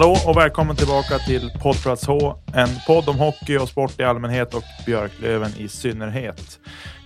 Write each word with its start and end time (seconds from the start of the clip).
Hallå 0.00 0.16
och 0.26 0.36
välkommen 0.36 0.76
tillbaka 0.76 1.18
till 1.18 1.50
Poddplats 1.62 2.06
H, 2.06 2.36
en 2.54 2.68
podd 2.86 3.08
om 3.08 3.18
hockey 3.18 3.56
och 3.56 3.68
sport 3.68 4.00
i 4.00 4.02
allmänhet 4.02 4.54
och 4.54 4.62
Björklöven 4.86 5.50
i 5.58 5.68
synnerhet. 5.68 6.60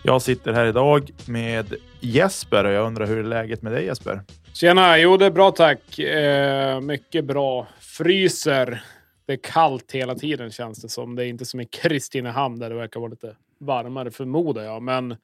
Jag 0.05 0.23
sitter 0.23 0.53
här 0.53 0.67
idag 0.67 1.11
med 1.27 1.75
Jesper 2.01 2.65
och 2.65 2.73
jag 2.73 2.87
undrar 2.87 3.07
hur 3.07 3.19
är 3.19 3.23
läget 3.23 3.63
med 3.63 3.73
dig 3.73 3.85
Jesper? 3.85 4.21
Tjena! 4.53 4.99
Jo, 4.99 5.17
det 5.17 5.27
är 5.27 5.31
bra 5.31 5.51
tack. 5.51 5.99
Eh, 5.99 6.81
mycket 6.81 7.25
bra. 7.25 7.67
Fryser. 7.81 8.85
Det 9.27 9.33
är 9.33 9.41
kallt 9.43 9.93
hela 9.93 10.15
tiden 10.15 10.51
känns 10.51 10.83
det 10.83 10.89
som. 10.89 11.17
Det 11.17 11.25
är 11.25 11.27
inte 11.27 11.45
som 11.45 11.61
i 11.61 11.65
Kristinehamn 11.65 12.59
där 12.59 12.71
det 12.71 12.77
verkar 12.77 13.01
vara 13.01 13.11
lite 13.11 13.37
varmare 13.59 14.11
förmodar 14.11 14.63
jag. 14.63 14.83
Men 14.83 15.17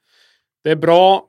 det 0.64 0.70
är 0.70 0.76
bra. 0.76 1.26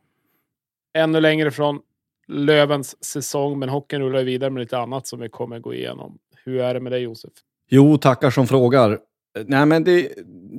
Ännu 0.94 1.22
längre 1.22 1.52
från 1.52 1.80
Lövens 2.28 3.04
säsong, 3.06 3.60
men 3.60 3.70
hockeyn 3.70 4.02
rullar 4.02 4.24
vidare 4.24 4.50
med 4.50 4.62
lite 4.62 4.78
annat 4.78 5.08
som 5.08 5.20
vi 5.20 5.30
kommer 5.30 5.60
gå 5.60 5.74
igenom. 5.74 6.18
Hur 6.46 6.60
är 6.60 6.74
det 6.74 6.80
med 6.80 6.92
dig 6.92 7.02
Josef? 7.02 7.32
Jo, 7.70 7.98
tackar 7.98 8.30
som 8.30 8.48
frågar. 8.48 9.00
Nej, 9.46 9.66
men 9.66 9.84
det, 9.84 10.12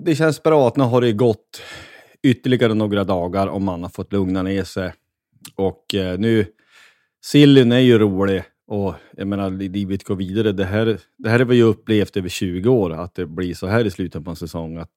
det 0.04 0.14
känns 0.14 0.42
bra 0.42 0.68
att 0.68 0.76
nu 0.76 0.84
har 0.84 1.00
det 1.00 1.12
gått 1.12 1.62
ytterligare 2.22 2.74
några 2.74 3.04
dagar 3.04 3.46
och 3.46 3.62
man 3.62 3.82
har 3.82 3.90
fått 3.90 4.12
lugna 4.12 4.42
ner 4.42 4.64
sig. 4.64 4.92
Och 5.56 5.94
eh, 5.94 6.18
nu, 6.18 6.46
sillen 7.24 7.72
är 7.72 7.78
ju 7.78 7.98
rolig 7.98 8.42
och 8.66 8.94
jag 9.16 9.26
menar, 9.26 9.50
livet 9.50 10.04
går 10.04 10.16
vidare. 10.16 10.52
Det 10.52 10.64
här, 10.64 10.98
det 11.18 11.28
här 11.28 11.38
har 11.38 11.46
vi 11.46 11.56
ju 11.56 11.62
upplevt 11.62 12.16
över 12.16 12.28
20 12.28 12.68
år, 12.68 12.92
att 12.92 13.14
det 13.14 13.26
blir 13.26 13.54
så 13.54 13.66
här 13.66 13.84
i 13.84 13.90
slutet 13.90 14.24
på 14.24 14.30
en 14.30 14.36
säsong, 14.36 14.76
att 14.76 14.90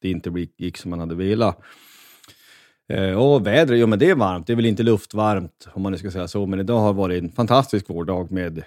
det 0.00 0.10
inte 0.10 0.46
gick 0.58 0.76
som 0.76 0.90
man 0.90 1.00
hade 1.00 1.14
velat. 1.14 1.60
Eh, 2.88 3.12
och 3.12 3.46
vädret, 3.46 3.80
jo 3.80 3.86
men 3.86 3.98
det 3.98 4.10
är 4.10 4.14
varmt. 4.14 4.46
Det 4.46 4.52
är 4.52 4.56
väl 4.56 4.66
inte 4.66 4.82
luftvarmt 4.82 5.68
om 5.72 5.82
man 5.82 5.92
nu 5.92 5.98
ska 5.98 6.10
säga 6.10 6.28
så, 6.28 6.46
men 6.46 6.60
idag 6.60 6.78
har 6.80 6.92
varit 6.92 7.22
en 7.22 7.32
fantastisk 7.32 7.90
vårdag 7.90 8.30
med 8.30 8.62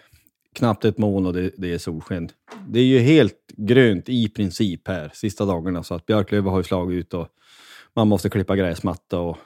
knappt 0.54 0.86
ett 0.86 0.98
moln 0.98 1.26
och 1.26 1.34
det, 1.34 1.52
det 1.58 1.74
är 1.74 1.78
solsken. 1.78 2.30
Det 2.68 2.80
är 2.80 2.84
ju 2.84 3.00
helt 3.00 3.52
grönt 3.58 4.10
i 4.10 4.30
princip 4.30 4.88
här 4.88 5.12
sista 5.14 5.46
dagarna, 5.46 5.84
så 5.84 5.96
att 5.96 6.06
Björklöven 6.06 6.52
har 6.52 6.58
ju 6.58 6.64
slagit 6.64 7.00
ut 7.00 7.14
och 7.14 7.28
man 7.96 8.08
måste 8.08 8.30
klippa 8.30 8.56
gräsmatta 8.56 9.20
och 9.20 9.38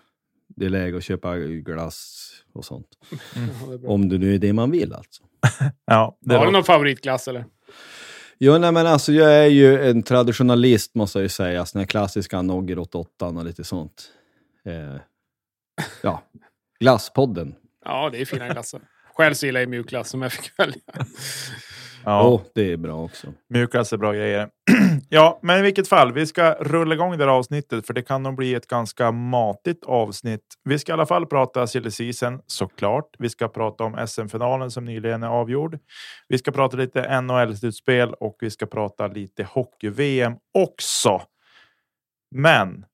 det 0.48 0.66
är 0.66 0.70
läge 0.70 0.98
att 0.98 1.04
köpa 1.04 1.38
glass 1.38 2.30
och 2.54 2.66
sånt. 2.66 2.88
Mm. 3.36 3.50
Ja, 3.84 3.90
om 3.90 4.10
det 4.10 4.18
nu 4.18 4.36
är 4.36 4.40
det 4.40 4.54
man 4.54 4.72
vill 4.72 4.94
alltså. 4.94 5.24
ja, 5.86 6.18
har 6.30 6.46
du 6.46 6.52
någon 6.52 6.64
favoritglass 6.64 7.28
eller? 7.28 7.46
Jo, 8.40 8.58
nej, 8.58 8.72
men 8.72 8.88
alltså 8.88 9.12
jag 9.12 9.32
är 9.32 9.48
ju 9.48 9.90
en 9.90 10.04
traditionalist 10.04 10.96
måste 10.96 11.20
jag 11.20 11.24
ju 11.24 11.30
säga. 11.30 11.66
Såna 11.66 11.82
här 11.82 11.88
klassiska 11.88 12.42
Nogger 12.42 12.80
88 12.80 13.26
och 13.26 13.46
lite 13.46 13.64
sånt 13.64 14.12
eh, 14.66 15.02
ja, 16.02 16.24
Glasspodden. 16.80 17.56
Ja, 17.86 18.10
det 18.10 18.22
är 18.22 18.26
fina 18.26 18.48
glassar. 18.48 18.82
Själv 19.18 19.34
så 19.34 19.46
gillar 19.46 19.60
jag 19.60 19.70
mjukglass 19.70 20.10
som 20.10 20.22
jag 20.22 20.32
fick 20.32 20.60
välja. 20.60 20.82
Ja, 22.04 22.28
oh, 22.28 22.42
det 22.56 22.72
är 22.72 22.78
bra 22.78 23.04
också. 23.04 23.34
Mjukglass 23.50 23.94
är 23.94 23.98
bra 23.98 24.14
grejer. 24.14 24.50
ja, 25.10 25.40
men 25.44 25.60
i 25.60 25.62
vilket 25.62 25.88
fall, 25.88 26.14
vi 26.14 26.26
ska 26.26 26.54
rulla 26.54 26.96
igång 26.96 27.18
det 27.18 27.24
här 27.24 27.32
avsnittet 27.32 27.88
för 27.88 27.94
det 27.94 28.02
kan 28.02 28.24
nog 28.24 28.36
bli 28.36 28.54
ett 28.54 28.68
ganska 28.68 29.12
matigt 29.12 29.86
avsnitt. 29.86 30.44
Vi 30.64 30.80
ska 30.80 30.92
i 30.92 30.94
alla 30.94 31.06
fall 31.06 31.26
prata 31.26 31.68
silly 31.68 31.92
season 31.92 32.42
såklart. 32.48 33.16
Vi 33.20 33.30
ska 33.30 33.48
prata 33.48 33.84
om 33.84 34.08
SM-finalen 34.08 34.72
som 34.72 34.86
nyligen 34.86 35.24
är 35.24 35.28
avgjord. 35.28 35.80
Vi 36.28 36.38
ska 36.38 36.52
prata 36.52 36.78
lite 36.78 37.22
NHL-slutspel 37.22 38.14
och 38.14 38.38
vi 38.40 38.50
ska 38.50 38.66
prata 38.66 39.08
lite 39.08 39.44
hockey-VM 39.44 40.34
också. 40.54 41.22
Men 42.36 42.86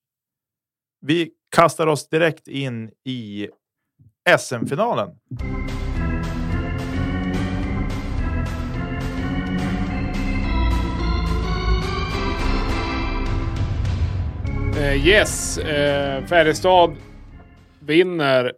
vi 1.02 1.32
kastar 1.56 1.88
oss 1.88 2.10
direkt 2.10 2.48
in 2.48 2.92
i 3.06 3.50
SM-finalen. 4.38 5.10
Uh, 14.84 15.08
yes, 15.08 15.58
uh, 15.58 16.26
Färjestad 16.26 16.96
vinner 17.80 18.54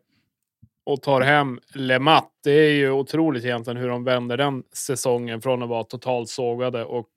och 0.86 1.02
tar 1.02 1.22
hem 1.22 1.60
Lemat. 1.74 2.30
Det 2.44 2.52
är 2.52 2.72
ju 2.72 2.92
otroligt 2.92 3.46
egentligen 3.46 3.78
hur 3.78 3.90
de 3.90 4.04
vänder 4.04 4.38
den 4.38 4.64
säsongen 4.74 5.42
från 5.42 5.64
att 5.64 5.70
vara 5.70 5.84
totalt 5.84 6.30
sågade 6.30 6.86
och 6.86 7.10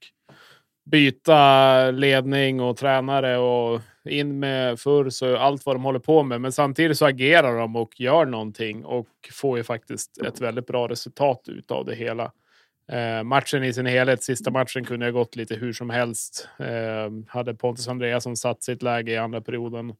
byta 0.91 1.91
ledning 1.91 2.61
och 2.61 2.77
tränare 2.77 3.39
och 3.39 3.81
in 4.05 4.39
med 4.39 4.81
Furs 4.81 5.23
och 5.23 5.43
allt 5.43 5.67
vad 5.67 5.77
de 5.77 5.85
håller 5.85 5.99
på 5.99 6.23
med. 6.23 6.41
Men 6.41 6.53
samtidigt 6.53 6.99
så 6.99 7.07
agerar 7.07 7.59
de 7.59 7.77
och 7.77 8.01
gör 8.01 8.25
någonting 8.25 8.85
och 8.85 9.09
får 9.33 9.59
ju 9.59 9.65
faktiskt 9.65 10.19
ett 10.19 10.41
väldigt 10.41 10.67
bra 10.67 10.89
resultat 10.89 11.43
utav 11.47 11.85
det 11.85 11.95
hela. 11.95 12.33
Eh, 12.93 13.23
matchen 13.23 13.65
i 13.65 13.73
sin 13.73 13.87
helhet, 13.87 14.23
sista 14.23 14.51
matchen 14.51 14.85
kunde 14.85 15.07
ha 15.07 15.11
gått 15.11 15.37
lite 15.37 15.55
hur 15.55 15.73
som 15.73 15.91
helst. 15.91 16.49
Eh, 16.59 17.11
hade 17.29 17.55
Pontus 17.55 17.89
Andreasson 17.89 18.37
satt 18.37 18.63
sitt 18.63 18.83
läge 18.83 19.13
i 19.13 19.17
andra 19.17 19.41
perioden. 19.41 19.95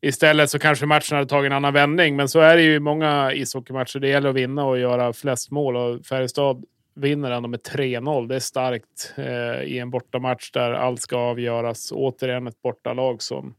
Istället 0.00 0.50
så 0.50 0.58
kanske 0.58 0.86
matchen 0.86 1.16
hade 1.16 1.28
tagit 1.28 1.50
en 1.50 1.56
annan 1.56 1.74
vändning, 1.74 2.16
men 2.16 2.28
så 2.28 2.40
är 2.40 2.56
det 2.56 2.62
ju 2.62 2.74
i 2.74 2.80
många 2.80 3.32
ishockeymatcher. 3.32 3.98
Det 3.98 4.08
gäller 4.08 4.28
att 4.28 4.36
vinna 4.36 4.64
och 4.64 4.78
göra 4.78 5.12
flest 5.12 5.50
mål 5.50 5.76
och 5.76 6.06
Färjestad 6.06 6.64
vinner 6.94 7.30
ändå 7.30 7.48
med 7.48 7.60
3-0. 7.62 8.28
Det 8.28 8.34
är 8.34 8.40
starkt 8.40 9.14
eh, 9.16 9.62
i 9.62 9.78
en 9.78 9.90
bortamatch 9.90 10.50
där 10.50 10.72
allt 10.72 11.00
ska 11.00 11.16
avgöras. 11.16 11.92
Återigen 11.92 12.46
ett 12.46 12.62
bortalag 12.62 13.22
som 13.22 13.54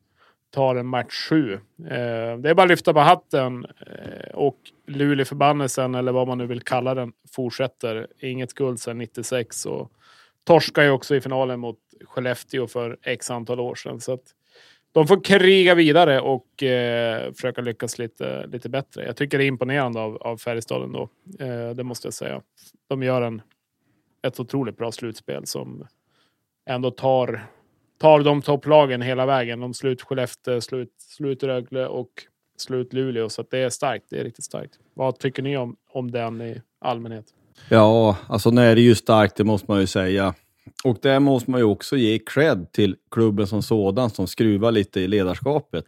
tar 0.51 0.75
en 0.75 0.87
match 0.87 1.27
sju. 1.29 1.53
Eh, 1.53 2.37
det 2.37 2.49
är 2.49 2.53
bara 2.53 2.63
att 2.63 2.69
lyfta 2.69 2.93
på 2.93 2.99
hatten 2.99 3.65
eh, 3.65 4.29
och 4.33 4.57
Luleåförbannelsen, 4.87 5.95
eller 5.95 6.11
vad 6.11 6.27
man 6.27 6.37
nu 6.37 6.45
vill 6.45 6.61
kalla 6.61 6.95
den, 6.95 7.13
fortsätter. 7.35 8.07
Inget 8.19 8.53
guld 8.53 8.79
sedan 8.79 8.97
96 8.97 9.65
och 9.65 9.91
torskar 10.43 10.83
ju 10.83 10.89
också 10.89 11.15
i 11.15 11.21
finalen 11.21 11.59
mot 11.59 11.79
Skellefteå 12.05 12.67
för 12.67 12.97
x 13.03 13.31
antal 13.31 13.59
år 13.59 13.75
sedan. 13.75 14.01
Så 14.01 14.13
att 14.13 14.23
de 14.91 15.07
får 15.07 15.23
kriga 15.23 15.75
vidare 15.75 16.21
och 16.21 16.63
eh, 16.63 17.33
försöka 17.33 17.61
lyckas 17.61 17.97
lite, 17.97 18.47
lite 18.47 18.69
bättre. 18.69 19.05
Jag 19.05 19.15
tycker 19.15 19.37
det 19.37 19.43
är 19.43 19.47
imponerande 19.47 19.99
av, 19.99 20.17
av 20.17 20.37
Färjestad 20.37 20.83
ändå. 20.83 21.09
Eh, 21.39 21.69
det 21.69 21.83
måste 21.83 22.07
jag 22.07 22.13
säga. 22.13 22.41
De 22.87 23.03
gör 23.03 23.21
en, 23.21 23.41
ett 24.27 24.39
otroligt 24.39 24.77
bra 24.77 24.91
slutspel 24.91 25.45
som 25.45 25.87
ändå 26.69 26.91
tar, 26.91 27.47
tar 27.97 28.23
de 28.23 28.41
topplagen 28.41 29.01
hela 29.01 29.25
vägen. 29.25 29.59
De 29.59 29.73
slut 29.73 30.01
Skellefteå, 30.01 30.61
slut, 30.61 30.93
slut 30.97 31.43
Rögle 31.43 31.87
och 31.87 32.09
slut 32.57 32.93
Luleå. 32.93 33.29
Så 33.29 33.43
det 33.49 33.59
är 33.59 33.69
starkt. 33.69 34.05
Det 34.09 34.19
är 34.19 34.23
riktigt 34.23 34.45
starkt. 34.45 34.79
Vad 34.93 35.19
tycker 35.19 35.43
ni 35.43 35.57
om, 35.57 35.75
om 35.89 36.11
den 36.11 36.41
i 36.41 36.61
allmänhet? 36.79 37.25
Ja, 37.69 38.17
alltså 38.27 38.49
nu 38.49 38.61
är 38.61 38.75
det 38.75 38.81
ju 38.81 38.95
starkt, 38.95 39.35
det 39.35 39.43
måste 39.43 39.71
man 39.71 39.79
ju 39.79 39.87
säga. 39.87 40.33
Och 40.83 40.97
där 41.01 41.19
måste 41.19 41.51
man 41.51 41.59
ju 41.59 41.63
också 41.63 41.97
ge 41.97 42.19
cred 42.19 42.71
till 42.71 42.95
klubben 43.11 43.47
som 43.47 43.61
sådan 43.61 44.09
som 44.09 44.27
skruvar 44.27 44.71
lite 44.71 44.99
i 44.99 45.07
ledarskapet. 45.07 45.85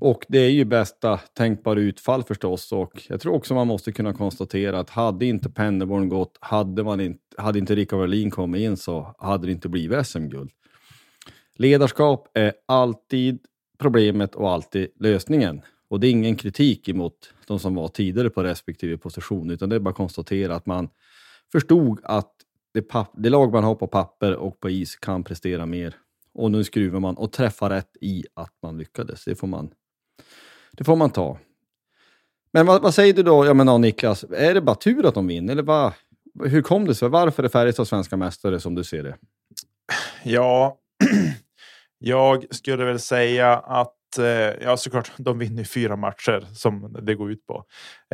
Och 0.00 0.26
det 0.28 0.38
är 0.38 0.50
ju 0.50 0.64
bästa 0.64 1.16
tänkbara 1.16 1.80
utfall 1.80 2.22
förstås 2.22 2.72
och 2.72 3.02
jag 3.08 3.20
tror 3.20 3.34
också 3.34 3.54
man 3.54 3.66
måste 3.66 3.92
kunna 3.92 4.12
konstatera 4.12 4.78
att 4.78 4.90
hade 4.90 5.26
inte 5.26 5.50
Pennerborn 5.50 6.08
gått, 6.08 6.38
hade, 6.40 6.84
man 6.84 7.00
inte, 7.00 7.20
hade 7.36 7.58
inte 7.58 7.74
Rickard 7.74 7.98
Wallin 7.98 8.30
kommit 8.30 8.60
in 8.60 8.76
så 8.76 9.14
hade 9.18 9.46
det 9.46 9.52
inte 9.52 9.68
blivit 9.68 10.06
SM-guld. 10.06 10.50
Ledarskap 11.60 12.28
är 12.34 12.52
alltid 12.66 13.38
problemet 13.78 14.34
och 14.34 14.50
alltid 14.50 14.88
lösningen. 15.00 15.62
Och 15.88 16.00
det 16.00 16.06
är 16.06 16.10
ingen 16.10 16.36
kritik 16.36 16.88
emot 16.88 17.34
de 17.46 17.58
som 17.58 17.74
var 17.74 17.88
tidigare 17.88 18.30
på 18.30 18.42
respektive 18.42 18.98
position, 18.98 19.50
utan 19.50 19.68
det 19.68 19.76
är 19.76 19.80
bara 19.80 19.90
att 19.90 19.96
konstatera 19.96 20.54
att 20.54 20.66
man 20.66 20.88
förstod 21.52 22.00
att 22.04 22.32
det, 22.74 22.84
det 23.16 23.30
lag 23.30 23.52
man 23.52 23.64
har 23.64 23.74
på 23.74 23.86
papper 23.86 24.36
och 24.36 24.60
på 24.60 24.70
is 24.70 24.96
kan 24.96 25.24
prestera 25.24 25.66
mer. 25.66 25.94
Och 26.34 26.50
nu 26.50 26.64
skruvar 26.64 27.00
man 27.00 27.16
och 27.16 27.32
träffar 27.32 27.70
rätt 27.70 27.96
i 28.00 28.24
att 28.34 28.54
man 28.62 28.78
lyckades. 28.78 29.24
Det 29.24 29.34
får 29.34 29.46
man, 29.46 29.70
det 30.72 30.84
får 30.84 30.96
man 30.96 31.10
ta. 31.10 31.38
Men 32.52 32.66
vad, 32.66 32.82
vad 32.82 32.94
säger 32.94 33.14
du 33.14 33.22
då, 33.22 33.46
ja, 33.46 33.54
menar 33.54 33.78
Niklas? 33.78 34.24
Är 34.24 34.54
det 34.54 34.60
bara 34.60 34.76
tur 34.76 35.06
att 35.06 35.14
de 35.14 35.26
vinner? 35.26 35.52
Eller 35.52 35.62
vad, 35.62 35.92
hur 36.44 36.62
kom 36.62 36.84
det 36.84 36.94
sig? 36.94 37.08
Varför 37.08 37.42
är 37.42 37.48
Färjestad 37.48 37.88
svenska 37.88 38.16
mästare 38.16 38.60
som 38.60 38.74
du 38.74 38.84
ser 38.84 39.02
det? 39.02 39.16
Ja, 40.24 40.76
jag 42.02 42.54
skulle 42.54 42.84
väl 42.84 42.98
säga 42.98 43.56
att 43.56 44.18
eh, 44.18 44.24
ja, 44.62 44.76
såklart, 44.76 45.12
de 45.16 45.38
vinner 45.38 45.64
fyra 45.64 45.96
matcher 45.96 46.46
som 46.54 46.96
det 47.02 47.14
går 47.14 47.30
ut 47.30 47.46
på 47.46 47.64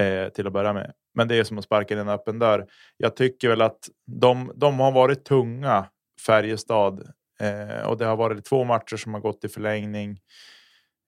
eh, 0.01 0.29
till 0.29 0.47
att 0.47 0.53
börja 0.53 0.73
med. 0.73 0.93
Men 1.15 1.29
det 1.29 1.37
är 1.37 1.45
som 1.45 1.59
att 1.59 1.65
sparka 1.65 1.95
in 1.95 2.01
en 2.01 2.09
öppen 2.09 2.39
dörr. 2.39 2.67
Jag 2.97 3.17
tycker 3.17 3.49
väl 3.49 3.63
att 3.63 3.89
de, 4.07 4.53
de 4.55 4.81
har 4.81 4.93
varit 4.93 5.25
tunga, 5.25 5.87
Färjestad, 6.27 7.13
eh, 7.41 7.87
och 7.87 7.99
det 7.99 8.05
har 8.05 8.17
varit 8.17 8.45
två 8.45 8.65
matcher 8.65 8.97
som 8.97 9.15
har 9.15 9.21
gått 9.21 9.45
i 9.45 9.49
förlängning 9.49 10.21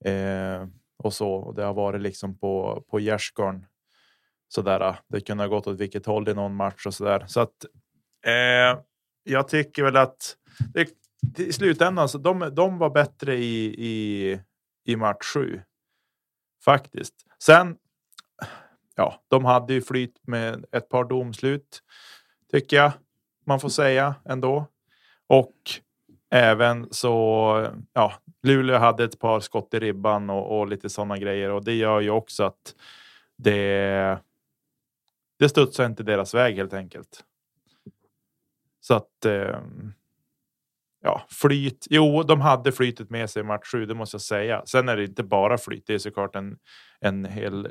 eh, 0.04 0.66
och 0.98 1.12
så. 1.12 1.32
Och 1.32 1.54
det 1.54 1.64
har 1.64 1.74
varit 1.74 2.00
liksom 2.00 2.38
på 2.38 2.84
på 2.90 3.00
gärdsgården. 3.00 3.66
Sådär. 4.48 4.80
Eh. 4.80 4.94
Det 5.08 5.20
kunde 5.20 5.44
ha 5.44 5.48
gått 5.48 5.66
åt 5.66 5.80
vilket 5.80 6.06
håll 6.06 6.28
i 6.28 6.34
någon 6.34 6.54
match 6.54 6.86
och 6.86 6.94
så 6.94 7.04
där. 7.04 7.24
Så 7.26 7.40
att 7.40 7.64
eh, 8.26 8.80
jag 9.22 9.48
tycker 9.48 9.82
väl 9.82 9.96
att 9.96 10.36
det, 10.74 10.88
i 11.36 11.52
slutändan 11.52 12.08
så 12.08 12.18
de, 12.18 12.50
de 12.54 12.78
var 12.78 12.90
bättre 12.90 13.36
i, 13.36 13.64
i, 13.78 14.40
i 14.84 14.96
match 14.96 15.26
sju. 15.34 15.60
Faktiskt. 16.64 17.14
Sen 17.42 17.76
ja, 18.94 19.22
de 19.28 19.44
hade 19.44 19.74
ju 19.74 19.82
flyt 19.82 20.20
med 20.22 20.64
ett 20.72 20.88
par 20.88 21.04
domslut, 21.04 21.82
tycker 22.50 22.76
jag 22.76 22.92
man 23.48 23.60
får 23.60 23.68
säga 23.68 24.14
ändå. 24.24 24.66
Och 25.26 25.54
även 26.30 26.88
så, 26.90 27.68
ja, 27.92 28.12
Luleå 28.42 28.78
hade 28.78 29.04
ett 29.04 29.18
par 29.18 29.40
skott 29.40 29.74
i 29.74 29.78
ribban 29.78 30.30
och, 30.30 30.58
och 30.58 30.68
lite 30.68 30.88
sådana 30.88 31.18
grejer 31.18 31.50
och 31.50 31.64
det 31.64 31.74
gör 31.74 32.00
ju 32.00 32.10
också 32.10 32.44
att 32.44 32.74
det. 33.36 34.18
Det 35.38 35.48
studsar 35.48 35.86
inte 35.86 36.02
deras 36.02 36.34
väg 36.34 36.56
helt 36.56 36.72
enkelt. 36.72 37.24
Så 38.80 38.94
att. 38.94 39.24
Eh, 39.24 39.60
ja, 41.02 41.26
flyt. 41.30 41.86
Jo, 41.90 42.22
de 42.22 42.40
hade 42.40 42.72
flytet 42.72 43.10
med 43.10 43.30
sig 43.30 43.40
i 43.40 43.44
match 43.44 43.66
7, 43.72 43.86
det 43.86 43.94
måste 43.94 44.14
jag 44.14 44.22
säga. 44.22 44.62
Sen 44.66 44.88
är 44.88 44.96
det 44.96 45.04
inte 45.04 45.22
bara 45.22 45.58
flyt. 45.58 45.86
Det 45.86 45.94
är 45.94 45.98
såklart 45.98 46.36
en, 46.36 46.56
en 47.00 47.24
hel 47.24 47.68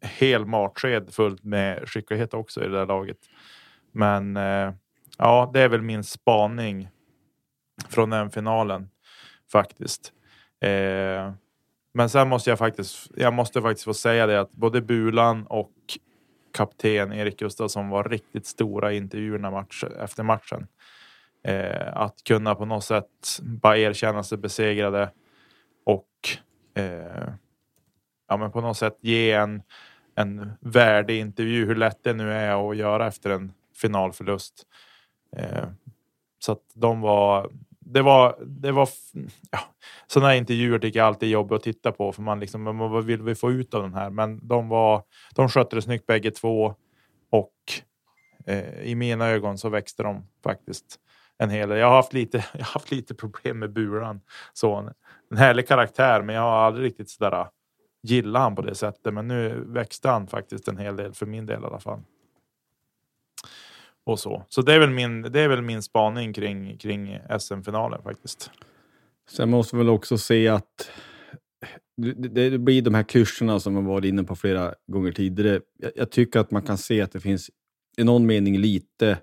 hel 0.00 0.46
matsked 0.46 1.14
fullt 1.14 1.44
med 1.44 1.88
skicklighet 1.88 2.34
också 2.34 2.64
i 2.64 2.68
det 2.68 2.78
där 2.78 2.86
laget. 2.86 3.18
Men 3.92 4.36
eh, 4.36 4.72
ja, 5.18 5.50
det 5.52 5.60
är 5.60 5.68
väl 5.68 5.82
min 5.82 6.04
spaning 6.04 6.88
från 7.88 8.10
den 8.10 8.30
finalen 8.30 8.90
faktiskt. 9.52 10.12
Eh, 10.60 11.32
men 11.94 12.08
sen 12.08 12.28
måste 12.28 12.50
jag 12.50 12.58
faktiskt. 12.58 13.10
Jag 13.16 13.32
måste 13.32 13.62
faktiskt 13.62 13.84
få 13.84 13.94
säga 13.94 14.26
det 14.26 14.40
att 14.40 14.52
både 14.52 14.80
Bulan 14.80 15.46
och 15.46 15.72
kapten 16.54 17.12
Erik 17.12 17.38
Gustafsson 17.38 17.88
var 17.88 18.04
riktigt 18.04 18.46
stora 18.46 18.92
i 18.92 18.96
intervjuerna 18.96 19.50
match, 19.50 19.84
efter 19.84 20.22
matchen. 20.22 20.66
Eh, 21.42 21.96
att 21.96 22.24
kunna 22.24 22.54
på 22.54 22.64
något 22.64 22.84
sätt 22.84 23.38
bara 23.42 23.78
erkänna 23.78 24.22
sig 24.22 24.38
besegrade 24.38 25.10
och 25.84 26.08
eh, 26.74 27.32
ja, 28.28 28.36
men 28.36 28.50
på 28.50 28.60
något 28.60 28.76
sätt 28.76 28.98
ge 29.00 29.32
en, 29.32 29.62
en 30.14 30.52
värdig 30.60 31.20
intervju, 31.20 31.66
hur 31.66 31.76
lätt 31.76 32.04
det 32.04 32.12
nu 32.12 32.32
är 32.32 32.70
att 32.70 32.76
göra 32.76 33.06
efter 33.06 33.30
en 33.30 33.52
finalförlust. 33.76 34.66
Eh, 35.36 35.68
så 36.38 36.52
att 36.52 36.62
de 36.74 37.00
var, 37.00 37.50
det 37.80 38.02
var, 38.02 38.36
det 38.46 38.72
var, 38.72 38.88
ja, 39.50 39.58
sådana 40.06 40.28
här 40.28 40.36
intervjuer 40.36 40.78
tycker 40.78 40.98
jag 40.98 41.06
alltid 41.06 41.28
är 41.28 41.32
jobbiga 41.32 41.56
att 41.56 41.62
titta 41.62 41.92
på 41.92 42.12
för 42.12 42.22
man 42.22 42.40
liksom, 42.40 42.78
vad 42.78 43.04
vill 43.04 43.22
vi 43.22 43.34
få 43.34 43.50
ut 43.52 43.74
av 43.74 43.82
den 43.82 43.94
här? 43.94 44.10
Men 44.10 44.48
de 44.48 44.68
var, 44.68 45.02
de 45.34 45.48
skötte 45.48 45.76
det 45.76 45.82
snyggt 45.82 46.06
bägge 46.06 46.30
två 46.30 46.74
och 47.30 47.54
eh, 48.46 48.80
i 48.82 48.94
mina 48.94 49.26
ögon 49.26 49.58
så 49.58 49.68
växte 49.68 50.02
de 50.02 50.26
faktiskt 50.44 51.00
en 51.38 51.50
hel 51.50 51.68
del. 51.68 51.78
Jag 51.78 51.86
har 51.86 51.96
haft 51.96 52.12
lite, 52.12 52.36
jag 52.52 52.64
har 52.64 52.72
haft 52.72 52.90
lite 52.90 53.14
problem 53.14 53.58
med 53.58 53.72
Buran. 53.72 54.20
Så 54.52 54.92
en 55.30 55.36
härlig 55.36 55.68
karaktär, 55.68 56.22
men 56.22 56.34
jag 56.34 56.42
har 56.42 56.58
aldrig 56.58 56.86
riktigt 56.86 57.10
sådär 57.10 57.40
äh, 57.40 57.46
gillat 58.02 58.42
han 58.42 58.56
på 58.56 58.62
det 58.62 58.74
sättet. 58.74 59.14
Men 59.14 59.28
nu 59.28 59.64
växte 59.66 60.08
han 60.08 60.26
faktiskt 60.26 60.68
en 60.68 60.78
hel 60.78 60.96
del 60.96 61.12
för 61.12 61.26
min 61.26 61.46
del 61.46 61.62
i 61.62 61.66
alla 61.66 61.80
fall. 61.80 62.00
Och 64.06 64.18
så. 64.18 64.42
Så 64.48 64.62
det 64.62 64.74
är 64.74 64.78
väl 64.78 64.90
min, 64.90 65.22
det 65.22 65.40
är 65.40 65.48
väl 65.48 65.62
min 65.62 65.82
spaning 65.82 66.32
kring, 66.32 66.78
kring 66.78 67.18
SM-finalen 67.38 68.02
faktiskt. 68.02 68.50
Sen 69.30 69.50
måste 69.50 69.76
vi 69.76 69.78
väl 69.78 69.88
också 69.88 70.18
se 70.18 70.48
att 70.48 70.90
det, 71.96 72.50
det 72.50 72.58
blir 72.58 72.82
de 72.82 72.94
här 72.94 73.02
kurserna 73.02 73.60
som 73.60 73.74
man 73.74 73.84
varit 73.84 74.04
inne 74.04 74.24
på 74.24 74.36
flera 74.36 74.74
gånger 74.86 75.12
tidigare. 75.12 75.60
Jag, 75.78 75.92
jag, 75.94 76.10
tycker 76.10 76.40
att 76.40 76.50
man 76.50 76.62
kan 76.62 76.78
se 76.78 77.02
att 77.02 77.12
det 77.12 77.20
finns 77.20 77.50
i 77.96 78.04
någon 78.04 78.26
mening 78.26 78.58
lite 78.58 79.18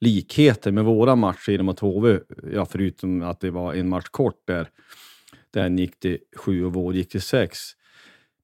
likheter 0.00 0.72
med 0.72 0.84
våra 0.84 1.16
matcher 1.16 1.50
genom 1.50 1.68
att 1.68 1.80
HV, 1.80 2.20
ja, 2.52 2.66
förutom 2.66 3.22
att 3.22 3.40
det 3.40 3.50
var 3.50 3.74
en 3.74 3.88
match 3.88 4.08
kort 4.10 4.42
där, 4.46 4.68
den 5.50 5.78
gick 5.78 6.00
till 6.00 6.18
sju 6.36 6.64
och 6.64 6.74
vår 6.74 6.94
gick 6.94 7.08
till 7.08 7.22
sex 7.22 7.58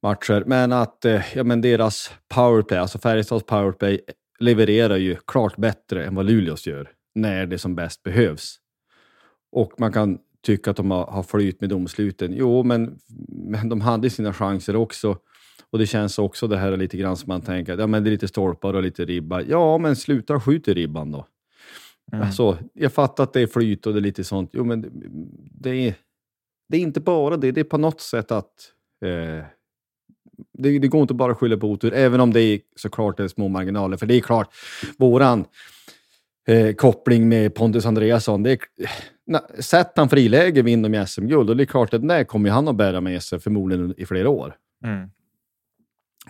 matcher. 0.03 0.45
Men 0.47 0.73
att 0.73 1.05
eh, 1.05 1.23
ja, 1.35 1.45
men 1.45 1.61
deras 1.61 2.11
powerplay, 2.29 2.79
alltså 2.79 2.99
Färjestads 2.99 3.47
powerplay, 3.47 4.01
levererar 4.39 4.97
ju 4.97 5.17
klart 5.27 5.57
bättre 5.57 6.05
än 6.05 6.15
vad 6.15 6.27
Luleås 6.27 6.67
gör 6.67 6.91
när 7.15 7.47
det 7.47 7.59
som 7.59 7.75
bäst 7.75 8.03
behövs. 8.03 8.57
Och 9.53 9.73
man 9.79 9.93
kan 9.93 10.19
tycka 10.43 10.71
att 10.71 10.77
de 10.77 10.91
har, 10.91 11.07
har 11.07 11.23
flyt 11.23 11.61
med 11.61 11.71
domsluten. 11.71 12.33
Jo, 12.33 12.63
men, 12.63 12.99
men 13.29 13.69
de 13.69 13.81
hade 13.81 14.11
sina 14.11 14.33
chanser 14.33 14.77
också. 14.77 15.19
Och 15.71 15.79
det 15.79 15.87
känns 15.87 16.19
också 16.19 16.47
det 16.47 16.57
här 16.57 16.77
lite 16.77 16.97
grann 16.97 17.17
som 17.17 17.29
man 17.29 17.41
tänker 17.41 17.73
att 17.73 17.79
ja, 17.79 17.87
men 17.87 18.05
det 18.05 18.09
är 18.09 18.13
lite 18.13 18.29
stolpar 18.29 18.75
och 18.75 18.83
lite 18.83 19.05
ribba. 19.05 19.43
Ja, 19.43 19.79
men 19.79 19.97
sluta 19.97 20.41
skjuta 20.41 20.71
i 20.71 20.75
ribban 20.75 21.13
då. 21.13 21.27
Mm. 22.15 22.27
Alltså, 22.27 22.59
jag 22.73 22.93
fattar 22.93 23.25
att 23.25 23.33
det 23.33 23.41
är 23.41 23.47
flyt 23.47 23.87
och 23.87 23.93
det 23.93 23.99
är 23.99 24.03
lite 24.03 24.25
sånt. 24.25 24.51
Jo, 24.53 24.65
men 24.65 24.91
det, 25.61 25.71
är, 25.71 25.95
det 26.69 26.77
är 26.77 26.81
inte 26.81 27.01
bara 27.01 27.37
det. 27.37 27.53
Det 27.53 27.61
är 27.61 27.65
på 27.65 27.79
något 27.79 28.01
sätt 28.01 28.33
att 28.33 28.53
eh, 29.05 29.45
det, 30.53 30.79
det, 30.79 30.89
går 30.89 31.03
inte 31.03 31.15
bara 31.15 31.33
att 31.33 31.39
skylla 31.39 31.57
på 31.57 31.71
otur, 31.71 31.93
även 31.95 32.21
om 32.21 32.33
det 32.33 32.41
är 32.41 32.61
såklart 32.77 33.21
är 33.21 33.29
små 33.29 33.49
marginaler. 33.49 33.97
För 33.97 34.07
det 34.07 34.15
är 34.15 34.21
klart, 34.21 34.55
våran 34.99 35.45
eh, 36.49 36.75
koppling 36.75 37.29
med 37.29 37.55
Pontus 37.55 37.87
Andreasson, 37.87 38.43
det 38.43 38.53
är, 38.53 38.59
na, 39.27 39.41
sätt 39.59 39.93
han 39.97 40.09
friläge 40.09 40.63
vinner 40.63 40.89
med 40.89 41.09
SM-guld, 41.09 41.51
och 41.51 41.57
det 41.57 41.65
är 41.65 41.67
klart 41.67 41.95
att 41.95 42.09
det 42.09 42.25
kommer 42.25 42.51
han 42.51 42.69
att 42.69 42.77
bära 42.77 43.01
med 43.01 43.23
sig 43.23 43.39
förmodligen 43.39 43.95
i 43.97 44.07
flera 44.07 44.29
år. 44.29 44.57
Mm. 44.85 45.11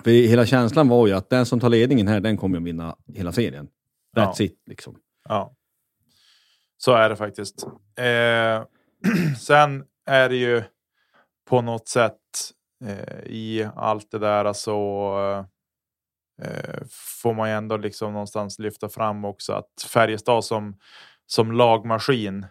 För 0.04 0.10
hela 0.10 0.46
känslan 0.46 0.88
var 0.88 1.06
ju 1.06 1.12
att 1.12 1.30
den 1.30 1.46
som 1.46 1.60
tar 1.60 1.68
ledningen 1.68 2.08
här, 2.08 2.20
den 2.20 2.36
kommer 2.36 2.58
att 2.58 2.64
vinna 2.64 2.96
hela 3.14 3.32
serien. 3.32 3.68
That's 4.16 4.34
ja. 4.38 4.44
it, 4.44 4.62
liksom. 4.66 4.96
Ja. 5.28 5.54
Så 6.84 6.94
är 6.94 7.08
det 7.08 7.16
faktiskt. 7.16 7.66
Eh, 7.96 8.64
sen 9.38 9.84
är 10.06 10.28
det 10.28 10.36
ju 10.36 10.62
på 11.48 11.60
något 11.60 11.88
sätt 11.88 12.20
eh, 12.84 13.24
i 13.24 13.68
allt 13.76 14.10
det 14.10 14.18
där 14.18 14.52
så 14.52 15.46
eh, 16.42 16.82
får 17.22 17.34
man 17.34 17.48
ju 17.48 17.54
ändå 17.54 17.76
liksom 17.76 18.12
någonstans 18.12 18.58
lyfta 18.58 18.88
fram 18.88 19.24
också 19.24 19.52
att 19.52 19.82
Färjestad 19.88 20.44
som, 20.44 20.78
som 21.26 21.52
lagmaskin 21.52 22.46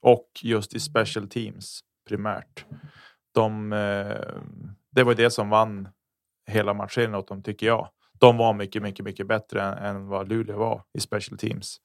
och 0.00 0.28
just 0.42 0.74
i 0.74 0.80
special 0.80 1.28
teams 1.28 1.80
primärt. 2.08 2.64
De, 3.34 3.72
eh, 3.72 4.42
det 4.92 5.02
var 5.02 5.14
det 5.14 5.30
som 5.30 5.50
vann 5.50 5.88
hela 6.46 6.74
matchen 6.74 7.14
åt 7.14 7.28
dem 7.28 7.42
tycker 7.42 7.66
jag. 7.66 7.88
De 8.20 8.36
var 8.36 8.54
mycket, 8.54 8.82
mycket, 8.82 9.04
mycket 9.04 9.26
bättre 9.26 9.62
än, 9.62 9.78
än 9.78 10.06
vad 10.06 10.28
Luleå 10.28 10.58
var 10.58 10.82
i 10.94 11.00
special 11.00 11.38
teams. 11.38 11.80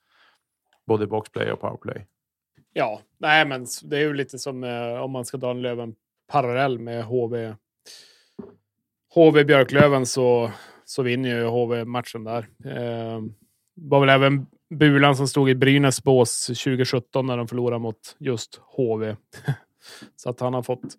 Både 0.87 1.07
boxplay 1.07 1.51
och 1.51 1.59
powerplay. 1.59 2.07
Ja, 2.73 3.01
nej, 3.17 3.45
men 3.45 3.65
det 3.83 3.97
är 3.97 4.01
ju 4.01 4.13
lite 4.13 4.39
som 4.39 4.63
eh, 4.63 5.01
om 5.01 5.11
man 5.11 5.25
ska 5.25 5.37
dra 5.37 5.51
en 5.51 5.61
Löven 5.61 5.95
parallell 6.31 6.79
med 6.79 7.03
HV. 7.03 7.55
HV 9.13 9.43
Björklöven 9.43 10.05
så, 10.05 10.51
så 10.85 11.03
vinner 11.03 11.29
ju 11.29 11.45
HV 11.45 11.85
matchen 11.85 12.23
där. 12.23 12.47
Eh, 12.65 13.21
var 13.75 13.99
väl 13.99 14.09
även 14.09 14.47
Bulan 14.69 15.15
som 15.15 15.27
stod 15.27 15.49
i 15.49 15.55
Brynäs 15.55 16.03
bås 16.03 16.45
2017 16.45 17.27
när 17.27 17.37
de 17.37 17.47
förlorade 17.47 17.79
mot 17.79 18.15
just 18.19 18.55
HV. 18.55 19.15
så 20.15 20.29
att 20.29 20.39
han 20.39 20.53
har 20.53 20.61
fått, 20.61 20.97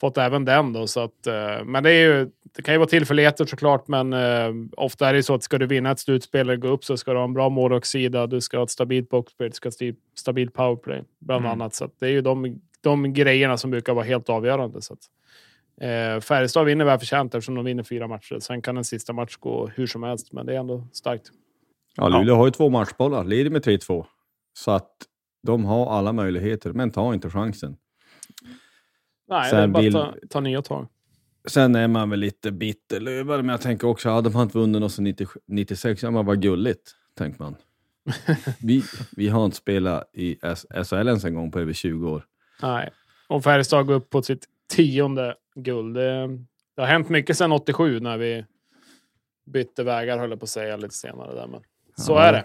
fått 0.00 0.18
även 0.18 0.44
den 0.44 0.72
då. 0.72 0.86
Så 0.86 1.00
att, 1.00 1.26
eh, 1.26 1.64
men 1.64 1.82
det, 1.82 1.90
är 1.90 2.02
ju, 2.02 2.30
det 2.56 2.62
kan 2.62 2.74
ju 2.74 2.78
vara 2.78 2.88
tillfälligheter 2.88 3.44
såklart, 3.44 3.88
men 3.88 4.12
eh, 4.12 4.52
ofta 4.76 5.08
är 5.08 5.14
det 5.14 5.22
så 5.22 5.34
att 5.34 5.42
ska 5.42 5.58
du 5.58 5.66
vinna 5.66 5.90
ett 5.90 5.98
slutspel 5.98 6.40
eller 6.40 6.56
gå 6.56 6.68
upp 6.68 6.84
så 6.84 6.96
ska 6.96 7.12
du 7.12 7.18
ha 7.18 7.24
en 7.24 7.34
bra 7.34 7.48
målvaktssida, 7.48 8.26
du 8.26 8.40
ska 8.40 8.56
ha 8.56 8.64
ett 8.64 8.70
stabilt 8.70 9.08
boxplay, 9.08 9.48
du 9.48 9.54
ska 9.54 9.68
ha 9.68 9.88
ett 9.88 9.96
stabilt 10.14 10.54
powerplay 10.54 11.02
bland 11.18 11.44
mm. 11.44 11.52
annat. 11.52 11.74
Så 11.74 11.90
det 11.98 12.06
är 12.06 12.10
ju 12.10 12.20
de, 12.20 12.60
de 12.80 13.12
grejerna 13.12 13.56
som 13.56 13.70
brukar 13.70 13.94
vara 13.94 14.04
helt 14.04 14.28
avgörande. 14.28 14.82
Så 14.82 14.92
att, 14.92 15.00
eh, 15.80 16.20
Färjestad 16.20 16.66
vinner 16.66 16.84
väl 16.84 16.98
förtjänt 16.98 17.34
eftersom 17.34 17.54
de 17.54 17.64
vinner 17.64 17.82
fyra 17.82 18.08
matcher. 18.08 18.38
Sen 18.40 18.62
kan 18.62 18.76
en 18.76 18.84
sista 18.84 19.12
match 19.12 19.36
gå 19.36 19.70
hur 19.74 19.86
som 19.86 20.02
helst, 20.02 20.32
men 20.32 20.46
det 20.46 20.54
är 20.54 20.58
ändå 20.58 20.86
starkt. 20.92 21.30
Ja, 21.96 22.08
Luleå 22.08 22.34
har 22.34 22.46
ju 22.46 22.50
två 22.50 22.68
matchbollar, 22.68 23.24
leder 23.24 23.50
med 23.50 23.62
3-2. 23.62 24.06
Så 24.52 24.70
att 24.70 24.90
de 25.42 25.64
har 25.64 25.86
alla 25.92 26.12
möjligheter, 26.12 26.72
men 26.72 26.90
tar 26.90 27.14
inte 27.14 27.30
chansen. 27.30 27.76
Nej, 29.30 29.50
Sen 29.50 29.58
det 29.58 29.62
är 29.62 29.68
bara 29.68 29.82
vill... 29.82 29.92
ta, 29.92 30.14
ta 30.30 30.40
nya 30.40 30.62
tag. 30.62 30.88
Sen 31.48 31.74
är 31.74 31.88
man 31.88 32.10
väl 32.10 32.20
lite 32.20 32.52
bitterlövare, 32.52 33.42
men 33.42 33.48
jag 33.48 33.60
tänker 33.60 33.88
också, 33.88 34.08
hade 34.08 34.30
man 34.30 34.42
inte 34.42 34.58
vunnit 34.58 34.80
något 34.80 34.92
sedan 34.92 35.14
96, 35.46 36.02
ja, 36.02 36.10
man 36.10 36.26
var 36.26 36.34
gulligt, 36.34 36.90
tänker 37.18 37.42
man. 37.42 37.56
vi, 38.62 38.82
vi 39.16 39.28
har 39.28 39.44
inte 39.44 39.56
spelat 39.56 40.10
i 40.12 40.36
SHL 40.84 40.94
ens 40.94 41.24
en 41.24 41.34
gång 41.34 41.50
på 41.50 41.60
över 41.60 41.72
20 41.72 42.10
år. 42.10 42.24
Nej, 42.62 42.90
och 43.28 43.44
Färjestad 43.44 43.86
går 43.86 43.94
upp 43.94 44.10
på 44.10 44.22
sitt 44.22 44.44
tionde 44.68 45.34
guld. 45.54 45.94
Det, 45.94 46.26
det 46.76 46.82
har 46.82 46.86
hänt 46.86 47.08
mycket 47.08 47.36
sedan 47.36 47.52
87 47.52 48.00
när 48.00 48.18
vi 48.18 48.44
bytte 49.46 49.84
vägar, 49.84 50.18
höll 50.18 50.30
jag 50.30 50.40
på 50.40 50.44
att 50.44 50.50
säga, 50.50 50.76
lite 50.76 50.94
senare. 50.94 51.34
Där, 51.34 51.46
men 51.46 51.60
så 51.96 52.12
ja. 52.12 52.22
är 52.22 52.32
det. 52.32 52.44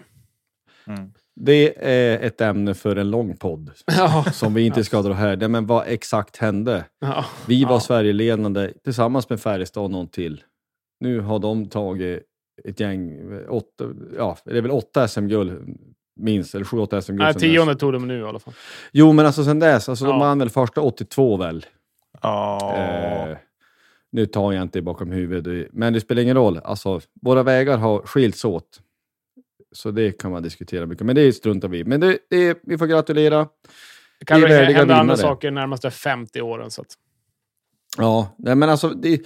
Mm. 0.87 1.13
Det 1.35 1.73
är 1.77 2.19
ett 2.19 2.41
ämne 2.41 2.73
för 2.73 2.95
en 2.95 3.11
lång 3.11 3.37
podd 3.37 3.71
ja. 3.85 4.25
som 4.33 4.53
vi 4.53 4.65
inte 4.65 4.83
ska 4.83 5.01
dra 5.01 5.13
här. 5.13 5.47
Men 5.47 5.65
vad 5.65 5.83
exakt 5.87 6.37
hände? 6.37 6.85
Ja. 6.99 7.25
Vi 7.47 7.63
var 7.63 7.71
ja. 7.71 7.79
Sverigeledande 7.79 8.71
tillsammans 8.83 9.29
med 9.29 9.39
Färjestad 9.39 9.83
och 9.83 9.91
någon 9.91 10.07
till. 10.07 10.43
Nu 10.99 11.19
har 11.19 11.39
de 11.39 11.69
tagit 11.69 12.23
ett 12.63 12.79
gäng, 12.79 13.19
åtta, 13.49 13.85
ja, 14.17 14.37
det 14.45 14.57
är 14.57 14.61
väl 14.61 14.71
åtta 14.71 15.07
SM-guld 15.07 15.77
minst, 16.15 16.55
eller 16.55 16.65
sju, 16.65 16.79
åtta 16.79 17.01
SM-guld. 17.01 17.21
Nej, 17.21 17.33
tionde 17.33 17.75
tog 17.75 17.93
de 17.93 18.07
nu 18.07 18.19
i 18.19 18.23
alla 18.23 18.39
fall. 18.39 18.53
Jo, 18.91 19.11
men 19.13 19.25
alltså 19.25 19.43
sen 19.43 19.59
dess, 19.59 19.89
alltså 19.89 20.05
de 20.05 20.19
vann 20.19 20.39
väl 20.39 20.49
första 20.49 20.81
82 20.81 21.37
väl? 21.37 21.65
Ja. 22.21 22.75
Eh, 22.77 23.37
nu 24.11 24.25
tar 24.25 24.51
jag 24.51 24.61
inte 24.61 24.81
bakom 24.81 25.11
huvudet, 25.11 25.67
men 25.71 25.93
det 25.93 26.01
spelar 26.01 26.21
ingen 26.21 26.35
roll. 26.35 26.59
Alltså, 26.63 27.01
våra 27.21 27.43
vägar 27.43 27.77
har 27.77 28.01
skilts 28.01 28.45
åt. 28.45 28.81
Så 29.75 29.91
det 29.91 30.11
kan 30.11 30.31
man 30.31 30.43
diskutera 30.43 30.85
mycket, 30.85 31.05
men 31.05 31.15
det 31.15 31.33
struntar 31.33 31.67
vi 31.67 31.83
Men 31.83 31.99
det, 31.99 32.17
det, 32.29 32.59
vi 32.63 32.77
får 32.77 32.87
gratulera. 32.87 33.47
Det 34.19 34.25
kan 34.25 34.41
väl 34.41 34.75
hända 34.75 34.95
andra 34.95 35.17
saker 35.17 35.47
de 35.47 35.55
närmaste 35.55 35.91
50 35.91 36.41
åren. 36.41 36.71
Så 36.71 36.81
att... 36.81 36.87
Ja, 37.97 38.35
men 38.37 38.63
alltså... 38.63 38.89
Det, 38.89 39.21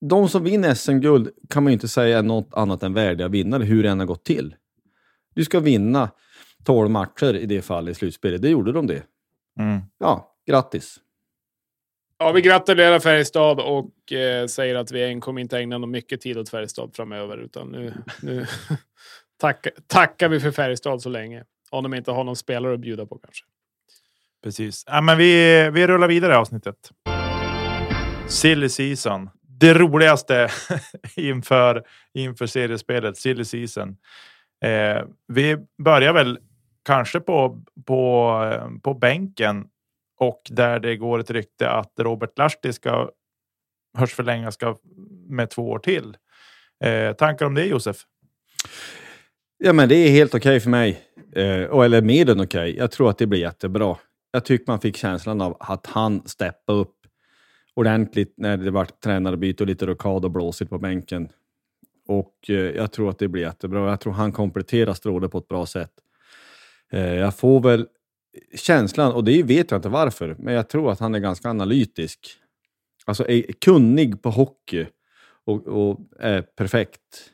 de 0.00 0.28
som 0.28 0.44
vinner 0.44 0.74
SM-guld 0.74 1.30
kan 1.50 1.62
man 1.62 1.70
ju 1.70 1.74
inte 1.74 1.88
säga 1.88 2.18
är 2.18 2.22
något 2.22 2.54
annat 2.54 2.82
än 2.82 2.94
värdiga 2.94 3.28
vinnare, 3.28 3.64
hur 3.64 3.82
det 3.82 3.88
än 3.88 3.98
har 3.98 4.06
gått 4.06 4.24
till. 4.24 4.54
Du 5.34 5.44
ska 5.44 5.60
vinna 5.60 6.10
12 6.64 6.90
matcher 6.90 7.34
i 7.34 7.46
det 7.46 7.62
fallet 7.62 7.92
i 7.92 7.98
slutspelet. 7.98 8.42
Det 8.42 8.48
gjorde 8.48 8.72
de 8.72 8.86
det. 8.86 9.02
Mm. 9.60 9.80
Ja, 9.98 10.34
grattis. 10.46 11.00
Ja, 12.18 12.32
vi 12.32 12.40
gratulerar 12.40 12.98
Färjestad 12.98 13.60
och 13.60 14.12
eh, 14.12 14.46
säger 14.46 14.74
att 14.74 14.92
vi 14.92 15.20
kommer 15.20 15.40
inte 15.40 15.58
ägna 15.58 15.78
någon 15.78 15.90
mycket 15.90 16.20
tid 16.20 16.38
åt 16.38 16.48
Färjestad 16.48 16.90
framöver. 16.94 17.38
Utan 17.38 17.68
nu, 17.68 17.94
nu 18.22 18.46
tack, 19.40 19.66
tackar 19.86 20.28
vi 20.28 20.40
för 20.40 20.50
Färjestad 20.50 21.02
så 21.02 21.08
länge. 21.08 21.44
Om 21.70 21.82
de 21.82 21.94
inte 21.94 22.10
har 22.10 22.24
någon 22.24 22.36
spelare 22.36 22.74
att 22.74 22.80
bjuda 22.80 23.06
på 23.06 23.18
kanske. 23.18 23.44
Precis. 24.42 24.84
Ja, 24.86 25.00
men 25.00 25.18
vi, 25.18 25.70
vi 25.70 25.86
rullar 25.86 26.08
vidare 26.08 26.32
i 26.32 26.36
avsnittet. 26.36 26.90
Silly 28.28 28.68
season. 28.68 29.30
Det 29.42 29.74
roligaste 29.74 30.48
inför, 31.16 31.84
inför 32.14 32.46
seriespelet, 32.46 33.16
silly 33.16 33.44
season. 33.44 33.96
Eh, 34.64 35.02
vi 35.28 35.56
börjar 35.82 36.12
väl 36.12 36.38
kanske 36.84 37.20
på, 37.20 37.62
på, 37.86 38.30
eh, 38.52 38.80
på 38.82 38.94
bänken 38.94 39.66
och 40.18 40.42
där 40.50 40.80
det 40.80 40.96
går 40.96 41.18
ett 41.18 41.30
rykte 41.30 41.70
att 41.70 41.92
Robert 41.98 42.38
Lahti 42.38 42.72
ska 42.72 43.10
hörs 43.98 44.14
förlänga 44.14 44.50
ska 44.52 44.76
med 45.28 45.50
två 45.50 45.70
år 45.70 45.78
till. 45.78 46.16
Eh, 46.84 47.12
tankar 47.12 47.46
om 47.46 47.54
det 47.54 47.64
Josef? 47.64 47.96
Ja, 49.60 49.72
men 49.72 49.88
det 49.88 49.94
är 49.94 50.10
helt 50.10 50.34
okej 50.34 50.50
okay 50.50 50.60
för 50.60 50.70
mig. 50.70 51.00
Eh, 51.32 51.80
eller 51.80 52.02
mer 52.02 52.30
än 52.30 52.40
okej. 52.40 52.70
Okay. 52.70 52.76
Jag 52.76 52.90
tror 52.90 53.10
att 53.10 53.18
det 53.18 53.26
blir 53.26 53.40
jättebra. 53.40 53.96
Jag 54.30 54.44
tycker 54.44 54.72
man 54.72 54.80
fick 54.80 54.96
känslan 54.96 55.40
av 55.40 55.56
att 55.60 55.86
han 55.86 56.22
steppade 56.26 56.78
upp 56.78 56.94
ordentligt 57.74 58.34
när 58.36 58.56
det 58.56 58.70
var 58.70 58.84
tränarbyte 58.84 59.62
och 59.62 59.66
lite 59.66 59.86
rockad 59.86 60.24
och 60.24 60.30
blåsigt 60.30 60.70
på 60.70 60.78
bänken. 60.78 61.28
Och 62.08 62.34
eh, 62.48 62.54
jag 62.54 62.92
tror 62.92 63.10
att 63.10 63.18
det 63.18 63.28
blir 63.28 63.42
jättebra. 63.42 63.90
Jag 63.90 64.00
tror 64.00 64.12
han 64.12 64.32
kompletterar 64.32 64.94
Stråle 64.94 65.28
på 65.28 65.38
ett 65.38 65.48
bra 65.48 65.66
sätt. 65.66 65.92
Eh, 66.92 67.14
jag 67.14 67.36
får 67.36 67.60
väl 67.60 67.86
känslan, 68.54 69.12
och 69.12 69.24
det 69.24 69.42
vet 69.42 69.70
jag 69.70 69.78
inte 69.78 69.88
varför, 69.88 70.36
men 70.38 70.54
jag 70.54 70.68
tror 70.68 70.92
att 70.92 71.00
han 71.00 71.14
är 71.14 71.18
ganska 71.18 71.50
analytisk. 71.50 72.18
Alltså 73.06 73.28
är 73.28 73.52
kunnig 73.64 74.22
på 74.22 74.30
hockey 74.30 74.86
och, 75.44 75.66
och 75.66 75.98
är 76.18 76.42
perfekt 76.42 77.30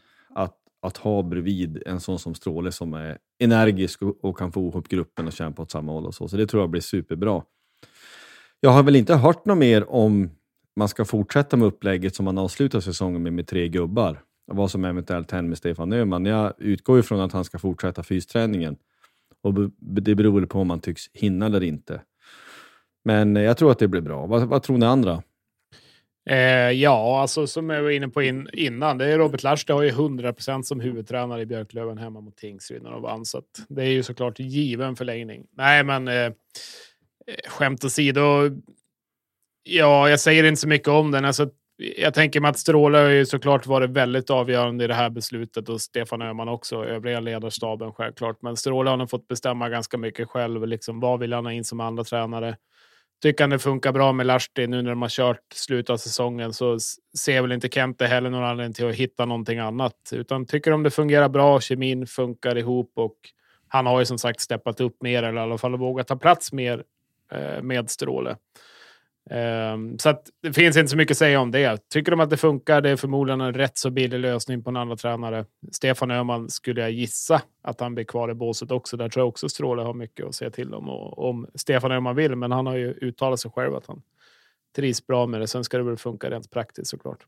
att, 0.86 0.96
ha 0.96 1.22
bredvid 1.22 1.82
en 1.86 2.00
sån 2.00 2.18
som 2.18 2.34
Stråle 2.34 2.72
som 2.72 2.94
är 2.94 3.18
energisk 3.38 4.02
och, 4.02 4.24
och 4.24 4.38
kan 4.38 4.52
få 4.52 4.68
ihop 4.68 4.88
gruppen 4.88 5.26
och 5.26 5.32
kämpa 5.32 5.62
åt 5.62 5.70
samma 5.70 5.92
håll 5.92 6.06
och 6.06 6.14
så. 6.14 6.28
Så 6.28 6.36
det 6.36 6.46
tror 6.46 6.62
jag 6.62 6.70
blir 6.70 6.80
superbra. 6.80 7.42
Jag 8.60 8.70
har 8.70 8.82
väl 8.82 8.96
inte 8.96 9.14
hört 9.14 9.44
något 9.44 9.58
mer 9.58 9.90
om 9.90 10.30
man 10.76 10.88
ska 10.88 11.04
fortsätta 11.04 11.56
med 11.56 11.68
upplägget 11.68 12.14
som 12.14 12.24
man 12.24 12.38
avslutar 12.38 12.80
säsongen 12.80 13.22
med, 13.22 13.32
med 13.32 13.46
tre 13.46 13.68
gubbar. 13.68 14.22
Vad 14.46 14.70
som 14.70 14.84
eventuellt 14.84 15.30
händer 15.30 15.48
med 15.48 15.58
Stefan 15.58 15.92
Öhman. 15.92 16.26
Jag 16.26 16.52
utgår 16.58 16.98
ifrån 16.98 17.20
att 17.20 17.32
han 17.32 17.44
ska 17.44 17.58
fortsätta 17.58 18.02
fysträningen. 18.02 18.76
Och 19.42 19.54
det 19.80 20.14
beror 20.14 20.46
på 20.46 20.60
om 20.60 20.66
man 20.66 20.80
tycks 20.80 21.10
hinna 21.12 21.46
eller 21.46 21.62
inte. 21.62 22.00
Men 23.04 23.36
jag 23.36 23.56
tror 23.56 23.70
att 23.70 23.78
det 23.78 23.88
blir 23.88 24.00
bra. 24.00 24.26
Vad, 24.26 24.48
vad 24.48 24.62
tror 24.62 24.78
ni 24.78 24.86
andra? 24.86 25.22
Eh, 26.26 26.70
ja, 26.70 27.20
alltså 27.20 27.46
som 27.46 27.70
jag 27.70 27.82
var 27.82 27.90
inne 27.90 28.08
på 28.08 28.22
in, 28.22 28.48
innan. 28.52 28.98
Det 28.98 29.12
är 29.12 29.18
Robert 29.18 29.42
Lasch, 29.42 29.64
det 29.66 29.72
har 29.72 29.82
ju 29.82 29.90
100% 29.90 30.62
som 30.62 30.80
huvudtränare 30.80 31.42
i 31.42 31.46
Björklöven 31.46 31.98
hemma 31.98 32.20
mot 32.20 32.36
Tingsryd 32.36 32.82
när 32.82 32.90
de 32.90 33.02
vann. 33.02 33.24
Så 33.24 33.42
det 33.68 33.82
är 33.82 33.90
ju 33.90 34.02
såklart 34.02 34.38
given 34.38 34.96
förlängning. 34.96 35.46
Nej, 35.56 35.84
men 35.84 36.08
eh, 36.08 36.14
eh, 36.14 36.32
skämt 37.48 37.84
åsido. 37.84 38.50
Ja, 39.62 40.08
jag 40.08 40.20
säger 40.20 40.44
inte 40.44 40.60
så 40.60 40.68
mycket 40.68 40.88
om 40.88 41.10
den. 41.10 41.24
Alltså, 41.24 41.50
jag 41.76 42.14
tänker 42.14 42.40
mig 42.40 42.48
att 42.48 42.58
Stråle 42.58 42.98
har 42.98 43.08
ju 43.08 43.26
såklart 43.26 43.66
varit 43.66 43.90
väldigt 43.90 44.30
avgörande 44.30 44.84
i 44.84 44.86
det 44.86 44.94
här 44.94 45.10
beslutet 45.10 45.68
och 45.68 45.80
Stefan 45.80 46.22
Öhman 46.22 46.48
också, 46.48 46.84
övriga 46.84 47.20
ledarstaben 47.20 47.92
självklart. 47.92 48.42
Men 48.42 48.56
Stråle 48.56 48.90
har 48.90 48.96
nog 48.96 49.10
fått 49.10 49.28
bestämma 49.28 49.68
ganska 49.68 49.98
mycket 49.98 50.28
själv. 50.28 50.66
Liksom, 50.66 51.00
vad 51.00 51.20
vill 51.20 51.32
han 51.32 51.44
ha 51.44 51.52
in 51.52 51.64
som 51.64 51.80
andra 51.80 52.04
tränare? 52.04 52.56
Tycker 53.24 53.44
han 53.44 53.50
det 53.50 53.58
funkar 53.58 53.92
bra 53.92 54.12
med 54.12 54.26
Lahti 54.26 54.66
nu 54.66 54.82
när 54.82 54.90
de 54.90 55.02
har 55.02 55.08
kört 55.08 55.52
slutet 55.54 55.90
av 55.90 55.96
säsongen 55.96 56.52
så 56.52 56.78
ser 57.18 57.42
väl 57.42 57.52
inte 57.52 57.68
Kente 57.68 58.06
heller 58.06 58.30
någon 58.30 58.44
anledning 58.44 58.74
till 58.74 58.88
att 58.88 58.94
hitta 58.94 59.24
någonting 59.24 59.58
annat. 59.58 60.10
Utan 60.12 60.46
tycker 60.46 60.72
om 60.72 60.82
det 60.82 60.90
fungerar 60.90 61.28
bra, 61.28 61.60
kemin 61.60 62.06
funkar 62.06 62.58
ihop 62.58 62.92
och 62.94 63.16
han 63.68 63.86
har 63.86 64.00
ju 64.00 64.06
som 64.06 64.18
sagt 64.18 64.40
steppat 64.40 64.80
upp 64.80 65.02
mer 65.02 65.22
eller 65.22 65.40
i 65.40 65.42
alla 65.42 65.58
fall 65.58 65.76
vågat 65.76 66.06
ta 66.06 66.16
plats 66.16 66.52
mer 66.52 66.84
eh, 67.32 67.62
med 67.62 67.90
Stråle. 67.90 68.36
Um, 69.30 69.98
så 69.98 70.08
att 70.08 70.30
det 70.42 70.52
finns 70.52 70.76
inte 70.76 70.88
så 70.88 70.96
mycket 70.96 71.14
att 71.14 71.18
säga 71.18 71.40
om 71.40 71.50
det. 71.50 71.88
Tycker 71.90 72.10
de 72.10 72.20
att 72.20 72.30
det 72.30 72.36
funkar, 72.36 72.80
det 72.80 72.90
är 72.90 72.96
förmodligen 72.96 73.40
en 73.40 73.54
rätt 73.54 73.78
så 73.78 73.90
billig 73.90 74.18
lösning 74.18 74.62
på 74.62 74.70
en 74.70 74.76
andra 74.76 74.96
tränare. 74.96 75.44
Stefan 75.72 76.10
Öhman 76.10 76.50
skulle 76.50 76.80
jag 76.80 76.90
gissa 76.90 77.42
att 77.62 77.80
han 77.80 77.94
blir 77.94 78.04
kvar 78.04 78.30
i 78.30 78.34
båset 78.34 78.70
också. 78.70 78.96
Där 78.96 79.08
tror 79.08 79.20
jag 79.20 79.28
också 79.28 79.48
Stråle 79.48 79.82
har 79.82 79.94
mycket 79.94 80.26
att 80.26 80.34
säga 80.34 80.50
till 80.50 80.74
om. 80.74 80.88
Och, 80.88 81.28
om 81.28 81.46
Stefan 81.54 81.92
Öhman 81.92 82.16
vill, 82.16 82.36
men 82.36 82.52
han 82.52 82.66
har 82.66 82.76
ju 82.76 82.90
uttalat 82.92 83.40
sig 83.40 83.50
själv 83.50 83.74
att 83.74 83.86
han 83.86 84.02
trivs 84.76 85.06
bra 85.06 85.26
med 85.26 85.40
det. 85.40 85.46
Sen 85.46 85.64
ska 85.64 85.76
det 85.76 85.84
väl 85.84 85.96
funka 85.96 86.30
rent 86.30 86.50
praktiskt 86.50 86.90
såklart. 86.90 87.26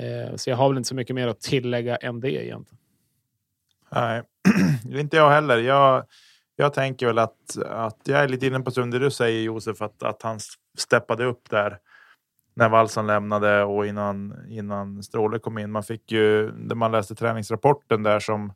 Uh, 0.00 0.36
så 0.36 0.50
jag 0.50 0.56
har 0.56 0.68
väl 0.68 0.76
inte 0.76 0.88
så 0.88 0.94
mycket 0.94 1.14
mer 1.14 1.28
att 1.28 1.40
tillägga 1.40 1.96
än 1.96 2.20
det 2.20 2.30
egentligen. 2.30 2.78
Nej, 3.90 4.22
inte 5.00 5.16
jag 5.16 5.30
heller. 5.30 5.58
Jag, 5.58 6.04
jag 6.56 6.74
tänker 6.74 7.06
väl 7.06 7.18
att, 7.18 7.58
att 7.66 8.00
jag 8.04 8.22
är 8.22 8.28
lite 8.28 8.46
inne 8.46 8.60
på 8.60 8.70
det 8.70 8.98
du 8.98 9.10
säger 9.10 9.42
Josef, 9.42 9.82
att, 9.82 10.02
att 10.02 10.22
hans 10.22 10.58
steppade 10.78 11.24
upp 11.24 11.50
där 11.50 11.78
när 12.54 12.68
Wallson 12.68 13.06
lämnade 13.06 13.64
och 13.64 13.86
innan, 13.86 14.46
innan 14.48 15.02
Stråle 15.02 15.38
kom 15.38 15.58
in. 15.58 15.70
Man 15.70 15.82
fick 15.82 16.12
ju, 16.12 16.52
när 16.52 16.74
man 16.74 16.92
läste 16.92 17.14
träningsrapporten 17.14 18.02
där 18.02 18.20
som, 18.20 18.52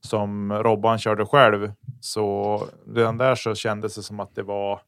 som 0.00 0.52
Robban 0.52 0.98
körde 0.98 1.26
själv, 1.26 1.72
så 2.00 2.62
redan 2.86 3.18
där 3.18 3.34
så 3.34 3.54
kändes 3.54 3.94
det 3.94 4.02
som 4.02 4.20
att 4.20 4.34
det 4.34 4.42
var, 4.42 4.80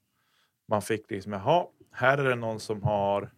man 0.69 0.83
fick 0.83 1.11
liksom, 1.11 1.33
jaha, 1.33 1.67
här 1.93 2.19
är 2.19 2.25
det 2.25 2.37
någon 2.37 2.61
som 2.61 2.83
har 2.83 3.31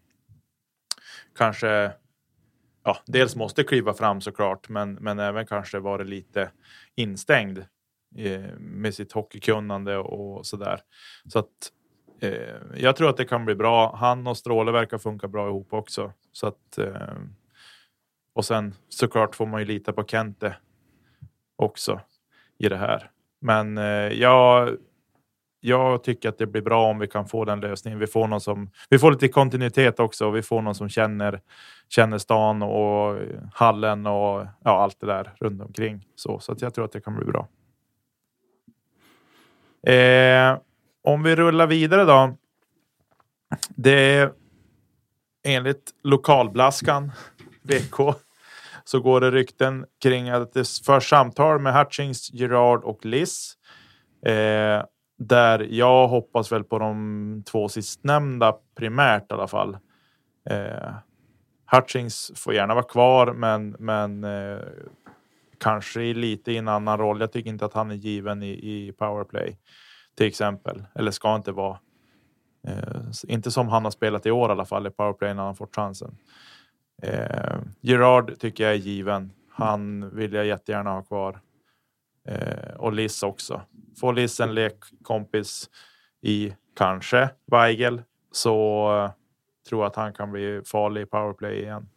kanske 1.37 1.93
ja, 2.85 2.99
dels 3.07 3.37
måste 3.37 3.65
kliva 3.65 3.95
fram 3.95 4.21
såklart, 4.21 4.69
men, 4.69 4.95
men 4.95 5.19
även 5.19 5.47
kanske 5.47 5.79
varit 5.79 6.07
lite 6.07 6.51
instängd 6.95 7.59
eh, 8.17 8.59
med 8.59 8.95
sitt 8.95 9.13
hockeykunnande 9.13 9.99
och 9.99 10.47
så 10.47 10.57
där. 10.57 10.81
Så 11.29 11.39
att 11.39 11.73
Eh, 12.23 12.57
jag 12.77 12.97
tror 12.97 13.09
att 13.09 13.17
det 13.17 13.25
kan 13.25 13.45
bli 13.45 13.55
bra. 13.55 13.97
Han 13.97 14.27
och 14.27 14.37
Stråle 14.37 14.73
verkar 14.73 14.99
funka 14.99 15.29
bra 15.29 15.49
ihop 15.49 15.73
också. 15.73 16.13
Så 16.33 16.47
att, 16.47 16.79
eh, 16.79 17.17
och 18.35 18.45
sen 18.45 18.75
såklart 18.89 19.35
får 19.35 19.47
man 19.47 19.61
ju 19.61 19.67
lita 19.67 19.93
på 19.93 20.05
Kente 20.05 20.57
också 21.57 22.01
i 22.59 22.69
det 22.69 22.77
här. 22.77 23.11
Men 23.41 23.79
eh, 23.79 23.85
jag 24.13 24.77
jag 25.65 26.05
tycker 26.05 26.29
att 26.29 26.39
det 26.39 26.47
blir 26.47 26.63
bra 26.63 26.91
om 26.91 26.99
vi 26.99 27.07
kan 27.07 27.27
få 27.29 27.45
den 27.45 27.61
lösningen. 27.61 27.99
Vi 27.99 28.07
får 28.07 28.29
någon 28.29 28.41
som 28.41 28.71
vi 28.89 28.99
får 28.99 29.13
lite 29.13 29.29
kontinuitet 29.29 30.01
också. 30.01 30.27
Och 30.27 30.37
vi 30.37 30.43
får 30.43 30.63
någon 30.63 30.75
som 30.75 30.89
känner 30.89 31.41
känner 31.89 32.19
stan 32.19 32.63
och 32.63 33.19
hallen 33.55 34.07
och 34.07 34.47
ja, 34.65 34.83
allt 34.83 35.01
det 35.01 35.07
där 35.07 35.33
runt 35.41 35.63
omkring. 35.63 36.07
Så, 36.15 36.39
så 36.39 36.53
att 36.53 36.63
jag 36.63 36.75
tror 36.75 36.85
att 36.85 36.93
det 36.93 37.01
kan 37.01 37.17
bli 37.17 37.25
bra. 37.25 37.49
Eh, 39.93 40.59
om 41.03 41.23
vi 41.23 41.37
rullar 41.37 41.67
vidare 41.67 42.05
då. 42.05 42.37
Det 43.69 43.93
är 43.93 44.33
enligt 45.45 45.91
lokalblaskan 46.03 47.13
VK 47.63 48.17
så 48.85 49.01
går 49.01 49.21
det 49.21 49.31
rykten 49.31 49.87
kring 50.03 50.31
att 50.31 50.53
det 50.53 50.69
förs 50.87 51.09
samtal 51.09 51.59
med 51.59 51.75
Hutchings, 51.75 52.33
Gerard 52.33 52.85
och 52.85 53.05
Liss. 53.05 53.57
Eh, 54.27 54.85
där 55.19 55.67
jag 55.71 56.09
hoppas 56.09 56.53
väl 56.53 56.65
på 56.65 56.79
de 56.79 57.43
två 57.51 57.69
sistnämnda 57.69 58.57
primärt 58.77 59.31
i 59.31 59.35
alla 59.35 59.49
fall. 59.49 59.79
Eh, 60.51 60.95
Hutchings 61.73 62.33
får 62.37 62.55
gärna 62.55 62.75
vara 62.75 62.85
kvar, 62.85 63.33
men, 63.33 63.77
men 63.79 64.25
eh, 64.25 64.59
kanske 65.61 66.01
lite 66.01 66.53
i 66.53 66.57
en 66.57 66.69
annan 66.69 66.99
roll. 66.99 67.21
Jag 67.21 67.33
tycker 67.33 67.51
inte 67.51 67.65
att 67.65 67.75
han 67.75 67.91
är 67.91 67.95
given 67.95 68.43
i, 68.43 68.51
i 68.51 68.93
powerplay 68.93 69.59
till 70.15 70.27
exempel, 70.27 70.85
eller 70.95 71.11
ska 71.11 71.37
inte 71.37 71.53
vara. 71.53 71.79
Eh, 72.67 73.03
inte 73.29 73.51
som 73.51 73.69
han 73.69 73.85
har 73.85 73.91
spelat 73.91 74.27
i 74.27 74.31
år 74.31 74.49
i 74.49 74.53
alla 74.53 74.65
fall 74.65 74.87
i 74.87 74.91
powerplay 74.91 75.35
när 75.35 75.43
han 75.43 75.57
fått 75.57 75.77
chansen. 75.77 76.17
Eh, 77.03 77.59
Gerard 77.81 78.39
tycker 78.39 78.65
jag 78.65 78.73
är 78.73 78.79
given. 78.79 79.33
Han 79.49 80.11
vill 80.17 80.33
jag 80.33 80.47
jättegärna 80.47 80.91
ha 80.91 81.03
kvar. 81.03 81.41
Eh, 82.29 82.75
och 82.77 82.93
Liss 82.93 83.23
också. 83.23 83.63
Får 84.01 84.13
Liss 84.13 84.41
en 84.41 84.55
lekkompis 84.55 85.71
i 86.21 86.55
kanske 86.77 87.31
Weigel 87.47 88.03
så 88.33 88.87
eh, 88.97 89.11
tror 89.69 89.83
jag 89.83 89.87
att 89.87 89.97
han 89.97 90.13
kan 90.13 90.33
bli 90.33 90.63
farlig 90.65 91.03
i 91.03 91.07
powerplay 91.07 91.63
igen. 91.63 91.89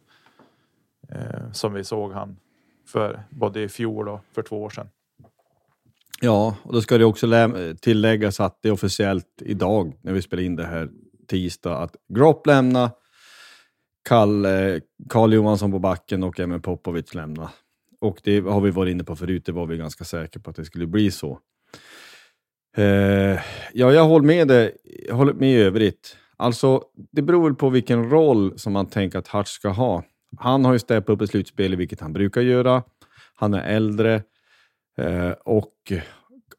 Eh, 1.08 1.52
som 1.52 1.72
vi 1.72 1.84
såg 1.84 2.12
han 2.12 2.36
för 2.86 3.22
både 3.30 3.62
i 3.62 3.68
fjol 3.68 4.08
och 4.08 4.20
för 4.32 4.42
två 4.42 4.62
år 4.62 4.70
sedan. 4.70 4.88
Ja, 6.20 6.56
och 6.62 6.72
då 6.72 6.82
ska 6.82 6.98
det 6.98 7.04
också 7.04 7.26
tilläggas 7.80 8.40
att 8.40 8.58
det 8.62 8.68
är 8.68 8.72
officiellt 8.72 9.42
idag 9.44 9.94
när 10.02 10.12
vi 10.12 10.22
spelar 10.22 10.42
in 10.42 10.56
det 10.56 10.66
här 10.66 10.88
tisdag 11.28 11.76
att 11.78 11.96
Gropp 12.14 12.46
lämna, 12.46 12.90
Karl, 14.08 14.46
Karl 15.08 15.32
Johansson 15.32 15.72
på 15.72 15.78
backen 15.78 16.22
och 16.22 16.40
även 16.40 16.62
Popovic 16.62 17.14
lämna. 17.14 17.50
Och 18.00 18.20
det 18.24 18.40
har 18.40 18.60
vi 18.60 18.70
varit 18.70 18.90
inne 18.90 19.04
på 19.04 19.16
förut, 19.16 19.46
det 19.46 19.52
var 19.52 19.66
vi 19.66 19.76
ganska 19.76 20.04
säkra 20.04 20.42
på 20.42 20.50
att 20.50 20.56
det 20.56 20.64
skulle 20.64 20.86
bli 20.86 21.10
så. 21.10 21.38
Eh, 22.76 23.40
ja, 23.72 23.92
jag 23.92 24.04
håller 24.04 24.26
med 24.26 24.48
dig, 24.48 24.76
jag 25.08 25.14
håller 25.14 25.32
med 25.32 25.50
i 25.50 25.56
övrigt. 25.62 26.16
Alltså, 26.36 26.82
det 27.12 27.22
beror 27.22 27.44
väl 27.44 27.54
på 27.54 27.68
vilken 27.68 28.10
roll 28.10 28.58
som 28.58 28.72
man 28.72 28.86
tänker 28.86 29.18
att 29.18 29.28
Hart 29.28 29.48
ska 29.48 29.68
ha. 29.68 30.04
Han 30.38 30.64
har 30.64 30.72
ju 30.72 30.78
steppat 30.78 31.10
upp 31.10 31.22
i 31.22 31.26
slutspelet, 31.26 31.78
vilket 31.78 32.00
han 32.00 32.12
brukar 32.12 32.40
göra. 32.40 32.82
Han 33.34 33.54
är 33.54 33.62
äldre 33.62 34.22
eh, 34.96 35.30
och 35.30 35.92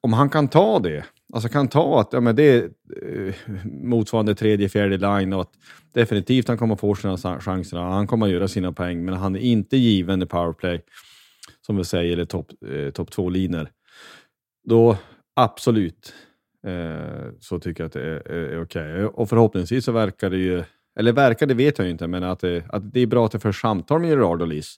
om 0.02 0.13
han 0.13 0.30
kan 0.30 0.47
ta 0.47 0.80
det, 0.80 1.06
alltså 1.34 1.50
kan 1.50 1.67
ta 1.67 2.02
att 2.02 2.13
ja, 2.13 2.19
men 2.19 2.36
det 2.36 2.43
är 2.43 2.63
eh, 3.04 3.34
motsvarande 3.65 4.36
tredje, 4.36 4.69
fjärde 4.69 4.97
line 4.97 5.34
och 5.34 5.41
att 5.41 5.54
definitivt 5.93 6.47
han 6.47 6.58
kommer 6.58 6.76
få 6.76 6.95
sina 6.95 7.17
chanser. 7.17 7.78
Han 7.78 8.08
kommer 8.08 8.26
att 8.26 8.32
göra 8.32 8.47
sina 8.47 8.71
poäng, 8.71 9.06
men 9.06 9.13
han 9.13 9.36
är 9.36 9.39
inte 9.39 9.78
given 9.78 10.21
i 10.21 10.26
powerplay 10.26 10.82
som 11.65 11.78
vi 11.78 11.84
säger, 11.84 12.13
eller 12.13 12.26
topp 12.26 12.47
eh, 12.65 12.89
top 12.91 13.12
två 13.12 13.30
linor 13.30 13.69
då 14.67 14.97
absolut 15.36 16.13
eh, 16.67 17.32
så 17.39 17.60
tycker 17.60 17.84
jag 17.84 17.88
att 17.88 17.93
det 17.93 18.02
är, 18.02 18.32
är, 18.32 18.50
är 18.50 18.63
okej. 18.63 18.93
Okay. 18.93 19.04
Och 19.04 19.30
förhoppningsvis 19.30 19.86
så 19.86 19.91
verkar 19.91 20.30
det 20.30 20.38
ju, 20.38 20.63
eller 21.00 21.13
verkar 21.13 21.45
det 21.45 21.54
vet 21.54 21.78
jag 21.78 21.86
ju 21.86 21.91
inte, 21.91 22.08
men 22.08 22.23
att 22.23 22.39
det, 22.39 22.63
att 22.69 22.93
det 22.93 23.00
är 23.00 23.08
bra 23.08 23.26
att 23.26 23.32
det 23.32 23.39
förs 23.39 23.62
samtal 23.62 24.02
med 24.02 24.10
Gerard 24.10 24.41
och 24.41 24.47
Liss. 24.47 24.76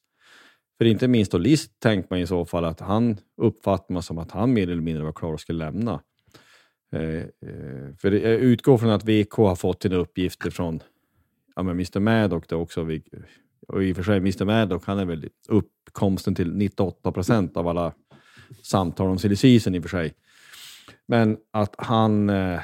För 0.80 0.86
inte 0.86 1.08
minst 1.08 1.32
då 1.32 1.38
List 1.38 1.80
tänker 1.80 2.08
man 2.10 2.20
i 2.20 2.28
så 2.28 2.46
fall 2.46 2.66
att 2.66 2.80
han 2.80 3.18
uppfattar 3.38 3.94
man 3.94 4.04
som 4.04 4.18
att 4.18 4.32
han 4.32 4.54
mer 4.54 4.70
eller 4.70 4.82
mindre 4.82 5.04
var 5.04 5.12
klar 5.12 5.34
och 5.34 5.42
skulle 5.42 5.66
lämna. 5.66 6.02
Eh, 6.92 7.02
eh 7.02 7.96
för 7.98 8.12
jag 8.12 8.34
utgår 8.34 8.78
från 8.78 8.90
att 8.90 9.04
VK 9.04 9.34
har 9.34 9.56
fått 9.56 9.82
sina 9.82 9.96
uppgifter 9.96 10.50
från 10.50 10.80
ja, 11.56 11.64
men 11.64 11.76
Mr 11.76 12.00
Maddock 12.00 12.48
då 12.48 12.56
också. 12.56 12.88
Och 13.68 13.84
i 13.84 13.92
och 13.92 13.96
för 13.96 14.04
sig, 14.04 14.18
Mr 14.18 14.46
Maddock 14.46 14.86
han 14.86 15.00
är 15.00 15.06
väl 15.06 15.30
uppkomsten 15.48 16.36
till 16.36 16.56
98 16.56 17.12
procent 17.12 17.58
av 17.58 17.68
alla 17.68 17.94
samtal 18.64 19.10
om 19.10 19.20
silly 19.20 19.36
season 19.36 19.76
i 19.76 19.80
och 19.80 19.84
för 19.84 19.90
sig. 19.90 20.14
Men 21.06 21.38
att 21.52 21.76
han, 21.78 22.30
eh, 22.30 22.60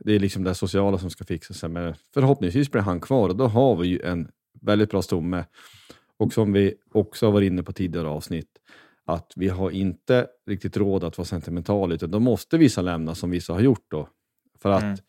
det 0.00 0.12
är 0.12 0.18
liksom 0.18 0.44
det 0.44 0.54
sociala 0.54 0.98
som 0.98 1.10
ska 1.10 1.24
fixa 1.24 1.54
sig. 1.54 1.68
Men 1.68 1.94
förhoppningsvis 2.14 2.70
blir 2.70 2.82
han 2.82 3.00
kvar 3.00 3.28
och 3.28 3.36
då 3.36 3.46
har 3.46 3.76
vi 3.76 3.88
ju 3.88 4.00
en 4.00 4.28
väldigt 4.60 4.90
bra 4.90 5.02
stomme. 5.02 5.44
Och 6.18 6.32
som 6.32 6.52
vi 6.52 6.74
också 6.92 7.26
har 7.26 7.32
varit 7.32 7.46
inne 7.46 7.62
på 7.62 7.72
tidigare 7.72 8.08
avsnitt, 8.08 8.58
att 9.04 9.32
vi 9.36 9.48
har 9.48 9.70
inte 9.70 10.26
riktigt 10.46 10.76
råd 10.76 11.04
att 11.04 11.18
vara 11.18 11.26
sentimentala, 11.26 11.94
utan 11.94 12.10
då 12.10 12.20
måste 12.20 12.58
vissa 12.58 12.82
lämna 12.82 13.14
som 13.14 13.30
vissa 13.30 13.52
har 13.52 13.60
gjort 13.60 13.86
då. 13.88 14.08
För 14.58 14.70
att 14.70 15.02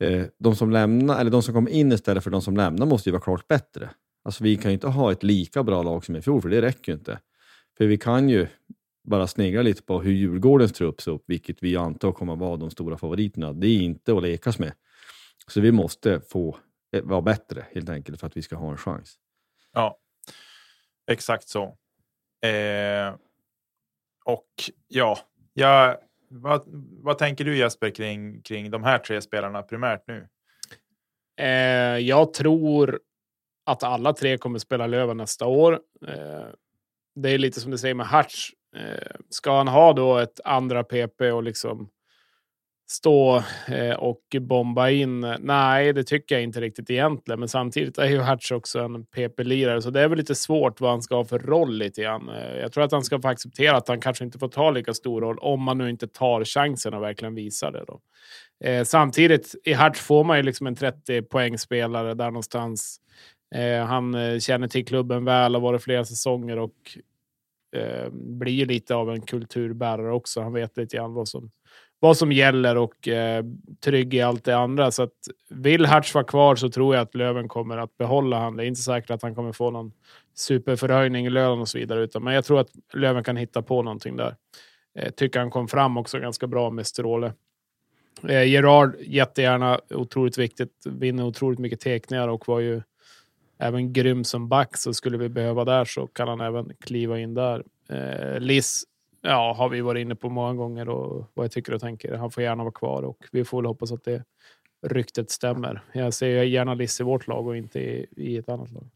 mm. 0.00 0.20
eh, 0.20 0.26
de 0.38 0.56
som 0.56 0.70
lämnar, 0.70 1.20
eller 1.20 1.30
de 1.30 1.42
som 1.42 1.54
kommer 1.54 1.70
in 1.70 1.92
istället 1.92 2.24
för 2.24 2.30
de 2.30 2.42
som 2.42 2.56
lämnar 2.56 2.86
måste 2.86 3.08
ju 3.08 3.12
vara 3.12 3.22
klart 3.22 3.48
bättre. 3.48 3.90
Alltså 4.24 4.44
vi 4.44 4.56
kan 4.56 4.70
ju 4.70 4.74
inte 4.74 4.88
ha 4.88 5.12
ett 5.12 5.22
lika 5.22 5.62
bra 5.62 5.82
lag 5.82 6.04
som 6.04 6.16
i 6.16 6.22
fjol, 6.22 6.42
för 6.42 6.48
det 6.48 6.62
räcker 6.62 6.92
ju 6.92 6.98
inte. 6.98 7.18
För 7.78 7.86
vi 7.86 7.98
kan 7.98 8.28
ju 8.28 8.46
bara 9.04 9.26
snegla 9.26 9.62
lite 9.62 9.82
på 9.82 10.02
hur 10.02 10.12
Djurgårdens 10.12 10.72
trupp 10.72 11.00
ser 11.00 11.10
upp, 11.10 11.24
vilket 11.26 11.62
vi 11.62 11.76
antar 11.76 12.12
kommer 12.12 12.36
vara 12.36 12.56
de 12.56 12.70
stora 12.70 12.98
favoriterna. 12.98 13.52
Det 13.52 13.66
är 13.66 13.80
inte 13.80 14.16
att 14.16 14.22
lekas 14.22 14.58
med. 14.58 14.72
Så 15.46 15.60
vi 15.60 15.72
måste 15.72 16.20
få 16.20 16.56
eh, 16.92 17.02
vara 17.02 17.22
bättre 17.22 17.66
helt 17.72 17.88
enkelt 17.88 18.20
för 18.20 18.26
att 18.26 18.36
vi 18.36 18.42
ska 18.42 18.56
ha 18.56 18.70
en 18.70 18.76
chans. 18.76 19.14
Ja, 19.72 19.98
exakt 21.10 21.48
så. 21.48 21.64
Eh, 22.46 23.14
och 24.24 24.48
ja, 24.88 25.18
ja 25.52 26.00
vad, 26.28 26.62
vad 27.02 27.18
tänker 27.18 27.44
du 27.44 27.56
Jesper 27.56 27.90
kring, 27.90 28.42
kring 28.42 28.70
de 28.70 28.84
här 28.84 28.98
tre 28.98 29.20
spelarna 29.20 29.62
primärt 29.62 30.06
nu? 30.06 30.28
Eh, 31.40 31.98
jag 31.98 32.32
tror 32.32 33.00
att 33.66 33.82
alla 33.82 34.12
tre 34.12 34.38
kommer 34.38 34.58
spela 34.58 34.86
Löven 34.86 35.16
nästa 35.16 35.46
år. 35.46 35.80
Eh, 36.06 36.46
det 37.14 37.30
är 37.30 37.38
lite 37.38 37.60
som 37.60 37.70
du 37.70 37.78
säger 37.78 37.94
med 37.94 38.06
Hutch. 38.06 38.50
Eh, 38.76 39.16
ska 39.28 39.56
han 39.56 39.68
ha 39.68 39.92
då 39.92 40.18
ett 40.18 40.40
andra 40.44 40.84
PP 40.84 41.20
och 41.32 41.42
liksom 41.42 41.90
stå 42.86 43.42
eh, 43.68 43.94
och 43.94 44.36
bomba 44.40 44.90
in? 44.90 45.20
Nej, 45.40 45.92
det 45.92 46.04
tycker 46.04 46.34
jag 46.34 46.44
inte 46.44 46.60
riktigt 46.60 46.90
egentligen. 46.90 47.40
Men 47.40 47.48
samtidigt 47.48 47.98
är 47.98 48.06
ju 48.06 48.18
Hutch 48.18 48.52
också 48.52 48.80
en 48.80 49.04
PP-lirare, 49.04 49.82
så 49.82 49.90
det 49.90 50.00
är 50.00 50.08
väl 50.08 50.18
lite 50.18 50.34
svårt 50.34 50.80
vad 50.80 50.90
han 50.90 51.02
ska 51.02 51.16
ha 51.16 51.24
för 51.24 51.38
roll 51.38 51.74
lite 51.74 52.02
grann. 52.02 52.28
Eh, 52.28 52.56
jag 52.56 52.72
tror 52.72 52.84
att 52.84 52.92
han 52.92 53.04
ska 53.04 53.20
få 53.20 53.28
acceptera 53.28 53.76
att 53.76 53.88
han 53.88 54.00
kanske 54.00 54.24
inte 54.24 54.38
får 54.38 54.48
ta 54.48 54.70
lika 54.70 54.94
stor 54.94 55.20
roll 55.20 55.38
om 55.38 55.62
man 55.62 55.78
nu 55.78 55.90
inte 55.90 56.08
tar 56.08 56.44
chansen 56.44 56.94
och 56.94 57.02
verkligen 57.02 57.34
visar 57.34 57.72
det. 57.72 57.84
Då. 57.86 58.00
Eh, 58.64 58.84
samtidigt 58.84 59.54
i 59.64 59.74
Hutch 59.74 59.98
får 59.98 60.24
man 60.24 60.36
ju 60.36 60.42
liksom 60.42 60.66
en 60.66 60.76
30 60.76 61.22
poängspelare 61.22 62.14
där 62.14 62.26
någonstans. 62.26 63.00
Han 63.86 64.40
känner 64.40 64.68
till 64.68 64.86
klubben 64.86 65.24
väl 65.24 65.56
och 65.56 65.62
varit 65.62 65.82
flera 65.82 66.04
säsonger 66.04 66.58
och 66.58 66.98
blir 68.12 68.66
lite 68.66 68.94
av 68.94 69.10
en 69.10 69.20
kulturbärare 69.20 70.12
också. 70.12 70.40
Han 70.40 70.52
vet 70.52 70.76
lite 70.76 70.96
grann 70.96 71.14
vad 71.14 71.28
som, 71.28 71.50
vad 72.04 72.16
som 72.16 72.32
gäller 72.32 72.76
och 72.76 73.08
eh, 73.08 73.44
trygg 73.84 74.14
i 74.14 74.20
allt 74.20 74.44
det 74.44 74.56
andra. 74.56 74.90
Så 74.90 75.02
att 75.02 75.12
vill 75.50 75.86
Hertz 75.86 76.14
vara 76.14 76.24
kvar 76.24 76.56
så 76.56 76.68
tror 76.70 76.94
jag 76.94 77.02
att 77.02 77.14
Löven 77.14 77.48
kommer 77.48 77.78
att 77.78 77.96
behålla 77.96 78.38
han. 78.38 78.56
Det 78.56 78.64
är 78.64 78.66
inte 78.66 78.80
säkert 78.80 79.10
att 79.10 79.22
han 79.22 79.34
kommer 79.34 79.52
få 79.52 79.70
någon 79.70 79.92
superförhöjning 80.34 81.26
i 81.26 81.30
lön 81.30 81.60
och 81.60 81.68
så 81.68 81.78
vidare, 81.78 82.00
utan, 82.00 82.24
men 82.24 82.34
jag 82.34 82.44
tror 82.44 82.60
att 82.60 82.68
Löven 82.94 83.24
kan 83.24 83.36
hitta 83.36 83.62
på 83.62 83.82
någonting 83.82 84.16
där. 84.16 84.36
Eh, 84.98 85.10
tycker 85.10 85.40
han 85.40 85.50
kom 85.50 85.68
fram 85.68 85.96
också 85.96 86.18
ganska 86.18 86.46
bra 86.46 86.70
med 86.70 86.86
Stråle. 86.86 87.32
Eh, 88.28 88.48
Gerard, 88.48 88.96
jättegärna, 89.00 89.80
otroligt 89.90 90.38
viktigt. 90.38 90.86
Vinner 90.86 91.24
otroligt 91.24 91.58
mycket 91.58 91.80
teckningar 91.80 92.28
och 92.28 92.48
var 92.48 92.60
ju 92.60 92.82
även 93.58 93.92
grym 93.92 94.24
som 94.24 94.48
back. 94.48 94.76
Så 94.76 94.94
skulle 94.94 95.18
vi 95.18 95.28
behöva 95.28 95.64
där 95.64 95.84
så 95.84 96.06
kan 96.06 96.28
han 96.28 96.40
även 96.40 96.72
kliva 96.80 97.18
in 97.18 97.34
där. 97.34 97.64
Eh, 97.90 98.40
Liss, 98.40 98.84
ja, 99.24 99.54
har 99.58 99.68
vi 99.68 99.80
varit 99.80 100.00
inne 100.00 100.14
på 100.14 100.28
många 100.28 100.54
gånger 100.54 100.88
och 100.88 101.30
vad 101.34 101.44
jag 101.44 101.52
tycker 101.52 101.74
och 101.74 101.80
tänker. 101.80 102.14
Han 102.16 102.30
får 102.30 102.42
gärna 102.42 102.62
vara 102.64 102.72
kvar 102.72 103.02
och 103.02 103.18
vi 103.32 103.44
får 103.44 103.58
väl 103.62 103.66
hoppas 103.66 103.92
att 103.92 104.04
det 104.04 104.24
ryktet 104.86 105.30
stämmer. 105.30 105.82
Jag 105.92 106.14
ser 106.14 106.42
gärna 106.42 106.74
Liss 106.74 107.00
i 107.00 107.04
vårt 107.04 107.26
lag 107.26 107.46
och 107.46 107.56
inte 107.56 107.80
i, 107.80 108.06
i 108.16 108.36
ett 108.36 108.48
annat 108.48 108.70
lag. 108.72 108.88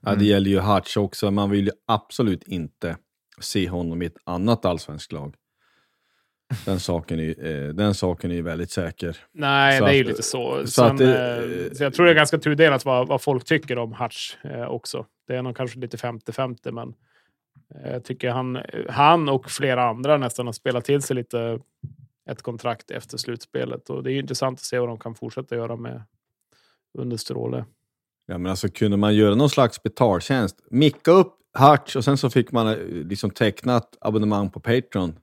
Ja, 0.00 0.14
det 0.14 0.24
gäller 0.24 0.50
ju 0.50 0.58
Hartz 0.58 0.96
också. 0.96 1.30
Man 1.30 1.50
vill 1.50 1.64
ju 1.66 1.72
absolut 1.86 2.42
inte 2.48 2.96
se 3.40 3.68
honom 3.68 4.02
i 4.02 4.06
ett 4.06 4.16
annat 4.24 4.64
allsvenskt 4.64 5.12
lag. 5.12 5.34
Den 6.64 6.80
saken 6.80 7.20
är, 7.20 7.46
eh, 7.68 7.68
den 7.74 7.94
saken 7.94 8.30
är 8.30 8.34
ju 8.34 8.42
väldigt 8.42 8.70
säker. 8.70 9.16
Nej, 9.32 9.78
Så 9.78 9.84
det 9.84 9.90
är 9.90 9.94
ju 9.94 10.00
att- 10.00 10.06
lite 10.06 10.22
så. 10.22 10.60
så 10.60 10.66
Sen, 10.66 10.86
att 10.86 10.98
det- 10.98 11.66
eh, 11.66 11.72
så 11.72 11.82
jag 11.84 11.94
tror 11.94 12.06
det 12.06 12.12
är 12.12 12.16
ganska 12.16 12.38
tudelat 12.38 12.84
vad, 12.84 13.08
vad 13.08 13.22
folk 13.22 13.44
tycker 13.44 13.78
om 13.78 13.92
Hutch 13.92 14.34
eh, 14.44 14.64
också. 14.68 15.06
Det 15.26 15.36
är 15.36 15.42
nog 15.42 15.56
kanske 15.56 15.78
lite 15.78 15.96
50-50, 15.96 16.72
men 16.72 16.88
eh, 16.88 16.94
Eh, 17.74 17.92
jag 17.92 18.04
tycker 18.04 18.30
han, 18.30 18.58
han 18.88 19.28
och 19.28 19.50
flera 19.50 19.88
andra 19.88 20.18
nästan 20.18 20.46
har 20.46 20.52
spelat 20.52 20.84
till 20.84 21.02
sig 21.02 21.16
lite 21.16 21.60
ett 22.30 22.42
kontrakt 22.42 22.90
efter 22.90 23.18
slutspelet. 23.18 23.90
Och 23.90 24.02
det 24.02 24.10
är 24.10 24.12
ju 24.12 24.20
intressant 24.20 24.58
att 24.58 24.64
se 24.64 24.78
vad 24.78 24.88
de 24.88 24.98
kan 24.98 25.14
fortsätta 25.14 25.56
göra 25.56 25.76
med 25.76 26.02
under 26.98 27.16
Stråle. 27.16 27.64
Ja, 28.26 28.38
men 28.38 28.50
alltså 28.50 28.68
kunde 28.68 28.96
man 28.96 29.14
göra 29.14 29.34
någon 29.34 29.50
slags 29.50 29.82
betaltjänst, 29.82 30.60
micka 30.70 31.10
upp 31.10 31.36
Hartz 31.52 31.96
och 31.96 32.04
sen 32.04 32.16
så 32.16 32.30
fick 32.30 32.52
man 32.52 32.68
eh, 32.68 32.76
liksom 32.86 33.30
tecknat 33.30 33.96
abonnemang 34.00 34.50
på 34.50 34.60
Patreon. 34.60 35.18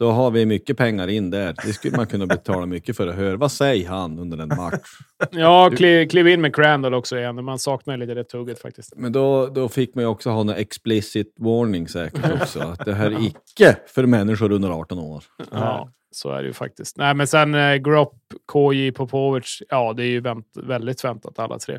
Då 0.00 0.10
har 0.10 0.30
vi 0.30 0.46
mycket 0.46 0.76
pengar 0.76 1.08
in 1.08 1.30
där. 1.30 1.54
Det 1.64 1.72
skulle 1.72 1.96
man 1.96 2.06
kunna 2.06 2.26
betala 2.26 2.66
mycket 2.66 2.96
för 2.96 3.06
att 3.06 3.14
höra. 3.14 3.36
Vad 3.36 3.52
säger 3.52 3.88
han 3.88 4.18
under 4.18 4.38
en 4.38 4.48
match? 4.48 4.90
Ja, 5.30 5.70
kliv, 5.76 6.08
kliv 6.08 6.28
in 6.28 6.40
med 6.40 6.54
Crandall 6.54 6.94
också 6.94 7.18
igen. 7.18 7.44
Man 7.44 7.58
saknar 7.58 7.96
lite 7.96 8.14
det 8.14 8.24
tugget 8.24 8.62
faktiskt. 8.62 8.92
Men 8.96 9.12
då, 9.12 9.46
då 9.46 9.68
fick 9.68 9.94
man 9.94 10.04
ju 10.04 10.08
också 10.08 10.30
ha 10.30 10.40
en 10.40 10.48
explicit 10.48 11.34
warning 11.38 11.88
säkert 11.88 12.42
också. 12.42 12.60
Att 12.60 12.84
det 12.84 12.94
här 12.94 13.10
är 13.10 13.26
icke 13.26 13.76
för 13.86 14.06
människor 14.06 14.52
under 14.52 14.70
18 14.70 14.98
år. 14.98 15.24
Ja, 15.50 15.90
så 16.10 16.30
är 16.30 16.42
det 16.42 16.46
ju 16.46 16.52
faktiskt. 16.52 16.96
Nej, 16.96 17.14
men 17.14 17.26
sen 17.26 17.54
eh, 17.54 17.76
Gropp, 17.76 18.18
KJ, 18.52 18.92
Popovic. 18.92 19.62
Ja, 19.68 19.92
det 19.92 20.02
är 20.02 20.10
ju 20.10 20.20
vänt, 20.20 20.46
väldigt 20.62 21.04
väntat 21.04 21.38
alla 21.38 21.58
tre. 21.58 21.78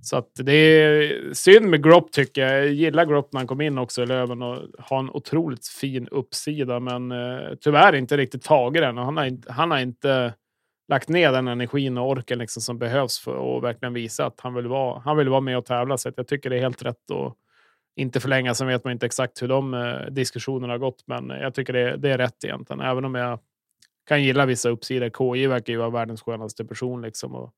Så 0.00 0.16
att 0.16 0.30
det 0.34 0.52
är 0.52 1.34
synd 1.34 1.66
med 1.66 1.84
Gropp 1.84 2.12
tycker 2.12 2.46
jag. 2.46 2.64
Jag 2.64 2.72
gillar 2.72 3.04
Gropp 3.04 3.32
när 3.32 3.40
han 3.40 3.46
kom 3.46 3.60
in 3.60 3.78
också 3.78 4.02
i 4.02 4.06
Löven 4.06 4.42
och 4.42 4.58
har 4.78 4.98
en 4.98 5.10
otroligt 5.10 5.66
fin 5.66 6.08
uppsida, 6.08 6.80
men 6.80 7.12
eh, 7.12 7.54
tyvärr 7.60 7.94
inte 7.94 8.16
riktigt 8.16 8.42
tagit 8.42 8.82
den. 8.82 8.98
Och 8.98 9.04
han, 9.04 9.16
har 9.16 9.24
inte, 9.24 9.52
han 9.52 9.70
har 9.70 9.78
inte 9.78 10.34
lagt 10.88 11.08
ner 11.08 11.32
den 11.32 11.48
energin 11.48 11.98
och 11.98 12.08
orken 12.08 12.38
liksom 12.38 12.62
som 12.62 12.78
behövs 12.78 13.18
för 13.18 13.56
att 13.56 13.62
verkligen 13.62 13.94
visa 13.94 14.26
att 14.26 14.40
han 14.40 14.54
vill 14.54 14.66
vara, 14.66 15.02
han 15.04 15.16
vill 15.16 15.28
vara 15.28 15.40
med 15.40 15.58
och 15.58 15.64
tävla. 15.64 15.98
Så 15.98 16.08
att 16.08 16.14
jag 16.16 16.28
tycker 16.28 16.50
det 16.50 16.56
är 16.56 16.60
helt 16.60 16.82
rätt 16.82 17.10
att 17.10 17.34
inte 17.96 18.20
förlänga. 18.20 18.54
Sen 18.54 18.66
vet 18.66 18.84
man 18.84 18.92
inte 18.92 19.06
exakt 19.06 19.42
hur 19.42 19.48
de 19.48 19.74
eh, 19.74 20.00
diskussionerna 20.10 20.72
har 20.72 20.78
gått, 20.78 21.04
men 21.06 21.28
jag 21.28 21.54
tycker 21.54 21.72
det, 21.72 21.96
det 21.96 22.10
är 22.10 22.18
rätt 22.18 22.44
egentligen. 22.44 22.80
Även 22.80 23.04
om 23.04 23.14
jag 23.14 23.38
kan 24.08 24.22
gilla 24.22 24.46
vissa 24.46 24.68
uppsidor. 24.68 25.10
KJ 25.10 25.46
verkar 25.46 25.72
ju 25.72 25.78
vara 25.78 25.90
världens 25.90 26.22
skönaste 26.22 26.64
person. 26.64 27.02
Liksom, 27.02 27.34
och, 27.34 27.52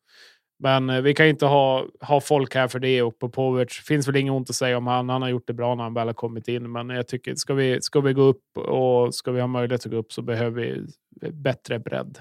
men 0.63 0.91
eh, 0.91 1.01
vi 1.01 1.15
kan 1.15 1.27
inte 1.27 1.47
ha, 1.47 1.87
ha 2.01 2.21
folk 2.21 2.55
här 2.55 2.69
för 2.69 2.79
det 2.79 3.03
och 3.03 3.19
Popovic 3.19 3.73
finns 3.73 4.09
väl 4.09 4.17
inget 4.17 4.33
ont 4.33 4.51
att 4.51 4.57
säga 4.57 4.79
om 4.79 4.87
han. 4.87 5.09
Han 5.09 5.23
har 5.23 5.29
gjort 5.29 5.47
det 5.47 5.53
bra 5.53 5.75
när 5.75 5.83
han 5.83 5.95
väl 5.95 6.07
har 6.07 6.15
kommit 6.15 6.49
in. 6.49 6.73
Men 6.73 6.91
jag 6.91 7.09
tycker, 7.09 7.35
ska 7.35 7.55
vi, 7.55 7.79
ska 7.81 8.01
vi 8.01 8.13
gå 8.13 8.23
upp 8.23 8.59
och 8.59 9.15
ska 9.15 9.33
vi 9.33 9.41
ha 9.41 9.47
möjlighet 9.47 9.87
att 9.87 9.93
gå 9.93 9.99
upp 9.99 10.13
så 10.13 10.23
behöver 10.23 10.63
vi 10.63 10.87
bättre 11.33 11.79
bredd. 11.79 12.19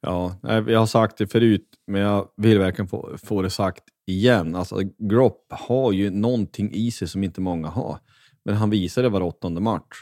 Ja, 0.00 0.36
jag 0.42 0.78
har 0.78 0.86
sagt 0.86 1.18
det 1.18 1.26
förut, 1.26 1.68
men 1.86 2.00
jag 2.00 2.28
vill 2.36 2.58
verkligen 2.58 2.88
få, 2.88 3.16
få 3.24 3.42
det 3.42 3.50
sagt 3.50 3.84
igen. 4.06 4.54
Alltså, 4.54 4.80
Gropp 4.98 5.46
har 5.50 5.92
ju 5.92 6.10
någonting 6.10 6.70
i 6.72 6.90
sig 6.90 7.08
som 7.08 7.24
inte 7.24 7.40
många 7.40 7.68
har. 7.68 7.98
Men 8.44 8.54
han 8.54 8.70
visar 8.70 9.02
det 9.02 9.08
var 9.08 9.20
åttonde 9.20 9.60
match. 9.60 9.96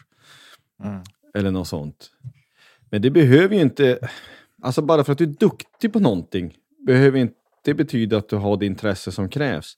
Mm. 0.85 1.01
Eller 1.35 1.51
något 1.51 1.69
sånt. 1.69 2.11
Men 2.91 3.03
det 3.03 3.11
behöver 3.11 3.55
ju 3.55 3.63
inte... 3.63 3.99
Alltså 4.63 4.83
bara 4.83 5.05
för 5.05 5.13
att 5.13 5.19
du 5.19 5.25
är 5.25 5.29
duktig 5.29 5.93
på 5.93 6.01
någonting 6.01 6.55
behöver 6.87 7.19
inte 7.19 7.35
det 7.65 7.75
betyder 7.75 8.17
att 8.17 8.29
du 8.29 8.37
har 8.37 8.57
det 8.57 8.67
intresse 8.67 9.13
som 9.13 9.29
krävs. 9.29 9.77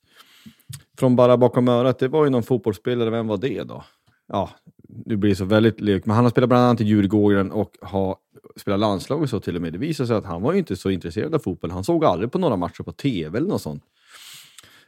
Från 0.99 1.16
bara 1.16 1.37
bakom 1.37 1.68
örat, 1.68 1.99
det 1.99 2.09
var 2.09 2.25
ju 2.25 2.31
någon 2.31 2.42
fotbollsspelare, 2.42 3.11
vem 3.11 3.27
var 3.27 3.37
det 3.37 3.62
då? 3.62 3.85
Ja, 4.29 4.51
nu 4.88 5.16
blir 5.16 5.31
det 5.31 5.37
så 5.37 5.44
väldigt 5.44 5.81
lek, 5.81 6.07
men 6.07 6.14
han 6.16 6.25
har 6.25 6.31
spelat 6.31 6.49
bland 6.49 6.64
annat 6.64 6.81
i 6.81 6.85
Djurgården 6.85 7.53
och 7.53 7.77
har 7.81 8.16
spelat 8.57 8.81
landslag 8.81 9.22
och 9.22 9.29
så 9.29 9.40
till 9.40 9.57
och 9.57 9.62
med. 9.62 9.72
Det 9.72 9.79
visade 9.79 10.07
sig 10.07 10.16
att 10.16 10.25
han 10.25 10.42
var 10.42 10.53
ju 10.53 10.59
inte 10.59 10.77
så 10.77 10.90
intresserad 10.90 11.35
av 11.35 11.38
fotboll. 11.38 11.70
Han 11.70 11.85
såg 11.85 12.05
aldrig 12.05 12.33
på 12.33 12.38
några 12.38 12.57
matcher 12.57 12.83
på 12.83 12.92
tv 12.92 13.38
eller 13.38 13.49
något 13.49 13.62
sånt. 13.62 13.83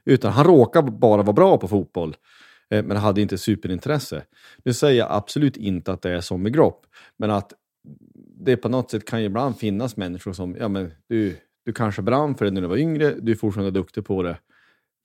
Utan 0.05 0.33
han 0.33 0.45
råkade 0.45 0.91
bara 0.91 1.23
vara 1.23 1.33
bra 1.33 1.59
på 1.59 1.69
fotboll, 1.69 2.17
eh, 2.71 2.85
men 2.85 2.97
hade 2.97 3.21
inte 3.21 3.39
superintresse. 3.39 4.25
Nu 4.65 4.73
säger 4.73 4.99
jag 4.99 5.09
absolut 5.11 5.57
inte 5.57 5.93
att 5.93 6.03
det 6.03 6.11
är 6.11 6.21
som 6.21 6.43
med 6.43 6.55
Gropp, 6.55 6.87
men 7.17 7.31
att 7.31 7.53
det 8.41 8.57
på 8.57 8.69
något 8.69 8.91
sätt 8.91 9.05
kan 9.05 9.21
ju 9.21 9.27
ibland 9.27 9.59
finnas 9.59 9.97
människor 9.97 10.33
som, 10.33 10.57
ja 10.57 10.69
men 10.69 10.93
du, 11.09 11.37
du 11.65 11.73
kanske 11.73 12.03
brann 12.03 12.35
för 12.35 12.45
det 12.45 12.51
när 12.51 12.61
du 12.61 12.67
var 12.67 12.77
yngre, 12.77 13.15
du 13.21 13.33
är 13.33 13.37
fortfarande 13.37 13.71
duktig 13.71 14.05
på 14.07 14.23
det. 14.23 14.39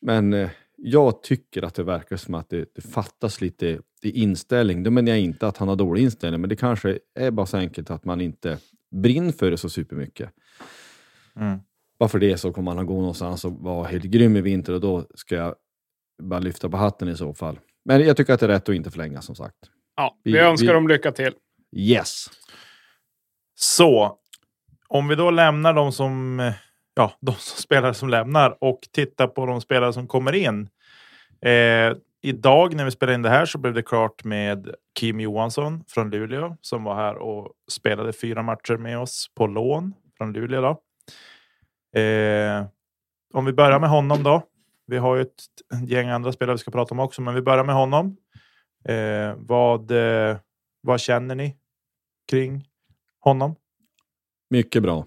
Men 0.02 0.34
eh, 0.34 0.50
jag 0.78 1.24
tycker 1.24 1.64
att 1.64 1.76
det 1.76 1.84
verkar 1.84 2.18
som 2.18 2.34
att 2.34 2.50
det, 2.50 2.76
det 2.76 2.82
fattas 2.82 3.42
lite 3.42 3.80
i 4.02 4.22
inställning. 4.22 4.84
Då 4.84 4.92
menar 4.92 5.10
jag 5.12 5.20
inte 5.20 5.48
att 5.48 5.58
han 5.58 5.68
har 5.68 5.76
dålig 5.76 6.02
inställning, 6.04 6.42
men 6.42 6.50
det 6.50 6.56
kanske 6.56 7.00
är 7.16 7.32
bara 7.32 7.46
så 7.46 7.58
enkelt 7.58 7.90
att 7.92 8.06
man 8.06 8.22
inte 8.22 8.58
brinner 8.92 9.32
för 9.32 9.52
det 9.52 9.58
så 9.58 9.70
supermycket. 9.70 10.30
Mm. 11.36 11.60
Bara 12.00 12.10
för 12.10 12.20
det 12.20 12.38
så 12.38 12.54
kommer 12.54 12.72
man 12.74 12.80
att 12.80 12.88
gå 12.88 13.00
någonstans 13.00 13.46
och 13.46 13.52
vara 13.52 13.88
helt 13.88 14.04
grym 14.04 14.38
i 14.38 14.42
vinter 14.42 14.74
och 14.74 14.82
då 14.82 15.06
ska 15.16 15.36
jag 15.36 15.56
bara 16.24 16.40
lyfta 16.40 16.70
på 16.70 16.78
hatten 16.78 17.08
i 17.10 17.16
så 17.18 17.34
fall. 17.34 17.60
Men 17.86 18.02
jag 18.02 18.18
tycker 18.18 18.34
att 18.34 18.40
det 18.40 18.46
är 18.46 18.48
rätt 18.48 18.70
att 18.70 18.76
inte 18.76 18.92
förlänga 18.92 19.22
som 19.22 19.36
sagt. 19.36 19.56
Ja, 19.96 20.18
vi, 20.24 20.32
Vi- 20.32 20.40
önskar 20.40 20.68
vi- 20.68 20.74
dem 20.74 20.88
lycka 20.88 21.12
till. 21.12 21.34
Yes! 21.76 22.26
Så, 23.56 24.18
om 24.94 25.08
vi 25.08 25.16
då 25.16 25.32
lämnar 25.32 25.74
de 25.74 25.92
som, 25.92 26.40
eh, 26.40 26.54
ja, 26.94 27.12
de 27.20 27.32
som 27.32 27.62
spelare 27.62 27.94
som 27.94 28.10
lämnar 28.10 28.58
och 28.64 28.80
tittar 28.92 29.28
på 29.28 29.46
de 29.46 29.62
spelare 29.62 29.94
som 29.94 30.08
kommer 30.08 30.36
in. 30.36 30.70
Eh, 31.42 31.94
idag 32.22 32.76
när 32.76 32.86
vi 32.86 32.92
spelar 32.92 33.14
in 33.14 33.22
det 33.22 33.30
här 33.30 33.46
så 33.46 33.58
blev 33.58 33.74
det 33.74 33.82
klart 33.82 34.24
med 34.24 34.76
Kim 35.00 35.20
Johansson 35.20 35.84
från 35.88 36.10
Luleå 36.10 36.58
som 36.62 36.84
var 36.84 36.96
här 36.96 37.16
och 37.16 37.52
spelade 37.72 38.14
fyra 38.14 38.44
matcher 38.44 38.78
med 38.78 39.00
oss 39.00 39.32
på 39.36 39.48
lån 39.48 39.94
från 40.18 40.34
Luleå. 40.34 40.62
Då. 40.62 40.70
Eh, 42.00 42.66
om 43.34 43.46
vi 43.46 43.54
börjar 43.54 43.80
med 43.80 43.90
honom 43.90 44.24
då. 44.24 44.42
Vi 44.88 44.98
har 44.98 45.16
ju 45.16 45.22
ett 45.22 45.44
gäng 45.88 46.10
andra 46.10 46.32
spelare 46.32 46.56
vi 46.56 46.60
ska 46.60 46.72
prata 46.72 46.94
om 46.94 47.00
också, 47.00 47.22
men 47.22 47.36
vi 47.36 47.42
börjar 47.42 47.64
med 47.64 47.76
honom. 47.76 48.18
Eh, 48.90 49.36
vad, 49.38 49.92
eh, 49.92 50.38
vad 50.82 51.00
känner 51.00 51.36
ni 51.36 51.58
kring 52.30 52.68
honom? 53.20 53.56
Mycket 54.54 54.84
bra. 54.84 55.06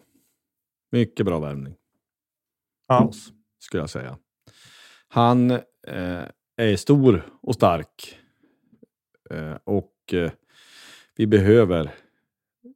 Mycket 0.93 1.27
bra 1.27 1.39
värvning. 1.41 1.75
Ja. 2.89 3.05
oss, 3.05 3.33
skulle 3.59 3.83
jag 3.83 3.91
säga. 3.91 4.19
Han 5.09 5.51
eh, 5.51 6.23
är 6.57 6.77
stor 6.77 7.27
och 7.43 7.55
stark. 7.55 8.19
Eh, 9.31 9.55
och 9.65 9.93
eh, 10.13 10.31
vi 11.17 11.27
behöver, 11.27 11.91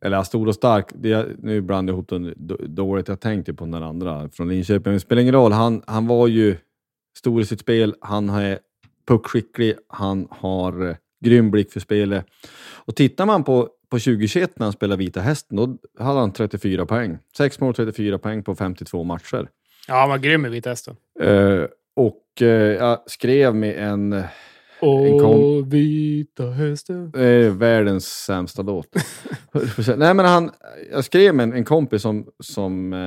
eller 0.04 0.22
stor 0.22 0.48
och 0.48 0.54
stark, 0.54 0.90
det 0.94 1.38
nu 1.38 1.60
blandar 1.60 1.92
jag 1.92 1.96
ihop 1.96 2.08
den 2.08 2.34
då- 2.36 2.56
dåligt, 2.56 3.08
jag 3.08 3.20
tänkte 3.20 3.54
på 3.54 3.64
den 3.64 3.74
andra 3.74 4.28
från 4.28 4.48
Linköping, 4.48 4.82
men 4.84 4.94
det 4.94 5.00
spelar 5.00 5.22
ingen 5.22 5.34
roll. 5.34 5.52
Han, 5.52 5.82
han 5.86 6.06
var 6.06 6.26
ju 6.26 6.56
stor 7.18 7.40
i 7.40 7.44
sitt 7.44 7.60
spel, 7.60 7.94
han 8.00 8.28
är 8.28 8.58
puckskicklig, 9.06 9.74
han 9.88 10.28
har 10.30 10.88
eh, 10.88 10.96
grym 11.24 11.50
blick 11.50 11.72
för 11.72 11.80
spelet. 11.80 12.26
Och 12.74 12.96
tittar 12.96 13.26
man 13.26 13.44
på, 13.44 13.68
på 13.90 13.98
2021 13.98 14.50
när 14.58 14.66
han 14.66 14.72
spelade 14.72 14.98
Vita 15.04 15.20
Hästen, 15.20 15.56
då 15.56 15.76
hade 16.04 16.20
han 16.20 16.32
34 16.32 16.86
poäng. 16.86 17.18
6 17.36 17.60
mål, 17.60 17.74
34 17.74 18.18
poäng 18.18 18.42
på 18.42 18.54
52 18.54 19.04
matcher. 19.04 19.48
Ja, 19.88 19.94
han 20.00 20.08
var 20.08 20.18
grym 20.18 20.46
i 20.46 20.48
Vita 20.48 20.70
Hästen. 20.70 20.96
Eh, 21.20 21.64
och 21.96 22.42
eh, 22.42 22.46
jag 22.48 22.98
skrev 23.06 23.54
med 23.54 23.78
en, 23.90 24.22
Åh, 24.80 25.20
kom- 25.20 25.68
Vita 25.68 26.46
Hästen. 26.50 27.12
eh, 27.16 27.52
världens 27.56 28.06
sämsta 28.24 28.62
låt. 28.62 28.86
Nej 29.96 30.14
men 30.14 30.26
han, 30.26 30.50
jag 30.92 31.04
skrev 31.04 31.34
med 31.34 31.44
en, 31.44 31.52
en 31.52 31.64
kompis 31.64 32.02
som, 32.02 32.26
som 32.42 32.92
eh, 32.92 32.98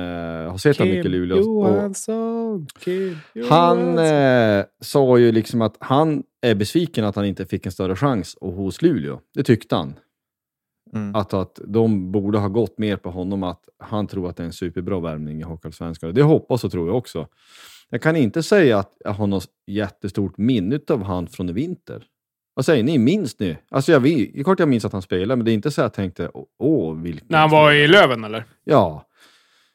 har 0.50 0.58
sett 0.58 0.78
honom 0.78 0.90
mycket 0.94 1.06
i 1.06 1.08
Luleå. 1.08 1.38
Johansson. 1.38 2.66
Kim 2.80 3.16
han 3.50 3.78
Johansson. 3.78 3.98
eh, 4.04 4.64
sa 4.80 5.18
ju 5.18 5.32
liksom 5.32 5.62
att 5.62 5.76
han 5.80 6.22
är 6.42 6.54
besviken 6.54 7.04
att 7.04 7.16
han 7.16 7.24
inte 7.24 7.46
fick 7.46 7.66
en 7.66 7.72
större 7.72 7.96
chans 7.96 8.36
hos 8.40 8.82
Luleå. 8.82 9.20
Det 9.34 9.42
tyckte 9.42 9.76
han. 9.76 9.94
Mm. 10.94 11.14
Att, 11.14 11.34
att 11.34 11.58
de 11.66 12.12
borde 12.12 12.38
ha 12.38 12.48
gått 12.48 12.78
mer 12.78 12.96
på 12.96 13.10
honom, 13.10 13.42
att 13.42 13.60
han 13.78 14.06
tror 14.06 14.28
att 14.28 14.36
det 14.36 14.42
är 14.42 14.46
en 14.46 14.52
superbra 14.52 15.00
värvning 15.00 15.40
i 15.40 15.42
Hockeyallsvenskan. 15.42 16.14
Det 16.14 16.22
hoppas 16.22 16.64
och 16.64 16.72
tror 16.72 16.88
jag 16.88 16.96
också. 16.96 17.28
Jag 17.88 18.02
kan 18.02 18.16
inte 18.16 18.42
säga 18.42 18.78
att 18.78 18.92
jag 19.04 19.10
har 19.12 19.26
något 19.26 19.46
jättestort 19.66 20.38
minne 20.38 20.80
av 20.90 21.02
han 21.02 21.26
från 21.26 21.48
i 21.48 21.52
vinter. 21.52 22.04
Vad 22.54 22.64
säger 22.64 22.84
ni? 22.84 22.98
Minns 22.98 23.38
ni? 23.38 23.56
Alltså 23.70 23.92
jag, 23.92 24.00
vet- 24.00 24.32
det 24.34 24.40
är 24.40 24.44
klart 24.44 24.58
jag 24.58 24.68
minns 24.68 24.84
att 24.84 24.92
han 24.92 25.02
spelade, 25.02 25.36
men 25.36 25.44
det 25.44 25.50
är 25.50 25.54
inte 25.54 25.70
så 25.70 25.80
att 25.80 25.84
jag 25.84 25.92
tänkte 25.92 26.30
åh, 26.58 26.94
vilken... 26.94 27.26
När 27.30 27.38
han 27.38 27.50
var 27.50 27.72
i 27.72 27.88
Löven, 27.88 28.24
eller? 28.24 28.44
Ja, 28.64 29.06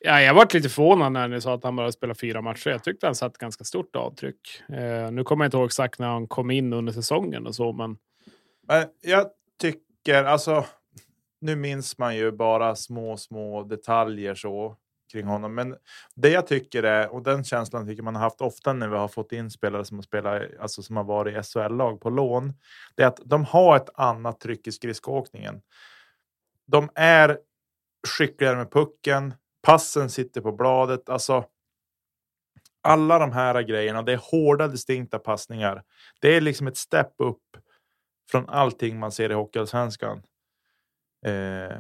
Ja, 0.02 0.22
jag 0.22 0.34
varit 0.34 0.54
lite 0.54 0.70
förvånad 0.70 1.12
när 1.12 1.28
ni 1.28 1.42
sa 1.42 1.54
att 1.54 1.64
han 1.64 1.76
bara 1.76 1.92
spelade 1.92 2.20
fyra 2.20 2.42
matcher. 2.42 2.70
Jag 2.70 2.84
tyckte 2.84 3.06
han 3.06 3.16
satt 3.16 3.38
ganska 3.38 3.64
stort 3.64 3.96
avtryck. 3.96 4.62
Eh, 4.70 5.12
nu 5.12 5.24
kommer 5.24 5.46
jag 5.46 5.48
inte 5.48 5.58
ihåg 5.58 5.66
exakt 5.66 6.00
när 6.00 6.08
han 6.08 6.28
kom 6.28 6.52
in 6.52 6.74
under 6.74 6.94
säsongen 6.94 7.48
och 7.48 7.56
så, 7.56 7.74
men 7.74 7.98
Men 8.68 8.86
jag 9.02 9.26
tycker, 9.62 10.24
alltså, 10.24 10.66
nu 11.42 11.56
minns 11.56 11.98
man 11.98 12.16
ju 12.16 12.32
bara 12.32 12.76
små, 12.76 13.18
små 13.18 13.64
detaljer 13.64 14.36
så 14.36 14.78
kring 15.12 15.26
honom. 15.26 15.56
Men 15.56 15.76
det 16.16 16.30
jag 16.30 16.48
tycker 16.48 16.84
är, 16.84 17.14
och 17.14 17.24
den 17.24 17.44
känslan 17.44 17.88
tycker 17.88 18.04
man 18.04 18.16
har 18.16 18.22
haft 18.22 18.42
ofta 18.42 18.74
när 18.74 18.88
vi 18.88 18.98
har 18.98 19.08
fått 19.08 19.32
in 19.32 19.52
spelare 19.52 19.86
som 19.86 19.98
har 19.98 20.04
spelat, 20.04 20.42
alltså 20.60 20.84
som 20.84 20.98
har 20.98 21.04
varit 21.04 21.38
i 21.38 21.44
SHL-lag 21.44 22.02
på 22.02 22.10
lån, 22.10 22.54
det 22.96 23.04
är 23.04 23.08
att 23.08 23.20
de 23.26 23.46
har 23.46 23.76
ett 23.76 23.90
annat 23.94 24.40
tryck 24.40 24.68
i 24.68 24.72
skridskoåkningen. 24.72 25.62
De 26.68 26.90
är 26.96 27.40
skickligare 28.08 28.56
med 28.56 28.72
pucken, 28.72 29.34
passen 29.62 30.10
sitter 30.10 30.42
på 30.42 30.52
bladet, 30.52 31.10
alltså 31.10 31.46
alla 32.82 33.20
de 33.20 33.32
här 33.32 33.62
grejerna, 33.62 34.02
det 34.02 34.14
är 34.14 34.22
hårda 34.32 34.68
distinkta 34.68 35.20
passningar. 35.20 35.84
Det 36.22 36.36
är 36.36 36.42
liksom 36.42 36.68
ett 36.68 36.78
step 36.78 37.14
upp 37.18 37.44
från 38.32 38.50
allting 38.50 39.00
man 39.00 39.12
ser 39.12 39.30
i 39.30 39.34
Hockeyallsvenskan. 39.34 40.22
Eh, 41.26 41.78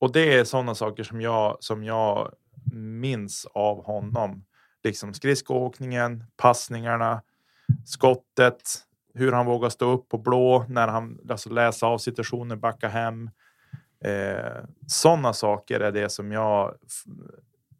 och 0.00 0.12
det 0.12 0.38
är 0.38 0.44
sådana 0.44 0.74
saker 0.74 1.02
som 1.02 1.20
jag, 1.20 1.56
som 1.60 1.84
jag 1.84 2.32
minns 2.72 3.46
av 3.54 3.84
honom. 3.84 4.44
Liksom 4.84 5.14
skridskoåkningen, 5.14 6.24
passningarna, 6.36 7.22
skottet, 7.84 8.62
hur 9.14 9.32
han 9.32 9.46
vågar 9.46 9.68
stå 9.68 9.90
upp 9.90 10.08
på 10.08 10.18
blå 10.18 10.64
när 10.68 10.88
han 10.88 11.20
alltså 11.30 11.50
läser 11.50 11.86
av 11.86 11.98
situationen, 11.98 12.60
backa 12.60 12.88
hem. 12.88 13.30
Eh, 14.04 14.64
sådana 14.86 15.32
saker 15.32 15.80
är 15.80 15.92
det 15.92 16.08
som 16.08 16.32
jag 16.32 16.74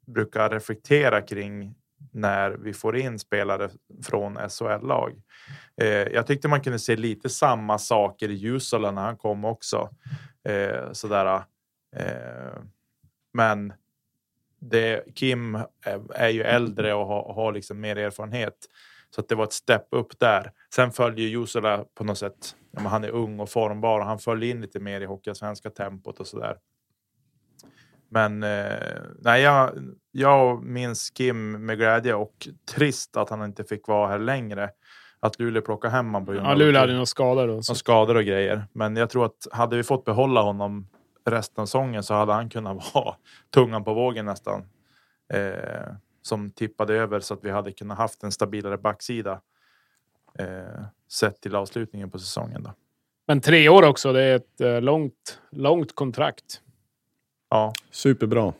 brukar 0.06 0.50
reflektera 0.50 1.22
kring 1.22 1.74
när 2.10 2.50
vi 2.50 2.72
får 2.72 2.96
in 2.96 3.18
spelare 3.18 3.70
från 4.02 4.36
SHL-lag. 4.36 5.22
Eh, 5.80 5.86
jag 5.88 6.26
tyckte 6.26 6.48
man 6.48 6.60
kunde 6.60 6.78
se 6.78 6.96
lite 6.96 7.28
samma 7.28 7.78
saker 7.78 8.28
i 8.28 8.34
Jusala 8.34 8.90
när 8.90 9.02
han 9.02 9.16
kom 9.16 9.44
också. 9.44 9.90
Eh, 10.44 10.92
sådär. 10.92 11.42
Eh, 11.96 12.62
men 13.32 13.72
det, 14.60 15.14
Kim 15.14 15.58
är, 16.14 16.28
ju 16.28 16.42
äldre 16.42 16.94
och 16.94 17.06
har, 17.06 17.34
har 17.34 17.52
liksom 17.52 17.80
mer 17.80 17.96
erfarenhet. 17.96 18.56
Så 19.14 19.20
att 19.20 19.28
det 19.28 19.34
var 19.34 19.44
ett 19.44 19.52
step 19.52 19.86
upp 19.90 20.18
där. 20.18 20.52
Sen 20.74 20.92
följer 20.92 21.28
Jusala 21.28 21.84
på 21.94 22.04
något 22.04 22.18
sätt. 22.18 22.56
Ja, 22.70 22.80
men 22.80 22.86
han 22.86 23.04
är 23.04 23.10
ung 23.10 23.40
och 23.40 23.50
formbar 23.50 24.00
och 24.00 24.06
han 24.06 24.18
följer 24.18 24.50
in 24.50 24.60
lite 24.60 24.80
mer 24.80 25.00
i 25.00 25.04
Hockeyallsvenska 25.04 25.70
tempot 25.70 26.20
och 26.20 26.26
sådär. 26.26 26.56
Men 28.10 28.42
eh, 28.42 28.76
nej, 29.18 29.42
jag, 29.42 29.70
jag 30.10 30.62
minns 30.62 31.10
Kim 31.10 31.66
med 31.66 31.78
glädje 31.78 32.14
och 32.14 32.48
trist 32.74 33.16
att 33.16 33.30
han 33.30 33.44
inte 33.44 33.64
fick 33.64 33.88
vara 33.88 34.08
här 34.08 34.18
längre. 34.18 34.70
Att 35.20 35.40
Luleå 35.40 35.62
plockade 35.62 35.92
hem 35.92 36.06
honom 36.06 36.26
på 36.26 36.32
grund 36.32 36.46
ja, 36.46 36.50
av 36.50 36.58
Luleå 36.58 36.80
hade 36.80 36.92
några 36.92 37.06
skador. 37.06 37.48
Då, 37.48 37.62
så. 37.62 37.72
och 37.72 37.76
skador 37.76 38.16
och 38.16 38.24
grejer. 38.24 38.64
Men 38.72 38.96
jag 38.96 39.10
tror 39.10 39.26
att 39.26 39.46
hade 39.52 39.76
vi 39.76 39.82
fått 39.82 40.04
behålla 40.04 40.42
honom 40.42 40.88
resten 41.30 41.62
av 41.62 41.66
säsongen 41.66 42.02
så 42.02 42.14
hade 42.14 42.32
han 42.32 42.50
kunnat 42.50 42.90
vara 42.94 43.14
tungan 43.54 43.84
på 43.84 43.94
vågen 43.94 44.26
nästan. 44.26 44.64
Eh, 45.32 45.94
som 46.22 46.50
tippade 46.50 46.94
över 46.94 47.20
så 47.20 47.34
att 47.34 47.44
vi 47.44 47.50
hade 47.50 47.72
kunnat 47.72 47.98
haft 47.98 48.22
en 48.22 48.32
stabilare 48.32 48.78
backsida. 48.78 49.40
Eh, 50.38 50.84
sett 51.12 51.40
till 51.40 51.54
avslutningen 51.54 52.10
på 52.10 52.18
säsongen. 52.18 52.62
Då. 52.62 52.74
Men 53.26 53.40
tre 53.40 53.68
år 53.68 53.82
också, 53.82 54.12
det 54.12 54.22
är 54.22 54.36
ett 54.36 54.60
eh, 54.60 54.80
långt, 54.80 55.40
långt 55.50 55.94
kontrakt. 55.94 56.60
Ja, 57.50 57.72
superbra. 57.90 58.52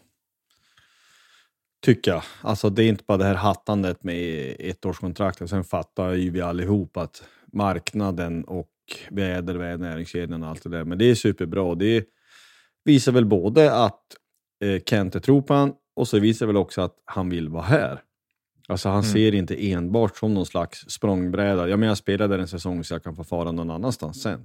Tycker 1.83 2.11
jag. 2.11 2.23
Alltså 2.43 2.71
det 2.71 2.85
är 2.85 2.89
inte 2.89 3.05
bara 3.07 3.19
det 3.19 3.25
här 3.25 3.35
hattandet 3.35 4.05
med 4.05 4.57
ettårskontrakt. 4.59 5.49
Sen 5.51 5.65
fattar 5.65 6.13
ju 6.13 6.31
vi 6.31 6.41
allihop 6.41 6.97
att 6.97 7.23
marknaden 7.53 8.45
och 8.45 8.69
väder, 9.11 9.55
väder, 9.55 9.79
näringskedjan 9.79 10.43
och 10.43 10.49
allt 10.49 10.63
det 10.63 10.69
där. 10.71 10.85
Men 10.85 10.99
det 10.99 11.05
är 11.05 11.15
superbra. 11.15 11.75
Det 11.75 12.05
visar 12.85 13.13
väl 13.13 13.25
både 13.27 13.73
att 13.75 14.03
eh, 14.65 14.83
Kente 14.87 15.21
tror 15.21 15.43
på 15.43 15.55
han 15.55 15.73
och 15.97 16.09
så 16.09 16.19
visar 16.19 16.47
väl 16.47 16.57
också 16.57 16.81
att 16.81 16.95
han 17.05 17.29
vill 17.31 17.49
vara 17.49 17.63
här. 17.63 18.03
Alltså 18.69 18.89
han 18.89 19.01
Mm. 19.01 19.13
ser 19.13 19.35
inte 19.35 19.71
enbart 19.71 20.17
som 20.17 20.35
någon 20.35 20.47
slags 20.47 20.79
språngbräda. 20.91 21.69
Jag 21.69 21.79
menar, 21.79 21.91
jag 21.91 21.99
spelade 21.99 22.37
en 22.37 22.49
säsong 22.49 22.85
så 22.85 22.95
jag 22.95 23.05
kan 23.05 23.17
få 23.17 23.25
fara 23.25 23.53
någon 23.53 23.71
annanstans 23.71 24.23
sen. 24.23 24.45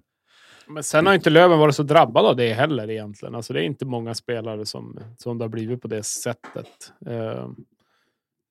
Men 0.67 0.83
sen 0.83 1.05
har 1.05 1.13
inte 1.13 1.29
Löven 1.29 1.59
varit 1.59 1.75
så 1.75 1.83
drabbad 1.83 2.25
av 2.25 2.35
det 2.35 2.53
heller 2.53 2.89
egentligen. 2.89 3.35
Alltså 3.35 3.53
det 3.53 3.59
är 3.59 3.63
inte 3.63 3.85
många 3.85 4.13
spelare 4.13 4.65
som, 4.65 4.99
som 5.17 5.37
det 5.37 5.43
har 5.43 5.49
blivit 5.49 5.81
på 5.81 5.87
det 5.87 6.03
sättet. 6.03 6.93
Eh, 7.05 7.49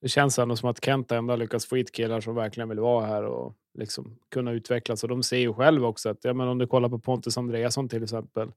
det 0.00 0.08
känns 0.08 0.38
ändå 0.38 0.56
som 0.56 0.68
att 0.68 0.84
Kent 0.84 1.12
ändå 1.12 1.32
har 1.32 1.38
lyckats 1.38 1.66
få 1.66 1.76
hit 1.76 1.92
killar 1.92 2.20
som 2.20 2.34
verkligen 2.34 2.68
vill 2.68 2.80
vara 2.80 3.06
här 3.06 3.24
och 3.24 3.54
liksom 3.78 4.18
kunna 4.30 4.52
utvecklas. 4.52 5.02
Och 5.02 5.08
de 5.08 5.22
ser 5.22 5.38
ju 5.38 5.54
själva 5.54 5.88
också 5.88 6.08
att, 6.08 6.18
ja, 6.22 6.32
men 6.32 6.48
om 6.48 6.58
du 6.58 6.66
kollar 6.66 6.88
på 6.88 6.98
Pontus 6.98 7.38
Andreasson 7.38 7.88
till 7.88 8.02
exempel. 8.02 8.52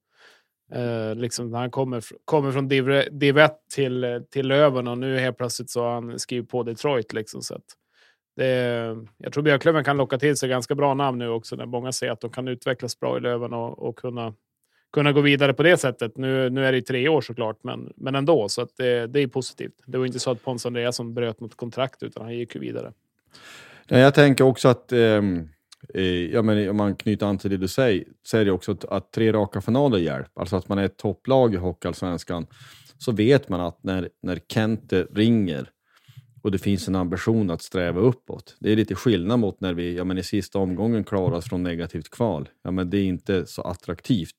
Eh, 0.72 1.16
liksom 1.16 1.52
när 1.52 1.60
han 1.60 1.72
kommer, 1.72 2.04
kommer 2.26 2.52
från 2.52 2.68
Div, 2.68 3.04
Div 3.12 3.38
1 3.38 3.52
till, 3.74 4.24
till 4.30 4.48
Löven 4.48 4.88
och 4.88 4.98
nu 4.98 5.20
helt 5.20 5.38
plötsligt 5.38 5.70
så 5.70 5.82
har 5.82 5.94
han 5.94 6.20
skrivit 6.20 6.50
på 6.50 6.64
Detroit. 6.64 7.14
Liksom, 7.14 7.42
så 7.42 7.56
att 7.56 7.66
det, 8.38 8.98
jag 9.18 9.34
tror 9.34 9.44
Björklöven 9.44 9.84
kan 9.84 9.98
locka 9.98 10.18
till 10.18 10.38
sig 10.38 10.50
ganska 10.50 10.76
bra 10.76 10.94
namn 10.94 11.20
nu 11.20 11.30
också 11.30 11.56
när 11.56 11.66
många 11.66 11.92
ser 11.92 12.12
att 12.12 12.22
de 12.22 12.32
kan 12.32 12.48
utvecklas 12.48 13.00
bra 13.00 13.18
i 13.18 13.20
Löven 13.20 13.54
och, 13.54 13.80
och 13.80 13.96
kunna, 13.96 14.34
kunna 14.94 15.12
gå 15.12 15.22
vidare 15.22 15.54
på 15.54 15.64
det 15.64 15.78
sättet. 15.78 16.18
Nu, 16.18 16.50
nu 16.50 16.66
är 16.66 16.72
det 16.72 16.78
i 16.78 16.82
tre 16.82 17.10
år 17.10 17.22
såklart, 17.22 17.60
men, 17.64 17.94
men 17.96 18.16
ändå. 18.16 18.50
Så 18.50 18.62
att 18.62 18.70
det, 18.78 19.08
det 19.08 19.20
är 19.20 19.28
positivt. 19.28 19.74
Det 19.86 19.98
var 19.98 20.06
inte 20.06 20.20
så 20.20 20.32
att 20.32 20.44
Pons 20.44 20.66
Andreasson 20.66 21.14
bröt 21.14 21.40
något 21.40 21.56
kontrakt 21.56 22.04
utan 22.04 22.24
han 22.24 22.36
gick 22.36 22.56
ju 22.56 22.62
vidare. 22.62 22.94
Nej, 23.90 24.02
jag 24.02 24.14
tänker 24.14 24.44
också 24.44 24.68
att, 24.68 24.92
eh, 24.92 25.22
ja, 26.32 26.42
men 26.42 26.70
om 26.70 26.78
man 26.78 26.96
knyter 26.96 27.26
an 27.26 27.38
till 27.38 27.50
det 27.50 27.58
du 27.58 27.68
säger, 27.68 28.04
så 28.24 28.38
är 28.38 28.46
det 28.46 28.52
också 28.52 28.72
att, 28.72 28.86
att 28.86 29.12
tre 29.12 29.34
raka 29.34 29.62
finaler 29.62 29.98
hjälper. 29.98 30.42
Alltså 30.42 30.56
att 30.56 30.70
man 30.70 30.78
är 30.78 30.86
ett 30.86 30.98
topplag 30.98 31.54
i 31.54 31.58
Hockeyallsvenskan, 31.58 32.48
så 32.98 33.12
vet 33.12 33.50
man 33.50 33.62
att 33.62 33.84
när, 33.84 34.10
när 34.22 34.40
Kente 34.50 35.08
ringer 35.14 35.70
och 36.48 36.52
det 36.52 36.58
finns 36.58 36.88
en 36.88 36.96
ambition 36.96 37.50
att 37.50 37.62
sträva 37.62 38.00
uppåt. 38.02 38.56
Det 38.60 38.72
är 38.72 38.76
lite 38.76 38.96
skillnad 38.96 39.40
mot 39.40 39.62
när 39.62 39.74
vi 39.74 39.96
ja, 39.96 40.04
men 40.04 40.18
i 40.18 40.24
sista 40.24 40.60
omgången 40.60 41.04
klarar 41.04 41.36
oss 41.36 41.46
från 41.50 41.64
negativt 41.64 42.10
kval. 42.10 42.50
Ja, 42.64 42.72
men 42.72 42.90
det 42.90 42.98
är 42.98 43.04
inte 43.04 43.46
så 43.46 43.62
attraktivt 43.62 44.36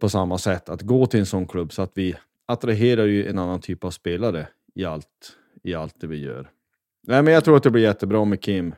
på 0.00 0.08
samma 0.08 0.38
sätt 0.38 0.68
att 0.68 0.82
gå 0.82 1.06
till 1.06 1.20
en 1.20 1.26
sån 1.26 1.46
klubb 1.46 1.72
så 1.72 1.82
att 1.82 1.92
vi 1.94 2.14
attraherar 2.46 3.06
ju 3.06 3.26
en 3.26 3.38
annan 3.38 3.60
typ 3.60 3.84
av 3.84 3.90
spelare 3.90 4.48
i 4.74 4.84
allt, 4.84 5.36
i 5.62 5.74
allt 5.74 6.00
det 6.00 6.06
vi 6.06 6.16
gör. 6.20 6.50
Nej, 7.06 7.22
men 7.22 7.34
jag 7.34 7.44
tror 7.44 7.56
att 7.56 7.62
det 7.62 7.70
blir 7.70 7.82
jättebra 7.82 8.24
med 8.24 8.40
Kim. 8.42 8.74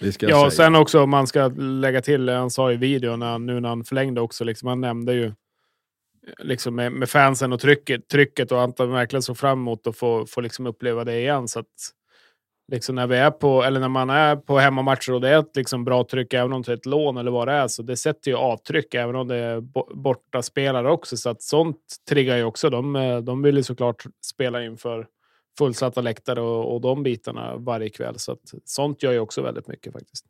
Det 0.00 0.12
ska 0.12 0.28
Ja, 0.28 0.40
säga. 0.40 0.50
sen 0.50 0.74
också 0.74 1.02
om 1.02 1.10
man 1.10 1.26
ska 1.26 1.48
lägga 1.58 2.02
till, 2.02 2.28
han 2.28 2.50
sa 2.50 2.72
i 2.72 2.76
videon 2.76 3.18
när 3.18 3.38
nu 3.38 3.60
när 3.60 3.68
han 3.68 3.84
förlängde 3.84 4.20
också, 4.20 4.44
liksom, 4.44 4.68
han 4.68 4.80
nämnde 4.80 5.14
ju 5.14 5.32
liksom 6.38 6.74
med, 6.74 6.92
med 6.92 7.08
fansen 7.10 7.52
och 7.52 7.60
trycket, 7.60 8.08
trycket 8.08 8.52
och 8.52 8.64
att 8.64 8.78
han 8.78 8.90
verkligen 8.90 9.22
såg 9.22 9.38
fram 9.38 9.58
emot 9.58 9.86
att 9.86 9.96
få, 9.96 10.26
få 10.26 10.40
liksom 10.40 10.66
uppleva 10.66 11.04
det 11.04 11.18
igen. 11.18 11.48
Så 11.48 11.60
att, 11.60 11.66
liksom 12.72 12.94
när, 12.94 13.06
vi 13.06 13.16
är 13.16 13.30
på, 13.30 13.62
eller 13.62 13.80
när 13.80 13.88
man 13.88 14.10
är 14.10 14.36
på 14.36 14.58
hemmamatcher 14.58 15.12
och 15.12 15.20
det 15.20 15.28
är 15.28 15.38
ett 15.38 15.56
liksom 15.56 15.84
bra 15.84 16.04
tryck, 16.04 16.34
även 16.34 16.52
om 16.52 16.62
det 16.62 16.72
är 16.72 16.76
ett 16.76 16.86
lån 16.86 17.16
eller 17.16 17.30
vad 17.30 17.48
det 17.48 17.52
är, 17.54 17.68
så 17.68 17.82
det 17.82 17.96
sätter 17.96 18.30
ju 18.30 18.36
avtryck, 18.36 18.94
även 18.94 19.16
om 19.16 19.28
det 19.28 19.36
är 19.36 19.60
bo- 19.60 19.94
borta 19.94 20.42
spelare 20.42 20.90
också. 20.90 21.16
Så 21.16 21.30
att 21.30 21.42
sånt 21.42 21.78
triggar 22.08 22.36
ju 22.36 22.44
också. 22.44 22.70
De, 22.70 22.96
eh, 22.96 23.18
de 23.18 23.42
vill 23.42 23.56
ju 23.56 23.62
såklart 23.62 24.04
spela 24.24 24.64
inför 24.64 25.06
fullsatta 25.58 26.00
läktare 26.00 26.40
och, 26.40 26.74
och 26.74 26.80
de 26.80 27.02
bitarna 27.02 27.56
varje 27.56 27.88
kväll. 27.88 28.18
Så 28.18 28.32
att 28.32 28.54
sånt 28.64 29.02
gör 29.02 29.12
ju 29.12 29.18
också 29.18 29.42
väldigt 29.42 29.68
mycket 29.68 29.92
faktiskt. 29.92 30.26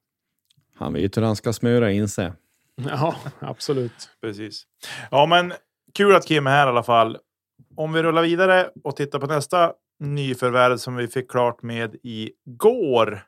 Han 0.77 0.93
vet 0.93 1.17
hur 1.17 1.23
han 1.23 1.37
ska 1.37 1.53
smöra 1.53 1.93
in 1.93 2.09
sig. 2.09 2.33
Ja, 2.89 3.17
absolut. 3.39 4.11
precis. 4.21 4.63
Ja, 5.11 5.27
men 5.27 5.53
kul 5.95 6.15
att 6.15 6.27
Kim 6.27 6.47
är 6.47 6.51
här 6.51 6.67
i 6.67 6.71
alla 6.71 6.83
fall. 6.83 7.19
Om 7.77 7.93
vi 7.93 8.03
rullar 8.03 8.23
vidare 8.23 8.71
och 8.85 8.97
tittar 8.97 9.19
på 9.19 9.27
nästa 9.27 9.73
nyförvärv 10.01 10.77
som 10.77 10.97
vi 10.97 11.09
fick 11.09 11.31
klart 11.31 11.63
med 11.63 11.97
igår. 12.03 13.27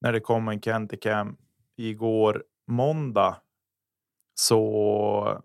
När 0.00 0.12
det 0.12 0.20
kom 0.20 0.48
en 0.48 0.60
Kenticam 0.60 1.36
igår 1.76 2.44
måndag. 2.68 3.36
Så 4.34 5.42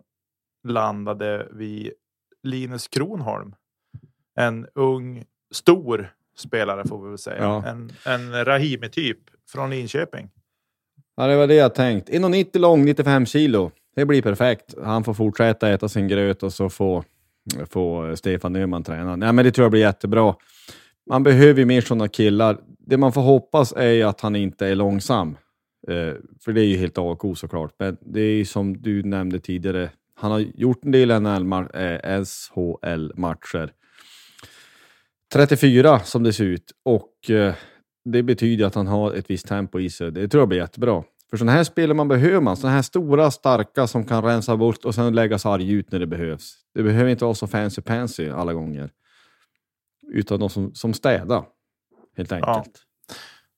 landade 0.68 1.48
vi 1.52 1.92
Linus 2.42 2.88
Kronholm. 2.88 3.54
En 4.34 4.66
ung, 4.74 5.24
stor 5.54 6.14
spelare 6.36 6.88
får 6.88 7.02
vi 7.02 7.08
väl 7.08 7.18
säga. 7.18 7.42
Ja. 7.42 7.66
En, 7.66 7.92
en 8.04 8.44
Rahimi-typ 8.44 9.18
från 9.52 9.70
Linköping. 9.70 10.30
Ja, 11.16 11.26
det 11.26 11.36
var 11.36 11.46
det 11.46 11.54
jag 11.54 11.74
tänkt. 11.74 12.08
1,90 12.08 12.58
lång, 12.58 12.84
95 12.84 13.26
kilo 13.26 13.70
det 13.98 14.06
blir 14.06 14.22
perfekt. 14.22 14.74
Han 14.84 15.04
får 15.04 15.14
fortsätta 15.14 15.68
äta 15.68 15.88
sin 15.88 16.08
gröt 16.08 16.42
och 16.42 16.52
så 16.52 16.68
får, 16.68 17.04
får 17.70 18.14
Stefan 18.14 18.56
Öhman 18.56 18.82
träna. 18.82 19.16
Nej, 19.16 19.32
men 19.32 19.44
det 19.44 19.52
tror 19.52 19.64
jag 19.64 19.70
blir 19.70 19.80
jättebra. 19.80 20.34
Man 21.10 21.22
behöver 21.22 21.60
ju 21.60 21.66
mer 21.66 21.80
sådana 21.80 22.08
killar. 22.08 22.58
Det 22.78 22.96
man 22.96 23.12
får 23.12 23.20
hoppas 23.20 23.72
är 23.76 24.04
att 24.04 24.20
han 24.20 24.36
inte 24.36 24.66
är 24.66 24.74
långsam. 24.74 25.36
Eh, 25.88 26.14
för 26.44 26.52
det 26.52 26.60
är 26.60 26.64
ju 26.64 26.76
helt 26.76 26.98
AK 26.98 27.22
såklart. 27.36 27.74
Men 27.78 27.96
det 28.00 28.20
är 28.20 28.34
ju 28.34 28.44
som 28.44 28.82
du 28.82 29.02
nämnde 29.02 29.40
tidigare, 29.40 29.90
han 30.14 30.30
har 30.30 30.38
gjort 30.38 30.84
en 30.84 30.92
del 30.92 31.10
eh, 31.10 32.24
SHL-matcher. 32.24 33.72
34 35.32 36.00
som 36.00 36.22
det 36.22 36.32
ser 36.32 36.44
ut 36.44 36.72
och 36.84 37.30
eh, 37.30 37.54
det 38.04 38.22
betyder 38.22 38.66
att 38.66 38.74
han 38.74 38.86
har 38.86 39.14
ett 39.14 39.30
visst 39.30 39.48
tempo 39.48 39.80
i 39.80 39.90
sig. 39.90 40.12
Det 40.12 40.28
tror 40.28 40.40
jag 40.40 40.48
blir 40.48 40.58
jättebra. 40.58 41.04
För 41.30 41.36
sådana 41.36 41.52
här 41.52 41.64
spelare 41.64 41.96
man 41.96 42.08
behöver 42.08 42.40
man. 42.40 42.56
Sådana 42.56 42.74
här 42.74 42.82
stora, 42.82 43.30
starka 43.30 43.86
som 43.86 44.04
kan 44.04 44.24
rensa 44.24 44.56
bort 44.56 44.84
och 44.84 44.94
sen 44.94 45.14
lägga 45.14 45.38
sarg 45.38 45.72
ut 45.72 45.92
när 45.92 45.98
det 45.98 46.06
behövs. 46.06 46.54
Det 46.74 46.82
behöver 46.82 47.10
inte 47.10 47.24
vara 47.24 47.34
så 47.34 47.46
fancy 47.46 47.82
pansy 47.82 48.30
alla 48.30 48.52
gånger. 48.52 48.90
Utan 50.12 50.40
de 50.40 50.50
som, 50.50 50.74
som 50.74 50.94
städar, 50.94 51.44
helt 52.16 52.32
enkelt. 52.32 52.84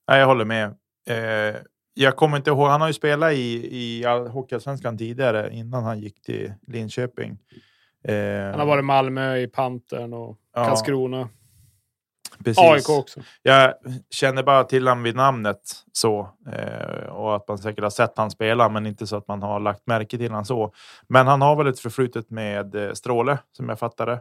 Ja. 0.07 0.17
Jag 0.19 0.27
håller 0.27 0.45
med. 0.45 0.67
Eh, 1.09 1.57
jag 1.95 2.17
kommer 2.17 2.37
inte 2.37 2.51
ihåg, 2.51 2.69
han 2.69 2.81
har 2.81 2.89
ju 2.89 2.95
spelat 2.95 3.33
i, 3.33 3.77
i 3.77 4.05
Hockeyallsvenskan 4.29 4.99
tidigare 4.99 5.51
innan 5.53 5.85
han 5.85 6.01
gick 6.01 6.23
till 6.23 6.53
Linköping. 6.67 7.39
Eh, 8.05 8.51
han 8.51 8.61
har 8.61 8.67
varit 8.67 8.83
i 8.83 8.87
Malmö, 8.87 9.37
i 9.37 9.47
Pantern 9.47 10.13
och 10.13 10.39
ja. 10.55 10.65
Karlskrona. 10.65 11.29
Precis. 12.45 12.63
AIK 12.63 12.89
också. 12.89 13.21
Jag 13.43 13.75
känner 14.11 14.43
bara 14.43 14.65
till 14.65 14.89
honom 14.89 15.03
vid 15.03 15.17
namnet 15.17 15.61
så. 15.93 16.29
Eh, 16.53 17.07
och 17.07 17.37
att 17.37 17.49
man 17.49 17.59
säkert 17.59 17.83
har 17.83 17.91
sett 17.91 18.19
han 18.19 18.31
spela, 18.31 18.69
men 18.69 18.87
inte 18.87 19.07
så 19.07 19.17
att 19.17 19.29
man 19.29 19.43
har 19.43 19.61
lagt 19.61 19.87
märke 19.87 20.19
till 20.19 20.31
honom 20.31 20.45
så. 20.45 20.73
Men 21.09 21.27
han 21.27 21.43
har 21.43 21.57
väl 21.57 21.67
ett 21.67 21.81
förflutet 21.81 22.31
med 22.31 22.75
eh, 22.75 22.93
Stråle, 22.93 23.39
som 23.57 23.69
jag 23.69 23.79
fattade. 23.79 24.21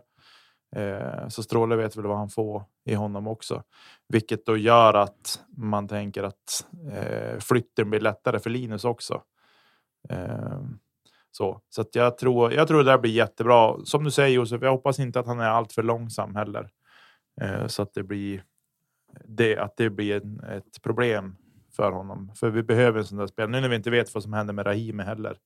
Eh, 0.75 1.27
så 1.27 1.43
Stråle 1.43 1.75
vet 1.75 1.95
väl 1.97 2.05
vad 2.07 2.17
han 2.17 2.29
får 2.29 2.63
i 2.85 2.93
honom 2.93 3.27
också. 3.27 3.63
Vilket 4.09 4.45
då 4.45 4.57
gör 4.57 4.93
att 4.93 5.41
man 5.57 5.87
tänker 5.87 6.23
att 6.23 6.65
eh, 6.93 7.39
flytten 7.39 7.89
blir 7.89 7.99
lättare 7.99 8.39
för 8.39 8.49
Linus 8.49 8.85
också. 8.85 9.21
Eh, 10.09 10.59
så 11.31 11.61
så 11.69 11.85
jag 11.91 12.17
tror 12.17 12.53
jag 12.53 12.67
tror 12.67 12.77
det 12.83 12.91
där 12.91 12.97
blir 12.97 13.11
jättebra. 13.11 13.75
Som 13.83 14.03
du 14.03 14.11
säger 14.11 14.35
Josef, 14.35 14.61
jag 14.61 14.71
hoppas 14.71 14.99
inte 14.99 15.19
att 15.19 15.27
han 15.27 15.39
är 15.39 15.49
alltför 15.49 15.83
långsam 15.83 16.35
heller. 16.35 16.69
Eh, 17.41 17.67
så 17.67 17.81
att 17.81 17.93
det 17.93 18.03
blir 18.03 18.43
det, 19.25 19.57
att 19.57 19.77
det 19.77 19.89
blir 19.89 20.15
ett 20.51 20.81
problem 20.81 21.35
för 21.75 21.91
honom. 21.91 22.31
För 22.35 22.49
vi 22.49 22.63
behöver 22.63 22.99
en 22.99 23.05
sån 23.05 23.17
där 23.17 23.27
spelare. 23.27 23.51
Nu 23.51 23.61
när 23.61 23.69
vi 23.69 23.75
inte 23.75 23.89
vet 23.89 24.13
vad 24.13 24.23
som 24.23 24.33
händer 24.33 24.53
med 24.53 24.65
Rahimi 24.65 25.03
heller 25.03 25.37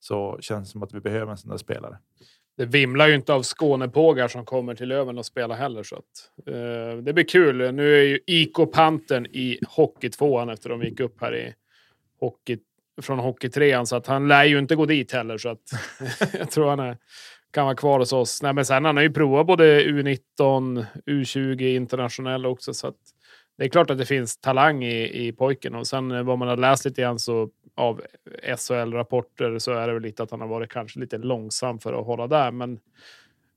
så 0.00 0.38
känns 0.40 0.68
det 0.68 0.72
som 0.72 0.82
att 0.82 0.94
vi 0.94 1.00
behöver 1.00 1.32
en 1.32 1.38
sån 1.38 1.50
där 1.50 1.58
spelare. 1.58 1.98
Det 2.56 2.64
vimlar 2.64 3.08
ju 3.08 3.14
inte 3.14 3.32
av 3.32 3.42
Skånepågar 3.42 4.28
som 4.28 4.44
kommer 4.44 4.74
till 4.74 4.88
Löven 4.88 5.18
och 5.18 5.26
spelar 5.26 5.56
heller. 5.56 5.82
Så 5.82 5.96
att, 5.96 6.46
eh, 6.46 7.02
det 7.02 7.12
blir 7.12 7.24
kul. 7.24 7.74
Nu 7.74 7.94
är 7.98 8.02
ju 8.02 8.20
IK 8.26 8.72
Panten 8.72 9.26
i 9.26 9.58
Hockeytvåan 9.68 10.48
efter 10.48 10.70
de 10.70 10.82
gick 10.82 11.00
upp 11.00 11.20
här 11.20 11.36
i 11.36 11.54
hockey, 12.20 12.58
från 13.02 13.18
Hockeytrean. 13.18 13.86
Så 13.86 13.96
att 13.96 14.06
han 14.06 14.28
lär 14.28 14.44
ju 14.44 14.58
inte 14.58 14.76
gå 14.76 14.86
dit 14.86 15.12
heller. 15.12 15.38
Så 15.38 15.48
att 15.48 15.70
jag 16.32 16.50
tror 16.50 16.68
han 16.68 16.80
är 16.80 16.98
kan 17.56 17.64
vara 17.64 17.76
kvar 17.76 17.98
hos 17.98 18.12
oss. 18.12 18.42
Nej, 18.42 18.52
men 18.52 18.64
sen 18.64 18.84
han 18.84 18.96
har 18.96 19.02
ju 19.02 19.12
provat 19.12 19.46
både 19.46 19.82
U19, 19.84 20.86
U20, 21.06 21.76
internationell 21.76 22.46
också. 22.46 22.74
Så 22.74 22.92
det 23.58 23.64
är 23.64 23.68
klart 23.68 23.90
att 23.90 23.98
det 23.98 24.06
finns 24.06 24.40
talang 24.40 24.84
i, 24.84 25.26
i 25.26 25.32
pojken. 25.32 25.74
Och 25.74 25.86
sen 25.86 26.10
eh, 26.10 26.22
vad 26.22 26.38
man 26.38 26.48
har 26.48 26.56
läst 26.56 26.84
lite 26.84 27.02
grann 27.02 27.18
så 27.18 27.50
av 27.74 28.02
SHL-rapporter 28.56 29.58
så 29.58 29.72
är 29.72 29.86
det 29.86 29.94
väl 29.94 30.02
lite 30.02 30.22
att 30.22 30.30
han 30.30 30.40
har 30.40 30.48
varit 30.48 30.70
kanske 30.70 31.00
lite 31.00 31.18
långsam 31.18 31.78
för 31.78 32.00
att 32.00 32.06
hålla 32.06 32.26
där. 32.26 32.50
Men 32.50 32.78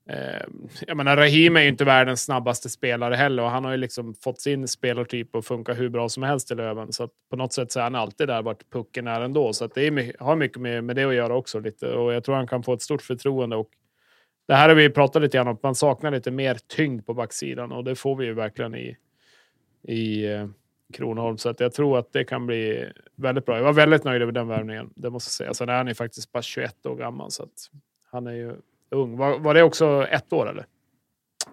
eh, 0.09 0.45
jag 0.87 0.97
menar, 0.97 1.17
Rahim 1.17 1.55
är 1.55 1.61
ju 1.61 1.69
inte 1.69 1.85
världens 1.85 2.23
snabbaste 2.23 2.69
spelare 2.69 3.15
heller 3.15 3.43
och 3.43 3.49
han 3.49 3.65
har 3.65 3.71
ju 3.71 3.77
liksom 3.77 4.13
fått 4.23 4.41
sin 4.41 4.67
spelartyp 4.67 5.35
att 5.35 5.45
funka 5.45 5.73
hur 5.73 5.89
bra 5.89 6.09
som 6.09 6.23
helst 6.23 6.51
i 6.51 6.55
Löven. 6.55 6.93
Så 6.93 7.09
på 7.29 7.35
något 7.35 7.53
sätt 7.53 7.71
så 7.71 7.79
är 7.79 7.83
han 7.83 7.95
alltid 7.95 8.27
där 8.27 8.41
vart 8.41 8.69
pucken 8.69 9.07
är 9.07 9.21
ändå. 9.21 9.53
Så 9.53 9.67
det 9.67 9.87
är, 9.87 10.23
har 10.23 10.35
mycket 10.35 10.61
med, 10.61 10.83
med 10.83 10.95
det 10.95 11.03
att 11.03 11.15
göra 11.15 11.35
också. 11.35 11.59
Lite. 11.59 11.93
Och 11.93 12.13
jag 12.13 12.23
tror 12.23 12.35
han 12.35 12.47
kan 12.47 12.63
få 12.63 12.73
ett 12.73 12.81
stort 12.81 13.01
förtroende. 13.01 13.55
Och 13.55 13.69
det 14.49 14.55
här 14.55 14.69
har 14.69 14.75
vi 14.75 14.89
pratat 14.89 15.21
lite 15.21 15.37
grann 15.37 15.47
om, 15.47 15.57
man 15.63 15.75
saknar 15.75 16.11
lite 16.11 16.31
mer 16.31 16.57
tyngd 16.67 17.05
på 17.05 17.13
backsidan 17.13 17.71
och 17.71 17.83
det 17.83 17.95
får 17.95 18.15
vi 18.15 18.25
ju 18.25 18.33
verkligen 18.33 18.75
i, 18.75 18.97
i 19.83 20.33
eh, 20.33 20.47
Kronholm. 20.93 21.37
Så 21.37 21.49
att 21.49 21.59
jag 21.59 21.73
tror 21.73 21.97
att 21.97 22.13
det 22.13 22.23
kan 22.23 22.45
bli 22.45 22.91
väldigt 23.15 23.45
bra. 23.45 23.57
Jag 23.57 23.63
var 23.63 23.73
väldigt 23.73 24.03
nöjd 24.03 24.21
över 24.21 24.31
den 24.31 24.47
värvningen, 24.47 24.93
det 24.95 25.09
måste 25.09 25.27
jag 25.27 25.33
säga. 25.33 25.53
Sen 25.53 25.69
är 25.69 25.77
han 25.77 25.87
ju 25.87 25.93
faktiskt 25.93 26.31
bara 26.31 26.41
21 26.41 26.85
år 26.85 26.95
gammal, 26.95 27.31
så 27.31 27.43
att 27.43 27.69
han 28.11 28.27
är 28.27 28.31
ju 28.31 28.55
ung. 28.89 29.17
Var, 29.17 29.39
var 29.39 29.53
det 29.53 29.63
också 29.63 30.07
ett 30.09 30.33
år 30.33 30.49
eller? 30.49 30.65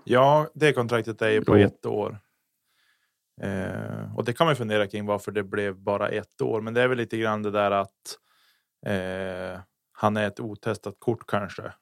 Ja, 0.05 0.49
det 0.55 0.73
kontraktet 0.73 1.23
är 1.23 1.31
ju 1.31 1.45
på 1.45 1.57
ett 1.57 1.87
år. 1.87 2.19
Eh, 3.41 4.17
och 4.17 4.25
det 4.25 4.33
kan 4.33 4.47
man 4.47 4.57
fundera 4.57 4.87
kring 4.87 5.07
varför 5.07 5.33
det 5.33 5.43
blev 5.43 5.77
bara 5.77 6.09
ett 6.09 6.41
år. 6.41 6.61
Men 6.61 6.75
det 6.75 6.83
är 6.83 6.89
väl 6.89 6.99
lite 6.99 7.17
grann 7.17 7.43
det 7.43 7.51
där 7.51 7.71
att 7.71 8.19
eh, 8.87 9.61
han 9.93 10.17
är 10.17 10.27
ett 10.27 10.41
otestat 10.41 10.97
kort 10.99 11.27
kanske. 11.27 11.73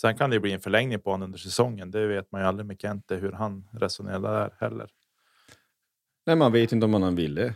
Sen 0.00 0.18
kan 0.18 0.30
det 0.30 0.40
bli 0.40 0.52
en 0.52 0.60
förlängning 0.60 1.00
på 1.00 1.10
honom 1.10 1.24
under 1.24 1.38
säsongen. 1.38 1.90
Det 1.90 2.06
vet 2.06 2.32
man 2.32 2.40
ju 2.40 2.46
aldrig 2.46 2.66
med 2.66 2.80
Kente 2.80 3.16
hur 3.16 3.32
han 3.32 3.68
resonerar 3.72 4.20
där 4.20 4.54
heller. 4.60 4.88
Nej, 6.26 6.36
man 6.36 6.52
vet 6.52 6.72
inte 6.72 6.86
om 6.86 7.02
han 7.02 7.14
ville, 7.14 7.54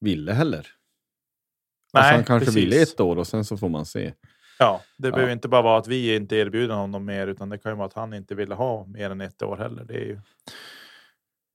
ville 0.00 0.32
heller. 0.32 0.58
Alltså, 0.58 0.72
Nej, 1.94 2.02
alltså 2.02 2.14
han 2.14 2.24
kanske 2.24 2.46
precis. 2.46 2.62
ville 2.62 2.82
ett 2.82 3.00
år 3.00 3.18
och 3.18 3.26
sen 3.26 3.44
så 3.44 3.56
får 3.56 3.68
man 3.68 3.86
se. 3.86 4.12
Ja, 4.58 4.80
det 4.96 5.08
ja. 5.08 5.14
behöver 5.14 5.32
inte 5.32 5.48
bara 5.48 5.62
vara 5.62 5.78
att 5.78 5.88
vi 5.88 6.16
inte 6.16 6.36
erbjuder 6.36 6.74
honom 6.74 7.04
mer, 7.04 7.26
utan 7.26 7.48
det 7.48 7.58
kan 7.58 7.72
ju 7.72 7.76
vara 7.76 7.86
att 7.86 7.92
han 7.92 8.14
inte 8.14 8.34
ville 8.34 8.54
ha 8.54 8.86
mer 8.86 9.10
än 9.10 9.20
ett 9.20 9.42
år 9.42 9.56
heller. 9.56 9.84
Det 9.84 9.94
är 9.94 10.04
ju. 10.04 10.20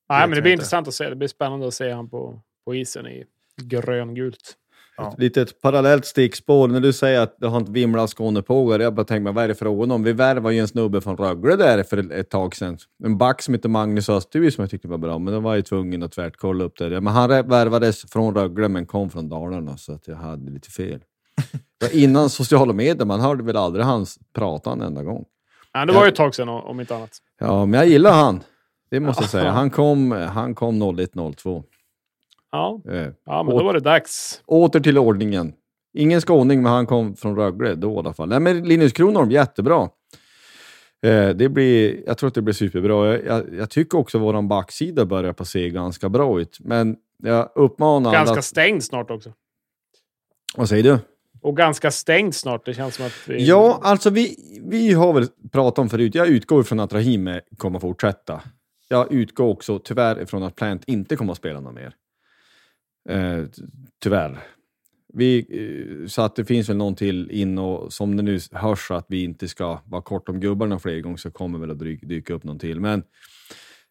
Nej, 0.09 0.27
men 0.27 0.29
det 0.29 0.41
blir 0.41 0.51
inte. 0.51 0.51
intressant 0.51 0.87
att 0.87 0.93
se. 0.93 1.09
Det 1.09 1.15
blir 1.15 1.27
spännande 1.27 1.67
att 1.67 1.73
se 1.73 1.91
honom 1.91 2.09
på, 2.09 2.41
på 2.65 2.75
isen 2.75 3.07
i 3.07 3.25
gröngult. 3.61 4.57
Ja. 4.99 5.11
Ett 5.11 5.19
litet 5.19 5.61
parallellt 5.61 6.05
stickspår. 6.05 6.67
När 6.67 6.79
du 6.79 6.93
säger 6.93 7.21
att 7.21 7.35
det 7.39 7.47
har 7.47 7.57
inte 7.57 7.71
vimlat 7.71 8.09
Skånepågar, 8.09 8.79
jag 8.79 8.93
bara 8.93 9.05
tänker 9.05 9.21
mig, 9.23 9.33
vad 9.33 9.43
är 9.43 9.47
det 9.47 9.55
frågan 9.55 9.91
om? 9.91 10.03
Vi 10.03 10.13
värvade 10.13 10.55
ju 10.55 10.61
en 10.61 10.67
snubbe 10.67 11.01
från 11.01 11.17
Rögle 11.17 11.55
där 11.55 11.83
för 11.83 12.11
ett 12.11 12.29
tag 12.29 12.55
sedan. 12.55 12.77
En 13.03 13.17
back 13.17 13.41
som 13.41 13.53
heter 13.53 13.69
Magnus 13.69 14.09
Österby 14.09 14.51
som 14.51 14.61
jag 14.61 14.71
tyckte 14.71 14.87
var 14.87 14.97
bra, 14.97 15.19
men 15.19 15.33
då 15.33 15.39
var 15.39 15.55
jag 15.55 15.65
tvungen 15.65 16.03
att 16.03 16.11
tvärt 16.11 16.37
kolla 16.37 16.63
upp 16.63 16.77
det. 16.77 17.01
Men 17.01 17.13
han 17.13 17.29
värvades 17.29 18.11
från 18.11 18.35
Rögle 18.35 18.67
men 18.67 18.85
kom 18.85 19.09
från 19.09 19.29
Dalarna, 19.29 19.77
så 19.77 19.93
att 19.93 20.07
jag 20.07 20.15
hade 20.15 20.51
lite 20.51 20.69
fel. 20.69 20.99
innan 21.91 22.29
sociala 22.29 22.73
medier, 22.73 23.05
man 23.05 23.19
hörde 23.19 23.43
väl 23.43 23.57
aldrig 23.57 23.85
hans 23.85 24.19
prata 24.35 24.71
en 24.71 24.81
enda 24.81 25.03
gång. 25.03 25.25
Ja, 25.73 25.85
det 25.85 25.93
var 25.93 26.03
ju 26.03 26.09
ett 26.09 26.15
tag 26.15 26.35
sedan 26.35 26.49
om 26.49 26.79
inte 26.79 26.95
annat. 26.95 27.11
Ja, 27.39 27.65
men 27.65 27.79
jag 27.79 27.87
gillar 27.89 28.11
han. 28.11 28.43
Det 28.91 28.99
måste 28.99 29.23
jag 29.23 29.29
säga. 29.39 29.51
Han 29.51 29.69
kom, 29.69 30.11
han 30.11 30.55
kom 30.55 30.83
01.02. 30.83 31.63
Ja, 32.51 32.81
eh, 32.89 33.07
ja 33.25 33.43
men 33.43 33.57
då 33.57 33.63
var 33.63 33.73
det 33.73 33.79
dags. 33.79 34.41
Åter 34.45 34.79
till 34.79 34.97
ordningen. 34.97 35.53
Ingen 35.93 36.21
skåning, 36.21 36.61
men 36.61 36.71
han 36.71 36.85
kom 36.85 37.15
från 37.15 37.35
Rögle 37.35 37.75
då 37.75 37.93
i 37.93 37.97
alla 37.97 38.13
fall. 38.13 38.29
Nej, 38.29 38.39
men 38.39 38.67
Linus 38.67 38.93
Kronholm, 38.93 39.31
jättebra. 39.31 39.89
Eh, 41.03 41.29
det 41.29 41.49
blir, 41.49 42.03
jag 42.05 42.17
tror 42.17 42.27
att 42.27 42.33
det 42.33 42.41
blir 42.41 42.53
superbra. 42.53 43.07
Jag, 43.07 43.25
jag, 43.25 43.53
jag 43.53 43.69
tycker 43.69 43.97
också 43.97 44.17
att 44.17 44.23
vår 44.23 44.41
backsida 44.41 45.05
börjar 45.05 45.33
på 45.33 45.45
se 45.45 45.69
ganska 45.69 46.09
bra 46.09 46.41
ut. 46.41 46.57
Men 46.59 46.95
jag 47.23 47.49
uppmanar 47.55 48.11
Ganska 48.11 48.31
alla... 48.31 48.41
stängd 48.41 48.83
snart 48.83 49.11
också. 49.11 49.33
Vad 50.55 50.69
säger 50.69 50.83
du? 50.83 50.99
Och 51.41 51.57
ganska 51.57 51.91
stängd 51.91 52.35
snart. 52.35 52.65
Det 52.65 52.73
känns 52.73 52.95
som 52.95 53.05
att 53.05 53.13
vi... 53.27 53.47
Ja, 53.47 53.79
alltså 53.83 54.09
vi, 54.09 54.35
vi 54.63 54.93
har 54.93 55.13
väl 55.13 55.27
pratat 55.51 55.79
om 55.79 55.89
förut. 55.89 56.15
Jag 56.15 56.27
utgår 56.27 56.63
från 56.63 56.79
att 56.79 56.93
Rahim 56.93 57.39
kommer 57.57 57.79
fortsätta. 57.79 58.41
Jag 58.87 59.11
utgår 59.11 59.47
också 59.47 59.79
tyvärr 59.79 60.21
ifrån 60.21 60.43
att 60.43 60.55
Plant 60.55 60.83
inte 60.87 61.15
kommer 61.15 61.31
att 61.31 61.37
spela 61.37 61.59
något 61.59 61.73
mer. 61.73 61.93
Eh, 63.09 63.45
tyvärr. 64.03 64.39
Vi, 65.13 65.45
eh, 65.49 66.07
så 66.07 66.21
att 66.21 66.35
det 66.35 66.45
finns 66.45 66.69
väl 66.69 66.77
någon 66.77 66.95
till 66.95 67.31
in 67.31 67.57
och 67.57 67.93
som 67.93 68.17
det 68.17 68.23
nu 68.23 68.39
hörs 68.51 68.91
att 68.91 69.05
vi 69.09 69.23
inte 69.23 69.47
ska 69.47 69.79
vara 69.85 70.01
kort 70.01 70.29
om 70.29 70.39
gubbarna 70.39 70.79
fler 70.79 70.99
gånger 70.99 71.17
så 71.17 71.31
kommer 71.31 71.59
väl 71.59 71.71
att 71.71 71.79
dyka 71.79 72.33
upp 72.33 72.43
någon 72.43 72.59
till. 72.59 72.79
Men 72.79 73.03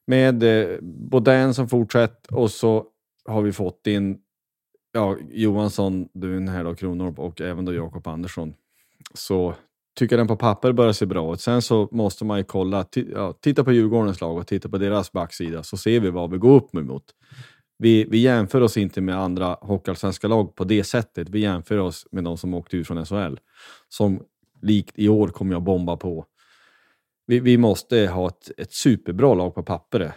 med 0.06 0.42
eh, 0.42 0.78
Bodén 0.82 1.54
som 1.54 1.68
fortsätter 1.68 2.34
och 2.34 2.50
så 2.50 2.86
har 3.24 3.42
vi 3.42 3.52
fått 3.52 3.86
in 3.86 4.18
ja, 4.92 5.16
Johansson, 5.30 6.08
Dun 6.14 6.48
här 6.48 6.64
då, 6.64 6.74
Kronorp 6.74 7.18
och 7.18 7.40
även 7.40 7.64
då 7.64 7.74
Jakob 7.74 8.06
Andersson. 8.06 8.54
Så 9.14 9.54
tycker 9.98 10.16
den 10.16 10.26
på 10.26 10.36
papper 10.36 10.72
börjar 10.72 10.92
se 10.92 11.06
bra 11.06 11.34
ut. 11.34 11.40
Sen 11.40 11.62
så 11.62 11.88
måste 11.92 12.24
man 12.24 12.38
ju 12.38 12.44
kolla, 12.44 12.86
ja, 12.92 13.32
titta 13.32 13.64
på 13.64 13.72
Djurgårdens 13.72 14.20
lag 14.20 14.36
och 14.36 14.46
titta 14.46 14.68
på 14.68 14.78
deras 14.78 15.12
backsida 15.12 15.62
så 15.62 15.76
ser 15.76 16.00
vi 16.00 16.10
vad 16.10 16.30
vi 16.30 16.38
går 16.38 16.56
upp 16.56 16.74
emot 16.74 17.04
vi, 17.78 18.04
vi 18.04 18.18
jämför 18.18 18.60
oss 18.60 18.76
inte 18.76 19.00
med 19.00 19.18
andra 19.18 19.56
hockeyallsvenska 19.60 20.28
lag 20.28 20.54
på 20.54 20.64
det 20.64 20.84
sättet. 20.84 21.28
Vi 21.28 21.40
jämför 21.40 21.78
oss 21.78 22.06
med 22.10 22.24
de 22.24 22.38
som 22.38 22.54
åkte 22.54 22.76
ut 22.76 22.86
från 22.86 23.06
SHL. 23.06 23.34
Som 23.88 24.22
likt 24.62 24.98
i 24.98 25.08
år 25.08 25.28
kommer 25.28 25.52
jag 25.52 25.62
bomba 25.62 25.96
på. 25.96 26.24
Vi, 27.26 27.40
vi 27.40 27.56
måste 27.58 28.06
ha 28.06 28.28
ett, 28.28 28.50
ett 28.56 28.72
superbra 28.72 29.34
lag 29.34 29.54
på 29.54 29.62
pappret 29.62 30.12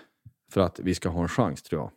för 0.54 0.62
att 0.62 0.80
vi 0.80 0.96
ska 0.96 1.10
ha 1.10 1.22
en 1.22 1.28
chans 1.30 1.64
tror 1.64 1.82
jag. 1.82 1.92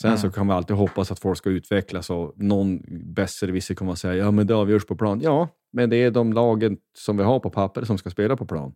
Sen 0.00 0.08
Mm. 0.10 0.18
så 0.18 0.30
kan 0.30 0.46
vi 0.46 0.52
alltid 0.52 0.76
hoppas 0.76 1.12
att 1.12 1.18
folk 1.18 1.38
ska 1.38 1.50
utvecklas 1.50 2.10
och 2.10 2.32
någon 2.36 2.80
besserwisser 3.14 3.74
kommer 3.74 3.92
att 3.92 3.98
säga 3.98 4.14
ja 4.14 4.30
men 4.30 4.46
det 4.46 4.54
avgörs 4.54 4.86
på 4.86 4.96
plan. 4.96 5.20
Ja, 5.22 5.48
men 5.72 5.90
det 5.90 5.96
är 5.96 6.10
de 6.10 6.32
lagen 6.32 6.76
som 6.98 7.16
vi 7.16 7.22
har 7.22 7.40
på 7.40 7.50
papper 7.50 7.84
som 7.84 7.98
ska 7.98 8.10
spela 8.10 8.36
på 8.36 8.46
plan. 8.46 8.74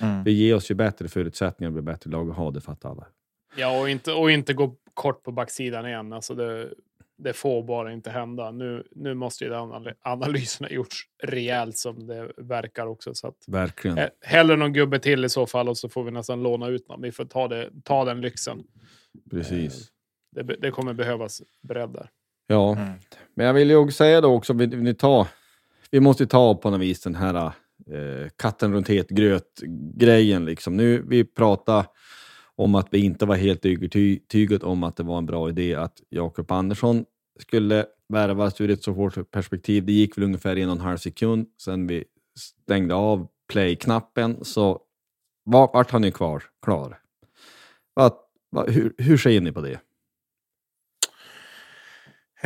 Mm. 0.00 0.24
Det 0.24 0.32
ger 0.32 0.54
oss 0.54 0.70
ju 0.70 0.74
bättre 0.74 1.08
förutsättningar 1.08 1.68
och 1.68 1.72
blir 1.72 1.82
bättre 1.82 2.10
lag 2.10 2.30
att 2.30 2.36
ha, 2.36 2.50
det 2.50 2.60
fattar 2.60 2.90
alla. 2.90 3.06
Ja, 3.56 3.80
och 3.80 3.90
inte, 3.90 4.12
och 4.12 4.30
inte 4.30 4.54
gå 4.54 4.76
kort 4.94 5.22
på 5.22 5.32
backsidan 5.32 5.86
igen. 5.86 6.12
Alltså 6.12 6.34
det, 6.34 6.70
det 7.18 7.32
får 7.32 7.62
bara 7.62 7.92
inte 7.92 8.10
hända. 8.10 8.50
Nu, 8.50 8.86
nu 8.90 9.14
måste 9.14 9.44
ju 9.44 9.50
den 9.50 9.58
anal- 9.60 9.94
analysen 10.00 10.64
ha 10.66 10.70
gjorts 10.74 11.02
rejält 11.22 11.76
som 11.78 12.06
det 12.06 12.32
verkar 12.36 12.86
också. 12.86 13.14
Så 13.14 13.26
att, 13.28 13.44
Verkligen. 13.46 13.98
eh, 13.98 14.08
hellre 14.20 14.56
någon 14.56 14.72
gubbe 14.72 14.98
till 14.98 15.24
i 15.24 15.28
så 15.28 15.46
fall 15.46 15.68
och 15.68 15.78
så 15.78 15.88
får 15.88 16.04
vi 16.04 16.10
nästan 16.10 16.42
låna 16.42 16.68
ut 16.68 16.88
någon. 16.88 17.02
Vi 17.02 17.12
får 17.12 17.24
ta, 17.24 17.48
det, 17.48 17.70
ta 17.84 18.04
den 18.04 18.20
lyxen. 18.20 18.62
Precis. 19.30 19.88
Det, 20.32 20.44
be- 20.44 20.56
det 20.60 20.70
kommer 20.70 20.92
behövas 20.92 21.42
bredd 21.62 21.90
där. 21.92 22.10
Ja, 22.46 22.72
Mm. 22.76 22.88
men 23.34 23.46
jag 23.46 23.54
vill 23.54 23.70
ju 23.70 23.76
också 23.76 23.96
säga 23.96 24.20
då 24.20 24.34
också, 24.34 24.52
vi, 24.52 24.66
vi, 24.66 24.94
tar, 24.94 25.26
vi 25.90 26.00
måste 26.00 26.22
ju 26.22 26.26
ta 26.26 26.54
på 26.54 26.70
något 26.70 26.80
vis 26.80 27.00
den 27.02 27.14
här 27.14 27.34
eh, 27.90 28.28
katten 28.36 28.72
runt 28.74 28.88
het 28.88 29.08
gröt-grejen. 29.08 30.44
Liksom. 30.44 30.76
Nu, 30.76 31.04
vi 31.08 31.24
pratar 31.24 31.86
om 32.56 32.74
att 32.74 32.88
vi 32.90 33.04
inte 33.04 33.26
var 33.26 33.36
helt 33.36 33.66
övertygade 33.66 34.66
om 34.66 34.82
att 34.82 34.96
det 34.96 35.02
var 35.02 35.18
en 35.18 35.26
bra 35.26 35.48
idé 35.48 35.74
att 35.74 36.02
Jakob 36.08 36.52
Andersson 36.52 37.04
skulle 37.40 37.86
värvas 38.08 38.60
ur 38.60 38.70
ett 38.70 38.82
så 38.82 38.92
hårt 38.92 39.30
perspektiv. 39.30 39.86
Det 39.86 39.92
gick 39.92 40.18
väl 40.18 40.24
ungefär 40.24 40.56
en 40.56 40.68
och 40.68 40.74
en 40.74 40.80
halv 40.80 40.96
sekund 40.96 41.46
sen 41.62 41.86
vi 41.86 42.04
stängde 42.38 42.94
av 42.94 43.28
play-knappen, 43.52 44.44
så 44.44 44.80
var, 45.44 45.70
vart 45.72 45.90
han 45.90 46.02
ju 46.02 46.10
kvar, 46.10 46.42
klar. 46.62 47.00
Att, 47.96 48.18
vad, 48.50 48.70
hur, 48.70 48.94
hur 48.98 49.16
ser 49.16 49.40
ni 49.40 49.52
på 49.52 49.60
det? 49.60 49.80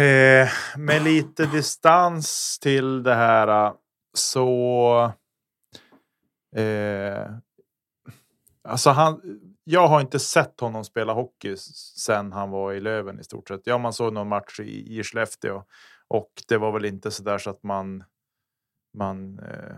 Eh, 0.03 0.49
med 0.77 1.03
lite 1.05 1.47
distans 1.47 2.59
till 2.59 3.03
det 3.03 3.15
här 3.15 3.67
eh, 3.67 3.75
så. 4.15 5.13
Eh, 6.57 7.27
alltså 8.65 8.91
han. 8.91 9.21
Jag 9.71 9.89
har 9.89 10.01
inte 10.01 10.19
sett 10.19 10.61
honom 10.61 10.85
spela 10.85 11.13
hockey 11.13 11.57
sen 11.97 12.33
han 12.33 12.51
var 12.51 12.73
i 12.73 12.81
Löven 12.81 13.21
i 13.21 13.25
stort 13.25 13.49
sett. 13.49 13.61
Ja, 13.65 13.79
man 13.79 13.93
såg 13.93 14.13
någon 14.13 14.29
match 14.29 14.61
i, 14.61 14.99
i 14.99 15.03
Skellefteå 15.03 15.65
och 16.09 16.33
det 16.49 16.59
var 16.59 16.73
väl 16.73 16.85
inte 16.85 17.11
så 17.11 17.23
där 17.23 17.39
så 17.39 17.51
att 17.51 17.63
man. 17.63 18.05
Man 18.99 19.39
eh, 19.39 19.77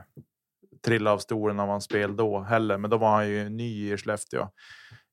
trillade 0.84 1.14
av 1.14 1.18
stolen 1.18 1.56
när 1.56 1.66
man 1.66 1.80
spelade 1.80 2.14
då 2.14 2.40
heller, 2.40 2.78
men 2.78 2.90
då 2.90 2.96
var 2.96 3.10
han 3.10 3.28
ju 3.28 3.48
ny 3.48 3.92
i 3.92 3.96
Skellefteå. 3.96 4.42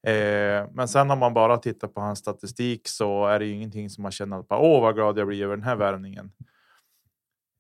Eh, 0.08 0.70
men 0.72 0.88
sen 0.88 1.12
om 1.12 1.20
man 1.20 1.34
bara 1.34 1.58
tittar 1.58 1.88
på 1.88 2.02
hans 2.02 2.20
statistik 2.20 2.88
så 2.88 3.26
är 3.26 3.40
det 3.40 3.46
ju 3.46 3.54
ingenting 3.54 3.90
som 3.90 4.02
man 4.02 4.12
känner 4.12 4.40
att 4.40 4.46
åh 4.50 4.82
vad 4.82 4.96
glad 4.96 5.18
jag 5.18 5.28
blir 5.28 5.44
över 5.44 5.56
den 5.56 5.66
här 5.66 5.76
värvningen. 5.76 6.32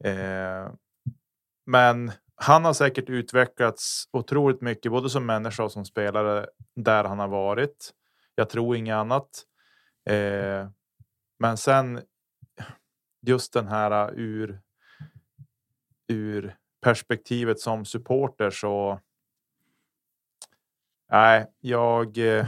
Eh, 0.03 0.71
men 1.65 2.11
han 2.39 2.65
har 2.65 2.73
säkert 2.73 3.09
utvecklats 3.09 4.09
otroligt 4.11 4.61
mycket, 4.61 4.91
både 4.91 5.09
som 5.09 5.25
människa 5.25 5.63
och 5.63 5.71
som 5.71 5.85
spelare 5.85 6.47
där 6.75 7.03
han 7.03 7.19
har 7.19 7.27
varit. 7.27 7.91
Jag 8.35 8.49
tror 8.49 8.75
inget 8.75 8.95
annat. 8.95 9.43
Eh, 10.09 10.69
men 11.39 11.57
sen 11.57 12.01
just 13.21 13.53
den 13.53 13.67
här 13.67 14.13
ur, 14.15 14.61
ur 16.07 16.55
perspektivet 16.81 17.59
som 17.59 17.85
supporter 17.85 18.49
så 18.49 18.99
Nej, 21.11 21.45
jag, 21.59 22.17
eh, 22.17 22.45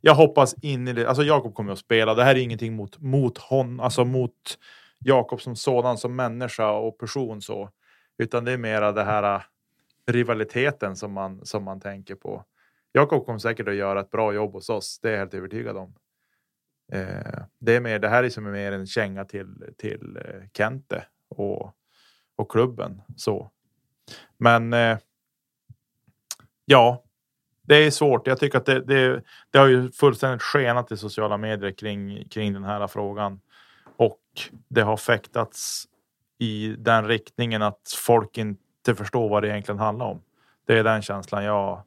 jag 0.00 0.14
hoppas 0.14 0.54
in 0.62 0.88
i 0.88 0.92
det. 0.92 1.08
Alltså 1.08 1.22
Jakob 1.22 1.54
kommer 1.54 1.72
att 1.72 1.78
spela. 1.78 2.14
Det 2.14 2.24
här 2.24 2.34
är 2.34 2.40
ingenting 2.40 2.76
mot, 2.76 2.98
mot 2.98 3.38
hon, 3.38 3.80
alltså 3.80 4.04
mot 4.04 4.58
Jakob 4.98 5.40
som 5.40 5.56
sådan, 5.56 5.98
som 5.98 6.16
människa 6.16 6.72
och 6.72 6.98
person 6.98 7.42
så. 7.42 7.70
Utan 8.20 8.44
det 8.44 8.52
är 8.52 8.58
mera 8.58 8.92
det 8.92 9.04
här 9.04 9.34
äh, 9.34 9.42
rivaliteten 10.06 10.96
som 10.96 11.12
man, 11.12 11.46
som 11.46 11.64
man 11.64 11.80
tänker 11.80 12.14
på. 12.14 12.44
Jakob 12.92 13.26
kommer 13.26 13.38
säkert 13.38 13.68
att 13.68 13.74
göra 13.74 14.00
ett 14.00 14.10
bra 14.10 14.32
jobb 14.32 14.52
hos 14.52 14.68
oss. 14.68 14.98
Det 15.02 15.08
är 15.08 15.12
jag 15.12 15.18
helt 15.18 15.34
övertygad 15.34 15.76
om. 15.76 15.94
Eh, 16.92 17.42
det, 17.58 17.76
är 17.76 17.80
mer, 17.80 17.98
det 17.98 18.08
här 18.08 18.24
är 18.24 18.28
som 18.28 18.46
är 18.46 18.50
mer 18.50 18.72
en 18.72 18.86
känga 18.86 19.24
till, 19.24 19.74
till 19.76 20.16
eh, 20.16 20.48
Kente 20.56 21.04
och, 21.28 21.74
och 22.36 22.50
klubben. 22.50 23.02
Så. 23.16 23.50
Men 24.36 24.72
eh, 24.72 24.98
ja, 26.64 27.04
det 27.62 27.76
är 27.76 27.90
svårt. 27.90 28.26
Jag 28.26 28.40
tycker 28.40 28.58
att 28.58 28.66
det, 28.66 28.80
det, 28.80 29.22
det 29.50 29.58
har 29.58 29.66
ju 29.66 29.92
fullständigt 29.92 30.42
skenat 30.42 30.92
i 30.92 30.96
sociala 30.96 31.36
medier 31.36 31.72
kring, 31.72 32.28
kring 32.28 32.52
den 32.52 32.64
här 32.64 32.86
frågan. 32.86 33.40
Och 33.96 34.20
det 34.68 34.82
har 34.82 34.96
fäktats 34.96 35.86
i 36.40 36.74
den 36.78 37.08
riktningen 37.08 37.62
att 37.62 37.94
folk 37.96 38.38
inte 38.38 38.94
förstår 38.94 39.28
vad 39.28 39.42
det 39.42 39.48
egentligen 39.48 39.78
handlar 39.78 40.06
om. 40.06 40.22
Det 40.66 40.78
är 40.78 40.84
den 40.84 41.02
känslan 41.02 41.44
jag 41.44 41.82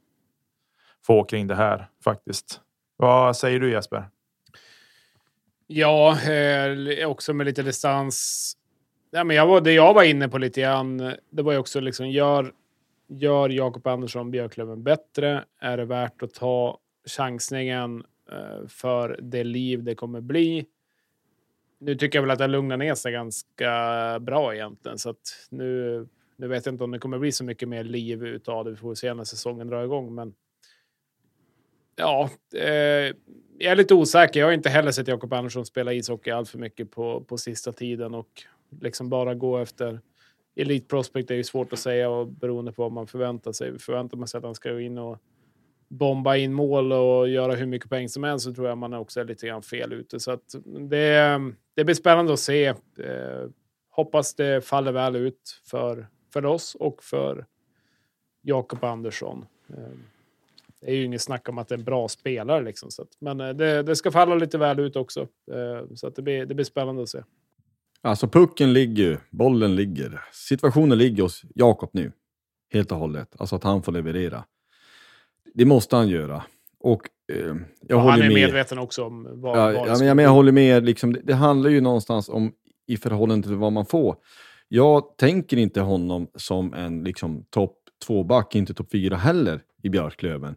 får 1.05 1.25
kring 1.25 1.47
det 1.47 1.55
här 1.55 1.89
faktiskt. 2.03 2.61
Vad 2.97 3.37
säger 3.37 3.59
du 3.59 3.71
Jesper? 3.71 4.09
Ja, 5.67 6.19
eh, 6.21 7.07
också 7.07 7.33
med 7.33 7.45
lite 7.45 7.63
distans. 7.63 8.53
Ja, 9.11 9.23
men 9.23 9.35
jag 9.35 9.47
var, 9.47 9.61
det 9.61 9.73
jag 9.73 9.93
var 9.93 10.03
inne 10.03 10.29
på 10.29 10.37
lite 10.37 10.61
grann, 10.61 10.97
det 11.29 11.43
var 11.43 11.51
ju 11.51 11.57
också 11.57 11.79
liksom 11.79 12.09
gör, 12.09 12.53
gör 13.07 13.49
Jakob 13.49 13.87
Andersson 13.87 14.31
Björklöven 14.31 14.83
bättre? 14.83 15.43
Är 15.61 15.77
det 15.77 15.85
värt 15.85 16.23
att 16.23 16.33
ta 16.33 16.79
chansningen 17.09 18.03
eh, 18.31 18.67
för 18.67 19.19
det 19.21 19.43
liv 19.43 19.83
det 19.83 19.95
kommer 19.95 20.21
bli? 20.21 20.65
Nu 21.83 21.95
tycker 21.95 22.17
jag 22.17 22.23
väl 22.23 22.31
att 22.31 22.39
det 22.39 22.47
lugnar 22.47 22.77
ner 22.77 22.95
sig 22.95 23.11
ganska 23.11 23.69
bra 24.21 24.55
egentligen, 24.55 24.97
så 24.97 25.09
att 25.09 25.47
nu, 25.49 26.07
nu 26.35 26.47
vet 26.47 26.65
jag 26.65 26.73
inte 26.73 26.83
om 26.83 26.91
det 26.91 26.99
kommer 26.99 27.19
bli 27.19 27.31
så 27.31 27.43
mycket 27.43 27.69
mer 27.69 27.83
liv 27.83 28.25
utav 28.25 28.65
det. 28.65 28.71
Vi 28.71 28.77
får 28.77 28.95
se 28.95 29.13
när 29.13 29.23
säsongen 29.23 29.67
drar 29.67 29.83
igång, 29.83 30.15
men 30.15 30.33
Ja, 31.95 32.29
eh, 32.55 33.15
jag 33.57 33.71
är 33.71 33.75
lite 33.75 33.93
osäker. 33.93 34.39
Jag 34.39 34.47
har 34.47 34.53
inte 34.53 34.69
heller 34.69 34.91
sett 34.91 35.07
Jakob 35.07 35.33
Andersson 35.33 35.65
spela 35.65 35.93
ishockey 35.93 36.31
allt 36.31 36.49
för 36.49 36.57
mycket 36.57 36.91
på, 36.91 37.21
på 37.21 37.37
sista 37.37 37.71
tiden 37.71 38.13
och 38.13 38.43
liksom 38.81 39.09
bara 39.09 39.35
gå 39.35 39.57
efter 39.57 39.99
Elite 40.55 40.87
Prospect 40.87 41.31
är 41.31 41.35
ju 41.35 41.43
svårt 41.43 41.73
att 41.73 41.79
säga 41.79 42.09
och 42.09 42.27
beroende 42.27 42.71
på 42.71 42.81
vad 42.81 42.91
man 42.91 43.07
förväntar 43.07 43.51
sig. 43.51 43.79
Förväntar 43.79 44.17
man 44.17 44.27
sig 44.27 44.37
att 44.37 44.43
han 44.43 44.55
ska 44.55 44.71
gå 44.71 44.79
in 44.79 44.97
och 44.97 45.19
bomba 45.93 46.35
in 46.35 46.53
mål 46.53 46.91
och 46.91 47.29
göra 47.29 47.55
hur 47.55 47.65
mycket 47.65 47.89
poäng 47.89 48.09
som 48.09 48.23
helst 48.23 48.45
så 48.45 48.53
tror 48.53 48.67
jag 48.67 48.77
man 48.77 48.93
också 48.93 49.19
är 49.19 49.25
lite 49.25 49.47
grann 49.47 49.61
fel 49.61 49.93
ute. 49.93 50.19
Så 50.19 50.31
att 50.31 50.55
det, 50.89 51.39
det 51.75 51.83
blir 51.83 51.95
spännande 51.95 52.33
att 52.33 52.39
se. 52.39 52.65
Eh, 52.67 52.75
hoppas 53.89 54.35
det 54.35 54.65
faller 54.65 54.91
väl 54.91 55.15
ut 55.15 55.61
för, 55.63 56.07
för 56.33 56.45
oss 56.45 56.75
och 56.75 57.03
för 57.03 57.45
Jakob 58.41 58.83
Andersson. 58.83 59.45
Eh, 59.69 59.97
det 60.81 60.91
är 60.91 60.95
ju 60.95 61.03
inget 61.03 61.21
snack 61.21 61.49
om 61.49 61.57
att 61.57 61.67
det 61.67 61.75
är 61.75 61.79
en 61.79 61.85
bra 61.85 62.07
spelare, 62.07 62.63
liksom, 62.63 62.91
så 62.91 63.01
att, 63.01 63.09
men 63.19 63.39
eh, 63.39 63.49
det, 63.49 63.83
det 63.83 63.95
ska 63.95 64.11
falla 64.11 64.35
lite 64.35 64.57
väl 64.57 64.79
ut 64.79 64.95
också. 64.95 65.21
Eh, 65.51 65.95
så 65.95 66.07
att 66.07 66.15
det, 66.15 66.21
blir, 66.21 66.45
det 66.45 66.55
blir 66.55 66.65
spännande 66.65 67.03
att 67.03 67.09
se. 67.09 67.23
Alltså 68.01 68.27
pucken 68.27 68.73
ligger 68.73 69.19
bollen 69.29 69.75
ligger. 69.75 70.21
Situationen 70.31 70.97
ligger 70.97 71.23
hos 71.23 71.41
Jakob 71.55 71.89
nu. 71.93 72.11
Helt 72.73 72.91
och 72.91 72.97
hållet. 72.97 73.35
Alltså 73.37 73.55
att 73.55 73.63
han 73.63 73.83
får 73.83 73.91
leverera. 73.91 74.43
Det 75.53 75.65
måste 75.65 75.95
han 75.95 76.09
göra. 76.09 76.43
Och 76.79 77.01
eh, 77.33 77.55
jag 77.87 77.97
Och 77.97 78.11
han 78.11 78.21
är 78.21 78.23
med. 78.23 78.33
medveten 78.33 78.79
också 78.79 79.03
om 79.03 79.27
vad, 79.41 79.57
Ja, 79.57 79.65
vad 79.79 79.89
ja, 79.89 79.95
men 79.97 80.07
jag, 80.07 80.15
men 80.15 80.25
jag 80.25 80.31
håller 80.31 80.51
med. 80.51 80.85
Liksom, 80.85 81.13
det, 81.13 81.21
det 81.23 81.33
handlar 81.33 81.69
ju 81.69 81.81
någonstans 81.81 82.29
om 82.29 82.51
i 82.87 82.97
förhållande 82.97 83.47
till 83.47 83.57
vad 83.57 83.73
man 83.73 83.85
får. 83.85 84.15
Jag 84.67 85.17
tänker 85.17 85.57
inte 85.57 85.81
honom 85.81 86.27
som 86.35 86.73
en 86.73 87.03
liksom, 87.03 87.45
topp 87.49 87.77
två-back, 88.07 88.55
inte 88.55 88.73
topp 88.73 88.91
fyra 88.91 89.15
heller 89.15 89.61
i 89.83 89.89
Björklöven. 89.89 90.55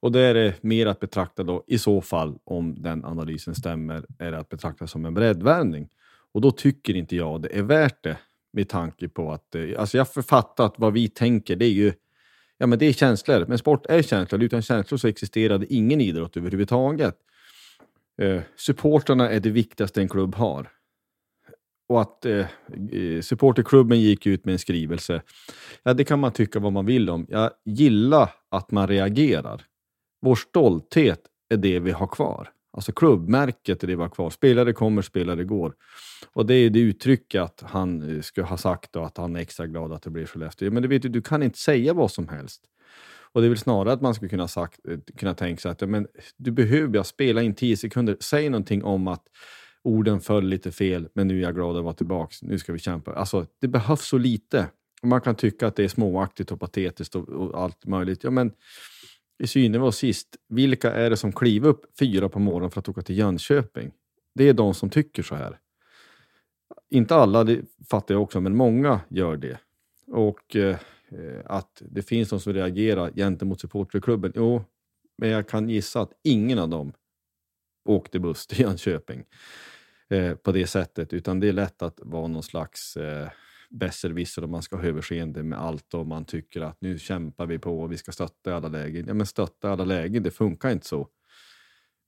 Och 0.00 0.12
det 0.12 0.20
är 0.20 0.34
det 0.34 0.62
mer 0.62 0.86
att 0.86 1.00
betrakta 1.00 1.42
då, 1.42 1.64
i 1.66 1.78
så 1.78 2.00
fall, 2.00 2.38
om 2.44 2.82
den 2.82 3.04
analysen 3.04 3.54
stämmer, 3.54 4.04
är 4.18 4.30
det 4.32 4.38
att 4.38 4.48
betrakta 4.48 4.86
som 4.86 5.04
en 5.04 5.14
breddvärvning. 5.14 5.88
Och 6.32 6.40
då 6.40 6.50
tycker 6.50 6.96
inte 6.96 7.16
jag 7.16 7.42
det 7.42 7.58
är 7.58 7.62
värt 7.62 8.02
det 8.02 8.16
med 8.52 8.68
tanke 8.68 9.08
på 9.08 9.32
att, 9.32 9.54
eh, 9.54 9.62
alltså 9.78 9.96
jag 9.96 10.08
författar 10.08 10.66
att 10.66 10.74
vad 10.78 10.92
vi 10.92 11.08
tänker, 11.08 11.56
det 11.56 11.64
är 11.64 11.70
ju, 11.70 11.92
ja 12.58 12.66
men 12.66 12.78
det 12.78 12.86
är 12.86 12.92
känslor, 12.92 13.44
men 13.48 13.58
sport 13.58 13.86
är 13.86 14.02
känslor. 14.02 14.42
Utan 14.42 14.62
känslor 14.62 14.98
så 14.98 15.08
existerade 15.08 15.74
ingen 15.74 16.00
idrott 16.00 16.36
överhuvudtaget. 16.36 17.16
Eh, 18.22 18.42
supportrarna 18.56 19.30
är 19.30 19.40
det 19.40 19.50
viktigaste 19.50 20.00
en 20.00 20.08
klubb 20.08 20.34
har. 20.34 20.68
Och 21.88 22.00
att 22.00 22.24
eh, 22.24 22.46
eh, 22.92 23.20
supporterklubben 23.20 24.00
gick 24.00 24.26
ut 24.26 24.44
med 24.44 24.52
en 24.52 24.58
skrivelse, 24.58 25.22
ja 25.82 25.94
det 25.94 26.04
kan 26.04 26.20
man 26.20 26.32
tycka 26.32 26.58
vad 26.58 26.72
man 26.72 26.86
vill 26.86 27.10
om. 27.10 27.26
Jag 27.28 27.50
gillar 27.64 28.30
att 28.50 28.70
man 28.70 28.88
reagerar. 28.88 29.64
Vår 30.22 30.34
stolthet 30.34 31.20
är 31.48 31.56
det 31.56 31.78
vi 31.78 31.90
har 31.90 32.06
kvar. 32.06 32.50
Alltså 32.76 32.92
klubbmärket 32.92 33.80
det 33.80 33.96
var 33.96 34.08
kvar. 34.08 34.30
Spelare 34.30 34.72
kommer, 34.72 35.02
spelare 35.02 35.44
går. 35.44 35.74
Och 36.32 36.46
det 36.46 36.54
är 36.54 36.70
det 36.70 36.80
uttrycket 36.80 37.42
att 37.42 37.62
han 37.66 38.16
eh, 38.16 38.22
skulle 38.22 38.46
ha 38.46 38.56
sagt 38.56 38.96
och 38.96 39.06
att 39.06 39.16
han 39.16 39.36
är 39.36 39.40
extra 39.40 39.66
glad 39.66 39.92
att 39.92 40.02
det 40.02 40.10
blir 40.10 40.26
Skellefteå. 40.26 40.70
Men 40.70 40.82
du 40.82 40.88
vet 40.88 41.04
ju, 41.04 41.08
du 41.08 41.22
kan 41.22 41.42
inte 41.42 41.58
säga 41.58 41.94
vad 41.94 42.10
som 42.10 42.28
helst. 42.28 42.62
Och 43.32 43.40
det 43.40 43.46
är 43.46 43.48
väl 43.48 43.58
snarare 43.58 43.92
att 43.92 44.00
man 44.00 44.14
skulle 44.14 44.28
kunna, 44.28 44.48
sagt, 44.48 44.88
eh, 44.88 44.98
kunna 45.16 45.34
tänka 45.34 45.60
sig 45.60 45.70
att 45.70 45.88
men, 45.88 46.06
du 46.36 46.50
behöver 46.50 46.88
bara 46.88 47.04
spela 47.04 47.42
in 47.42 47.54
10 47.54 47.76
sekunder. 47.76 48.16
Säg 48.20 48.48
någonting 48.48 48.84
om 48.84 49.08
att 49.08 49.22
orden 49.82 50.20
föll 50.20 50.48
lite 50.48 50.72
fel, 50.72 51.08
men 51.14 51.28
nu 51.28 51.38
är 51.38 51.42
jag 51.42 51.54
glad 51.54 51.76
att 51.76 51.84
vara 51.84 51.94
tillbaka. 51.94 52.34
Nu 52.42 52.58
ska 52.58 52.72
vi 52.72 52.78
kämpa. 52.78 53.12
Alltså, 53.12 53.46
det 53.60 53.68
behövs 53.68 54.08
så 54.08 54.18
lite. 54.18 54.68
Man 55.02 55.20
kan 55.20 55.34
tycka 55.34 55.66
att 55.66 55.76
det 55.76 55.84
är 55.84 55.88
småaktigt 55.88 56.52
och 56.52 56.60
patetiskt 56.60 57.16
och, 57.16 57.28
och 57.28 57.62
allt 57.62 57.86
möjligt. 57.86 58.24
Ja, 58.24 58.30
men 58.30 58.52
i 59.38 59.46
syne 59.46 59.78
var 59.78 59.90
sist, 59.90 60.36
vilka 60.48 60.92
är 60.92 61.10
det 61.10 61.16
som 61.16 61.32
kliver 61.32 61.68
upp 61.68 61.98
fyra 61.98 62.28
på 62.28 62.38
morgonen 62.38 62.70
för 62.70 62.80
att 62.80 62.88
åka 62.88 63.02
till 63.02 63.18
Jönköping? 63.18 63.92
Det 64.34 64.48
är 64.48 64.54
de 64.54 64.74
som 64.74 64.90
tycker 64.90 65.22
så 65.22 65.34
här. 65.34 65.58
Inte 66.90 67.14
alla, 67.14 67.44
det 67.44 67.60
fattar 67.90 68.14
jag 68.14 68.22
också, 68.22 68.40
men 68.40 68.56
många 68.56 69.00
gör 69.08 69.36
det. 69.36 69.58
Och 70.06 70.56
eh, 70.56 70.76
att 71.44 71.82
det 71.90 72.02
finns 72.02 72.28
de 72.28 72.40
som 72.40 72.52
reagerar 72.52 73.10
gentemot 73.10 73.60
supporterklubben. 73.60 74.32
Jo, 74.34 74.64
men 75.18 75.30
jag 75.30 75.48
kan 75.48 75.68
gissa 75.68 76.00
att 76.00 76.12
ingen 76.22 76.58
av 76.58 76.68
dem 76.68 76.92
åkte 77.84 78.18
buss 78.18 78.46
till 78.46 78.60
Jönköping 78.60 79.24
eh, 80.08 80.34
på 80.34 80.52
det 80.52 80.66
sättet, 80.66 81.12
utan 81.12 81.40
det 81.40 81.48
är 81.48 81.52
lätt 81.52 81.82
att 81.82 82.00
vara 82.02 82.26
någon 82.26 82.42
slags 82.42 82.96
eh, 82.96 83.28
besserwisser 83.70 84.42
och 84.42 84.48
man 84.48 84.62
ska 84.62 84.76
ha 84.76 84.84
överseende 84.84 85.42
med 85.42 85.58
allt 85.58 85.94
och 85.94 86.06
man 86.06 86.24
tycker 86.24 86.60
att 86.60 86.80
nu 86.80 86.98
kämpar 86.98 87.46
vi 87.46 87.58
på 87.58 87.80
och 87.80 87.92
vi 87.92 87.96
ska 87.96 88.12
stötta 88.12 88.50
i 88.50 88.52
alla 88.52 88.68
lägen. 88.68 89.06
Ja, 89.08 89.14
men 89.14 89.26
stötta 89.26 89.68
i 89.68 89.70
alla 89.70 89.84
lägen, 89.84 90.22
det 90.22 90.30
funkar 90.30 90.70
inte 90.70 90.86
så. 90.86 91.08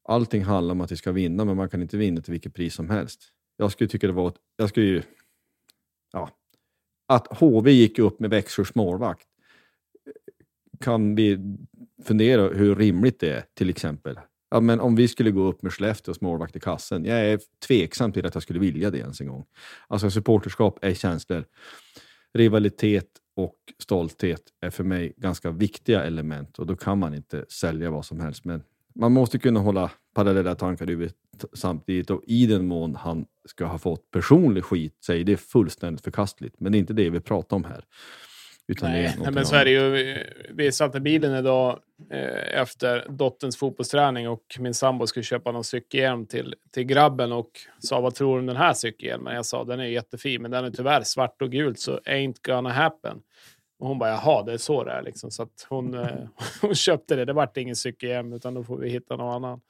Allting 0.08 0.44
handlar 0.44 0.72
om 0.72 0.80
att 0.80 0.92
vi 0.92 0.96
ska 0.96 1.12
vinna, 1.12 1.44
men 1.44 1.56
man 1.56 1.68
kan 1.68 1.82
inte 1.82 1.96
vinna 1.96 2.20
till 2.20 2.32
vilket 2.32 2.54
pris 2.54 2.74
som 2.74 2.90
helst. 2.90 3.20
Jag 3.56 3.72
skulle 3.72 3.88
tycka 3.88 4.06
det 4.06 4.12
var... 4.12 4.32
Jag 4.56 4.68
skulle 4.68 4.86
ju, 4.86 5.02
ja, 6.12 6.30
att 7.08 7.38
HV 7.38 7.70
gick 7.70 7.98
upp 7.98 8.20
med 8.20 8.30
Växjös 8.30 8.74
målvakt 8.74 9.26
eh, 10.06 10.12
kan 10.80 11.14
vi 11.14 11.56
fundera 12.04 12.48
hur 12.48 12.74
rimligt 12.74 13.20
det 13.20 13.32
är, 13.32 13.44
till 13.54 13.70
exempel. 13.70 14.18
Ja, 14.50 14.60
men 14.60 14.80
om 14.80 14.96
vi 14.96 15.08
skulle 15.08 15.30
gå 15.30 15.42
upp 15.42 15.62
med 15.62 15.72
Skellefteås 15.72 16.20
målvakt 16.20 16.56
i 16.56 16.60
kassen, 16.60 17.04
jag 17.04 17.18
är 17.18 17.40
tveksam 17.66 18.12
till 18.12 18.26
att 18.26 18.34
jag 18.34 18.42
skulle 18.42 18.58
vilja 18.58 18.90
det 18.90 18.98
ens 18.98 19.20
en 19.20 19.26
gång. 19.26 19.44
Alltså 19.88 20.10
supporterskap 20.10 20.78
är 20.82 20.94
känslor. 20.94 21.44
Rivalitet 22.34 23.08
och 23.36 23.56
stolthet 23.78 24.42
är 24.60 24.70
för 24.70 24.84
mig 24.84 25.12
ganska 25.16 25.50
viktiga 25.50 26.04
element 26.04 26.58
och 26.58 26.66
då 26.66 26.76
kan 26.76 26.98
man 26.98 27.14
inte 27.14 27.44
sälja 27.48 27.90
vad 27.90 28.04
som 28.04 28.20
helst. 28.20 28.44
Men 28.44 28.62
man 28.94 29.12
måste 29.12 29.38
kunna 29.38 29.60
hålla 29.60 29.90
parallella 30.14 30.54
tankar 30.54 30.86
i 30.86 30.90
huvudet 30.90 31.14
samtidigt 31.52 32.10
och 32.10 32.22
i 32.26 32.46
den 32.46 32.66
mån 32.66 32.94
han 32.94 33.26
ska 33.44 33.64
ha 33.64 33.78
fått 33.78 34.10
personlig 34.10 34.64
skit 34.64 34.96
så 35.00 35.12
är 35.12 35.24
det 35.24 35.36
fullständigt 35.36 36.04
förkastligt. 36.04 36.60
Men 36.60 36.72
det 36.72 36.78
är 36.78 36.80
inte 36.80 36.92
det 36.92 37.10
vi 37.10 37.20
pratar 37.20 37.56
om 37.56 37.64
här. 37.64 37.84
Utan 38.66 38.90
nej, 38.90 39.16
nej, 39.20 39.32
men 39.32 39.46
så 39.46 39.56
är 39.56 39.64
det 39.64 39.70
ju. 39.70 40.16
Vi 40.54 40.72
satt 40.72 40.94
i 40.94 41.00
bilen 41.00 41.34
idag 41.34 41.80
efter 42.52 43.06
dotterns 43.08 43.56
fotbollsträning 43.56 44.28
och 44.28 44.56
min 44.58 44.74
sambo 44.74 45.06
skulle 45.06 45.24
köpa 45.24 45.52
någon 45.52 45.64
cykelhjälm 45.64 46.26
till, 46.26 46.54
till 46.72 46.84
grabben 46.84 47.32
och 47.32 47.50
sa 47.78 48.00
vad 48.00 48.14
tror 48.14 48.34
du 48.34 48.40
om 48.40 48.46
den 48.46 48.56
här 48.56 48.74
cykelhjälmen? 48.74 49.34
Jag 49.34 49.46
sa 49.46 49.64
den 49.64 49.80
är 49.80 49.84
jättefin, 49.84 50.42
men 50.42 50.50
den 50.50 50.64
är 50.64 50.70
tyvärr 50.70 51.02
svart 51.02 51.42
och 51.42 51.50
gult 51.50 51.78
så 51.78 51.98
ain't 51.98 52.36
gonna 52.42 52.72
happen. 52.72 53.18
Och 53.78 53.88
hon 53.88 53.98
bara 53.98 54.10
jaha, 54.10 54.42
det 54.42 54.52
är 54.52 54.58
så 54.58 54.84
det 54.84 54.92
är 54.92 55.02
liksom. 55.02 55.30
Så 55.30 55.42
att 55.42 55.66
hon, 55.68 55.94
eh, 55.94 56.06
hon 56.60 56.74
köpte 56.74 57.16
det. 57.16 57.24
Det 57.24 57.32
vart 57.32 57.56
ingen 57.56 57.76
cykelhjälm 57.76 58.32
utan 58.32 58.54
då 58.54 58.64
får 58.64 58.78
vi 58.78 58.90
hitta 58.90 59.16
någon 59.16 59.34
annan. 59.34 59.60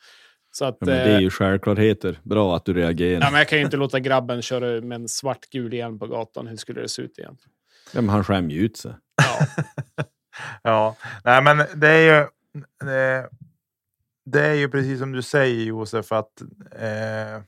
Så 0.50 0.64
att, 0.64 0.76
ja, 0.80 0.86
det 0.86 1.00
är 1.00 1.20
ju 1.20 1.26
eh, 1.26 1.30
självklarheter. 1.30 2.18
Bra 2.22 2.56
att 2.56 2.64
du 2.64 2.74
reagerar. 2.74 3.20
Ja, 3.20 3.30
men 3.30 3.38
jag 3.38 3.48
kan 3.48 3.58
ju 3.58 3.64
inte 3.64 3.76
låta 3.76 4.00
grabben 4.00 4.42
köra 4.42 4.80
med 4.80 4.96
en 4.96 5.08
svart-gul 5.08 5.72
hjälm 5.72 5.98
på 5.98 6.06
gatan. 6.06 6.46
Hur 6.46 6.56
skulle 6.56 6.80
det 6.80 6.88
se 6.88 7.02
ut 7.02 7.18
egentligen? 7.18 7.52
Ja, 7.94 8.00
men 8.00 8.08
han 8.08 8.24
skämmer 8.24 8.50
ju 8.50 8.60
ut 8.60 8.76
sig. 8.76 8.92
Ja. 9.16 9.46
ja, 10.62 10.96
nej 11.24 11.42
men 11.42 11.58
det 11.74 11.88
är 11.88 12.18
ju. 12.18 12.28
Det, 12.86 13.28
det, 14.24 14.46
är 14.46 14.54
ju 14.54 14.68
precis 14.68 14.98
som 14.98 15.12
du 15.12 15.22
säger 15.22 15.64
Josef 15.64 16.12
att 16.12 16.40
eh, 16.72 17.42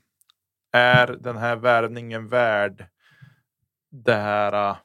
är 0.71 1.07
den 1.19 1.37
här 1.37 1.55
värvningen 1.55 2.27
värd 2.27 2.85
det 3.91 4.15
här 4.15 4.69
uh, 4.69 4.77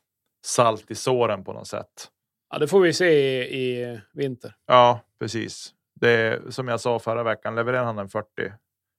salt 0.45 0.91
i 0.91 0.95
såren 0.95 1.45
på 1.45 1.53
något 1.53 1.69
sätt? 1.69 2.11
Ja, 2.51 2.59
det 2.59 2.69
får 2.69 2.81
vi 2.81 2.93
se 2.93 3.11
i, 3.11 3.63
i 3.63 4.01
vinter. 4.13 4.55
Ja, 4.67 5.01
precis. 5.19 5.75
Det 5.95 6.11
är, 6.11 6.51
som 6.51 6.69
jag 6.69 6.81
sa 6.81 6.99
förra 6.99 7.23
veckan, 7.23 7.55
levererar 7.55 7.85
han 7.85 7.99
en 7.99 8.09
40 8.09 8.29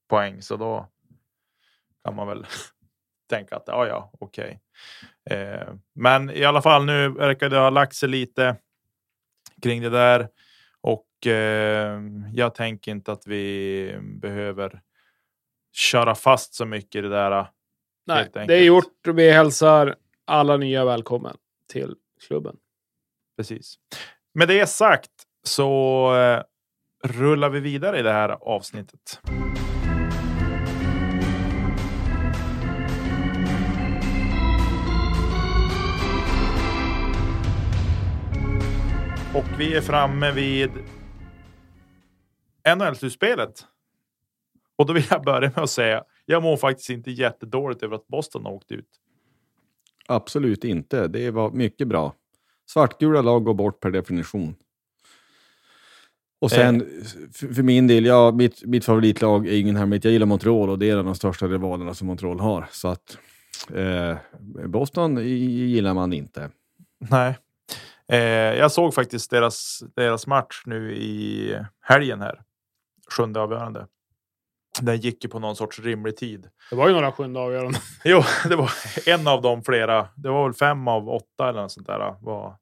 poäng 0.10 0.42
så 0.42 0.58
då 0.58 0.88
kan 2.04 2.16
man 2.16 2.28
väl 2.28 2.46
tänka 3.30 3.56
att 3.56 3.64
ja, 3.68 3.88
ja, 3.88 4.12
okej. 4.20 4.60
Okay. 5.26 5.40
Eh, 5.40 5.74
men 5.96 6.30
i 6.30 6.46
alla 6.46 6.62
fall 6.62 6.86
nu 6.86 7.10
verkar 7.10 7.50
det 7.50 7.58
ha 7.58 7.70
lagt 7.70 7.96
sig 7.96 8.10
lite 8.10 8.56
kring 9.64 9.82
det 9.82 9.90
där 9.90 10.28
och 10.82 11.28
eh, 11.28 12.02
jag 12.34 12.56
tänker 12.56 12.92
inte 12.92 13.12
att 13.12 13.28
vi 13.28 14.00
behöver 14.02 14.82
köra 15.74 16.16
fast 16.16 16.54
så 16.54 16.66
mycket 16.66 16.96
i 16.96 17.02
det 17.02 17.10
där. 17.10 17.48
Nej, 18.08 18.30
det 18.34 18.54
är 18.54 18.64
gjort 18.64 19.08
och 19.08 19.18
vi 19.18 19.32
hälsar 19.32 19.96
alla 20.26 20.58
nya 20.58 20.86
välkommen 20.86 21.38
till 21.72 21.96
klubben. 22.28 22.56
Precis. 23.38 23.76
Med 24.34 24.48
det 24.48 24.68
sagt 24.68 25.12
så 25.44 26.16
eh, 26.16 26.44
rullar 27.04 27.50
vi 27.50 27.60
vidare 27.60 28.00
i 28.00 28.02
det 28.02 28.12
här 28.12 28.30
avsnittet. 28.30 29.22
Och 39.38 39.60
vi 39.60 39.74
är 39.74 39.82
framme 39.82 40.32
vid 40.32 40.70
NHL-slutspelet. 42.76 43.66
Och 44.76 44.86
då 44.86 44.94
vill 44.94 45.04
jag 45.10 45.24
börja 45.24 45.52
med 45.56 45.64
att 45.64 45.70
säga, 45.70 46.04
jag 46.26 46.44
mår 46.44 46.58
faktiskt 46.58 46.90
inte 46.90 47.12
jättedåligt 47.12 47.84
över 47.84 47.96
att 47.96 48.08
Boston 48.08 48.46
har 48.46 48.52
åkt 48.52 48.72
ut. 48.72 48.90
Absolut 50.08 50.64
inte. 50.64 51.08
Det 51.08 51.32
var 51.32 51.52
mycket 51.52 51.88
bra. 51.88 52.14
Svartgula 52.70 53.22
lag 53.22 53.44
går 53.44 53.54
bort 53.54 53.80
per 53.80 53.92
definition. 53.92 54.56
Och 56.40 56.52
sen, 56.52 56.82
eh. 56.82 57.56
för 57.56 57.64
min 57.64 57.88
del, 57.88 58.06
ja, 58.06 58.32
mitt, 58.32 58.66
mitt 58.66 58.86
favoritlag 58.86 59.48
är 59.48 59.60
ingen 59.60 59.76
hemlighet. 59.76 60.04
Jag 60.04 60.14
gillar 60.14 60.26
Montreal 60.26 60.70
och 60.70 60.80
det 60.80 60.90
är 60.90 60.94
en 60.94 61.00
av 61.00 61.06
de 61.06 61.16
största 61.16 61.48
rivalerna 61.48 61.94
som 61.94 62.08
Montreal 62.08 62.40
har. 62.40 62.68
Så 62.72 62.88
att 62.88 63.18
eh, 63.74 64.18
Boston 64.68 65.18
gillar 65.18 65.94
man 65.94 66.14
inte. 66.14 66.50
Nej. 66.98 67.38
Eh, 68.12 68.20
jag 68.56 68.72
såg 68.72 68.94
faktiskt 68.94 69.32
deras, 69.32 69.84
deras 69.96 70.28
match 70.28 70.64
nu 70.66 70.96
i 70.96 71.54
helgen 71.82 72.22
här. 72.22 72.42
Sjunde 73.12 73.40
avgörande. 73.40 73.88
Den 74.82 74.98
gick 74.98 75.24
ju 75.24 75.30
på 75.30 75.40
någon 75.40 75.56
sorts 75.56 75.80
rimlig 75.80 76.18
tid. 76.18 76.50
Det 76.70 76.76
var 76.76 76.88
ju 76.88 76.94
några 76.94 77.12
sjunde 77.12 77.40
avgörande. 77.40 77.80
jo, 78.04 78.22
det 78.50 78.56
var 78.56 78.72
en 79.06 79.28
av 79.28 79.42
dem 79.42 79.64
flera. 79.64 80.08
Det 80.16 80.30
var 80.30 80.44
väl 80.44 80.54
fem 80.54 80.88
av 80.88 81.10
åtta 81.10 81.50
eller 81.50 81.62
något 81.62 81.72
sånt 81.72 81.88
där. 81.88 82.16
Var, 82.22 82.58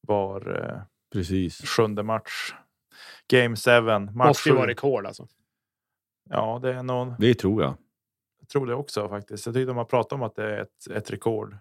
var 0.00 0.64
eh, 0.64 0.82
Precis. 1.12 1.66
sjunde 1.66 2.02
match. 2.02 2.54
Game 3.28 3.56
7. 3.56 3.70
Måste 4.14 4.48
ju 4.48 4.54
vara 4.54 4.66
rekord 4.66 5.06
alltså. 5.06 5.26
Ja, 6.30 6.58
det 6.62 6.74
är 6.74 6.82
nog. 6.82 7.14
Det 7.18 7.34
tror 7.34 7.62
jag. 7.62 7.74
Jag 8.40 8.48
tror 8.48 8.66
det 8.66 8.74
också 8.74 9.08
faktiskt. 9.08 9.46
Jag 9.46 9.54
tyckte 9.54 9.72
man 9.72 9.86
pratade 9.86 10.14
om 10.14 10.22
att 10.22 10.34
det 10.34 10.44
är 10.44 10.60
ett, 10.60 10.86
ett 10.90 11.10
rekord 11.10 11.56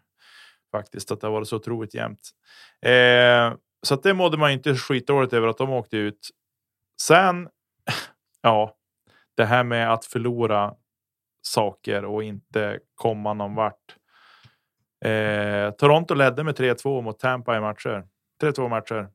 faktiskt, 0.72 1.12
att 1.12 1.22
det 1.22 1.28
har 1.28 1.32
varit 1.32 1.48
så 1.48 1.56
otroligt 1.56 1.94
jämnt. 1.94 2.30
Eh, 2.82 3.54
så 3.84 3.94
att 3.94 4.04
det 4.04 4.14
mådde 4.14 4.38
man 4.38 4.52
inte 4.52 4.76
skitdåligt 4.76 5.34
över 5.34 5.48
att 5.48 5.58
de 5.58 5.70
åkte 5.70 5.98
ut. 5.98 6.30
Sen, 7.02 7.50
ja, 8.42 8.76
det 9.36 9.46
här 9.46 9.64
med 9.64 9.94
att 9.94 10.06
förlora 10.06 10.74
saker 11.42 12.06
och 12.06 12.24
inte 12.24 12.80
komma 12.96 13.34
någon 13.34 13.56
vart. 13.56 13.96
Eh, 15.06 15.72
Toronto 15.72 16.14
ledde 16.14 16.44
med 16.44 16.60
3-2 16.60 17.02
mot 17.02 17.20
Tampa 17.20 17.58
i 17.58 17.60
matcher. 17.60 18.08
3-2 18.42 18.70
matcher. 18.70 19.10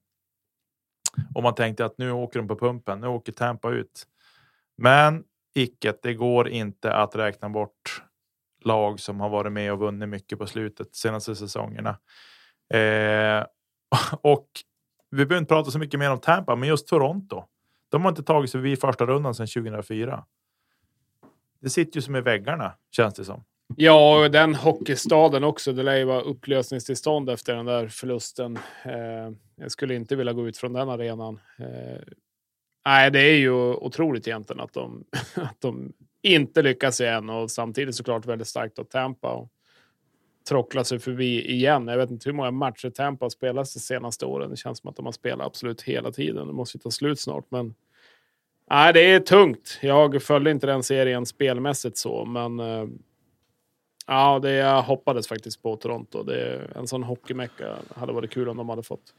Och 1.35 1.43
man 1.43 1.55
tänkte 1.55 1.85
att 1.85 1.99
nu 1.99 2.11
åker 2.11 2.39
de 2.39 2.49
på 2.49 2.57
pumpen. 2.57 3.01
Nu 3.01 3.07
åker 3.07 3.33
Tampa 3.33 3.71
ut. 3.71 4.07
Men 4.77 5.25
icke, 5.55 5.95
det 6.03 6.15
går 6.15 6.49
inte 6.49 6.93
att 6.93 7.17
räkna 7.17 7.49
bort 7.49 8.03
lag 8.65 9.01
som 9.01 9.21
har 9.21 9.29
varit 9.29 9.53
med 9.53 9.73
och 9.73 9.79
vunnit 9.79 10.09
mycket 10.09 10.39
på 10.39 10.47
slutet 10.47 10.95
senaste 10.95 11.37
säsongerna. 11.37 11.99
Eh, 12.75 13.47
och 14.21 14.49
vi 15.11 15.27
behöver 15.27 15.39
inte 15.39 15.49
prata 15.49 15.71
så 15.71 15.79
mycket 15.79 16.01
mer 16.01 16.11
om 16.11 16.21
Tampa, 16.21 16.57
men 16.57 16.69
just 16.69 16.89
Toronto. 16.89 17.45
De 17.89 18.03
har 18.03 18.09
inte 18.09 18.23
tagit 18.23 18.51
sig 18.51 18.61
vid 18.61 18.81
första 18.81 19.07
rundan 19.07 19.35
sedan 19.35 19.47
2004. 19.47 20.25
Det 21.61 21.71
sitter 21.71 21.97
ju 21.97 22.03
som 22.03 22.17
i 22.17 22.21
väggarna 22.21 22.73
känns 22.91 23.15
det 23.15 23.25
som. 23.25 23.45
Ja, 23.77 24.25
och 24.25 24.31
den 24.31 24.55
hockeystaden 24.55 25.45
också. 25.45 25.73
Det 25.73 25.83
lär 25.83 25.97
ju 25.97 26.05
vara 26.05 26.21
upplösningstillstånd 26.21 27.31
efter 27.31 27.55
den 27.55 27.67
där 27.67 27.89
förlusten. 27.89 28.59
Eh, 28.85 29.33
jag 29.57 29.71
skulle 29.71 29.95
inte 29.95 30.17
vilja 30.17 30.33
gå 30.33 30.49
ut 30.49 30.59
från 30.59 30.73
den 30.73 30.89
arenan. 30.89 31.41
Eh, 31.59 32.01
nej, 32.85 33.11
det 33.11 33.21
är 33.21 33.37
ju 33.37 33.53
otroligt 33.75 34.29
egentligen 34.29 34.61
att 34.61 34.73
de, 34.73 35.05
att 35.35 35.61
de 35.61 35.93
inte 36.35 36.62
lyckas 36.62 37.01
igen 37.01 37.31
och 37.31 37.51
samtidigt 37.51 37.95
såklart 37.95 38.27
väldigt 38.27 38.49
starkt 38.49 38.79
att 38.79 38.91
Tampa. 38.91 39.33
Och 39.33 39.49
tråckla 40.49 40.85
sig 40.85 40.99
förbi 40.99 41.51
igen. 41.53 41.89
Jag 41.89 41.97
vet 41.97 42.11
inte 42.11 42.29
hur 42.29 42.37
många 42.37 42.51
matcher 42.51 42.91
Tampa 42.91 43.24
har 43.24 43.31
spelat 43.31 43.74
de 43.74 43.81
senaste 43.81 44.27
åren. 44.27 44.51
Det 44.51 44.57
känns 44.57 44.79
som 44.79 44.91
att 44.91 44.97
de 44.97 45.05
har 45.05 45.12
spelat 45.12 45.47
absolut 45.47 45.83
hela 45.83 46.12
tiden. 46.12 46.47
Det 46.47 46.53
måste 46.53 46.79
ju 46.79 46.81
ta 46.81 46.91
slut 46.91 47.20
snart, 47.20 47.45
men 47.49 47.74
nej, 48.70 48.93
det 48.93 49.01
är 49.01 49.20
tungt. 49.20 49.79
Jag 49.83 50.22
följde 50.22 50.51
inte 50.51 50.66
den 50.66 50.83
serien 50.83 51.27
spelmässigt 51.27 51.97
så, 51.97 52.24
men 52.24 52.61
eh, 52.61 52.87
ja, 54.07 54.39
det 54.39 54.53
jag 54.53 54.83
hoppades 54.83 55.29
faktiskt 55.29 55.62
på 55.62 55.77
Toronto. 55.77 56.22
Det 56.22 56.41
är 56.41 56.77
en 56.77 56.87
sån 56.87 57.03
hockeymecka 57.03 57.77
hade 57.95 58.12
varit 58.12 58.31
kul 58.31 58.49
om 58.49 58.57
de 58.57 58.68
hade 58.68 58.83
fått, 58.83 59.14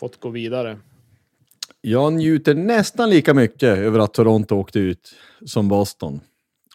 fått 0.00 0.20
gå 0.20 0.28
vidare. 0.28 0.78
Jag 1.80 2.12
njuter 2.12 2.54
nästan 2.54 3.10
lika 3.10 3.34
mycket 3.34 3.78
över 3.78 3.98
att 3.98 4.14
Toronto 4.14 4.54
åkte 4.54 4.78
ut 4.78 5.14
som 5.46 5.68
Boston. 5.68 6.20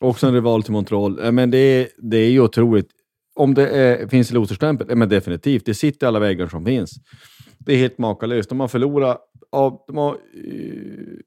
Också 0.02 0.28
en 0.28 0.34
rival 0.34 0.64
till 0.64 0.72
Montreal. 0.74 1.20
Eh, 1.20 1.32
Men 1.32 1.52
det 1.52 1.58
är, 1.58 1.88
det 1.98 2.18
är 2.18 2.30
ju 2.30 2.39
otroligt. 2.41 2.89
Om 3.36 3.54
det 3.54 3.70
är, 3.70 4.08
finns 4.08 4.32
loserstämpel? 4.32 4.95
Men 4.98 5.10
definitivt. 5.10 5.66
Det 5.66 5.74
sitter 5.74 6.08
alla 6.08 6.20
väggar 6.20 6.48
som 6.48 6.66
finns. 6.66 6.91
Det 7.60 7.74
är 7.74 7.78
helt 7.78 7.98
makalöst. 7.98 8.50
De 8.50 8.60
har 8.60 8.68
förlorat... 8.68 9.24
Av, 9.52 9.84
de, 9.88 9.98
har, 9.98 10.12
eh, 10.14 11.18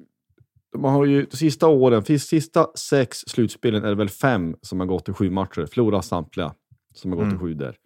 de 0.72 0.84
har 0.84 1.04
ju 1.06 1.26
de 1.30 1.36
sista 1.36 1.66
åren, 1.68 2.02
de 2.06 2.18
sista 2.18 2.66
sex 2.74 3.18
slutspelen 3.18 3.84
är 3.84 3.88
det 3.88 3.94
väl 3.94 4.08
fem 4.08 4.56
som 4.62 4.80
har 4.80 4.86
gått 4.86 5.04
till 5.04 5.14
sju 5.14 5.30
matcher. 5.30 5.66
Förlorat 5.66 6.04
samtliga 6.04 6.54
som 6.94 7.10
har 7.12 7.16
gått 7.16 7.24
Mm. 7.26 7.38
till 7.38 7.46
sju 7.46 7.54
där. 7.54 7.76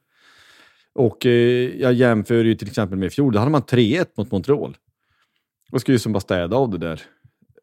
Och 0.95 1.27
eh, 1.27 1.81
jag 1.81 1.93
jämför 1.93 2.45
ju 2.45 2.55
till 2.55 2.69
exempel 2.69 2.99
med 2.99 3.07
i 3.07 3.11
fjol. 3.11 3.33
Då 3.33 3.39
hade 3.39 3.51
man 3.51 3.63
3-1 3.63 4.07
mot 4.17 4.31
Montreal. 4.31 4.77
Och 5.73 5.81
skulle 5.81 5.95
ju 5.95 5.99
som 5.99 6.13
bara 6.13 6.21
städa 6.21 6.57
av 6.57 6.71
det 6.71 6.79
där. 6.79 7.03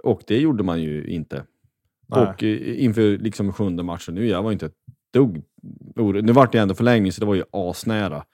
Och 0.03 0.21
det 0.27 0.37
gjorde 0.39 0.63
man 0.63 0.81
ju 0.81 1.05
inte. 1.07 1.43
Nej. 2.11 2.21
Och 2.21 2.43
eh, 2.43 2.83
inför 2.83 3.17
liksom 3.17 3.53
sjunde 3.53 3.83
matchen 3.83 4.15
nu, 4.15 4.27
jag 4.27 4.43
var 4.43 4.51
inte 4.51 4.65
ett 4.65 4.77
dugg 5.13 5.43
orolig. 5.95 6.23
Nu 6.23 6.31
vart 6.31 6.51
det 6.51 6.59
ändå 6.59 6.75
förlängning, 6.75 7.11
så 7.11 7.19
det 7.19 7.25
var 7.25 7.35
ju 7.35 7.43
asnära. 7.51 8.25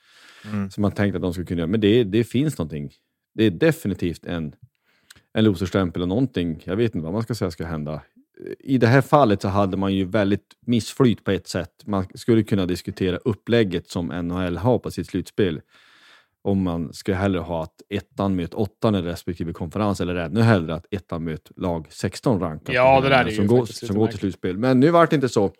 Mm. 0.45 0.69
Så 0.71 0.81
man 0.81 0.91
tänkte 0.91 1.17
att 1.17 1.21
de 1.21 1.33
skulle 1.33 1.45
kunna 1.45 1.59
göra. 1.59 1.67
Men 1.67 1.79
det, 1.79 2.03
det 2.03 2.23
finns 2.23 2.57
någonting. 2.57 2.91
Det 3.33 3.43
är 3.43 3.51
definitivt 3.51 4.25
en, 4.25 4.55
en 5.33 5.43
loserstämpel 5.43 6.01
och 6.01 6.07
någonting. 6.07 6.63
Jag 6.63 6.75
vet 6.75 6.95
inte 6.95 7.03
vad 7.05 7.13
man 7.13 7.23
ska 7.23 7.35
säga 7.35 7.51
ska 7.51 7.65
hända. 7.65 8.01
I 8.59 8.77
det 8.77 8.87
här 8.87 9.01
fallet 9.01 9.41
så 9.41 9.47
hade 9.47 9.77
man 9.77 9.93
ju 9.93 10.05
väldigt 10.05 10.55
missflyt 10.65 11.23
på 11.23 11.31
ett 11.31 11.47
sätt. 11.47 11.71
Man 11.85 12.05
skulle 12.15 12.43
kunna 12.43 12.65
diskutera 12.65 13.17
upplägget 13.17 13.89
som 13.89 14.07
NHL 14.07 14.57
har 14.57 14.79
på 14.79 14.91
sitt 14.91 15.07
slutspel. 15.07 15.61
Om 16.43 16.63
man 16.63 16.93
skulle 16.93 17.17
hellre 17.17 17.39
ha 17.39 17.63
att 17.63 17.81
ettan 17.89 18.35
möter 18.35 18.59
åttan 18.59 18.95
i 18.95 19.01
respektive 19.01 19.53
konferens 19.53 20.01
eller 20.01 20.15
ännu 20.15 20.41
hellre 20.41 20.75
att 20.75 20.85
ettan 20.91 21.23
möter 21.23 21.53
lag 21.57 21.87
16 21.89 22.39
rankat. 22.39 22.75
Ja, 22.75 23.01
det 23.01 23.09
där 23.09 23.25
är 23.25 23.29
ju 23.29 23.35
som, 23.35 23.47
går, 23.47 23.65
som 23.65 23.97
går 23.97 24.07
till 24.07 24.19
slutspel. 24.19 24.57
Men 24.57 24.79
nu 24.79 24.91
vart 24.91 25.09
det 25.09 25.15
inte 25.15 25.29
så. 25.29 25.51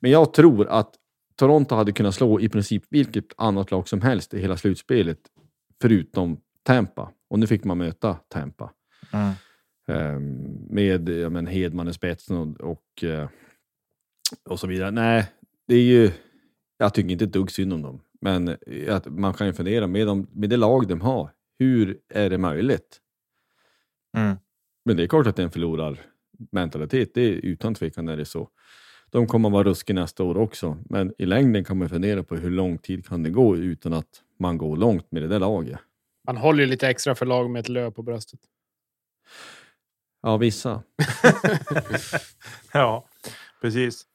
Men 0.00 0.10
jag 0.10 0.32
tror 0.34 0.68
att 0.68 0.94
Toronto 1.36 1.74
hade 1.74 1.92
kunnat 1.92 2.14
slå 2.14 2.40
i 2.40 2.48
princip 2.48 2.82
vilket 2.90 3.24
annat 3.36 3.70
lag 3.70 3.88
som 3.88 4.00
helst 4.00 4.34
i 4.34 4.40
hela 4.40 4.56
slutspelet, 4.56 5.18
förutom 5.82 6.40
Tampa. 6.62 7.12
Och 7.30 7.38
nu 7.38 7.46
fick 7.46 7.64
man 7.64 7.78
möta 7.78 8.14
Tampa. 8.28 8.70
Mm. 9.12 9.32
Ehm, 9.88 10.66
med 10.70 11.08
ja, 11.08 11.30
men 11.30 11.46
Hedman 11.46 11.88
i 11.88 11.92
spetsen 11.92 12.36
och, 12.36 12.60
och, 12.60 13.04
eh, 13.04 13.28
och 14.48 14.60
så 14.60 14.66
vidare. 14.66 14.90
Nej, 14.90 15.26
det 15.68 15.74
är 15.74 15.82
ju... 15.82 16.10
Jag 16.78 16.94
tycker 16.94 17.10
inte 17.10 17.24
ett 17.24 17.32
dugg 17.32 17.50
synd 17.50 17.72
om 17.72 17.82
dem. 17.82 18.00
Men 18.24 18.56
att 18.88 19.06
man 19.06 19.34
kan 19.34 19.46
ju 19.46 19.52
fundera 19.52 19.86
med, 19.86 20.06
dem, 20.06 20.26
med 20.32 20.50
det 20.50 20.56
lag 20.56 20.88
de 20.88 21.00
har. 21.00 21.30
Hur 21.58 21.98
är 22.08 22.30
det 22.30 22.38
möjligt? 22.38 23.00
Mm. 24.16 24.36
Men 24.84 24.96
det 24.96 25.02
är 25.02 25.06
klart 25.06 25.26
att 25.26 25.36
det 25.36 25.42
är 25.42 25.44
en 25.44 25.50
förlorarmentalitet. 25.50 27.14
Det 27.14 27.20
är 27.20 27.32
utan 27.32 27.74
tvekan 27.74 28.08
är 28.08 28.16
det 28.16 28.24
så. 28.24 28.48
De 29.10 29.26
kommer 29.26 29.48
att 29.48 29.52
vara 29.52 29.64
ruskiga 29.64 29.94
nästa 29.94 30.24
år 30.24 30.36
också. 30.36 30.78
Men 30.84 31.14
i 31.18 31.26
längden 31.26 31.64
kan 31.64 31.78
man 31.78 31.88
fundera 31.88 32.22
på 32.22 32.36
hur 32.36 32.50
lång 32.50 32.78
tid 32.78 33.06
kan 33.06 33.22
det 33.22 33.30
gå 33.30 33.56
utan 33.56 33.92
att 33.92 34.22
man 34.38 34.58
går 34.58 34.76
långt 34.76 35.12
med 35.12 35.22
det 35.22 35.28
där 35.28 35.38
laget. 35.38 35.78
Man 36.26 36.36
håller 36.36 36.60
ju 36.60 36.66
lite 36.70 36.88
extra 36.88 37.14
för 37.14 37.26
lag 37.26 37.50
med 37.50 37.60
ett 37.60 37.68
löv 37.68 37.90
på 37.90 38.02
bröstet. 38.02 38.40
Ja, 40.22 40.36
vissa. 40.36 40.82
Ja, 42.72 43.08
precis. 43.60 44.06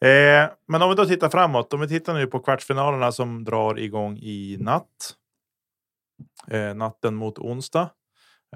Eh, 0.00 0.50
men 0.68 0.82
om 0.82 0.88
vi 0.88 0.94
då 0.94 1.06
tittar 1.06 1.28
framåt. 1.28 1.72
Om 1.72 1.80
vi 1.80 1.88
tittar 1.88 2.14
nu 2.14 2.26
på 2.26 2.40
kvartsfinalerna 2.40 3.12
som 3.12 3.44
drar 3.44 3.78
igång 3.78 4.18
i 4.18 4.56
natt. 4.60 5.14
Eh, 6.48 6.74
natten 6.74 7.14
mot 7.14 7.38
onsdag 7.38 7.90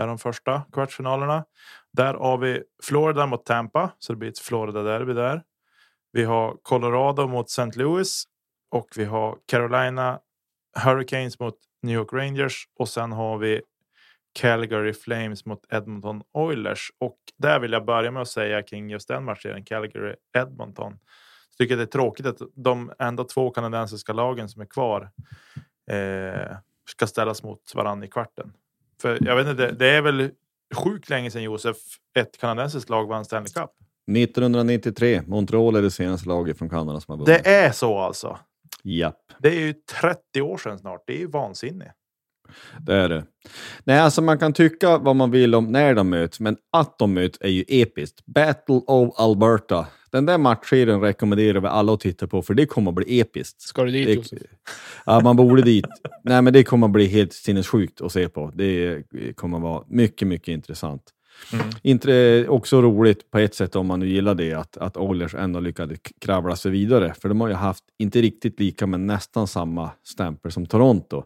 är 0.01 0.07
de 0.07 0.19
första 0.19 0.63
kvartsfinalerna. 0.73 1.45
Där 1.93 2.15
har 2.15 2.39
vi 2.39 2.63
Florida 2.83 3.27
mot 3.27 3.47
Tampa, 3.47 3.91
så 3.99 4.13
det 4.13 4.17
blir 4.17 4.29
ett 4.29 4.39
Florida-derby 4.39 5.13
där. 5.13 5.43
Vi 6.13 6.25
har 6.25 6.57
Colorado 6.63 7.27
mot 7.27 7.49
St. 7.49 7.79
Louis 7.79 8.25
och 8.71 8.89
vi 8.97 9.05
har 9.05 9.39
Carolina 9.47 10.19
Hurricanes 10.85 11.39
mot 11.41 11.55
New 11.83 11.95
York 11.95 12.13
Rangers 12.13 12.69
och 12.79 12.89
sen 12.89 13.13
har 13.13 13.39
vi 13.39 13.63
Calgary 14.33 14.93
Flames 14.93 15.45
mot 15.45 15.73
Edmonton 15.73 16.23
Oilers. 16.33 16.93
Och 16.99 17.19
där 17.39 17.61
vill 17.61 17.73
jag 17.73 17.85
börja 17.85 18.11
med 18.11 18.23
att 18.23 18.29
säga 18.29 18.63
kring 18.63 18.91
just 18.91 19.09
den 19.09 19.25
matchen, 19.25 19.65
Calgary-Edmonton. 19.65 20.99
Jag 21.49 21.59
tycker 21.59 21.77
det 21.77 21.83
är 21.83 21.87
tråkigt 21.87 22.27
att 22.27 22.39
de 22.55 22.93
enda 22.99 23.25
två 23.25 23.51
kanadensiska 23.51 24.13
lagen 24.13 24.49
som 24.49 24.63
är 24.63 24.67
kvar 24.67 25.11
eh, 25.91 26.57
ska 26.89 27.07
ställas 27.07 27.43
mot 27.43 27.75
varandra 27.75 28.07
i 28.07 28.09
kvarten. 28.09 28.53
För 29.03 29.19
jag 29.21 29.37
vet 29.37 29.47
inte, 29.47 29.67
det, 29.67 29.73
det 29.73 29.91
är 29.91 30.03
väl 30.03 30.31
sjukt 30.75 31.11
länge 31.11 31.31
sedan 31.31 31.43
Josef, 31.43 31.77
ett 32.19 32.39
kanadensiskt 32.39 32.91
lag 32.91 33.07
vann 33.07 33.25
Stanley 33.25 33.53
Cup. 33.53 33.71
1993, 34.17 35.23
Montreal 35.27 35.77
är 35.77 35.83
det 35.83 35.91
senaste 35.91 36.29
laget 36.29 36.59
från 36.59 36.71
Kanada 36.71 37.01
som 37.01 37.13
har 37.13 37.27
vunnit. 37.27 37.45
Det 37.45 37.51
är 37.51 37.73
så 37.73 37.99
alltså. 37.99 38.39
Japp, 38.83 39.33
Det 39.39 39.49
är 39.49 39.61
ju 39.61 39.75
30 40.01 40.43
år 40.43 40.59
sedan 40.59 40.79
snart. 40.79 41.03
Det 41.07 41.13
är 41.13 41.19
ju 41.19 41.27
vansinnigt. 41.27 41.91
Det 42.81 42.95
är 42.95 43.09
det. 43.09 43.25
Nej, 43.85 43.99
alltså 43.99 44.23
man 44.23 44.39
kan 44.39 44.53
tycka 44.53 44.99
vad 44.99 45.17
man 45.17 45.31
vill 45.31 45.55
om 45.55 45.73
när 45.73 45.95
de 45.95 46.11
möts, 46.11 46.41
men 46.41 46.57
att 46.73 46.99
de 46.99 47.15
möts 47.15 47.39
är 47.41 47.49
ju 47.49 47.65
episkt. 47.69 48.27
Battle 48.27 48.81
of 48.87 49.15
Alberta. 49.21 49.87
Den 50.13 50.27
där 50.27 50.39
matchserien 50.39 51.01
rekommenderar 51.01 51.61
vi 51.61 51.67
alla 51.67 51.93
att 51.95 52.01
titta 52.01 52.27
på, 52.27 52.43
för 52.43 52.55
det 52.55 52.67
kommer 52.67 52.91
att 52.91 52.95
bli 52.95 53.21
episkt. 53.21 53.61
Ska 53.61 53.85
du 53.85 53.91
dit 53.91 54.07
Det, 54.07 54.15
Josef? 54.15 54.39
ja, 55.07 55.21
man 55.21 55.37
borde 55.37 55.63
dit. 55.63 55.87
Nej, 56.25 56.43
men 56.43 56.53
det 56.53 56.65
kommer 56.65 56.87
att 56.87 56.93
bli 56.93 57.07
helt 57.07 57.33
sinnessjukt 57.33 58.01
att 58.01 58.13
se 58.13 58.29
på. 58.29 58.53
Det 58.55 59.03
kommer 59.35 59.57
att 59.57 59.63
vara 59.63 59.85
mycket, 59.89 60.29
mycket 60.29 60.49
intressant. 60.49 61.03
Mm. 61.53 61.67
Inte, 61.83 62.47
också 62.49 62.83
roligt 62.83 63.31
på 63.31 63.39
ett 63.39 63.55
sätt 63.55 63.77
om 63.77 63.87
man 63.87 64.01
nu 64.01 64.09
gillar 64.09 64.35
det, 64.35 64.55
att, 64.55 64.77
att 64.77 64.97
Oilers 64.97 65.35
ändå 65.35 65.61
lyckades 65.61 65.99
kravla 66.21 66.57
sig 66.57 66.71
vidare. 66.71 67.15
För 67.21 67.29
de 67.29 67.41
har 67.41 67.49
ju 67.49 67.55
haft, 67.55 67.85
inte 67.99 68.21
riktigt 68.21 68.61
lika, 68.61 68.87
men 68.87 69.07
nästan 69.07 69.47
samma 69.47 69.91
stämpel 70.05 70.53
som 70.53 70.67
Toronto. 70.67 71.25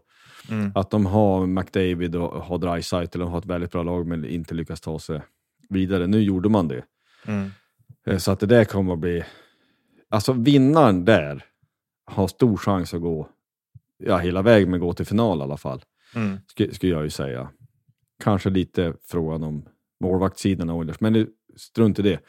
Mm. 0.49 0.71
Att 0.75 0.91
de 0.91 1.05
har 1.05 1.47
McDavid 1.47 2.15
och 2.15 2.43
har 2.43 2.57
Dreisaitl 2.57 3.21
och 3.21 3.29
har 3.29 3.37
ett 3.37 3.45
väldigt 3.45 3.71
bra 3.71 3.83
lag, 3.83 4.07
men 4.07 4.25
inte 4.25 4.55
lyckas 4.55 4.81
ta 4.81 4.99
sig 4.99 5.21
vidare. 5.69 6.07
Nu 6.07 6.21
gjorde 6.21 6.49
man 6.49 6.67
det. 6.67 6.83
Mm. 7.27 7.51
Eh, 8.07 8.17
Så 8.17 8.31
att 8.31 8.39
det 8.39 8.45
där 8.45 8.65
kommer 8.65 8.93
att 8.93 8.99
bli... 8.99 9.23
Alltså 10.09 10.33
vinnaren 10.33 11.05
där 11.05 11.43
har 12.05 12.27
stor 12.27 12.57
chans 12.57 12.93
att 12.93 13.01
gå 13.01 13.29
ja, 13.97 14.17
hela 14.17 14.41
vägen, 14.41 14.71
men 14.71 14.79
gå 14.79 14.93
till 14.93 15.05
final 15.05 15.39
i 15.39 15.41
alla 15.41 15.57
fall. 15.57 15.81
Mm. 16.15 16.37
Skulle, 16.47 16.73
skulle 16.73 16.91
jag 16.91 17.03
ju 17.03 17.09
säga. 17.09 17.49
Kanske 18.23 18.49
lite 18.49 18.93
frågan 19.03 19.43
om 19.43 19.65
målvaktssidan 20.03 20.69
av 20.69 20.77
Oilers, 20.77 20.99
men 20.99 21.13
nu, 21.13 21.29
strunt 21.55 21.99
i 21.99 22.01
det. 22.01 22.19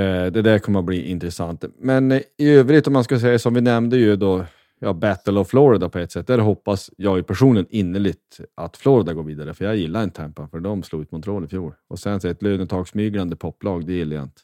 Eh, 0.00 0.32
det 0.32 0.42
där 0.42 0.58
kommer 0.58 0.78
att 0.78 0.84
bli 0.84 1.10
intressant. 1.10 1.64
Men 1.78 2.12
eh, 2.12 2.20
i 2.38 2.48
övrigt, 2.50 2.86
om 2.86 2.92
man 2.92 3.04
ska 3.04 3.20
säga 3.20 3.38
som 3.38 3.54
vi 3.54 3.60
nämnde 3.60 3.96
ju 3.96 4.16
då, 4.16 4.44
ja, 4.84 4.92
Battle 4.92 5.40
of 5.40 5.48
Florida 5.48 5.88
på 5.88 5.98
ett 5.98 6.12
sätt. 6.12 6.26
Där 6.26 6.38
hoppas 6.38 6.90
jag 6.96 7.16
ju 7.16 7.22
personligen 7.22 7.66
innerligt 7.70 8.40
att 8.54 8.76
Florida 8.76 9.12
går 9.12 9.22
vidare, 9.22 9.54
för 9.54 9.64
jag 9.64 9.76
gillar 9.76 10.02
en 10.02 10.10
Tampa, 10.10 10.48
för 10.48 10.60
de 10.60 10.82
slog 10.82 11.02
ut 11.02 11.10
Montreal 11.10 11.44
i 11.44 11.48
fjol. 11.48 11.74
Och 11.88 11.98
sen 11.98 12.20
så 12.20 12.28
ett 12.28 12.42
lönetagsmyglande 12.42 13.36
poplag, 13.36 13.86
det 13.86 13.92
gillar 13.92 14.16
jag 14.16 14.24
inte. 14.24 14.40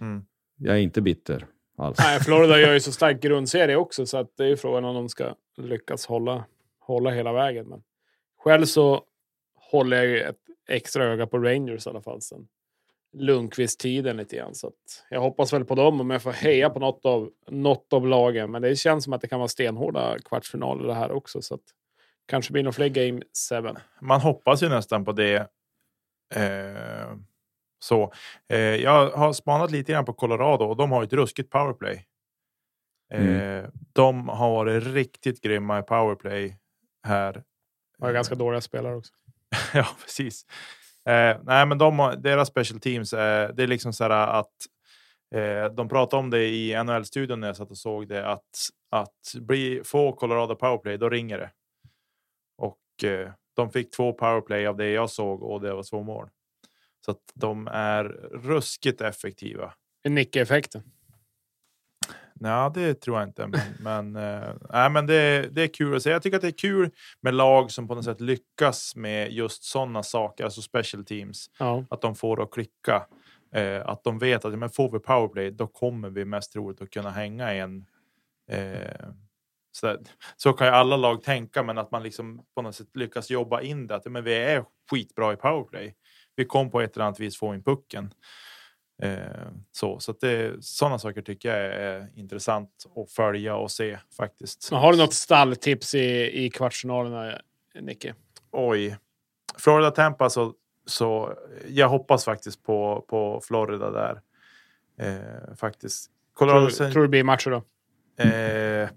Mm. 0.00 0.24
Jag 0.56 0.76
är 0.76 0.80
inte 0.80 1.00
bitter 1.00 1.46
alls. 1.76 1.98
Nej, 1.98 2.20
Florida 2.20 2.60
gör 2.60 2.72
ju 2.72 2.80
så 2.80 2.92
stark 2.92 3.22
grundserie 3.22 3.76
också, 3.76 4.06
så 4.06 4.18
att 4.18 4.36
det 4.36 4.44
är 4.44 4.48
ju 4.48 4.56
frågan 4.56 4.84
om 4.84 4.94
de 4.94 5.08
ska 5.08 5.34
lyckas 5.56 6.06
hålla, 6.06 6.44
hålla 6.78 7.10
hela 7.10 7.32
vägen. 7.32 7.66
Men 7.68 7.82
själv 8.38 8.64
så 8.64 9.02
håller 9.70 9.96
jag 9.96 10.06
ju 10.06 10.20
ett 10.20 10.40
extra 10.68 11.04
öga 11.04 11.26
på 11.26 11.38
Rangers 11.38 11.86
i 11.86 11.90
alla 11.90 12.02
fall 12.02 12.22
sen 12.22 12.48
Lundqvist-tiden 13.12 14.16
lite 14.16 14.36
grann. 14.36 14.54
Så 14.54 14.66
att 14.66 15.04
jag 15.10 15.20
hoppas 15.20 15.52
väl 15.52 15.64
på 15.64 15.74
dem 15.74 16.00
om 16.00 16.10
jag 16.10 16.22
får 16.22 16.32
heja 16.32 16.70
på 16.70 16.78
något 16.78 17.04
av, 17.04 17.30
något 17.48 17.92
av 17.92 18.06
lagen. 18.06 18.50
Men 18.50 18.62
det 18.62 18.76
känns 18.76 19.04
som 19.04 19.12
att 19.12 19.20
det 19.20 19.28
kan 19.28 19.38
vara 19.38 19.48
stenhårda 19.48 20.18
kvartsfinaler 20.18 20.86
det 20.86 20.94
här 20.94 21.10
också. 21.12 21.42
Så 21.42 21.54
att 21.54 21.60
kanske 22.26 22.52
blir 22.52 22.62
några 22.62 22.72
fler 22.72 22.88
Game 22.88 23.20
7. 23.74 23.78
Man 24.00 24.20
hoppas 24.20 24.62
ju 24.62 24.68
nästan 24.68 25.04
på 25.04 25.12
det. 25.12 25.36
Eh, 26.34 27.16
så. 27.80 28.12
Eh, 28.48 28.58
jag 28.58 29.10
har 29.10 29.32
spanat 29.32 29.70
lite 29.70 29.92
grann 29.92 30.04
på 30.04 30.12
Colorado 30.12 30.64
och 30.64 30.76
de 30.76 30.92
har 30.92 31.02
ett 31.04 31.12
ruskigt 31.12 31.50
powerplay. 31.50 32.06
Eh, 33.12 33.64
De 33.92 34.28
har 34.28 34.50
varit 34.50 34.84
riktigt 34.86 35.40
grymma 35.40 35.78
i 35.78 35.82
powerplay 35.82 36.58
här. 37.06 37.44
Har 37.98 38.12
ganska 38.12 38.34
dåliga 38.34 38.60
spelare 38.60 38.96
också. 38.96 39.12
ja, 39.74 39.86
precis. 40.02 40.46
Eh, 41.08 41.36
nej, 41.42 41.66
men 41.66 41.78
de 41.78 42.14
deras 42.18 42.48
special 42.48 42.80
teams, 42.80 43.12
eh, 43.12 43.54
det 43.54 43.62
är 43.62 43.66
liksom 43.66 43.92
så 43.92 44.04
här 44.04 44.10
att 44.10 44.52
Eh, 45.34 45.72
de 45.72 45.88
pratade 45.88 46.20
om 46.20 46.30
det 46.30 46.46
i 46.48 46.84
NHL-studion 46.84 47.40
när 47.40 47.46
jag 47.46 47.56
satt 47.56 47.70
och 47.70 47.78
såg 47.78 48.08
det 48.08 48.26
att 48.26 48.68
att 48.90 49.34
bli 49.40 49.80
få 49.84 50.12
Colorado 50.12 50.54
powerplay, 50.54 50.98
då 50.98 51.08
ringer 51.08 51.38
det. 51.38 51.50
Och 52.58 53.04
eh, 53.10 53.30
de 53.56 53.70
fick 53.70 53.90
två 53.90 54.12
powerplay 54.12 54.66
av 54.66 54.76
det 54.76 54.90
jag 54.90 55.10
såg 55.10 55.42
och 55.42 55.60
det 55.60 55.74
var 55.74 55.82
två 55.82 56.02
mål. 56.02 56.28
Så 57.04 57.10
att 57.10 57.22
de 57.34 57.66
är 57.66 58.04
ruskigt 58.32 59.00
effektiva. 59.00 59.74
Nicke-effekten. 60.08 60.82
Nej, 62.40 62.70
det 62.74 62.94
tror 62.94 63.18
jag 63.18 63.28
inte. 63.28 63.46
Men, 63.46 64.12
men, 64.12 64.16
äh, 64.72 64.90
men 64.90 65.06
det, 65.06 65.48
det 65.52 65.62
är 65.62 65.68
kul 65.68 65.96
att 65.96 66.02
se. 66.02 66.10
Jag 66.10 66.22
tycker 66.22 66.36
att 66.36 66.42
det 66.42 66.48
är 66.48 66.58
kul 66.58 66.90
med 67.20 67.34
lag 67.34 67.70
som 67.70 67.88
på 67.88 67.94
något 67.94 68.04
sätt 68.04 68.20
lyckas 68.20 68.96
med 68.96 69.32
just 69.32 69.64
sådana 69.64 70.02
saker, 70.02 70.44
alltså 70.44 70.62
special 70.62 71.04
teams. 71.04 71.50
Ja. 71.58 71.84
Att 71.90 72.00
de 72.00 72.14
får 72.14 72.42
att 72.42 72.50
klicka. 72.50 73.06
Eh, 73.52 73.88
att 73.88 74.04
de 74.04 74.18
vet 74.18 74.44
att 74.44 74.58
men 74.58 74.70
får 74.70 74.90
vi 74.90 74.98
powerplay, 74.98 75.50
då 75.50 75.66
kommer 75.66 76.10
vi 76.10 76.24
mest 76.24 76.52
troligt 76.52 76.82
att 76.82 76.90
kunna 76.90 77.10
hänga 77.10 77.52
en. 77.52 77.86
Eh, 78.50 79.08
så, 79.72 79.96
så 80.36 80.52
kan 80.52 80.66
ju 80.66 80.72
alla 80.72 80.96
lag 80.96 81.22
tänka, 81.22 81.62
men 81.62 81.78
att 81.78 81.90
man 81.90 82.02
liksom 82.02 82.42
på 82.54 82.62
något 82.62 82.74
sätt 82.74 82.96
lyckas 82.96 83.30
jobba 83.30 83.60
in 83.60 83.86
det. 83.86 83.94
Att 83.94 84.04
men 84.04 84.24
vi 84.24 84.34
är 84.34 84.64
skitbra 84.90 85.32
i 85.32 85.36
powerplay. 85.36 85.94
Vi 86.36 86.44
kom 86.44 86.70
på 86.70 86.80
ett 86.80 86.96
eller 86.96 87.04
annat 87.04 87.20
vis 87.20 87.38
få 87.38 87.54
in 87.54 87.62
pucken. 87.62 88.14
Eh, 89.02 89.48
så 89.72 90.00
så 90.00 90.12
det, 90.12 90.64
sådana 90.64 90.98
saker 90.98 91.22
tycker 91.22 91.48
jag 91.48 91.74
är 91.74 92.08
intressant 92.14 92.70
att 92.96 93.10
följa 93.10 93.56
och 93.56 93.70
se 93.70 93.98
faktiskt. 94.16 94.68
Men 94.70 94.80
har 94.80 94.92
du 94.92 94.98
något 94.98 95.14
stalltips 95.14 95.94
i, 95.94 96.44
i 96.44 96.50
kvartsfinalerna, 96.50 97.40
Nicke? 97.80 98.14
Oj, 98.50 98.96
Florida 99.58 99.90
Tampa 99.90 100.30
så, 100.30 100.54
så 100.86 101.34
jag 101.68 101.88
hoppas 101.88 102.24
faktiskt 102.24 102.62
på, 102.62 103.04
på 103.08 103.40
Florida 103.44 103.90
där. 103.90 104.20
Eh, 104.98 105.54
faktiskt. 105.56 106.10
Colorado 106.34 106.60
tror, 106.60 106.70
sen, 106.70 106.92
tror 106.92 107.02
du 107.02 107.06
det 107.06 107.10
blir 107.10 107.24
matcher 107.24 107.50
då? 107.50 107.62
Eh, 108.22 108.88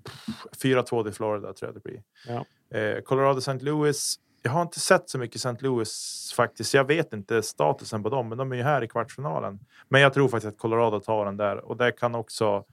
4-2 0.63 1.03
till 1.03 1.13
Florida 1.13 1.53
tror 1.53 1.67
jag 1.69 1.75
det 1.75 1.83
blir. 1.83 2.03
Ja. 2.27 2.45
Eh, 2.77 3.01
Colorado 3.01 3.37
St. 3.37 3.59
Louis 3.59 4.19
jag 4.41 4.51
har 4.51 4.61
inte 4.61 4.79
sett 4.79 5.09
så 5.09 5.17
mycket 5.17 5.35
St. 5.35 5.55
Louis 5.59 6.33
faktiskt. 6.37 6.73
Jag 6.73 6.87
vet 6.87 7.13
inte 7.13 7.43
statusen 7.43 8.03
på 8.03 8.09
dem, 8.09 8.29
men 8.29 8.37
de 8.37 8.51
är 8.51 8.55
ju 8.55 8.63
här 8.63 8.83
i 8.83 8.87
kvartsfinalen. 8.87 9.59
Men 9.89 10.01
jag 10.01 10.13
tror 10.13 10.29
faktiskt 10.29 10.53
att 10.53 10.59
Colorado 10.59 10.99
tar 10.99 11.25
den 11.25 11.37
där 11.37 11.57
och 11.57 11.77
det 11.77 11.91
kan 11.91 12.15
också. 12.15 12.65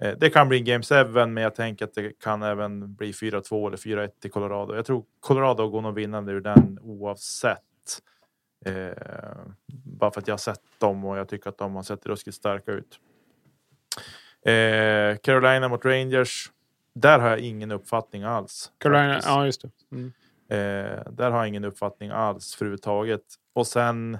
Eh, 0.00 0.18
det 0.18 0.30
kan 0.30 0.48
bli 0.48 0.58
en 0.58 0.64
Game 0.64 0.82
7, 0.82 1.26
men 1.26 1.36
jag 1.36 1.54
tänker 1.54 1.84
att 1.84 1.94
det 1.94 2.20
kan 2.20 2.42
även 2.42 2.94
bli 2.94 3.12
4-2 3.12 3.66
eller 3.66 3.76
4-1 3.76 4.08
till 4.20 4.30
Colorado. 4.30 4.74
Jag 4.74 4.86
tror 4.86 5.04
Colorado 5.20 5.68
går 5.68 5.80
nog 5.80 5.94
vinnande 5.94 6.32
ur 6.32 6.40
den 6.40 6.78
oavsett. 6.82 7.60
Eh, 8.66 8.92
bara 9.84 10.10
för 10.10 10.20
att 10.20 10.28
jag 10.28 10.32
har 10.32 10.38
sett 10.38 10.62
dem 10.78 11.04
och 11.04 11.18
jag 11.18 11.28
tycker 11.28 11.50
att 11.50 11.58
de 11.58 11.74
har 11.74 11.82
sett 11.82 12.06
ruskigt 12.06 12.36
starka 12.36 12.72
ut. 12.72 12.98
Eh, 14.46 15.16
Carolina 15.22 15.68
mot 15.68 15.84
Rangers. 15.84 16.50
Där 16.94 17.18
har 17.18 17.28
jag 17.28 17.38
ingen 17.38 17.70
uppfattning 17.70 18.22
alls. 18.22 18.72
Carolina, 18.78 19.20
ja 19.24 19.46
just 19.46 19.62
det. 19.62 19.70
Mm. 19.92 20.12
Eh, 20.48 21.10
där 21.10 21.30
har 21.30 21.38
jag 21.38 21.48
ingen 21.48 21.64
uppfattning 21.64 22.10
alls 22.10 22.56
överhuvudtaget. 22.56 23.24
Och 23.52 23.66
sen 23.66 24.18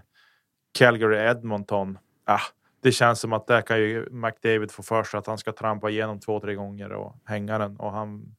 Calgary 0.78 1.16
Edmonton. 1.16 1.98
Ah, 2.24 2.40
det 2.82 2.92
känns 2.92 3.20
som 3.20 3.32
att 3.32 3.46
där 3.46 3.60
kan 3.60 3.78
ju 3.78 4.08
McDavid 4.10 4.70
få 4.70 4.82
för 4.82 5.02
sig 5.02 5.18
att 5.18 5.26
han 5.26 5.38
ska 5.38 5.52
trampa 5.52 5.90
igenom 5.90 6.20
två, 6.20 6.40
tre 6.40 6.54
gånger 6.54 6.92
och 6.92 7.16
hänga 7.24 7.58
den. 7.58 7.76
Och 7.76 7.92
han, 7.92 8.36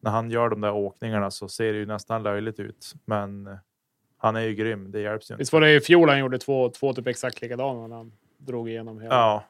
när 0.00 0.10
han 0.10 0.30
gör 0.30 0.48
de 0.48 0.60
där 0.60 0.72
åkningarna 0.72 1.30
så 1.30 1.48
ser 1.48 1.72
det 1.72 1.78
ju 1.78 1.86
nästan 1.86 2.22
löjligt 2.22 2.60
ut. 2.60 2.92
Men 3.04 3.58
han 4.16 4.36
är 4.36 4.40
ju 4.40 4.54
grym. 4.54 4.90
Det 4.90 5.00
hjälps 5.00 5.30
ju 5.30 5.34
inte. 5.34 5.40
Visst 5.40 5.52
var 5.52 5.60
det 5.60 5.74
i 5.74 5.80
fjol 5.80 6.08
han 6.08 6.18
gjorde 6.18 6.38
två, 6.38 6.68
två 6.68 6.92
typ 6.92 7.06
exakt 7.06 7.42
likadana 7.42 7.86
när 7.86 7.96
han 7.96 8.12
drog 8.38 8.68
igenom 8.68 9.00
hela? 9.00 9.14
Ja, 9.14 9.44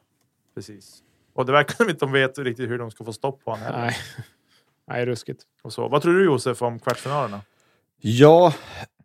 precis. 0.54 1.02
Och 1.32 1.46
det 1.46 1.52
verkar 1.52 1.74
som 1.74 1.88
inte 1.88 2.04
de 2.04 2.12
vet 2.12 2.38
riktigt 2.38 2.70
hur 2.70 2.78
de 2.78 2.90
ska 2.90 3.04
få 3.04 3.12
stopp 3.12 3.44
på 3.44 3.50
honom 3.50 3.66
heller. 3.66 3.78
Nej. 3.78 3.94
Nej, 4.90 5.06
ruskigt. 5.06 5.42
Och 5.62 5.72
så. 5.72 5.88
Vad 5.88 6.02
tror 6.02 6.14
du 6.14 6.24
Josef 6.24 6.62
om 6.62 6.78
kvartsfinalerna? 6.78 7.40
Ja, 8.00 8.54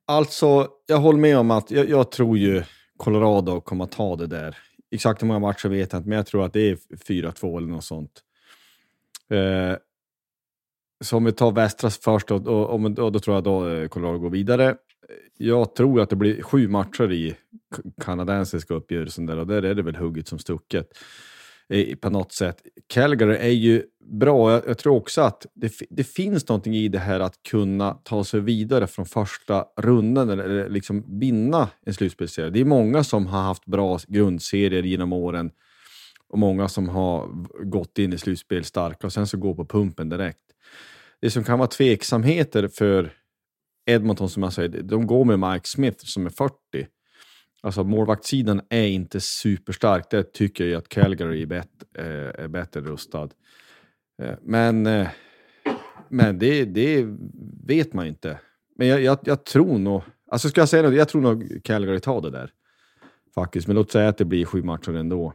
alltså 0.06 0.68
jag 0.86 0.98
håller 0.98 1.20
med 1.20 1.38
om 1.38 1.52
att 1.52 1.72
jag, 1.72 1.90
jag 1.90 2.12
tror 2.12 2.38
ju 2.38 2.64
Colorado 2.98 3.62
kommer 3.62 3.84
att 3.84 3.92
ta 3.92 4.16
det 4.16 4.28
där. 4.28 4.58
Exakt 4.92 5.22
hur 5.22 5.28
många 5.28 5.40
matcher 5.40 5.70
vet 5.70 5.94
jag 5.94 6.00
inte, 6.00 6.10
men 6.10 6.16
jag 6.16 6.26
tror 6.26 6.46
att 6.46 6.54
det 6.54 6.70
är 6.70 6.76
4-2 6.76 7.58
eller 7.58 7.68
något 7.68 7.84
sånt. 7.84 8.12
Eh, 9.30 9.78
så 11.04 11.18
om 11.18 11.26
vi 11.26 11.32
tar 11.32 11.52
västra 11.52 11.90
först, 11.90 12.32
och, 12.32 12.48
och, 12.48 12.70
och, 12.70 13.00
och, 13.00 13.12
då 13.12 13.20
tror 13.20 13.36
jag 13.36 13.44
då 13.44 13.70
eh, 13.70 13.88
Colorado 13.88 14.20
går 14.20 14.30
vidare. 14.30 14.76
Jag 15.38 15.76
tror 15.76 16.02
att 16.02 16.10
det 16.10 16.16
blir 16.16 16.42
sju 16.42 16.68
matcher 16.68 17.12
i 17.12 17.36
kanadensiska 18.02 18.74
uppgörelsen 18.74 19.26
där 19.26 19.38
och 19.38 19.48
där 19.48 19.64
är 19.64 19.76
det 19.76 19.84
väl 19.84 19.96
hugget 19.96 20.28
som 20.28 20.40
stucket 20.40 20.98
på 22.02 22.10
något 22.10 22.32
sätt. 22.32 22.62
Calgary 22.88 23.36
är 23.36 23.50
ju 23.50 23.84
bra. 24.12 24.52
Jag, 24.52 24.64
jag 24.68 24.78
tror 24.78 24.96
också 24.96 25.22
att 25.22 25.46
det, 25.54 25.74
det, 25.90 26.04
finns 26.04 26.48
någonting 26.50 26.76
i 26.76 26.88
det 26.88 27.00
här 27.00 27.20
att 27.20 27.44
kunna 27.44 27.94
ta 27.94 28.24
sig 28.24 28.40
vidare 28.40 28.88
från 28.88 29.06
första 29.06 29.66
rundan 29.82 30.30
eller, 30.30 30.44
eller 30.44 30.70
liksom 30.70 31.20
vinna 31.20 31.70
en 31.86 31.94
slutspelsserie. 31.94 32.50
Det 32.50 32.60
är 32.60 32.66
många 32.66 33.04
som 33.04 33.28
har 33.28 33.42
haft 33.42 33.66
bra 33.66 34.00
grundserier 34.08 34.84
genom 34.84 35.14
åren 35.14 35.52
och 36.28 36.40
många 36.40 36.68
som 36.68 36.90
har 36.90 37.28
gått 37.64 37.98
in 37.98 38.14
i 38.14 38.18
slutspel 38.18 38.64
starka 38.64 39.08
och 39.08 39.14
sen 39.14 39.28
så 39.28 39.38
går 39.38 39.56
på 39.56 39.66
pumpen 39.66 40.10
direkt. 40.10 40.40
Det 41.22 41.32
som 41.32 41.44
kan 41.44 41.60
vara 41.60 41.68
tveksamheter 41.68 42.68
för 42.68 43.14
Edmonton, 43.86 44.30
som 44.30 44.44
jag 44.44 44.54
säger, 44.54 44.82
de 44.82 45.08
går 45.08 45.26
med 45.26 45.40
Mike 45.40 45.68
Smith 45.68 46.06
som 46.06 46.26
är 46.26 46.30
40 46.30 46.54
Alltså 47.66 47.84
målvaktssidan 47.84 48.62
är 48.70 48.88
inte 48.88 49.20
superstark. 49.20 50.10
Det 50.10 50.34
tycker 50.34 50.66
jag 50.66 50.78
att 50.78 50.90
Calgary 50.90 51.42
är, 51.42 51.46
bet, 51.46 51.70
eh, 51.98 52.06
är 52.44 52.48
bättre 52.48 52.82
rustad. 52.82 53.30
Eh, 54.22 54.36
men 54.42 54.86
eh, 54.86 55.08
men 56.10 56.40
det, 56.40 56.66
det 56.66 57.06
vet 57.66 57.94
man 57.94 58.08
inte. 58.08 58.40
Men 58.76 58.88
jag, 58.88 59.02
jag, 59.02 59.18
jag, 59.24 59.46
tror 59.46 59.78
nog... 59.78 60.02
Alltså 60.32 60.50
ska 60.50 60.62
jag 60.62 60.70
säga 60.70 60.84
något? 60.84 60.96
Jag 60.96 61.10
tror 61.10 61.22
nog 61.22 61.60
Calgary 61.64 62.00
tar 62.00 62.22
det 62.22 62.30
där. 62.30 62.52
Faktiskt. 63.36 63.68
Men 63.68 63.76
låt 63.76 63.92
säga 63.92 64.10
att 64.10 64.18
det 64.18 64.26
blir 64.26 64.46
sju 64.46 64.64
matcher 64.64 64.94
ändå. 64.94 65.34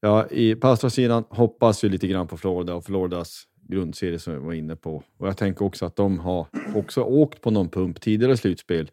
Ja, 0.00 0.26
i, 0.26 0.54
på 0.54 0.68
östra 0.68 0.90
sidan 0.90 1.24
hoppas 1.28 1.84
vi 1.84 1.88
lite 1.88 2.06
grann 2.06 2.26
på 2.26 2.36
Florida 2.36 2.74
och 2.74 2.84
Floridas 2.84 3.44
grundserie 3.68 4.18
som 4.18 4.32
jag 4.32 4.40
var 4.40 4.52
inne 4.52 4.76
på. 4.76 5.02
Och 5.18 5.28
jag 5.28 5.36
tänker 5.36 5.64
också 5.64 5.86
att 5.86 5.96
de 5.96 6.18
har 6.18 6.46
också 6.74 7.02
åkt 7.02 7.40
på 7.40 7.50
någon 7.50 7.68
pump 7.68 8.00
tidigare 8.00 8.36
slutspel. 8.36 8.90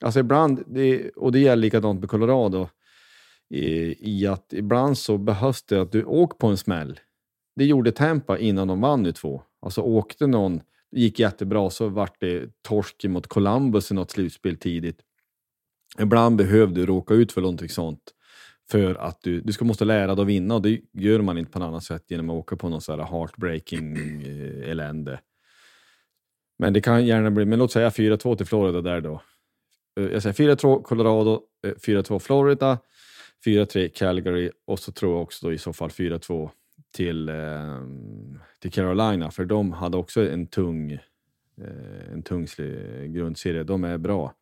Alltså 0.00 0.20
ibland, 0.20 0.62
det, 0.66 1.10
och 1.10 1.32
det 1.32 1.38
gäller 1.38 1.62
likadant 1.62 2.00
med 2.00 2.08
Colorado, 2.08 2.68
i, 3.50 3.96
i, 4.10 4.26
att 4.26 4.52
ibland 4.52 4.98
så 4.98 5.18
behövs 5.18 5.62
det 5.62 5.80
att 5.80 5.92
du 5.92 6.04
åker 6.04 6.38
på 6.38 6.46
en 6.46 6.56
smäll. 6.56 7.00
Det 7.56 7.64
gjorde 7.64 7.92
Tampa 7.92 8.38
innan 8.38 8.68
de 8.68 8.80
vann 8.80 9.02
nu 9.02 9.12
två. 9.12 9.42
Alltså 9.60 9.80
åkte 9.80 10.26
någon, 10.26 10.60
gick 10.92 11.18
jättebra, 11.18 11.70
så 11.70 11.88
vart 11.88 12.20
det 12.20 12.62
torsk 12.62 13.04
mot 13.04 13.26
Columbus 13.26 13.90
i 13.90 13.94
något 13.94 14.10
slutspel 14.10 14.56
tidigt. 14.56 15.00
Ibland 15.98 16.36
behövde 16.36 16.80
du 16.80 16.86
råka 16.86 17.14
ut 17.14 17.32
för 17.32 17.40
någonting 17.40 17.68
sånt 17.68 18.12
för 18.72 18.94
att 18.94 19.22
du, 19.22 19.40
du 19.40 19.52
ska 19.52 19.64
måste 19.64 19.84
lära 19.84 20.14
dig 20.14 20.22
att 20.22 20.28
vinna 20.28 20.54
och 20.54 20.62
det 20.62 20.80
gör 20.92 21.20
man 21.20 21.38
inte 21.38 21.52
på 21.52 21.58
något 21.58 21.66
annat 21.66 21.84
sätt 21.84 22.04
genom 22.08 22.30
att 22.30 22.36
åka 22.36 22.56
på 22.56 22.68
någon 22.68 22.80
så 22.80 22.96
här 22.96 23.04
heartbreaking 23.04 23.96
eh, 23.96 24.70
elände. 24.70 25.20
Men 26.58 26.72
det 26.72 26.80
kan 26.80 27.06
gärna 27.06 27.30
bli, 27.30 27.44
men 27.44 27.58
låt 27.58 27.72
säga 27.72 27.88
4-2 27.88 28.36
till 28.36 28.46
Florida 28.46 28.80
där 28.80 29.00
då. 29.00 29.22
Eh, 30.00 30.06
jag 30.06 30.22
säger 30.22 30.56
4-2 30.56 30.82
Colorado, 30.82 31.42
eh, 31.66 31.72
4-2 31.72 32.18
Florida, 32.18 32.78
4-3 33.44 33.88
Calgary 33.88 34.50
och 34.66 34.78
så 34.78 34.92
tror 34.92 35.12
jag 35.12 35.22
också 35.22 35.46
då 35.46 35.52
i 35.52 35.58
så 35.58 35.72
fall 35.72 35.90
4-2 35.90 36.50
till, 36.96 37.28
eh, 37.28 37.80
till 38.58 38.72
Carolina, 38.72 39.30
för 39.30 39.44
de 39.44 39.72
hade 39.72 39.96
också 39.96 40.28
en 40.28 40.46
tung, 40.46 40.92
eh, 40.92 42.12
en 42.12 42.22
tung 42.22 42.46
grundserie. 43.06 43.64
De 43.64 43.84
är 43.84 43.98
bra. 43.98 44.34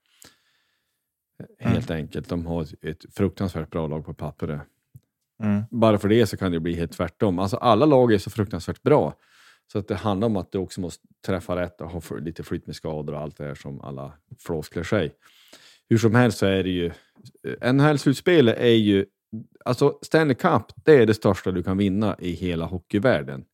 Helt 1.59 1.91
mm. 1.91 2.03
enkelt. 2.03 2.29
De 2.29 2.47
har 2.47 2.63
ett 2.63 3.15
fruktansvärt 3.15 3.71
bra 3.71 3.87
lag 3.87 4.05
på 4.05 4.15
pappret. 4.15 4.61
Mm. 5.43 5.63
Bara 5.71 5.99
för 5.99 6.09
det 6.09 6.27
så 6.27 6.37
kan 6.37 6.53
det 6.53 6.61
bli 6.61 6.75
helt 6.75 6.93
tvärtom. 6.93 7.39
Alltså 7.39 7.57
alla 7.57 7.87
lag 7.87 8.13
är 8.13 8.19
så 8.19 8.31
fruktansvärt 8.31 8.83
bra. 8.83 9.15
Så 9.73 9.79
att 9.79 9.89
det 9.89 9.95
handlar 9.95 10.27
om 10.27 10.37
att 10.37 10.53
du 10.53 10.59
också 10.59 10.81
måste 10.81 11.07
träffa 11.27 11.57
rätt 11.57 11.81
och 11.81 11.91
ha 11.91 12.17
lite 12.19 12.43
flyt 12.43 12.67
med 12.67 12.77
skador 12.77 13.15
och 13.15 13.21
allt 13.21 13.37
det 13.37 13.45
här 13.45 13.55
som 13.55 13.81
alla 13.81 14.13
floskler 14.39 14.83
säger. 14.83 15.13
Hur 15.89 15.99
som 15.99 16.15
helst 16.15 16.39
så 16.39 16.47
är 16.47 16.65
det 16.65 16.71
ju... 16.71 16.87
Eh, 17.61 17.73
NHL-slutspelet 17.73 18.57
är 18.59 18.67
ju... 18.67 19.07
Alltså 19.65 19.99
Stanley 20.03 20.35
Cup, 20.35 20.63
det 20.85 20.95
är 20.95 21.07
det 21.07 21.15
största 21.15 21.51
du 21.51 21.63
kan 21.63 21.79
vinna 21.79 22.17
i 22.19 22.33
hela 22.33 22.65
hockeyvärlden. 22.65 23.45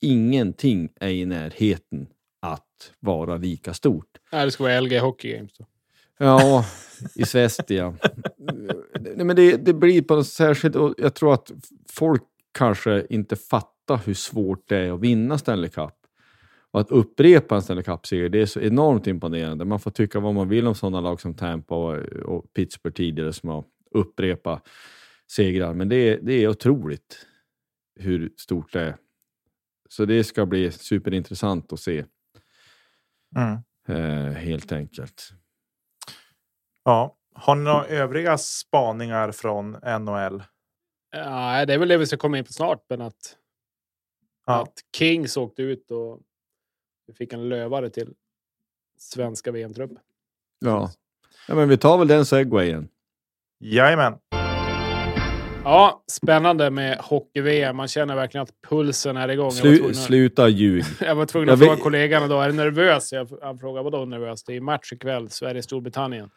Ingenting 0.00 0.88
är 1.00 1.08
i 1.08 1.26
närheten 1.26 2.06
att 2.42 2.92
vara 3.00 3.36
lika 3.36 3.74
stort. 3.74 4.18
Nej, 4.32 4.44
det 4.44 4.50
ska 4.50 4.64
vara 4.64 4.80
LG 4.80 4.98
Hockey 4.98 5.32
Games 5.36 5.52
då. 5.58 5.66
Ja, 6.22 6.64
i 7.14 7.24
Svestia. 7.24 7.94
Nej, 9.00 9.24
men 9.24 9.36
det, 9.36 9.56
det 9.56 9.72
blir 9.72 10.02
på 10.02 10.14
något 10.14 10.26
särskilt, 10.26 10.76
och 10.76 10.94
jag 10.98 11.14
tror 11.14 11.34
att 11.34 11.52
folk 11.90 12.22
kanske 12.52 13.06
inte 13.10 13.36
fattar 13.36 14.00
hur 14.04 14.14
svårt 14.14 14.68
det 14.68 14.76
är 14.76 14.92
att 14.92 15.00
vinna 15.00 15.38
Stanley 15.38 15.70
Cup. 15.70 15.94
Och 16.70 16.80
att 16.80 16.90
upprepa 16.90 17.54
en 17.54 17.62
Stanley 17.62 17.84
Cup-serie, 17.84 18.28
det 18.28 18.40
är 18.40 18.46
så 18.46 18.60
enormt 18.60 19.06
imponerande. 19.06 19.64
Man 19.64 19.80
får 19.80 19.90
tycka 19.90 20.20
vad 20.20 20.34
man 20.34 20.48
vill 20.48 20.66
om 20.66 20.74
sådana 20.74 21.00
lag 21.00 21.20
som 21.20 21.34
Tampa 21.34 21.74
och, 21.74 21.98
och 22.06 22.52
Pittsburgh 22.52 22.94
tidigare 22.94 23.32
som 23.32 23.48
har 23.48 23.64
upprepat 23.90 24.68
segrar. 25.30 25.74
Men 25.74 25.88
det 25.88 25.96
är, 25.96 26.18
det 26.22 26.32
är 26.32 26.48
otroligt 26.48 27.26
hur 28.00 28.32
stort 28.36 28.72
det 28.72 28.80
är. 28.80 28.96
Så 29.88 30.04
det 30.04 30.24
ska 30.24 30.46
bli 30.46 30.70
superintressant 30.70 31.72
att 31.72 31.80
se. 31.80 32.04
Mm. 33.36 33.58
Eh, 33.88 34.32
helt 34.32 34.72
enkelt. 34.72 35.32
Ja. 36.84 37.16
Har 37.34 37.54
ni 37.54 37.62
några 37.62 37.84
övriga 37.86 38.38
spaningar 38.38 39.32
från 39.32 39.70
NHL? 40.00 40.42
Ja, 41.12 41.64
det 41.66 41.74
är 41.74 41.78
väl 41.78 41.88
det 41.88 41.96
vi 41.96 42.06
ska 42.06 42.16
komma 42.16 42.38
in 42.38 42.44
på 42.44 42.52
snart, 42.52 42.84
men 42.88 43.00
att, 43.00 43.36
Ja. 44.46 44.62
att 44.62 44.72
Kings 44.96 45.36
åkte 45.36 45.62
ut 45.62 45.90
och 45.90 46.20
vi 47.06 47.14
fick 47.14 47.32
en 47.32 47.48
lövare 47.48 47.90
till 47.90 48.14
svenska 48.98 49.52
VM-truppen. 49.52 49.98
Ja. 50.58 50.90
ja, 51.48 51.54
men 51.54 51.68
vi 51.68 51.76
tar 51.76 51.98
väl 51.98 52.08
den 52.08 52.24
segwayen. 52.26 52.88
Jajamän. 53.60 54.14
Ja, 55.64 56.04
spännande 56.06 56.70
med 56.70 56.98
hockey-VM. 56.98 57.76
Man 57.76 57.88
känner 57.88 58.14
verkligen 58.14 58.42
att 58.42 58.62
pulsen 58.68 59.16
är 59.16 59.28
igång. 59.28 59.50
Slu, 59.52 59.90
att, 59.90 59.96
sluta 59.96 60.48
ljug. 60.48 60.84
jag 61.00 61.14
var 61.14 61.26
tvungen 61.26 61.48
Jag 61.48 61.54
att 61.54 61.58
fråga 61.60 61.74
vet- 61.74 61.82
kollegan 61.82 62.28
då, 62.28 62.40
är 62.40 62.48
du 62.48 62.54
nervös? 62.54 63.12
Jag, 63.12 63.28
han 63.42 63.58
frågade 63.58 63.84
vadå 63.90 64.04
nervös? 64.04 64.44
Det 64.44 64.56
är 64.56 64.60
match 64.60 64.92
ikväll, 64.92 65.30
Sverige-Storbritannien. 65.30 66.30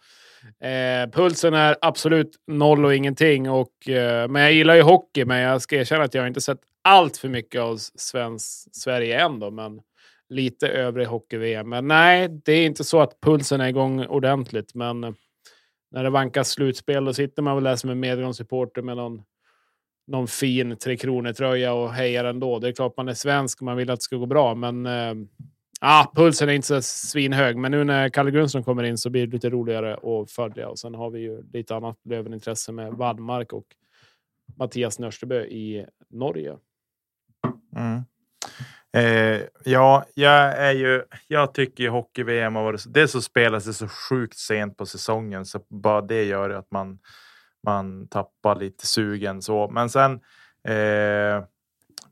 Eh, 0.60 1.10
pulsen 1.12 1.54
är 1.54 1.78
absolut 1.82 2.32
noll 2.48 2.86
och 2.86 2.96
ingenting. 2.96 3.50
Och, 3.50 3.90
eh, 3.90 4.28
men 4.28 4.42
jag 4.42 4.54
gillar 4.54 4.76
ju 4.76 4.82
hockey, 4.82 5.26
men 5.26 5.40
jag 5.40 5.62
ska 5.62 5.76
erkänna 5.76 6.04
att 6.04 6.14
jag 6.14 6.28
inte 6.28 6.42
sett 6.42 6.60
allt 6.82 7.18
för 7.18 7.30
mycket 7.30 7.62
av 7.62 7.78
svensk, 7.78 8.68
Sverige 8.72 9.20
än. 9.20 9.40
Då, 9.40 9.52
men 9.52 9.82
lite 10.30 10.68
övrig 10.68 11.08
hockey-VM. 11.08 11.70
Men 11.70 11.88
nej, 11.88 12.30
det 12.46 12.52
är 12.52 12.66
inte 12.66 12.84
så 12.84 13.02
att 13.02 13.22
pulsen 13.22 13.62
är 13.62 13.68
igång 13.68 14.06
ordentligt. 14.06 14.76
Men 14.76 15.04
eh, 15.04 15.12
när 15.92 16.04
det 16.04 16.10
vankas 16.10 16.50
slutspel, 16.50 17.06
då 17.06 17.14
sitter 17.14 17.42
man 17.42 17.56
väl 17.56 17.64
där 17.64 17.76
som 17.76 17.90
en 17.90 18.00
medgångssupporter 18.00 18.82
med 18.82 18.98
någon, 18.98 19.24
någon 20.08 20.28
fin 20.28 20.78
Tre 20.78 20.98
Kronor-tröja 20.98 21.74
och 21.74 21.94
hejar 21.94 22.26
ändå. 22.26 22.60
Det 22.60 22.68
är 22.68 22.72
klart 22.72 22.98
man 22.98 23.08
är 23.08 23.14
svensk 23.14 23.62
och 23.62 23.66
man 23.66 23.78
vill 23.78 23.90
att 23.90 24.00
det 24.00 24.04
ska 24.04 24.16
gå 24.16 24.26
bra, 24.26 24.56
men 24.56 24.86
eh, 24.86 25.14
ah, 25.82 26.12
pulsen 26.16 26.50
är 26.50 26.54
inte 26.54 26.68
så 26.68 26.82
svinhög. 26.82 27.58
Men 27.58 27.72
nu 27.72 27.84
när 27.84 28.10
Kalle 28.10 28.32
Grundström 28.32 28.64
kommer 28.64 28.84
in 28.84 28.98
så 28.98 29.10
blir 29.10 29.28
det 29.28 29.34
lite 29.34 29.50
roligare 29.50 29.94
att 29.94 30.32
följa. 30.32 30.70
Och 30.70 30.80
sen 30.80 30.96
har 30.96 31.10
vi 31.10 31.20
ju 31.20 31.44
lite 31.54 31.76
annat 31.76 31.98
lövenintresse 32.06 32.72
med 32.72 32.94
Wallmark 32.94 33.54
och 33.54 33.66
Mattias 34.58 35.00
Nörstebö 35.00 35.44
i 35.44 35.86
Norge. 36.10 36.58
Mm. 37.76 38.02
Eh, 38.98 39.42
ja, 39.64 40.06
jag 40.14 40.58
är 40.58 40.72
ju. 40.72 41.04
Jag 41.28 41.54
tycker 41.54 41.84
ju 41.84 41.90
hockey-VM 41.90 42.56
har 42.56 42.64
varit. 42.64 42.94
Det 42.94 43.08
så 43.08 43.22
spelas 43.22 43.66
det 43.66 43.74
så 43.74 43.88
sjukt 43.88 44.38
sent 44.38 44.78
på 44.78 44.86
säsongen 44.86 45.46
så 45.46 45.60
bara 45.70 46.02
det 46.02 46.24
gör 46.24 46.50
att 46.50 46.72
man 46.72 47.00
man 47.66 48.08
tappar 48.08 48.56
lite 48.56 48.88
sugen 48.88 49.42
så. 49.42 49.68
Men 49.68 49.90
sen 49.90 50.14
eh, 50.68 51.44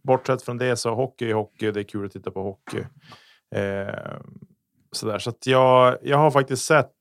bortsett 0.03 0.41
från 0.41 0.57
det 0.57 0.77
så 0.77 0.95
hockey 0.95 1.29
är 1.29 1.33
hockey. 1.33 1.71
Det 1.71 1.79
är 1.79 1.83
kul 1.83 2.05
att 2.05 2.11
titta 2.11 2.31
på 2.31 2.43
hockey. 2.43 2.85
Eh, 3.53 4.17
sådär. 4.91 5.19
Så 5.19 5.29
att 5.29 5.47
jag, 5.47 5.97
jag 6.01 6.17
har 6.17 6.31
faktiskt 6.31 6.65
sett 6.65 6.91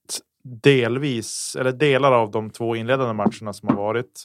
delvis 0.44 1.56
eller 1.60 1.72
delar 1.72 2.12
av 2.12 2.30
de 2.30 2.50
två 2.50 2.76
inledande 2.76 3.14
matcherna 3.14 3.52
som 3.52 3.68
har 3.68 3.76
varit. 3.76 4.24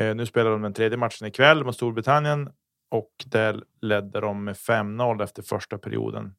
Eh, 0.00 0.14
nu 0.14 0.26
spelar 0.26 0.50
de 0.50 0.62
den 0.62 0.74
tredje 0.74 0.98
matchen 0.98 1.28
ikväll 1.28 1.64
mot 1.64 1.74
Storbritannien 1.74 2.50
och 2.90 3.10
där 3.26 3.62
ledde 3.80 4.20
de 4.20 4.44
med 4.44 4.56
5-0 4.56 5.22
efter 5.22 5.42
första 5.42 5.78
perioden. 5.78 6.34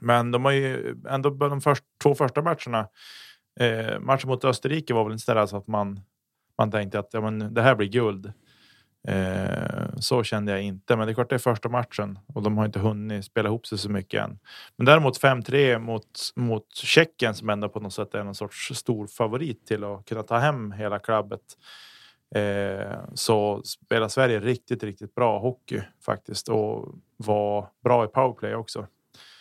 Men 0.00 0.30
de 0.30 0.44
har 0.44 0.52
ju 0.52 0.96
ändå 1.08 1.30
de 1.30 1.60
först, 1.60 1.84
två 2.02 2.14
första 2.14 2.42
matcherna. 2.42 2.88
Eh, 3.60 4.00
matchen 4.00 4.28
mot 4.28 4.44
Österrike 4.44 4.94
var 4.94 5.04
väl 5.04 5.12
inte 5.12 5.34
där 5.34 5.46
så 5.46 5.56
att 5.56 5.66
man, 5.66 6.00
man 6.58 6.70
tänkte 6.70 6.98
att 6.98 7.08
ja, 7.12 7.20
men 7.20 7.54
det 7.54 7.62
här 7.62 7.74
blir 7.74 7.88
guld. 7.88 8.32
Eh, 9.08 9.83
så 10.02 10.22
kände 10.22 10.52
jag 10.52 10.62
inte, 10.62 10.96
men 10.96 11.06
det 11.06 11.12
är 11.12 11.14
klart 11.14 11.30
det 11.30 11.36
är 11.36 11.38
första 11.38 11.68
matchen 11.68 12.18
och 12.26 12.42
de 12.42 12.58
har 12.58 12.64
inte 12.64 12.78
hunnit 12.78 13.24
spela 13.24 13.48
ihop 13.48 13.66
sig 13.66 13.78
så 13.78 13.90
mycket 13.90 14.22
än. 14.22 14.38
Men 14.76 14.86
däremot 14.86 15.22
5-3 15.22 15.78
mot, 15.78 16.20
mot 16.36 16.74
Tjeckien 16.74 17.34
som 17.34 17.50
ändå 17.50 17.68
på 17.68 17.80
något 17.80 17.92
sätt 17.92 18.14
är 18.14 18.24
någon 18.24 18.34
sorts 18.34 18.74
stor 18.74 19.06
favorit 19.06 19.66
till 19.66 19.84
att 19.84 20.04
kunna 20.04 20.22
ta 20.22 20.38
hem 20.38 20.72
hela 20.72 20.98
klubbet. 20.98 21.40
Eh, 22.34 22.98
så 23.14 23.62
spelar 23.62 24.08
Sverige 24.08 24.40
riktigt, 24.40 24.82
riktigt 24.82 25.14
bra 25.14 25.38
hockey 25.38 25.80
faktiskt 26.06 26.48
och 26.48 26.94
var 27.16 27.68
bra 27.84 28.04
i 28.04 28.08
powerplay 28.08 28.54
också. 28.54 28.86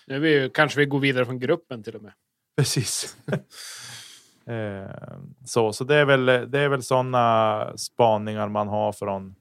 Nu 0.08 0.20
vi 0.20 0.49
kanske 0.54 0.80
vi 0.80 0.86
går 0.86 0.99
vidare 0.99 1.26
från 1.26 1.39
gruppen 1.39 1.84
till 1.84 1.95
och 1.95 2.01
med. 2.01 2.14
Precis. 2.58 3.18
eh, 4.47 5.18
så, 5.45 5.74
så 5.74 5.84
det 5.84 5.95
är 5.95 6.06
väl, 6.06 6.26
det 6.26 6.60
är 6.60 6.70
väl 6.70 6.84
sådana 6.84 7.78
spaningar 7.78 8.47
man 8.49 8.68
har 8.68 8.91
från 8.91 9.36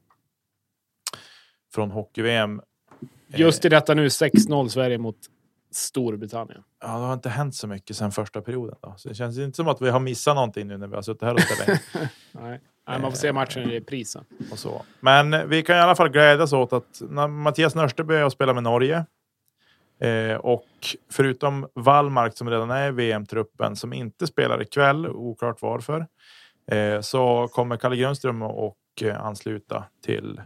från 1.75 1.91
hockey-VM. 1.91 2.63
Just 3.27 3.65
i 3.65 3.69
detta 3.69 3.95
nu 3.95 4.09
6-0 4.09 4.69
Sverige 4.69 4.99
mot 4.99 5.17
Storbritannien. 5.71 6.63
Ja, 6.81 6.87
det 6.87 6.93
har 6.93 7.13
inte 7.13 7.29
hänt 7.29 7.55
så 7.55 7.67
mycket 7.67 7.97
sedan 7.97 8.13
första 8.13 8.41
perioden. 8.41 8.77
Då. 8.81 8.95
Så 8.97 9.09
det 9.09 9.15
känns 9.15 9.39
inte 9.39 9.57
som 9.57 9.69
att 9.69 9.83
vi 9.83 9.91
har 9.91 10.01
missat 10.01 10.35
någonting 10.35 10.67
nu 10.69 10.79
när 10.79 10.87
vi 10.87 10.95
har 10.95 11.03
suttit 11.03 11.23
här 11.23 11.35
och 11.35 11.41
spelat. 11.41 11.81
Nej. 12.33 12.61
Nej, 12.89 13.01
man 13.01 13.11
får 13.11 13.19
se 13.19 13.33
matchen 13.33 13.63
i 13.63 13.67
reprisen. 13.67 14.25
och 14.53 14.59
så. 14.59 14.83
Men 15.01 15.49
vi 15.49 15.63
kan 15.63 15.77
i 15.77 15.81
alla 15.81 15.95
fall 15.95 16.09
glädjas 16.09 16.53
åt 16.53 16.73
att 16.73 17.03
när 17.09 17.29
Mattias 17.29 17.75
Nörsteby 17.75 18.15
har 18.15 18.31
spelat 18.31 18.55
med 18.55 18.63
Norge. 18.63 19.07
Eh, 20.01 20.37
och 20.37 20.67
förutom 21.11 21.69
Wallmark 21.75 22.37
som 22.37 22.51
redan 22.51 22.71
är 22.71 22.89
i 22.89 22.91
VM-truppen 22.91 23.77
som 23.77 23.93
inte 23.93 24.27
spelar 24.27 24.63
ikväll, 24.63 25.07
oklart 25.07 25.63
varför. 25.63 26.07
Eh, 26.71 27.01
så 27.01 27.49
kommer 27.53 27.77
Kalle 27.77 27.97
Grönström 27.97 28.43
och 28.43 28.79
eh, 29.03 29.25
ansluta 29.25 29.85
till 30.05 30.41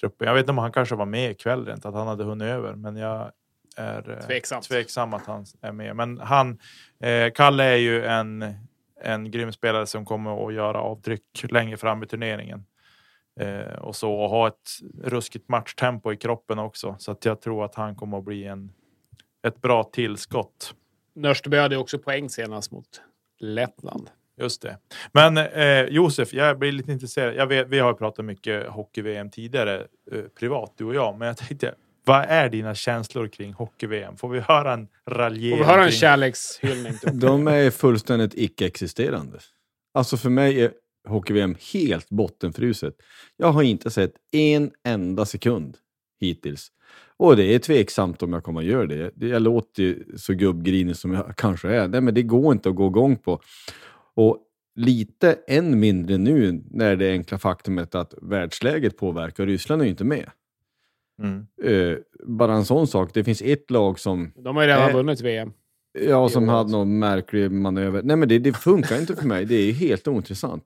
truppen. 0.00 0.26
Jag 0.26 0.34
vet 0.34 0.42
inte 0.42 0.50
om 0.50 0.58
han 0.58 0.72
kanske 0.72 0.94
var 0.94 1.06
med 1.06 1.30
ikväll 1.30 1.66
rent, 1.66 1.86
att 1.86 1.94
han 1.94 2.06
hade 2.06 2.24
hunnit 2.24 2.46
över, 2.46 2.74
men 2.74 2.96
jag 2.96 3.32
är 3.76 4.10
eh, 4.10 4.26
Tveksamt. 4.26 4.64
tveksam 4.64 5.14
att 5.14 5.26
han 5.26 5.44
är 5.60 5.72
med. 5.72 5.96
Men 5.96 6.18
han, 6.18 6.58
eh, 7.00 7.32
Kalle 7.34 7.64
är 7.64 7.76
ju 7.76 8.04
en, 8.04 8.54
en 9.02 9.30
grym 9.30 9.52
spelare 9.52 9.86
som 9.86 10.04
kommer 10.04 10.46
att 10.46 10.54
göra 10.54 10.80
avtryck 10.80 11.22
längre 11.50 11.76
fram 11.76 12.02
i 12.02 12.06
turneringen. 12.06 12.64
Eh, 13.40 13.78
och 13.78 13.96
så 13.96 14.12
och 14.12 14.30
ha 14.30 14.48
ett 14.48 14.70
ruskigt 15.02 15.48
matchtempo 15.48 16.12
i 16.12 16.16
kroppen 16.16 16.58
också. 16.58 16.96
Så 16.98 17.12
att 17.12 17.24
jag 17.24 17.40
tror 17.40 17.64
att 17.64 17.74
han 17.74 17.96
kommer 17.96 18.18
att 18.18 18.24
bli 18.24 18.44
en, 18.44 18.72
ett 19.46 19.60
bra 19.60 19.84
tillskott. 19.84 20.74
Nörsteby 21.14 21.56
hade 21.56 21.76
också 21.76 21.98
poäng 21.98 22.28
senast 22.30 22.72
mot 22.72 23.02
Lettland. 23.38 24.10
Just 24.40 24.62
det. 24.62 24.76
Men 25.12 25.36
eh, 25.38 25.84
Josef, 25.94 26.32
jag 26.34 26.58
blir 26.58 26.72
lite 26.72 26.92
intresserad. 26.92 27.34
Jag 27.34 27.46
vet, 27.46 27.68
vi 27.68 27.78
har 27.78 27.90
ju 27.90 27.94
pratat 27.96 28.24
mycket 28.24 28.66
hockey-VM 28.66 29.30
tidigare 29.30 29.76
eh, 30.12 30.20
privat, 30.38 30.72
du 30.76 30.84
och 30.84 30.94
jag. 30.94 31.18
Men 31.18 31.28
jag 31.28 31.36
tänkte, 31.36 31.74
vad 32.04 32.24
är 32.28 32.48
dina 32.48 32.74
känslor 32.74 33.28
kring 33.28 33.52
hockey-VM? 33.52 34.16
Får 34.16 34.28
vi 34.28 34.40
höra 34.40 34.72
en 34.72 34.88
raljering? 35.10 35.52
Och 35.52 35.60
vi 35.60 35.64
har 35.64 35.78
en 35.78 35.88
kring- 35.88 35.98
kärlekshyllning. 35.98 36.98
till- 36.98 37.20
De 37.20 37.48
är 37.48 37.70
fullständigt 37.70 38.32
icke-existerande. 38.34 39.38
Alltså 39.94 40.16
för 40.16 40.30
mig 40.30 40.62
är 40.64 40.72
hockey-VM 41.08 41.56
helt 41.72 42.08
bottenfruset. 42.10 42.94
Jag 43.36 43.52
har 43.52 43.62
inte 43.62 43.90
sett 43.90 44.12
en 44.32 44.70
enda 44.84 45.24
sekund 45.26 45.76
hittills. 46.20 46.68
Och 47.16 47.36
det 47.36 47.54
är 47.54 47.58
tveksamt 47.58 48.22
om 48.22 48.32
jag 48.32 48.44
kommer 48.44 48.60
att 48.60 48.66
göra 48.66 48.86
det. 48.86 49.10
Det- 49.14 49.28
Jag 49.28 49.42
låter 49.42 49.82
ju 49.82 50.04
så 50.16 50.32
gubbgrinig 50.34 50.96
som 50.96 51.14
jag 51.14 51.36
kanske 51.36 51.68
är. 51.68 51.88
Nej, 51.88 52.00
men 52.00 52.14
det 52.14 52.22
går 52.22 52.52
inte 52.52 52.68
att 52.68 52.74
gå 52.74 52.86
igång 52.86 53.16
på. 53.16 53.40
Och 54.18 54.38
lite 54.74 55.38
än 55.46 55.80
mindre 55.80 56.18
nu 56.18 56.62
när 56.70 56.96
det 56.96 57.10
enkla 57.10 57.38
faktumet 57.38 57.94
att 57.94 58.14
världsläget 58.22 58.96
påverkar. 58.96 59.46
Ryssland 59.46 59.82
är 59.82 59.84
ju 59.84 59.90
inte 59.90 60.04
med. 60.04 60.30
Mm. 61.22 61.46
Eh, 61.62 61.98
bara 62.24 62.54
en 62.54 62.64
sån 62.64 62.86
sak. 62.86 63.10
Det 63.14 63.24
finns 63.24 63.42
ett 63.42 63.70
lag 63.70 63.98
som 63.98 64.32
De 64.36 64.56
har 64.56 64.62
ju 64.62 64.68
redan 64.68 64.90
Eh, 64.90 64.96
vunnit 64.96 65.20
VM. 65.20 65.52
Ja, 65.92 66.28
som 66.28 66.48
hade 66.48 66.60
alltså. 66.60 66.76
någon 66.76 66.98
märklig 66.98 67.50
manöver. 67.50 68.02
Nej, 68.02 68.16
men 68.16 68.28
det, 68.28 68.38
det 68.38 68.52
funkar 68.52 69.00
inte 69.00 69.16
för 69.16 69.26
mig. 69.26 69.44
Det 69.44 69.54
är 69.54 69.72
helt 69.72 70.08
ointressant. 70.08 70.64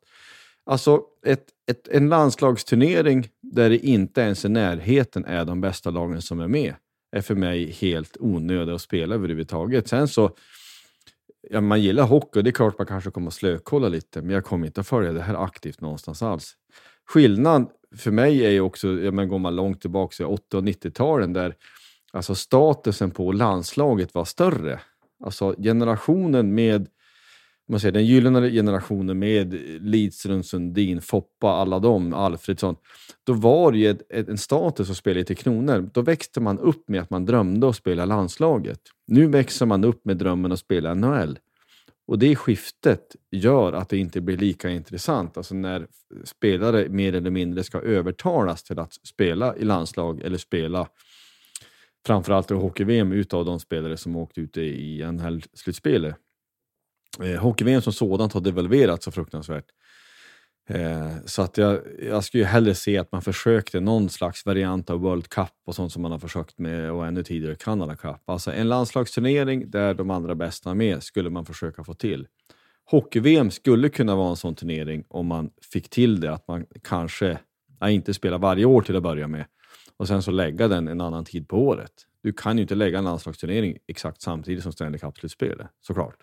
Alltså, 0.64 1.02
ett, 1.26 1.46
ett, 1.70 1.88
en 1.88 2.08
landslagsturnering 2.08 3.28
där 3.40 3.70
det 3.70 3.78
inte 3.78 4.20
ens 4.20 4.44
i 4.44 4.48
närheten 4.48 5.24
är 5.24 5.44
de 5.44 5.60
bästa 5.60 5.90
lagen 5.90 6.22
som 6.22 6.40
är 6.40 6.48
med 6.48 6.74
är 7.16 7.20
för 7.20 7.34
mig 7.34 7.70
helt 7.70 8.16
onödig 8.20 8.72
att 8.72 8.82
spela 8.82 9.14
överhuvudtaget. 9.14 9.88
Sen 9.88 10.08
så, 10.08 10.30
ja, 11.50 11.60
man 11.60 11.80
gillar 11.80 12.04
hockey 12.04 12.38
och 12.38 12.44
det 12.44 12.50
är 12.50 12.52
klart 12.52 12.78
man 12.78 12.86
kanske 12.86 13.10
kommer 13.10 13.28
att 13.28 13.34
slökolla 13.34 13.88
lite, 13.88 14.22
men 14.22 14.30
jag 14.30 14.44
kommer 14.44 14.66
inte 14.66 14.80
att 14.80 14.86
följa 14.86 15.12
det 15.12 15.22
här 15.22 15.44
aktivt 15.44 15.80
någonstans 15.80 16.22
alls. 16.22 16.56
Skillnad 17.08 17.70
för 17.96 18.10
mig 18.10 18.46
är 18.46 18.50
ju 18.50 18.60
också, 18.60 18.88
ja, 18.88 19.10
men 19.10 19.28
går 19.28 19.38
man 19.38 19.56
långt 19.56 19.80
tillbaka 19.80 20.16
till 20.16 20.26
80 20.26 20.56
och 20.56 20.62
90-talen 20.62 21.32
där 21.32 21.54
alltså 22.12 22.34
statusen 22.34 23.10
på 23.10 23.32
landslaget 23.32 24.14
var 24.14 24.24
större. 24.24 24.80
Alltså 25.24 25.54
generationen 25.58 26.54
med, 26.54 26.88
man 27.72 27.80
säger, 27.80 27.92
den 27.92 28.06
gyllene 28.06 28.50
generationen 28.50 29.18
med 29.18 29.52
Lidström, 29.80 30.42
Sundin, 30.42 31.00
Foppa, 31.00 31.48
alla 31.48 31.78
dem, 31.78 32.14
Alfredsson. 32.14 32.76
Då 33.24 33.32
var 33.32 33.72
det 33.72 33.78
ju 33.78 33.90
ett, 33.90 34.02
ett, 34.12 34.28
en 34.28 34.38
status 34.38 34.90
att 34.90 34.96
spela 34.96 35.20
i 35.20 35.24
Tre 35.24 35.36
Kronor. 35.36 35.90
Då 35.94 36.02
växte 36.02 36.40
man 36.40 36.58
upp 36.58 36.88
med 36.88 37.00
att 37.00 37.10
man 37.10 37.24
drömde 37.24 37.68
att 37.68 37.76
spela 37.76 38.04
landslaget. 38.04 38.80
Nu 39.06 39.26
växer 39.26 39.66
man 39.66 39.84
upp 39.84 40.04
med 40.04 40.16
drömmen 40.16 40.52
att 40.52 40.58
spela 40.58 40.94
NHL. 40.94 41.38
Och 42.06 42.18
det 42.18 42.36
skiftet 42.36 43.16
gör 43.30 43.72
att 43.72 43.88
det 43.88 43.98
inte 43.98 44.20
blir 44.20 44.36
lika 44.36 44.70
intressant. 44.70 45.36
Alltså 45.36 45.54
när 45.54 45.86
spelare 46.24 46.88
mer 46.88 47.14
eller 47.14 47.30
mindre 47.30 47.64
ska 47.64 47.80
övertalas 47.80 48.62
till 48.62 48.78
att 48.78 48.92
spela 48.92 49.56
i 49.56 49.64
landslag 49.64 50.22
eller 50.22 50.38
spela 50.38 50.88
framförallt 52.06 52.50
i 52.50 52.54
hockey-VM 52.54 53.12
utav 53.12 53.44
de 53.44 53.60
spelare 53.60 53.96
som 53.96 54.16
åkt 54.16 54.38
ut 54.38 54.56
i 54.56 55.02
NHL-slutspelet. 55.12 56.16
Eh, 57.20 57.40
hockey-VM 57.40 57.82
som 57.82 57.92
sådant 57.92 58.32
har 58.32 58.40
devalverats 58.40 59.04
så 59.04 59.10
fruktansvärt. 59.10 59.66
Eh, 60.68 61.10
så 61.26 61.42
att 61.42 61.58
jag, 61.58 61.80
jag 62.02 62.24
skulle 62.24 62.44
hellre 62.44 62.74
se 62.74 62.98
att 62.98 63.12
man 63.12 63.22
försökte 63.22 63.80
någon 63.80 64.08
slags 64.08 64.46
variant 64.46 64.90
av 64.90 65.00
World 65.00 65.28
Cup 65.28 65.52
och 65.66 65.74
sånt 65.74 65.92
som 65.92 66.02
man 66.02 66.12
har 66.12 66.18
försökt 66.18 66.58
med 66.58 66.92
och 66.92 67.06
ännu 67.06 67.22
tidigare 67.22 67.54
Canada 67.54 67.96
Cup. 67.96 68.30
Alltså 68.30 68.52
en 68.52 68.68
landslagsturnering 68.68 69.70
där 69.70 69.94
de 69.94 70.10
allra 70.10 70.34
bästa 70.34 70.70
är 70.70 70.74
med 70.74 71.02
skulle 71.02 71.30
man 71.30 71.46
försöka 71.46 71.84
få 71.84 71.94
till. 71.94 72.26
Hockey-VM 72.90 73.50
skulle 73.50 73.88
kunna 73.88 74.16
vara 74.16 74.30
en 74.30 74.36
sån 74.36 74.54
turnering 74.54 75.04
om 75.08 75.26
man 75.26 75.50
fick 75.72 75.90
till 75.90 76.20
det, 76.20 76.32
att 76.32 76.48
man 76.48 76.66
kanske 76.82 77.38
ja, 77.80 77.90
inte 77.90 78.14
spelar 78.14 78.38
varje 78.38 78.64
år 78.64 78.82
till 78.82 78.96
att 78.96 79.02
börja 79.02 79.28
med 79.28 79.44
och 79.96 80.08
sen 80.08 80.22
så 80.22 80.30
lägga 80.30 80.68
den 80.68 80.88
en 80.88 81.00
annan 81.00 81.24
tid 81.24 81.48
på 81.48 81.66
året. 81.66 81.92
Du 82.22 82.32
kan 82.32 82.58
ju 82.58 82.62
inte 82.62 82.74
lägga 82.74 82.98
en 82.98 83.04
landslagsturnering 83.04 83.78
exakt 83.86 84.22
samtidigt 84.22 84.62
som 84.62 84.72
Stanley 84.72 84.98
Cup-slutspelet, 84.98 85.66
såklart. 85.80 86.16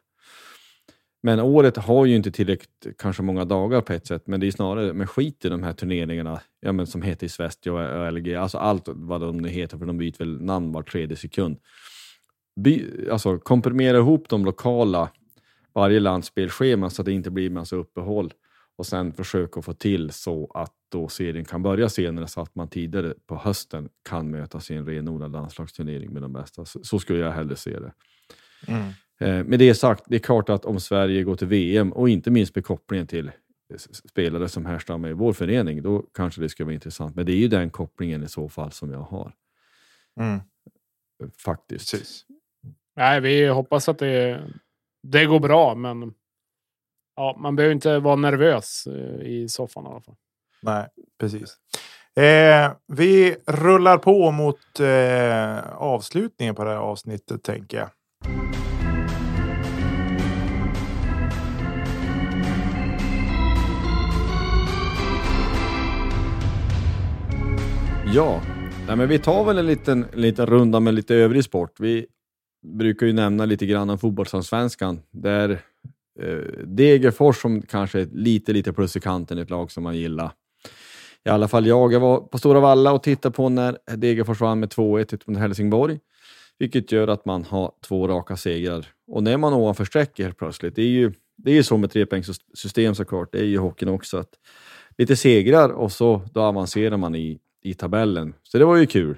Men 1.21 1.39
året 1.39 1.77
har 1.77 2.05
ju 2.05 2.15
inte 2.15 2.31
tillräckligt 2.31 2.97
kanske 2.97 3.23
många 3.23 3.45
dagar 3.45 3.81
på 3.81 3.93
ett 3.93 4.07
sätt, 4.07 4.27
men 4.27 4.39
det 4.39 4.47
är 4.47 4.51
snarare 4.51 4.93
med 4.93 5.09
skit 5.09 5.45
i 5.45 5.49
de 5.49 5.63
här 5.63 5.73
turneringarna 5.73 6.41
ja, 6.59 6.71
men 6.71 6.87
som 6.87 7.01
heter 7.01 7.27
Svesti 7.27 7.69
och 7.69 8.13
LG, 8.13 8.35
alltså 8.35 8.57
allt 8.57 8.83
vad 8.87 9.21
de 9.21 9.37
nu 9.37 9.49
heter, 9.49 9.77
för 9.77 9.85
de 9.85 9.97
byter 9.97 10.17
väl 10.17 10.41
namn 10.41 10.71
var 10.71 10.83
tredje 10.83 11.17
sekund. 11.17 11.57
By, 12.55 12.85
alltså 13.11 13.37
komprimera 13.37 13.97
ihop 13.97 14.29
de 14.29 14.45
lokala, 14.45 15.09
varje 15.73 15.99
lands 15.99 16.27
spelschema 16.27 16.89
så 16.89 17.01
att 17.01 17.05
det 17.05 17.11
inte 17.11 17.31
blir 17.31 17.49
massa 17.49 17.75
uppehåll 17.75 18.33
och 18.75 18.85
sen 18.85 19.13
försöka 19.13 19.61
få 19.61 19.73
till 19.73 20.11
så 20.11 20.51
att 20.53 20.73
då 20.89 21.07
serien 21.07 21.45
kan 21.45 21.63
börja 21.63 21.89
senare 21.89 22.27
så 22.27 22.41
att 22.41 22.55
man 22.55 22.67
tidigare 22.67 23.13
på 23.27 23.35
hösten 23.35 23.89
kan 24.09 24.31
mötas 24.31 24.71
i 24.71 24.75
en 24.75 24.85
renodlad 24.85 25.31
landslagsturnering 25.31 26.13
med 26.13 26.21
de 26.21 26.33
bästa. 26.33 26.65
Så, 26.65 26.83
så 26.83 26.99
skulle 26.99 27.19
jag 27.19 27.31
hellre 27.31 27.55
se 27.55 27.79
det. 27.79 27.93
Mm. 28.67 28.91
Eh, 29.19 29.43
med 29.43 29.59
det 29.59 29.75
sagt, 29.75 30.03
det 30.07 30.15
är 30.15 30.19
klart 30.19 30.49
att 30.49 30.65
om 30.65 30.79
Sverige 30.79 31.23
går 31.23 31.35
till 31.35 31.47
VM 31.47 31.93
och 31.93 32.09
inte 32.09 32.31
minst 32.31 32.55
med 32.55 32.65
kopplingen 32.65 33.07
till 33.07 33.31
spelare 33.91 34.49
som 34.49 34.65
härstammar 34.65 35.09
i 35.09 35.13
vår 35.13 35.33
förening, 35.33 35.81
då 35.81 36.01
kanske 36.13 36.41
det 36.41 36.49
skulle 36.49 36.65
vara 36.65 36.73
intressant. 36.73 37.15
Men 37.15 37.25
det 37.25 37.31
är 37.31 37.37
ju 37.37 37.47
den 37.47 37.69
kopplingen 37.69 38.23
i 38.23 38.29
så 38.29 38.49
fall 38.49 38.71
som 38.71 38.91
jag 38.91 38.99
har. 38.99 39.33
Mm. 40.19 40.39
Faktiskt. 41.43 41.91
Precis. 41.91 42.25
Nej, 42.95 43.21
vi 43.21 43.47
hoppas 43.47 43.89
att 43.89 43.99
det, 43.99 44.43
det 45.03 45.25
går 45.25 45.39
bra, 45.39 45.75
men 45.75 46.13
ja, 47.15 47.37
man 47.39 47.55
behöver 47.55 47.75
inte 47.75 47.99
vara 47.99 48.15
nervös 48.15 48.87
eh, 48.87 49.27
i 49.27 49.49
soffan 49.49 49.85
i 49.85 49.87
alla 49.87 50.01
fall. 50.01 50.15
Nej, 50.61 50.87
precis. 51.19 51.57
Eh, 52.15 52.71
vi 52.87 53.35
rullar 53.47 53.97
på 53.97 54.31
mot 54.31 54.79
eh, 54.79 55.73
avslutningen 55.73 56.55
på 56.55 56.63
det 56.63 56.69
här 56.69 56.77
avsnittet, 56.77 57.43
tänker 57.43 57.77
jag. 57.77 57.89
Ja, 68.13 68.41
Nej, 68.87 68.95
men 68.95 69.09
vi 69.09 69.19
tar 69.19 69.43
väl 69.43 69.57
en 69.57 69.67
liten, 69.67 70.05
liten 70.13 70.45
runda 70.45 70.79
med 70.79 70.93
lite 70.93 71.15
övrig 71.15 71.43
sport. 71.43 71.79
Vi 71.79 72.05
brukar 72.77 73.05
ju 73.05 73.13
nämna 73.13 73.45
lite 73.45 73.65
grann 73.65 73.89
om 73.89 73.97
fotbollsallsvenskan. 73.97 75.01
Där 75.11 75.49
eh, 76.19 76.37
Degerfors 76.65 77.41
som 77.41 77.61
kanske 77.61 77.99
är 77.99 78.07
lite, 78.11 78.53
lite 78.53 78.73
plus 78.73 78.95
i 78.95 78.99
kanten, 78.99 79.37
ett 79.37 79.49
lag 79.49 79.71
som 79.71 79.83
man 79.83 79.97
gillar. 79.97 80.31
I 81.25 81.29
alla 81.29 81.47
fall 81.47 81.67
jag. 81.67 81.93
Jag 81.93 81.99
var 81.99 82.19
på 82.19 82.37
Stora 82.37 82.59
Valla 82.59 82.91
och 82.91 83.03
tittade 83.03 83.35
på 83.35 83.49
när 83.49 83.77
Degerfors 83.95 84.41
vann 84.41 84.59
med 84.59 84.69
2-1 84.69 85.21
mot 85.25 85.37
Helsingborg. 85.37 85.99
Vilket 86.59 86.91
gör 86.91 87.07
att 87.07 87.25
man 87.25 87.43
har 87.43 87.71
två 87.87 88.07
raka 88.07 88.37
segrar. 88.37 88.85
Och 89.07 89.23
när 89.23 89.37
man 89.37 89.53
ovanför 89.53 89.85
strecket 89.85 90.25
helt 90.25 90.37
plötsligt, 90.37 90.75
det 90.75 90.81
är 90.81 90.87
ju 90.87 91.13
det 91.37 91.57
är 91.57 91.63
så 91.63 91.77
med 91.77 91.91
trepoängssystem 91.91 92.95
såklart, 92.95 93.31
det 93.31 93.39
är 93.39 93.45
ju 93.45 93.57
hockeyn 93.57 93.89
också. 93.89 94.17
Att 94.17 94.33
lite 94.97 95.15
segrar 95.15 95.69
och 95.69 95.91
så 95.91 96.21
då 96.33 96.41
avancerar 96.41 96.97
man 96.97 97.15
i, 97.15 97.39
i 97.61 97.73
tabellen. 97.73 98.33
Så 98.43 98.57
det 98.57 98.65
var 98.65 98.75
ju 98.75 98.85
kul. 98.85 99.17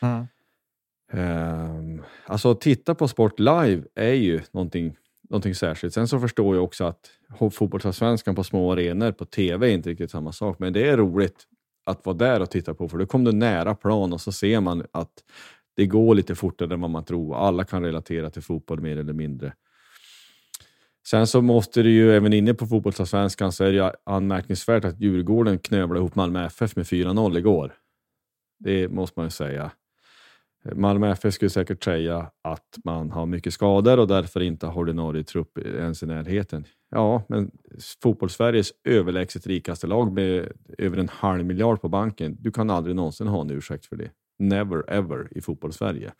Mm. 0.00 0.26
Um, 1.12 2.02
alltså 2.26 2.50
att 2.50 2.60
titta 2.60 2.94
på 2.94 3.08
sport 3.08 3.38
live 3.38 3.82
är 3.94 4.12
ju 4.12 4.40
någonting, 4.50 4.96
någonting 5.30 5.54
särskilt. 5.54 5.94
Sen 5.94 6.08
så 6.08 6.20
förstår 6.20 6.54
jag 6.56 6.64
också 6.64 6.84
att 6.84 7.10
fotbollsallsvenskan 7.52 8.34
på 8.34 8.44
små 8.44 8.72
arenor 8.72 9.12
på 9.12 9.24
tv 9.24 9.68
är 9.68 9.74
inte 9.74 9.90
riktigt 9.90 10.10
samma 10.10 10.32
sak, 10.32 10.58
men 10.58 10.72
det 10.72 10.88
är 10.88 10.96
roligt 10.96 11.46
att 11.84 12.06
vara 12.06 12.16
där 12.16 12.40
och 12.40 12.50
titta 12.50 12.74
på, 12.74 12.88
för 12.88 12.98
då 12.98 13.06
kommer 13.06 13.32
du 13.32 13.38
nära 13.38 13.74
plan 13.74 14.12
och 14.12 14.20
så 14.20 14.32
ser 14.32 14.60
man 14.60 14.86
att 14.92 15.24
det 15.76 15.86
går 15.86 16.14
lite 16.14 16.34
fortare 16.34 16.74
än 16.74 16.80
vad 16.80 16.90
man 16.90 17.04
tror. 17.04 17.36
Alla 17.36 17.64
kan 17.64 17.84
relatera 17.84 18.30
till 18.30 18.42
fotboll 18.42 18.80
mer 18.80 18.96
eller 18.96 19.12
mindre. 19.12 19.52
Sen 21.10 21.26
så 21.26 21.42
måste 21.42 21.82
det 21.82 21.90
ju, 21.90 22.16
även 22.16 22.32
inne 22.32 22.54
på 22.54 22.66
fotbollsallsvenskan, 22.66 23.52
så 23.52 23.64
är 23.64 23.72
det 23.72 23.94
anmärkningsvärt 24.04 24.84
att 24.84 25.00
Djurgården 25.00 25.58
knövlade 25.58 26.00
ihop 26.00 26.14
Malmö 26.14 26.46
FF 26.46 26.76
med 26.76 26.86
4-0 26.86 27.38
igår. 27.38 27.72
Det 28.58 28.88
måste 28.88 29.18
man 29.18 29.26
ju 29.26 29.30
säga. 29.30 29.70
Malmö 30.74 31.10
FF 31.10 31.34
skulle 31.34 31.50
säkert 31.50 31.84
säga 31.84 32.30
att 32.42 32.78
man 32.84 33.10
har 33.10 33.26
mycket 33.26 33.54
skador 33.54 33.98
och 33.98 34.08
därför 34.08 34.40
inte 34.40 34.66
har 34.66 34.80
ordinarie 34.80 35.24
trupp 35.24 35.58
ens 35.58 36.02
i 36.02 36.06
närheten. 36.06 36.64
Ja, 36.90 37.22
men 37.28 37.50
fotbollssveriges 38.02 38.72
överlägset 38.84 39.46
rikaste 39.46 39.86
lag 39.86 40.12
med 40.12 40.52
över 40.78 40.96
en 40.96 41.08
halv 41.08 41.44
miljard 41.44 41.80
på 41.80 41.88
banken. 41.88 42.36
Du 42.40 42.50
kan 42.50 42.70
aldrig 42.70 42.96
någonsin 42.96 43.26
ha 43.26 43.40
en 43.40 43.50
ursäkt 43.50 43.86
för 43.86 43.96
det. 43.96 44.10
Never 44.38 44.90
ever 44.90 45.28
i 45.30 45.40
fotbollssverige. 45.40 46.12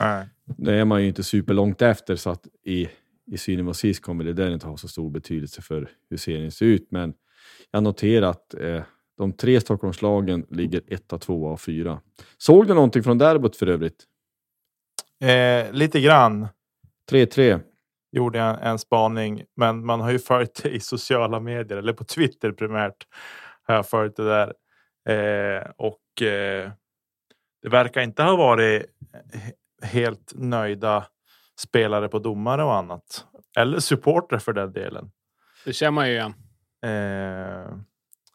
Nej. 0.00 0.28
Det 0.44 0.74
är 0.74 0.84
man 0.84 1.02
ju 1.02 1.08
inte 1.08 1.22
superlångt 1.22 1.82
efter 1.82 2.16
så 2.16 2.30
att 2.30 2.46
i 2.64 2.88
i 3.26 3.62
vad 3.62 3.76
sist 3.76 4.02
kommer 4.02 4.24
det 4.24 4.32
där 4.32 4.50
inte 4.50 4.66
ha 4.66 4.76
så 4.76 4.88
stor 4.88 5.10
betydelse 5.10 5.62
för 5.62 5.90
hur 6.10 6.16
serien 6.16 6.50
ser 6.50 6.66
ut. 6.66 6.86
Men 6.90 7.14
jag 7.70 7.82
noterar 7.82 8.30
att 8.30 8.54
eh, 8.54 8.82
de 9.18 9.32
tre 9.32 9.60
Stockholmslagen 9.60 10.46
ligger 10.50 10.82
etta, 10.88 11.18
tvåa 11.18 11.52
och 11.52 11.60
fyra. 11.60 12.00
Såg 12.38 12.66
du 12.66 12.74
någonting 12.74 13.02
från 13.02 13.18
derbyt 13.18 13.56
för 13.56 13.66
övrigt? 13.66 14.04
Eh, 15.22 15.72
lite 15.72 16.00
grann. 16.00 16.48
3-3. 17.10 17.60
Gjorde 18.12 18.38
jag 18.38 18.58
en 18.62 18.78
spaning, 18.78 19.44
men 19.56 19.86
man 19.86 20.00
har 20.00 20.10
ju 20.10 20.18
följt 20.18 20.62
det 20.62 20.70
i 20.70 20.80
sociala 20.80 21.40
medier, 21.40 21.78
eller 21.78 21.92
på 21.92 22.04
Twitter 22.04 22.52
primärt. 22.52 23.06
Har 23.62 23.74
jag 23.74 23.88
följt 23.88 24.16
det 24.16 24.24
där. 24.24 24.54
Eh, 25.08 25.70
och 25.76 26.22
eh, 26.22 26.70
det 27.62 27.68
verkar 27.68 28.00
inte 28.00 28.22
ha 28.22 28.36
varit 28.36 28.86
helt 29.82 30.32
nöjda 30.34 31.06
spelare 31.60 32.08
på 32.08 32.18
domare 32.18 32.64
och 32.64 32.74
annat. 32.74 33.24
Eller 33.58 33.78
supporter 33.78 34.38
för 34.38 34.52
den 34.52 34.72
delen. 34.72 35.10
Det 35.64 35.72
känner 35.72 35.90
man 35.90 36.08
ju 36.08 36.14
igen. 36.14 36.34
Eh, 36.84 36.90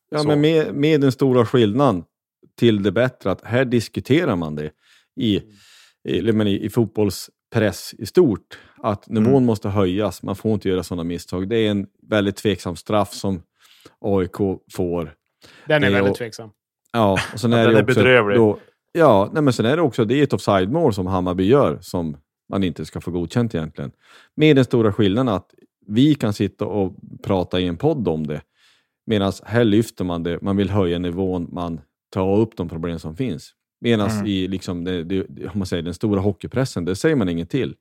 ja, 0.10 0.20
så. 0.20 0.28
men 0.28 0.42
med, 0.42 0.74
med 0.76 1.02
den 1.02 1.12
stora 1.12 1.46
skillnaden 1.46 2.04
till 2.58 2.84
det 2.84 2.92
bättre 2.92 3.32
att 3.32 3.42
här 3.44 3.66
diskuterar 3.66 4.36
man 4.36 4.56
det 4.56 4.72
i, 5.16 5.36
i, 6.04 6.18
i, 6.20 6.66
i 6.66 6.70
fotbollspress 6.70 7.94
i 7.98 8.06
stort. 8.06 8.60
Att 8.78 9.10
nivån 9.10 9.34
mm. 9.34 9.46
måste 9.46 9.70
höjas, 9.70 10.24
man 10.24 10.36
får 10.36 10.54
inte 10.54 10.70
göra 10.70 10.84
sådana 10.84 11.04
misstag. 11.04 11.50
Det 11.50 11.58
är 11.58 11.72
en 11.72 11.88
väldigt 12.10 12.36
tveksam 12.36 12.76
straff 12.76 13.14
som 13.14 13.42
AIK 14.02 14.36
får. 14.72 15.14
Den 15.68 15.84
är 15.84 15.92
väldigt 15.92 16.16
tveksam. 16.16 16.50
Ja, 16.94 17.20
och 17.34 17.40
sen 17.40 17.54
är 17.54 17.64
den 17.64 17.74
det 17.74 17.80
är 17.80 17.84
också 17.84 17.96
bedrövlig. 18.00 18.38
Då, 18.38 18.60
ja, 18.92 19.30
nej, 19.34 19.44
men 19.44 19.54
sen 19.54 19.66
är 19.66 19.76
det 19.76 19.82
också 19.82 20.06
det 20.06 20.16
är 20.16 20.24
ett 20.24 20.34
offside-mål 20.34 20.94
som 20.94 21.08
Hammarby 21.08 21.44
gör 21.44 21.78
som 21.82 22.18
man 22.50 22.64
inte 22.64 22.86
ska 22.86 23.02
få 23.02 23.12
godkänt 23.12 23.56
egentligen. 23.56 23.92
Med 24.36 24.56
den 24.56 24.66
stora 24.66 24.94
skillnaden 24.94 25.36
att 25.36 25.54
vi 25.88 26.16
kan 26.16 26.34
sitta 26.34 26.66
och 26.66 26.96
prata 27.24 27.60
i 27.60 27.68
en 27.68 27.78
podd 27.78 28.08
om 28.08 28.28
det, 28.28 28.42
medan 29.06 29.34
här 29.44 29.64
lyfter 29.64 30.06
man 30.06 30.24
det, 30.24 30.42
man 30.42 30.58
vill 30.58 30.70
höja 30.70 31.00
nivån, 31.00 31.50
man 31.52 31.82
tar 32.10 32.38
upp 32.38 32.58
de 32.58 32.70
problem 32.70 33.00
som 33.00 33.16
finns. 33.16 33.54
Medan 33.82 34.10
mm. 34.10 34.26
i 34.26 34.48
liksom 34.48 34.84
det, 34.84 35.04
det, 35.04 35.22
om 35.24 35.60
man 35.60 35.66
säger, 35.66 35.84
den 35.84 35.94
stora 35.94 36.22
hockeypressen, 36.22 36.86
det 36.86 36.96
säger 36.96 37.16
man 37.16 37.30
inget 37.30 37.50
till. 37.50 37.76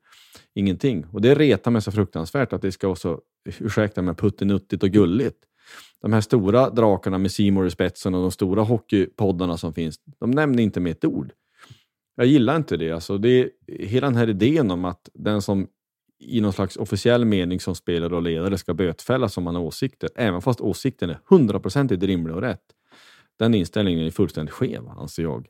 Ingenting. 0.55 1.05
Och 1.11 1.21
det 1.21 1.35
retar 1.35 1.71
mig 1.71 1.81
så 1.81 1.91
fruktansvärt 1.91 2.53
att 2.53 2.61
det 2.61 2.71
ska 2.71 2.87
vara 2.87 2.95
så, 2.95 3.21
ursäkta 3.59 4.01
mig, 4.01 4.15
puttinuttigt 4.15 4.83
och 4.83 4.89
gulligt. 4.89 5.37
De 6.01 6.13
här 6.13 6.21
stora 6.21 6.69
drakarna 6.69 7.17
med 7.17 7.31
Simor 7.31 7.67
i 7.67 7.71
spetsen 7.71 8.15
och 8.15 8.21
de 8.21 8.31
stora 8.31 8.63
hockeypoddarna 8.63 9.57
som 9.57 9.73
finns, 9.73 9.99
de 10.19 10.31
nämner 10.31 10.63
inte 10.63 10.79
med 10.79 10.91
ett 10.91 11.05
ord. 11.05 11.31
Jag 12.19 12.27
gillar 12.27 12.55
inte 12.55 12.77
det. 12.77 12.91
Alltså 12.91 13.17
det 13.17 13.29
är 13.29 13.49
hela 13.67 14.07
den 14.07 14.15
här 14.15 14.29
idén 14.29 14.71
om 14.71 14.85
att 14.85 15.09
den 15.13 15.41
som 15.41 15.67
i 16.19 16.41
någon 16.41 16.53
slags 16.53 16.77
officiell 16.77 17.25
mening 17.25 17.59
som 17.59 17.75
spelare 17.75 18.15
och 18.15 18.21
ledare 18.21 18.57
ska 18.57 18.73
bötfällas 18.73 19.37
om 19.37 19.43
man 19.43 19.55
har 19.55 19.61
åsikter, 19.61 20.09
även 20.15 20.41
fast 20.41 20.61
åsikten 20.61 21.09
är 21.09 21.19
hundraprocentigt 21.25 22.03
rimlig 22.03 22.35
och 22.35 22.41
rätt. 22.41 22.61
Den 23.37 23.53
inställningen 23.53 24.05
är 24.05 24.11
fullständigt 24.11 24.53
skev, 24.53 24.89
anser 24.89 25.23
jag. 25.23 25.47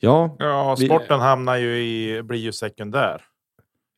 Ja, 0.00 0.36
ja 0.38 0.76
sporten 0.76 1.18
vi, 1.18 1.24
hamnar 1.24 1.56
ju 1.56 1.78
i, 1.78 2.22
blir 2.22 2.38
ju 2.38 2.52
sekundär. 2.52 3.22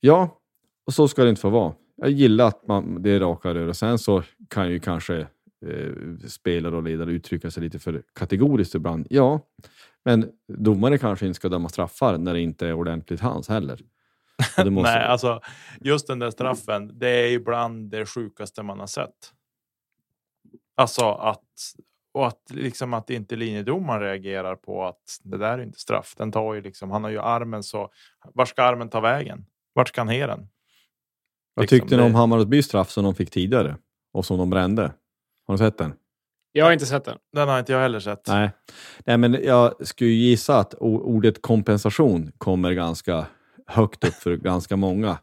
Ja, 0.01 0.41
och 0.87 0.95
så 0.95 1.09
ska 1.09 1.23
det 1.25 1.31
inte 1.31 1.41
få 1.41 1.51
vara. 1.51 1.75
jag 1.97 2.11
gillar 2.11 2.47
att 2.47 2.67
man, 2.67 3.03
det 3.03 3.11
är 3.11 3.21
raka 3.21 3.55
rör 3.55 3.69
och 3.69 3.77
sen 3.77 3.99
så 3.99 4.23
kan 4.49 4.71
ju 4.71 4.81
kanske 4.81 5.27
spelare 6.29 6.77
och 6.77 6.83
ledare 6.83 7.13
uttrycka 7.13 7.51
sig 7.51 7.63
lite 7.63 7.79
för 7.79 8.03
kategoriskt 8.15 8.75
ibland. 8.75 9.07
Ja, 9.11 9.41
men 10.05 10.31
domare 10.59 10.99
kanske 10.99 11.27
inte 11.27 11.37
ska 11.37 11.49
döma 11.49 11.69
straffar 11.69 12.19
när 12.19 12.35
det 12.35 12.41
inte 12.41 12.67
är 12.67 12.73
ordentligt 12.73 13.21
hans 13.21 13.49
heller. 13.49 13.81
Måste- 14.71 14.71
Nej, 14.95 15.05
alltså 15.05 15.41
just 15.81 16.07
den 16.07 16.19
där 16.19 16.31
straffen. 16.31 16.99
Det 16.99 17.09
är 17.09 17.33
ibland 17.33 17.91
det 17.91 18.07
sjukaste 18.07 18.63
man 18.63 18.81
har 18.81 18.87
sett. 18.87 19.33
Alltså 20.77 21.11
att 21.11 21.45
och 22.13 22.27
att 22.27 22.43
liksom 22.51 22.95
att 22.95 23.11
inte 23.11 23.37
linjedomaren 23.37 24.01
reagerar 24.01 24.57
på 24.57 24.85
att 24.85 25.19
det 25.23 25.39
där 25.39 25.59
är 25.59 25.63
inte 25.63 25.79
straff. 25.81 26.15
Den 26.17 26.33
tar 26.33 26.55
ju 26.55 26.61
liksom. 26.63 26.91
Han 26.91 27.05
har 27.05 27.11
ju 27.11 27.19
armen 27.21 27.63
så. 27.63 27.91
Var 28.35 28.45
ska 28.45 28.63
armen 28.63 28.89
ta 28.89 29.01
vägen? 29.01 29.47
Vart 29.73 29.89
ska 29.89 30.01
han 30.01 30.15
ge 30.15 30.27
den? 30.27 30.49
Vad 31.55 31.63
liksom, 31.63 31.79
tyckte 31.79 31.97
ni 31.97 32.03
om 32.03 32.15
Hammarbys 32.15 32.67
straff 32.67 32.91
som 32.91 33.05
de 33.05 33.15
fick 33.15 33.31
tidigare? 33.31 33.77
Och 34.13 34.25
som 34.27 34.39
de 34.39 34.51
brände? 34.51 34.93
Har 35.49 35.55
ni 35.55 35.59
sett 35.59 35.79
den? 35.79 35.93
Jag 36.53 36.65
har 36.65 36.73
inte 36.73 36.87
sett 36.87 37.05
den. 37.05 37.19
Den 37.33 37.49
har 37.49 37.59
inte 37.59 37.73
jag 37.73 37.81
heller 37.81 38.01
sett. 38.01 38.27
Nej. 38.29 38.51
Nej, 39.05 39.19
men 39.19 39.33
jag 39.45 39.87
skulle 39.87 40.11
ju 40.11 40.17
gissa 40.17 40.59
att 40.59 40.75
ordet 40.81 41.43
kompensation 41.43 42.33
kommer 42.39 42.73
ganska 42.73 43.27
högt 43.67 44.05
upp 44.05 44.15
för 44.15 44.37
ganska 44.37 44.77
många. 44.77 45.19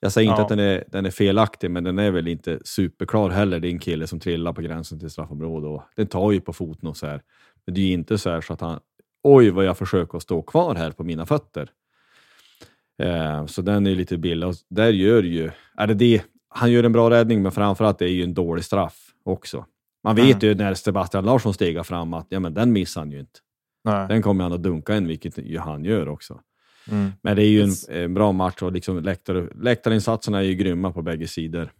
Jag 0.00 0.12
säger 0.12 0.30
inte 0.30 0.40
Ja. 0.40 0.42
att 0.42 0.48
den 0.48 0.58
är, 0.58 0.84
den 0.88 1.06
är 1.06 1.10
felaktig, 1.10 1.70
men 1.70 1.84
den 1.84 1.98
är 1.98 2.10
väl 2.10 2.28
inte 2.28 2.58
superklar 2.64 3.30
heller. 3.30 3.60
Det 3.60 3.68
är 3.68 3.70
en 3.70 3.78
kille 3.78 4.06
som 4.06 4.20
trillar 4.20 4.52
på 4.52 4.62
gränsen 4.62 5.00
till 5.00 5.10
straffområde 5.10 5.66
och 5.66 5.82
den 5.96 6.06
tar 6.06 6.32
ju 6.32 6.40
på 6.40 6.52
foten 6.52 6.88
och 6.88 6.96
så 6.96 7.06
här. 7.06 7.22
Men 7.66 7.74
det 7.74 7.80
är 7.80 7.86
ju 7.86 7.92
inte 7.92 8.18
så 8.18 8.30
här 8.30 8.40
så 8.40 8.52
att 8.52 8.60
han, 8.60 8.80
oj 9.22 9.50
vad 9.50 9.64
jag 9.64 9.78
försöker 9.78 10.16
att 10.16 10.22
stå 10.22 10.42
kvar 10.42 10.74
här 10.74 10.90
på 10.90 11.04
mina 11.04 11.26
fötter. 11.26 11.70
Eh, 13.02 13.46
så 13.46 13.62
den 13.62 13.86
är 13.86 13.94
lite 13.94 14.18
billig 14.18 14.48
och 14.48 14.54
där 14.70 14.88
gör 14.90 15.22
ju, 15.22 15.50
är 15.76 15.86
det 15.86 15.94
det, 15.94 16.22
han 16.48 16.72
gör 16.72 16.84
en 16.84 16.92
bra 16.92 17.10
räddning, 17.10 17.42
men 17.42 17.52
framförallt 17.52 18.00
är 18.02 18.06
det 18.06 18.12
ju 18.12 18.22
en 18.22 18.34
dålig 18.34 18.64
straff 18.64 19.00
också. 19.24 19.66
Man 20.04 20.16
vet 20.16 20.42
ju 20.42 20.54
när 20.54 20.74
Sebastian 20.74 21.24
Larsson 21.24 21.54
stegar 21.54 21.82
fram 21.82 22.14
att 22.14 22.26
ja, 22.28 22.40
men 22.40 22.54
den 22.54 22.72
missar 22.72 23.00
han 23.00 23.10
ju 23.10 23.20
inte. 23.20 23.40
Nej. 23.84 24.08
Den 24.08 24.22
kommer 24.22 24.44
han 24.44 24.52
att 24.52 24.62
dunka 24.62 24.96
in, 24.96 25.06
vilket 25.06 25.38
ju 25.38 25.58
han 25.58 25.84
gör 25.84 26.08
också. 26.08 26.40
Mm. 26.90 27.10
Men 27.22 27.36
det 27.36 27.42
är 27.42 27.48
ju 27.48 27.62
en, 27.62 27.70
en 27.88 28.14
bra 28.14 28.32
match 28.32 28.62
och 28.62 28.72
liksom 28.72 29.02
läktare, 29.02 29.48
läktarinsatserna 29.54 30.38
är 30.38 30.42
ju 30.42 30.54
grymma 30.54 30.92
på 30.92 31.02
bägge 31.02 31.26
sidor. 31.28 31.72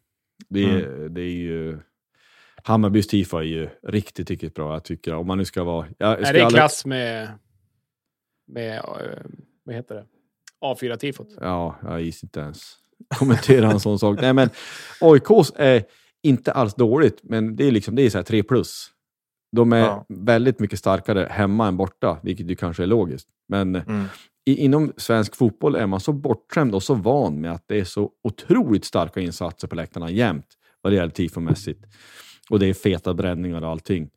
Det, 0.48 0.64
är- 0.64 1.08
det 1.08 1.20
är 1.20 1.34
ju... 1.34 1.78
Hammarbys 2.64 3.06
tifo 3.06 3.36
är 3.38 3.42
ju 3.42 3.68
riktigt, 3.82 4.30
riktigt 4.30 4.54
bra. 4.54 4.72
Jag 4.72 4.84
tycker 4.84 5.14
om 5.14 5.26
man 5.26 5.38
nu 5.38 5.44
ska 5.44 5.64
vara... 5.64 5.86
Jag, 5.98 6.20
Är 6.20 6.24
ska 6.24 6.32
det 6.32 6.42
i 6.42 6.50
klass 6.50 6.86
med, 6.86 7.28
med 8.46 8.76
eh, 8.78 8.84
vad 9.64 9.74
heter 9.74 9.94
det? 9.94 10.04
A4-tifot? 10.60 11.36
Ja, 11.40 11.76
jag 11.82 12.02
gissar 12.02 12.26
inte 12.26 12.40
ens 12.40 12.76
kommentera 13.18 13.70
en 13.70 13.80
sån 13.80 13.98
sak. 13.98 14.18
Nej, 14.20 14.32
men 14.32 14.50
AIKs 15.00 15.52
är 15.56 15.84
inte 16.24 16.52
alls 16.52 16.74
dåligt, 16.74 17.20
men 17.22 17.56
det 17.56 17.64
är 17.64 17.70
liksom 17.72 17.94
det 17.94 18.02
är 18.02 18.10
så 18.10 18.18
här 18.18 18.22
3 18.22 18.42
plus. 18.42 18.90
De 19.56 19.72
är 19.72 19.78
Ja. 19.78 20.06
väldigt 20.08 20.60
mycket 20.60 20.78
starkare 20.78 21.28
hemma 21.30 21.68
än 21.68 21.76
borta, 21.76 22.18
vilket 22.22 22.50
ju 22.50 22.56
kanske 22.56 22.82
är 22.82 22.86
logiskt. 22.86 23.28
Men 23.48 23.76
Mm. 23.76 24.04
i, 24.46 24.56
inom 24.56 24.92
svensk 24.96 25.34
fotboll 25.36 25.74
är 25.74 25.86
man 25.86 26.00
så 26.00 26.12
bortskämd 26.12 26.74
och 26.74 26.82
så 26.82 26.94
van 26.94 27.40
med 27.40 27.52
att 27.52 27.64
det 27.68 27.80
är 27.80 27.84
så 27.84 28.10
otroligt 28.24 28.84
starka 28.84 29.20
insatser 29.20 29.68
på 29.68 29.74
läktarna 29.74 30.10
jämt 30.10 30.46
vad 30.80 30.92
det 30.92 30.96
gäller 30.96 31.12
tifomässigt. 31.12 31.84
Och 32.50 32.58
det 32.58 32.66
är 32.66 32.74
feta 32.74 33.14
bränningar 33.14 33.62
och 33.62 33.68
allting. 33.68 34.10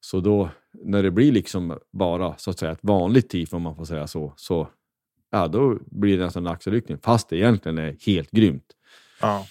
Så 0.00 0.20
då, 0.20 0.48
när 0.84 1.02
det 1.02 1.10
blir 1.10 1.32
liksom 1.32 1.78
bara 1.92 2.34
så 2.36 2.50
att 2.50 2.58
säga 2.58 2.72
ett 2.72 2.78
vanligt 2.82 3.28
tifo, 3.30 3.56
om 3.56 3.62
man 3.62 3.76
får 3.76 3.84
säga 3.84 4.06
så, 4.06 4.32
så 4.36 4.68
ja, 5.30 5.48
då 5.48 5.78
blir 5.86 6.18
det 6.18 6.24
nästan 6.24 6.46
en 6.46 6.52
axelryckning. 6.52 6.98
Fast 6.98 7.28
det 7.28 7.36
egentligen 7.36 7.78
är 7.78 7.96
helt 8.06 8.30
grymt. 8.30 8.66
Ja. 9.20 9.46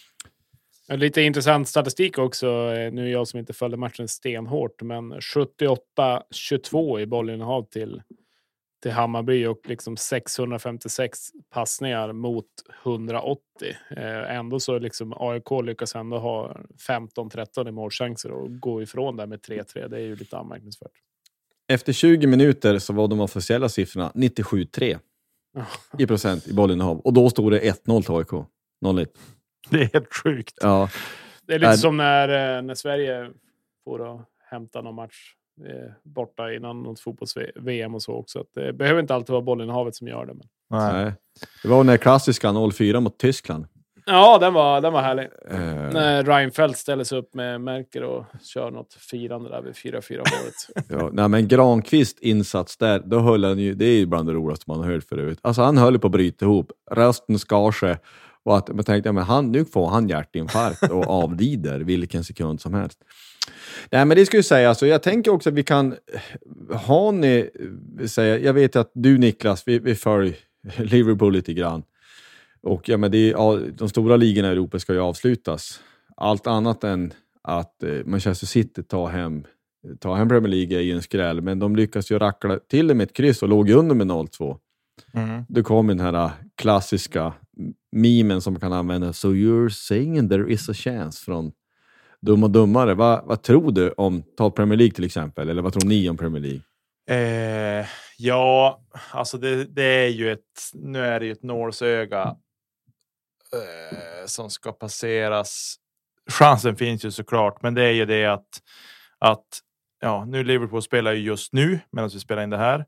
Lite 0.89 1.21
intressant 1.21 1.67
statistik 1.67 2.17
också. 2.17 2.47
eh, 2.47 2.91
Nu 2.91 3.07
är 3.07 3.11
jag 3.11 3.27
som 3.27 3.39
inte 3.39 3.53
följde 3.53 3.77
matchen 3.77 4.07
stenhårt, 4.07 4.81
men 4.81 5.13
78-22 5.13 6.99
i 6.99 7.05
bollinnehav 7.05 7.63
till, 7.63 8.01
till 8.83 8.91
Hammarby 8.91 9.45
och 9.45 9.59
liksom 9.63 9.97
656 9.97 11.19
passningar 11.53 12.13
mot 12.13 12.45
180. 12.83 13.39
Eh, 13.97 14.35
ändå 14.35 14.59
så 14.59 14.79
liksom 14.79 15.13
AIK 15.17 15.51
lyckas 15.63 15.95
ändå 15.95 16.17
ha 16.17 16.57
15-13 16.87 17.67
i 17.67 17.71
målchanser 17.71 18.31
och 18.31 18.59
gå 18.59 18.81
ifrån 18.81 19.17
där 19.17 19.27
med 19.27 19.39
3-3. 19.39 19.87
Det 19.87 19.97
är 19.97 20.01
ju 20.01 20.15
lite 20.15 20.37
anmärkningsvärt. 20.37 20.91
Efter 21.67 21.93
20 21.93 22.27
minuter 22.27 22.79
så 22.79 22.93
var 22.93 23.07
de 23.07 23.19
officiella 23.19 23.69
siffrorna 23.69 24.11
97-3 24.15 24.99
i 25.97 26.07
procent 26.07 26.47
i 26.47 26.53
bollinnehav. 26.53 26.99
Och 26.99 27.13
då 27.13 27.29
stod 27.29 27.51
det 27.51 27.59
1-0 27.59 28.01
till 28.01 28.13
AIK. 28.15 28.45
0-1. 28.85 29.07
Det 29.69 29.81
är 29.81 29.89
helt 29.93 30.13
sjukt. 30.13 30.53
Ja, 30.61 30.89
Det 31.47 31.53
är 31.53 31.59
lite 31.59 31.71
Är- 31.71 31.75
som 31.77 31.97
när, 31.97 32.57
eh, 32.57 32.61
när 32.61 32.75
Sverige 32.75 33.29
får 33.83 34.13
att 34.15 34.21
hämta 34.49 34.81
någon 34.81 34.95
match 34.95 35.33
eh, 35.67 35.91
borta 36.03 36.53
innan 36.53 36.83
något 36.83 36.99
fotbolls-VM 36.99 37.95
och 37.95 38.01
så 38.01 38.13
också. 38.13 38.39
Att 38.39 38.53
det 38.55 38.73
behöver 38.73 39.01
inte 39.01 39.15
alltid 39.15 39.29
vara 39.31 39.41
bollinnehavet 39.41 39.95
som 39.95 40.07
gör 40.07 40.25
det. 40.25 40.33
Men... 40.33 40.47
Nej. 40.69 41.13
Det 41.63 41.69
var 41.69 41.77
den 41.77 41.87
där 41.87 41.97
klassiska 41.97 42.47
0-4 42.47 42.99
mot 42.99 43.17
Tyskland. 43.17 43.67
Ja, 44.05 44.37
den 44.37 44.53
var, 44.53 44.81
den 44.81 44.93
var 44.93 45.01
härlig. 45.01 45.27
Eh, 45.49 45.59
När 45.93 46.23
Reinfeldt 46.23 46.77
ställer 46.77 47.03
sig 47.03 47.17
upp 47.17 47.33
med 47.33 47.61
Merker 47.61 48.03
och 48.03 48.25
kör 48.41 48.71
något 48.71 48.93
firande 48.93 49.49
där 49.49 49.61
vid 49.61 49.73
4-4 49.73 50.17
målet. 50.17 50.87
Ja, 50.89 51.09
nej, 51.13 51.27
men 51.27 51.47
Granqvist 51.47 52.19
insats 52.19 52.77
där, 52.77 52.99
då 53.05 53.19
höll 53.19 53.43
han 53.43 53.59
ju, 53.59 53.73
det 53.73 53.85
är 53.85 53.97
ju 53.97 54.05
bland 54.05 54.29
det 54.29 54.33
roligaste 54.33 54.63
man 54.67 54.77
har 54.79 54.85
hört 54.91 55.03
förut. 55.03 55.39
Alltså 55.41 55.61
han 55.61 55.77
höll 55.77 55.99
på 55.99 56.07
att 56.07 56.11
bryta 56.11 56.45
ihop, 56.45 56.71
rösten 56.91 57.39
skar 57.39 57.71
sig 57.71 57.97
och 58.45 58.57
att 58.57 58.67
man 58.67 58.83
tänkte, 58.83 59.09
ja, 59.09 59.13
men 59.13 59.23
han, 59.23 59.51
nu 59.51 59.65
får 59.65 59.87
han 59.89 60.09
hjärtinfarkt 60.09 60.91
och 60.91 61.07
avlider 61.07 61.79
vilken 61.79 62.23
sekund 62.23 62.61
som 62.61 62.73
helst. 62.73 62.99
Nej, 63.91 64.05
men 64.05 64.17
det 64.17 64.25
skulle 64.25 64.37
jag 64.37 64.45
säga, 64.45 64.69
alltså, 64.69 64.87
jag 64.87 65.03
tänker 65.03 65.31
också 65.31 65.49
att 65.49 65.55
vi 65.55 65.63
kan, 65.63 65.95
har 66.73 67.11
ni, 67.11 67.49
eh, 67.99 68.07
säga, 68.07 68.39
jag 68.39 68.53
vet 68.53 68.75
att 68.75 68.91
du 68.93 69.17
Niklas, 69.17 69.63
vi, 69.65 69.79
vi 69.79 69.95
följer 69.95 70.35
Liverpool 70.77 71.33
lite 71.33 71.53
grann. 71.53 71.83
Och 72.61 72.89
ja, 72.89 72.97
men 72.97 73.11
det 73.11 73.17
är, 73.17 73.31
ja, 73.31 73.59
de 73.73 73.89
stora 73.89 74.15
ligorna 74.15 74.47
i 74.47 74.51
Europa 74.51 74.79
ska 74.79 74.93
ju 74.93 74.99
avslutas. 74.99 75.79
Allt 76.17 76.47
annat 76.47 76.83
än 76.83 77.13
att 77.43 77.83
eh, 77.83 78.05
Manchester 78.05 78.47
City 78.47 78.83
tar 78.83 79.07
hem, 79.07 79.45
tar 79.99 80.15
hem 80.15 80.29
Premier 80.29 80.51
League 80.51 80.77
är 80.77 80.81
ju 80.81 80.91
en 80.91 81.01
skräll, 81.01 81.41
men 81.41 81.59
de 81.59 81.75
lyckas 81.75 82.11
ju 82.11 82.19
rackla 82.19 82.59
till 82.59 82.87
det 82.87 82.93
med 82.93 83.03
ett 83.03 83.13
kryss 83.13 83.43
och 83.43 83.49
låg 83.49 83.69
under 83.69 83.95
med 83.95 84.07
0-2. 84.07 84.57
Mm. 85.13 85.43
Då 85.49 85.63
kom 85.63 85.87
den 85.87 85.99
här 85.99 86.13
äh, 86.13 86.31
klassiska 86.55 87.33
memen 87.91 88.41
som 88.41 88.53
man 88.53 88.59
kan 88.59 88.73
använda. 88.73 89.13
So 89.13 89.27
you're 89.33 89.69
saying 89.69 90.29
there 90.29 90.53
is 90.53 90.69
a 90.69 90.73
chance 90.73 91.25
från 91.25 91.51
Dum 92.21 92.43
och 92.43 92.51
Dummare. 92.51 92.93
Va, 92.93 93.21
vad 93.25 93.41
tror 93.41 93.71
du 93.71 93.91
om, 93.91 94.23
ta 94.37 94.51
Premier 94.51 94.77
League 94.77 94.93
till 94.93 95.05
exempel, 95.05 95.49
eller 95.49 95.61
vad 95.61 95.73
tror 95.73 95.89
ni 95.89 96.09
om 96.09 96.17
Premier 96.17 96.41
League? 96.41 96.61
Eh, 97.09 97.85
ja, 98.17 98.81
alltså 99.11 99.37
det, 99.37 99.65
det 99.65 99.83
är 99.83 100.07
ju 100.07 100.31
ett, 100.31 100.71
nu 100.73 100.99
är 100.99 101.19
det 101.19 101.25
ju 101.25 101.31
ett 101.31 101.43
nålsöga 101.43 102.35
eh, 103.53 104.25
som 104.25 104.49
ska 104.49 104.71
passeras. 104.71 105.75
Chansen 106.31 106.75
finns 106.75 107.05
ju 107.05 107.11
såklart, 107.11 107.61
men 107.61 107.73
det 107.73 107.83
är 107.83 107.91
ju 107.91 108.05
det 108.05 108.25
att, 108.25 108.47
att 109.19 109.45
ja, 110.01 110.25
nu 110.25 110.43
Liverpool 110.43 110.81
spelar 110.81 111.13
ju 111.13 111.21
just 111.21 111.53
nu 111.53 111.79
medan 111.91 112.09
vi 112.13 112.19
spelar 112.19 112.43
in 112.43 112.49
det 112.49 112.57
här. 112.57 112.85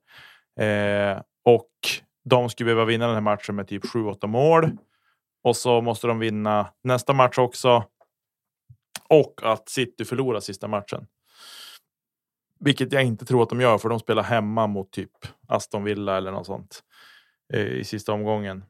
Eh, 0.60 1.22
och 1.46 1.72
de 2.32 2.50
skulle 2.50 2.66
behöva 2.66 2.86
vinna 2.86 3.06
den 3.06 3.14
här 3.14 3.22
matchen 3.22 3.56
med 3.56 3.68
typ 3.68 3.84
7-8 3.86 4.28
mål. 4.28 4.78
Och 5.44 5.58
så 5.58 5.82
måste 5.82 6.08
de 6.08 6.20
vinna 6.20 6.74
nästa 6.84 7.14
match 7.14 7.38
också. 7.38 7.84
Och 9.10 9.42
att 9.44 9.70
City 9.70 10.06
förlorar 10.06 10.40
sista 10.40 10.68
matchen. 10.68 11.08
Vilket 12.60 12.92
jag 12.92 13.04
inte 13.04 13.26
tror 13.26 13.44
att 13.44 13.50
de 13.50 13.62
gör, 13.62 13.78
för 13.78 13.90
de 13.90 14.00
spelar 14.00 14.24
hemma 14.24 14.68
mot 14.68 14.92
typ 14.92 15.12
Aston 15.48 15.84
Villa 15.84 16.18
eller 16.18 16.32
något 16.32 16.46
sånt 16.46 16.84
eh, 17.54 17.68
i 17.68 17.84
sista 17.84 18.14
omgången. 18.14 18.64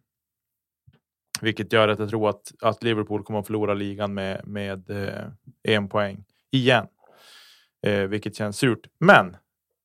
Vilket 1.42 1.74
gör 1.74 1.88
att 1.88 2.00
jag 2.00 2.10
tror 2.10 2.30
att, 2.30 2.52
att 2.62 2.84
Liverpool 2.84 3.24
kommer 3.24 3.40
att 3.40 3.48
förlora 3.48 3.74
ligan 3.74 4.14
med, 4.14 4.48
med 4.48 4.90
eh, 4.90 5.26
en 5.64 5.90
poäng 5.90 6.24
igen. 6.52 6.88
Eh, 7.88 8.02
vilket 8.02 8.36
känns 8.36 8.58
surt. 8.58 8.88
Men 9.00 9.38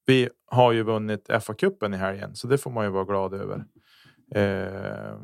vi 0.06 0.28
har 0.46 0.72
ju 0.72 0.82
vunnit 0.82 1.28
FA-cupen 1.28 1.94
i 1.94 1.96
helgen, 1.96 2.34
så 2.34 2.46
det 2.46 2.58
får 2.58 2.70
man 2.70 2.84
ju 2.84 2.90
vara 2.90 3.04
glad 3.04 3.34
över. 3.34 3.64
Eh, 4.34 5.18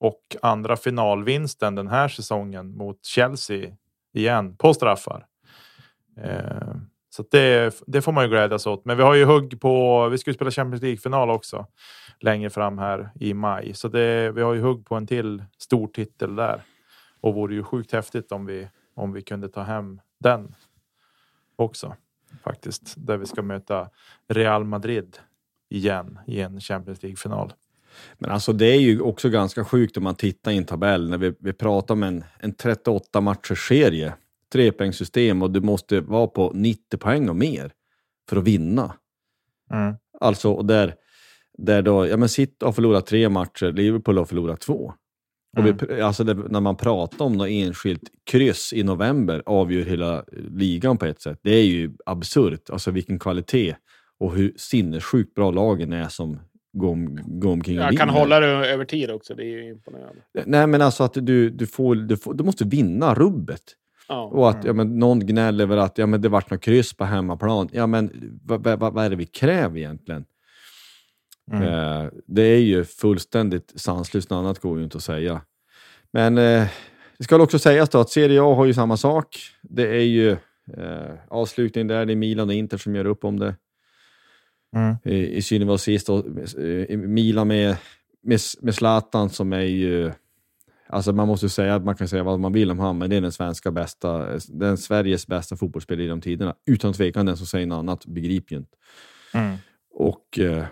och 0.00 0.36
andra 0.42 0.76
finalvinsten 0.76 1.74
den 1.74 1.88
här 1.88 2.08
säsongen 2.08 2.76
mot 2.76 3.04
Chelsea 3.04 3.76
igen 4.12 4.56
på 4.56 4.74
straffar. 4.74 5.26
Eh, 6.20 6.74
så 7.10 7.24
det, 7.30 7.74
det 7.86 8.02
får 8.02 8.12
man 8.12 8.24
ju 8.24 8.30
glädjas 8.30 8.66
åt. 8.66 8.84
Men 8.84 8.96
vi 8.96 9.02
har 9.02 9.14
ju 9.14 9.24
hugg 9.24 9.60
på. 9.60 10.08
Vi 10.08 10.18
ska 10.18 10.30
ju 10.30 10.34
spela 10.34 10.50
Champions 10.50 10.82
League-final 10.82 11.30
också 11.30 11.66
längre 12.20 12.50
fram 12.50 12.78
här 12.78 13.10
i 13.20 13.34
maj, 13.34 13.74
så 13.74 13.88
det, 13.88 14.32
vi 14.32 14.42
har 14.42 14.54
ju 14.54 14.60
hugg 14.60 14.86
på 14.86 14.94
en 14.94 15.06
till 15.06 15.44
stor 15.58 15.86
titel 15.88 16.36
där 16.36 16.62
och 17.20 17.34
vore 17.34 17.54
ju 17.54 17.62
sjukt 17.62 17.92
häftigt 17.92 18.32
om 18.32 18.46
vi 18.46 18.68
om 18.94 19.12
vi 19.12 19.22
kunde 19.22 19.48
ta 19.48 19.62
hem 19.62 20.00
den 20.20 20.54
också 21.56 21.96
faktiskt, 22.42 22.94
där 22.96 23.16
vi 23.16 23.26
ska 23.26 23.42
möta 23.42 23.90
Real 24.28 24.64
Madrid 24.64 25.18
igen 25.70 26.18
i 26.26 26.40
en 26.40 26.60
Champions 26.60 27.02
League-final. 27.02 27.52
Men 28.18 28.30
alltså 28.30 28.52
det 28.52 28.66
är 28.66 28.80
ju 28.80 29.00
också 29.00 29.28
ganska 29.28 29.64
sjukt 29.64 29.96
om 29.96 30.04
man 30.04 30.14
tittar 30.14 30.50
i 30.50 30.56
en 30.56 30.64
tabell 30.64 31.10
när 31.10 31.18
vi, 31.18 31.34
vi 31.38 31.52
pratar 31.52 31.94
om 31.94 32.02
en, 32.02 32.24
en 32.38 32.52
38 32.54 33.20
matchers 33.20 33.68
serie, 33.68 34.14
trepoängssystem 34.52 35.42
och 35.42 35.50
du 35.50 35.60
måste 35.60 36.00
vara 36.00 36.26
på 36.26 36.52
90 36.54 36.98
poäng 36.98 37.28
och 37.28 37.36
mer 37.36 37.72
för 38.28 38.36
att 38.36 38.44
vinna. 38.44 38.94
Mm. 39.70 39.94
Alltså, 40.20 40.52
och 40.52 40.64
där, 40.64 40.94
där 41.58 41.82
då, 41.82 42.06
ja 42.06 42.16
men 42.16 42.28
City 42.28 42.64
har 42.64 42.72
förlorat 42.72 43.06
tre 43.06 43.28
matcher, 43.28 43.72
Liverpool 43.72 44.18
har 44.18 44.24
förlorat 44.24 44.60
två. 44.60 44.94
Och 45.56 45.58
Mm. 45.62 45.76
vi, 45.88 46.00
alltså 46.00 46.24
det, 46.24 46.34
när 46.34 46.60
man 46.60 46.76
pratar 46.76 47.24
om 47.24 47.32
något 47.32 47.48
enskilt 47.48 48.02
kryss 48.30 48.72
i 48.72 48.82
november 48.82 49.42
avgör 49.46 49.84
hela 49.84 50.24
ligan 50.50 50.96
på 50.98 51.04
ett 51.06 51.20
sätt. 51.20 51.38
Det 51.42 51.50
är 51.50 51.64
ju 51.64 51.92
absurt, 52.06 52.70
alltså 52.70 52.90
vilken 52.90 53.18
kvalitet 53.18 53.74
och 54.20 54.34
hur 54.34 54.52
sinnessjukt 54.56 55.34
bra 55.34 55.50
lagen 55.50 55.92
är 55.92 56.08
som 56.08 56.38
går, 56.72 56.88
om- 56.90 57.18
går 57.40 57.52
omkring 57.52 57.78
och 57.78 57.84
Jag 57.84 57.96
kan 57.98 58.08
hålla 58.08 58.40
det 58.40 58.46
över 58.46 58.84
tid 58.84 59.10
också. 59.10 59.34
Det 59.34 59.42
är 59.42 59.46
ju 59.46 59.70
imponerande. 59.70 60.20
Nej 60.46 60.66
men 60.66 60.82
alltså 60.82 61.04
att 61.04 61.14
du, 61.14 61.50
du, 61.50 61.66
får, 61.66 61.94
du, 61.94 62.16
får, 62.16 62.34
du 62.34 62.44
måste 62.44 62.64
vinna 62.64 63.14
rubbet. 63.14 63.62
Ja. 64.08 64.24
Och 64.24 64.50
att 64.50 64.64
ja, 64.64 64.72
men 64.72 64.98
någon 64.98 65.20
gnäller 65.26 65.64
över 65.64 65.76
att 65.76 65.98
ja, 65.98 66.06
men 66.06 66.20
det 66.20 66.28
vart 66.28 66.50
något 66.50 66.60
kryss 66.60 66.96
på 66.96 67.04
hemmaplan. 67.04 67.68
Ja 67.72 67.86
men 67.86 68.10
vad, 68.44 68.64
vad, 68.64 68.92
vad 68.94 69.04
är 69.04 69.10
det 69.10 69.16
vi 69.16 69.26
kräver 69.26 69.78
egentligen? 69.78 70.24
Mm. 71.52 71.62
Eh, 71.62 72.10
det 72.26 72.42
är 72.42 72.60
ju 72.60 72.84
fullständigt 72.84 73.72
sanslöst, 73.76 74.30
något 74.30 74.36
annat 74.36 74.58
går 74.58 74.78
ju 74.78 74.84
inte 74.84 74.96
att 74.96 75.02
säga. 75.02 75.40
Men 76.12 76.38
eh, 76.38 76.68
det 77.18 77.24
ska 77.24 77.42
också 77.42 77.58
sägas 77.58 77.88
då 77.88 77.98
att 77.98 78.10
Serie 78.10 78.42
A 78.42 78.54
har 78.54 78.64
ju 78.64 78.74
samma 78.74 78.96
sak. 78.96 79.38
Det 79.62 79.88
är 79.88 80.04
ju 80.04 80.30
eh, 80.76 81.14
avslutning 81.28 81.86
där, 81.86 82.06
det 82.06 82.12
är 82.12 82.16
Milan 82.16 82.48
och 82.48 82.54
Inter 82.54 82.78
som 82.78 82.94
gör 82.94 83.04
upp 83.04 83.24
om 83.24 83.38
det. 83.38 83.56
Mm. 84.76 84.96
I, 85.04 85.36
i 85.36 85.42
synnerhet 85.42 85.80
sist 85.80 86.06
då, 86.06 86.18
eh, 86.18 86.98
Milan 86.98 87.48
med, 87.48 87.76
med, 88.22 88.40
med 88.60 88.74
Zlatan 88.74 89.30
som 89.30 89.52
är 89.52 89.60
ju... 89.60 90.12
Alltså 90.86 91.12
man 91.12 91.28
måste 91.28 91.48
säga 91.48 91.74
att 91.74 91.84
man 91.84 91.96
kan 91.96 92.08
säga 92.08 92.22
vad 92.22 92.40
man 92.40 92.52
vill 92.52 92.70
om 92.70 92.78
han, 92.78 92.98
men 92.98 93.10
det 93.10 93.16
är 93.16 93.20
den 93.20 93.32
svenska 93.32 93.70
bästa, 93.70 94.26
den 94.48 94.76
Sveriges 94.78 95.26
bästa 95.26 95.56
fotbollsspelare 95.56 96.02
genom 96.02 96.20
tiderna. 96.20 96.54
Utan 96.66 96.92
tvekan, 96.92 97.26
den 97.26 97.36
som 97.36 97.46
säger 97.46 97.66
något 97.66 97.78
annat 97.78 98.06
begriper 98.06 98.52
ju 98.52 98.58
inte. 98.58 98.76
Mm. 99.34 99.56
Och 99.94 100.38
eh, 100.38 100.64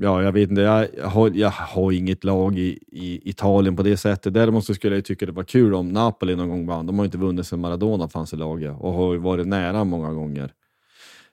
ja, 0.00 0.22
jag 0.22 0.32
vet 0.32 0.50
inte, 0.50 0.62
jag, 0.62 0.88
har, 1.04 1.30
jag 1.34 1.50
har 1.50 1.92
inget 1.92 2.24
lag 2.24 2.58
i, 2.58 2.78
i 2.86 3.30
Italien 3.30 3.76
på 3.76 3.82
det 3.82 3.96
sättet. 3.96 4.34
Däremot 4.34 4.64
så 4.64 4.74
skulle 4.74 4.94
jag 4.94 5.04
tycka 5.04 5.26
det 5.26 5.32
var 5.32 5.44
kul 5.44 5.74
om 5.74 5.88
Napoli 5.88 6.36
någon 6.36 6.48
gång 6.48 6.66
vann. 6.66 6.86
De 6.86 6.98
har 6.98 7.04
inte 7.04 7.18
vunnit 7.18 7.46
sedan 7.46 7.60
Maradona 7.60 8.08
fanns 8.08 8.32
i 8.32 8.36
laget 8.36 8.76
och 8.78 8.92
har 8.92 9.12
ju 9.12 9.18
varit 9.18 9.46
nära 9.46 9.84
många 9.84 10.12
gånger. 10.12 10.52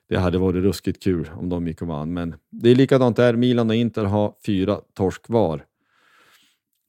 Det 0.08 0.18
hade 0.18 0.38
varit 0.38 0.62
ruskigt 0.62 1.02
kul 1.02 1.30
om 1.34 1.48
de 1.48 1.66
gick 1.66 1.82
och 1.82 1.88
vann, 1.88 2.12
men 2.12 2.34
det 2.50 2.70
är 2.70 2.74
likadant 2.74 3.16
där. 3.16 3.36
Milan 3.36 3.70
och 3.70 3.76
Inter 3.76 4.04
har 4.04 4.34
fyra 4.46 4.80
torsk 4.94 5.22
var. 5.28 5.64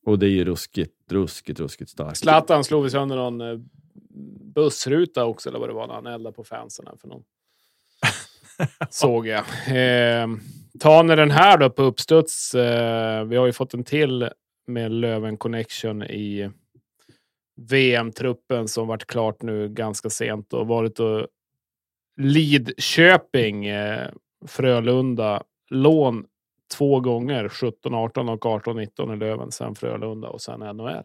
Och 0.05 0.19
det 0.19 0.25
är 0.25 0.29
ju 0.29 0.45
ruskigt, 0.45 1.11
ruskigt, 1.11 1.59
ruskigt 1.59 1.89
starkt. 1.89 2.17
Zlatan 2.17 2.63
slog 2.63 2.83
vi 2.83 2.89
sönder 2.89 3.15
någon 3.15 3.41
eh, 3.41 3.59
bussruta 4.55 5.25
också, 5.25 5.49
eller 5.49 5.59
vad 5.59 5.69
det 5.69 5.73
var, 5.73 5.87
när 5.87 5.93
han 5.93 6.07
eldade 6.07 6.35
på 6.35 6.43
fansen. 6.43 6.85
För 7.01 7.07
någon. 7.07 7.23
Såg 8.89 9.27
jag. 9.27 9.43
Eh, 9.67 10.27
ta 10.79 11.03
ni 11.03 11.15
den 11.15 11.31
här 11.31 11.57
då 11.57 11.69
på 11.69 11.83
uppstuds. 11.83 12.55
Eh, 12.55 13.25
vi 13.25 13.35
har 13.35 13.45
ju 13.45 13.53
fått 13.53 13.73
en 13.73 13.83
till 13.83 14.29
med 14.67 14.91
Löven 14.91 15.37
Connection 15.37 16.03
i 16.03 16.51
VM-truppen 17.69 18.67
som 18.67 18.87
varit 18.87 19.07
klart 19.07 19.41
nu 19.41 19.69
ganska 19.69 20.09
sent 20.09 20.53
och 20.53 20.67
varit 20.67 20.99
och 20.99 21.27
Lidköping, 22.17 23.65
eh, 23.65 24.09
Frölunda, 24.45 25.43
lån 25.69 26.25
två 26.77 26.99
gånger, 26.99 27.47
17-18 27.47 28.29
och 28.29 28.45
18-19 28.45 29.13
i 29.13 29.17
Löven, 29.17 29.51
sen 29.51 29.75
Frölunda 29.75 30.29
och 30.29 30.41
sen 30.41 30.59
NHL. 30.59 31.03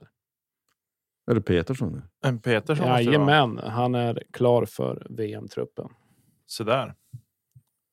Är 1.26 1.34
det 1.34 1.40
Petersson? 1.40 1.92
nu? 1.92 2.02
En 2.28 2.38
Petersson. 2.38 2.86
Jajamän, 2.86 3.58
han 3.58 3.94
är 3.94 4.22
klar 4.30 4.64
för 4.64 5.06
VM-truppen. 5.10 5.88
Sådär. 6.46 6.94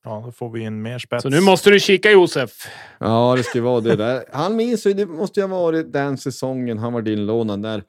Ja, 0.03 0.21
då 0.25 0.31
får 0.31 0.49
vi 0.49 0.61
in 0.61 0.81
mer 0.81 0.99
spets. 0.99 1.23
Så 1.23 1.29
nu 1.29 1.41
måste 1.41 1.69
du 1.69 1.79
kika 1.79 2.11
Josef. 2.11 2.51
Ja, 2.99 3.33
det 3.37 3.43
ska 3.43 3.61
vara 3.61 3.81
det 3.81 3.95
där. 3.95 4.23
Han 4.33 4.55
minns 4.55 4.87
ju, 4.87 4.93
det 4.93 5.05
måste 5.05 5.39
ju 5.39 5.47
ha 5.47 5.61
varit 5.61 5.93
den 5.93 6.17
säsongen 6.17 6.77
han 6.77 6.93
var 6.93 7.07
inlånad 7.07 7.59
när 7.59 7.83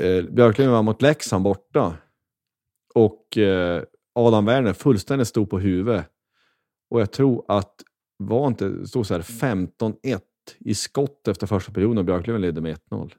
eh, 0.00 0.24
Björklund 0.24 0.70
var 0.70 0.82
mot 0.82 1.02
Leksand 1.02 1.44
borta. 1.44 1.96
Och 2.94 3.38
eh, 3.38 3.82
Adam 4.14 4.46
Werner 4.46 4.72
fullständigt 4.72 5.28
stod 5.28 5.50
på 5.50 5.58
huvudet. 5.58 6.06
Och 6.90 7.00
jag 7.00 7.12
tror 7.12 7.44
att 7.48 7.74
var 8.16 8.46
inte, 8.46 8.68
det 8.68 8.86
stod 8.86 9.06
så 9.06 9.14
här 9.14 9.20
15-1 9.20 10.20
i 10.60 10.74
skott 10.74 11.28
efter 11.28 11.46
första 11.46 11.72
perioden 11.72 11.98
och 11.98 12.04
Björklund 12.04 12.40
ledde 12.40 12.60
med 12.60 12.78
1-0. 12.90 13.12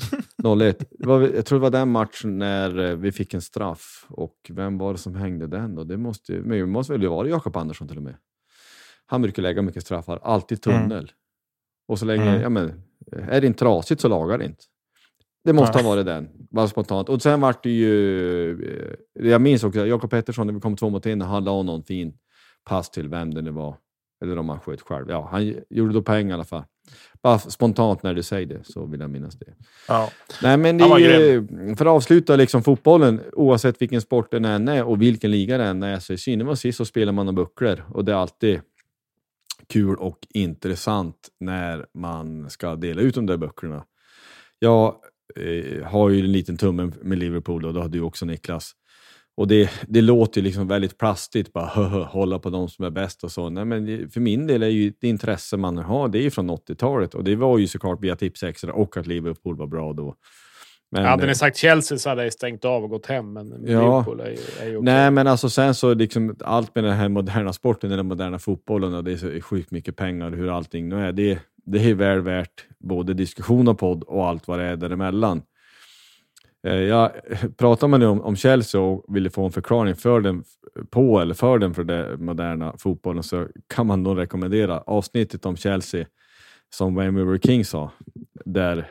0-1. 0.42 0.84
Det 0.90 1.06
var, 1.06 1.20
jag 1.20 1.46
tror 1.46 1.58
det 1.58 1.62
var 1.62 1.70
den 1.70 1.88
matchen 1.90 2.38
när 2.38 2.78
eh, 2.90 2.96
vi 2.96 3.12
fick 3.12 3.34
en 3.34 3.42
straff. 3.42 4.06
Och 4.08 4.36
vem 4.50 4.78
var 4.78 4.92
det 4.92 4.98
som 4.98 5.14
hängde 5.14 5.46
den 5.46 5.74
då? 5.74 5.84
Det 5.84 5.96
måste, 5.96 6.32
ju- 6.32 6.42
men 6.42 6.58
det 6.58 6.66
måste 6.66 6.92
väl 6.92 7.08
vara 7.08 7.28
Jakob 7.28 7.56
Andersson 7.56 7.88
till 7.88 7.96
och 7.96 8.02
med. 8.02 8.16
Han 9.06 9.22
brukar 9.22 9.42
lägga 9.42 9.62
mycket 9.62 9.82
straffar, 9.82 10.18
alltid 10.22 10.62
tunnel. 10.62 11.10
Och 11.88 11.98
så 11.98 12.04
länge, 12.04 12.28
Mm. 12.30 12.42
ja 12.42 12.48
men, 12.48 12.82
är 13.12 13.40
det 13.40 13.46
inte 13.46 13.58
trasigt 13.58 14.00
så 14.00 14.08
lagar 14.08 14.38
det 14.38 14.44
inte. 14.44 14.64
Det 15.44 15.52
måste 15.52 15.78
ha 15.78 15.90
varit 15.90 16.06
den, 16.06 16.28
bara 16.50 16.68
spontant. 16.68 17.08
Och 17.08 17.22
sen 17.22 17.40
vart 17.40 17.62
det 17.62 17.70
ju, 17.70 18.50
eh, 18.64 19.28
jag 19.30 19.40
minns 19.40 19.64
också, 19.64 19.86
Jakob 19.86 20.10
Pettersson, 20.10 20.46
när 20.46 20.54
vi 20.54 20.60
kom 20.60 20.76
två 20.76 20.90
mot 20.90 21.06
en, 21.06 21.20
han 21.20 21.44
la 21.44 21.62
någon 21.62 21.84
fin 21.84 22.18
pass 22.64 22.90
till 22.90 23.08
vem 23.08 23.34
det 23.34 23.42
nu 23.42 23.50
var. 23.50 23.76
Eller 24.22 24.38
om 24.38 24.48
han 24.48 24.60
sköt 24.60 24.80
själv. 24.80 25.10
Ja, 25.10 25.28
han 25.30 25.54
gjorde 25.70 25.92
då 25.92 26.02
poäng 26.02 26.30
i 26.30 26.32
alla 26.32 26.44
fall. 26.44 26.64
Bara 27.22 27.38
spontant 27.38 28.02
när 28.02 28.14
du 28.14 28.22
säger 28.22 28.46
det 28.46 28.64
så 28.64 28.86
vill 28.86 29.00
jag 29.00 29.10
minnas 29.10 29.34
det. 29.34 29.54
Ja. 29.88 30.10
Nej, 30.42 30.56
men 30.56 30.78
det 30.78 30.84
är 30.84 31.76
för 31.76 31.86
att 31.86 31.92
avsluta 31.92 32.36
liksom 32.36 32.62
fotbollen, 32.62 33.20
oavsett 33.32 33.82
vilken 33.82 34.00
sport 34.00 34.30
den 34.30 34.44
än 34.44 34.68
är 34.68 34.84
och 34.84 35.02
vilken 35.02 35.30
liga 35.30 35.58
den 35.58 35.66
än 35.66 35.82
är, 35.82 35.98
så 35.98 36.12
i 36.12 36.18
synnerhet 36.18 36.58
sist 36.58 36.78
så 36.78 36.84
spelar 36.84 37.12
man 37.12 37.28
om 37.28 37.34
bucklor 37.34 37.82
och 37.88 38.04
det 38.04 38.12
är 38.12 38.16
alltid 38.16 38.60
kul 39.68 39.96
och 39.96 40.18
intressant 40.34 41.28
när 41.40 41.86
man 41.94 42.50
ska 42.50 42.76
dela 42.76 43.02
ut 43.02 43.14
de 43.14 43.26
där 43.26 43.36
böckerna. 43.36 43.84
Jag 44.58 44.94
eh, 45.36 45.84
har 45.84 46.10
ju 46.10 46.20
en 46.20 46.32
liten 46.32 46.56
tumme 46.56 46.92
med 47.02 47.18
Liverpool 47.18 47.64
och 47.64 47.74
det 47.74 47.80
har 47.80 47.88
du 47.88 48.00
också 48.00 48.26
Niklas. 48.26 48.72
Och 49.36 49.48
det, 49.48 49.70
det 49.88 50.00
låter 50.00 50.40
ju 50.40 50.44
liksom 50.44 50.68
väldigt 50.68 50.98
plastigt, 50.98 51.52
bara 51.52 51.66
"Höhö, 51.66 52.02
hålla 52.04 52.38
på 52.38 52.50
de 52.50 52.68
som 52.68 52.84
är 52.84 52.90
bäst 52.90 53.24
och 53.24 53.32
så. 53.32 53.48
Nej, 53.50 53.64
men 53.64 54.10
för 54.10 54.20
min 54.20 54.46
del 54.46 54.62
är 54.62 54.68
ju 54.68 54.92
det 55.00 55.08
intresse 55.08 55.56
man 55.56 55.78
har, 55.78 56.08
det 56.08 56.18
är 56.18 56.22
ju 56.22 56.30
från 56.30 56.50
80-talet 56.50 57.14
och 57.14 57.24
det 57.24 57.36
var 57.36 57.58
ju 57.58 57.66
såklart 57.66 58.02
via 58.04 58.16
tips 58.16 58.42
extra 58.42 58.72
och 58.72 58.96
att 58.96 59.06
Liverpool 59.06 59.56
var 59.56 59.66
bra 59.66 59.92
då. 59.92 60.14
Men, 60.90 61.04
hade 61.04 61.22
eh, 61.22 61.28
ni 61.28 61.34
sagt 61.34 61.56
Chelsea 61.56 61.98
så 61.98 62.08
hade 62.08 62.24
jag 62.24 62.32
stängt 62.32 62.64
av 62.64 62.84
och 62.84 62.90
gått 62.90 63.06
hem, 63.06 63.32
men 63.32 63.50
Ja. 63.66 63.80
Liverpool 63.80 64.20
är 64.20 64.30
ju, 64.30 64.36
är 64.60 64.70
ju 64.70 64.76
okej. 64.76 64.92
Nej, 64.92 65.10
men 65.10 65.26
alltså 65.26 65.50
sen 65.50 65.74
så 65.74 65.94
liksom 65.94 66.36
allt 66.44 66.74
med 66.74 66.84
den 66.84 66.92
här 66.92 67.08
moderna 67.08 67.52
sporten, 67.52 67.90
den 67.90 68.06
moderna 68.06 68.38
fotbollen 68.38 68.94
och 68.94 69.04
det 69.04 69.12
är 69.12 69.16
så 69.16 69.40
sjukt 69.40 69.70
mycket 69.70 69.96
pengar 69.96 70.30
hur 70.30 70.56
allting 70.56 70.88
nu 70.88 70.96
är. 71.06 71.12
Det, 71.12 71.38
det 71.66 71.90
är 71.90 71.94
väl 71.94 72.20
värt 72.20 72.66
både 72.78 73.14
diskussion 73.14 73.68
och 73.68 73.78
podd 73.78 74.02
och 74.02 74.26
allt 74.28 74.48
vad 74.48 74.58
det 74.58 74.64
är 74.64 74.76
däremellan. 74.76 75.42
Eh, 76.66 76.74
Jag 76.74 77.12
pratar 77.56 77.88
man 77.88 78.00
nu 78.00 78.06
om, 78.06 78.20
om 78.20 78.36
Chelsea 78.36 78.80
och 78.80 79.16
vill 79.16 79.30
få 79.30 79.44
en 79.44 79.52
förklaring 79.52 79.94
för 79.96 80.20
den, 80.20 80.44
på 80.90 81.20
eller 81.20 81.34
för 81.34 81.58
den 81.58 81.74
för 81.74 81.84
den 81.84 82.24
moderna 82.24 82.74
fotbollen 82.78 83.22
så 83.22 83.46
kan 83.74 83.86
man 83.86 84.02
nog 84.02 84.18
rekommendera 84.18 84.80
avsnittet 84.80 85.46
om 85.46 85.56
Chelsea 85.56 86.06
som 86.70 86.94
Wayne 86.94 87.20
River 87.20 87.38
King 87.38 87.64
sa, 87.64 87.90
där 88.44 88.90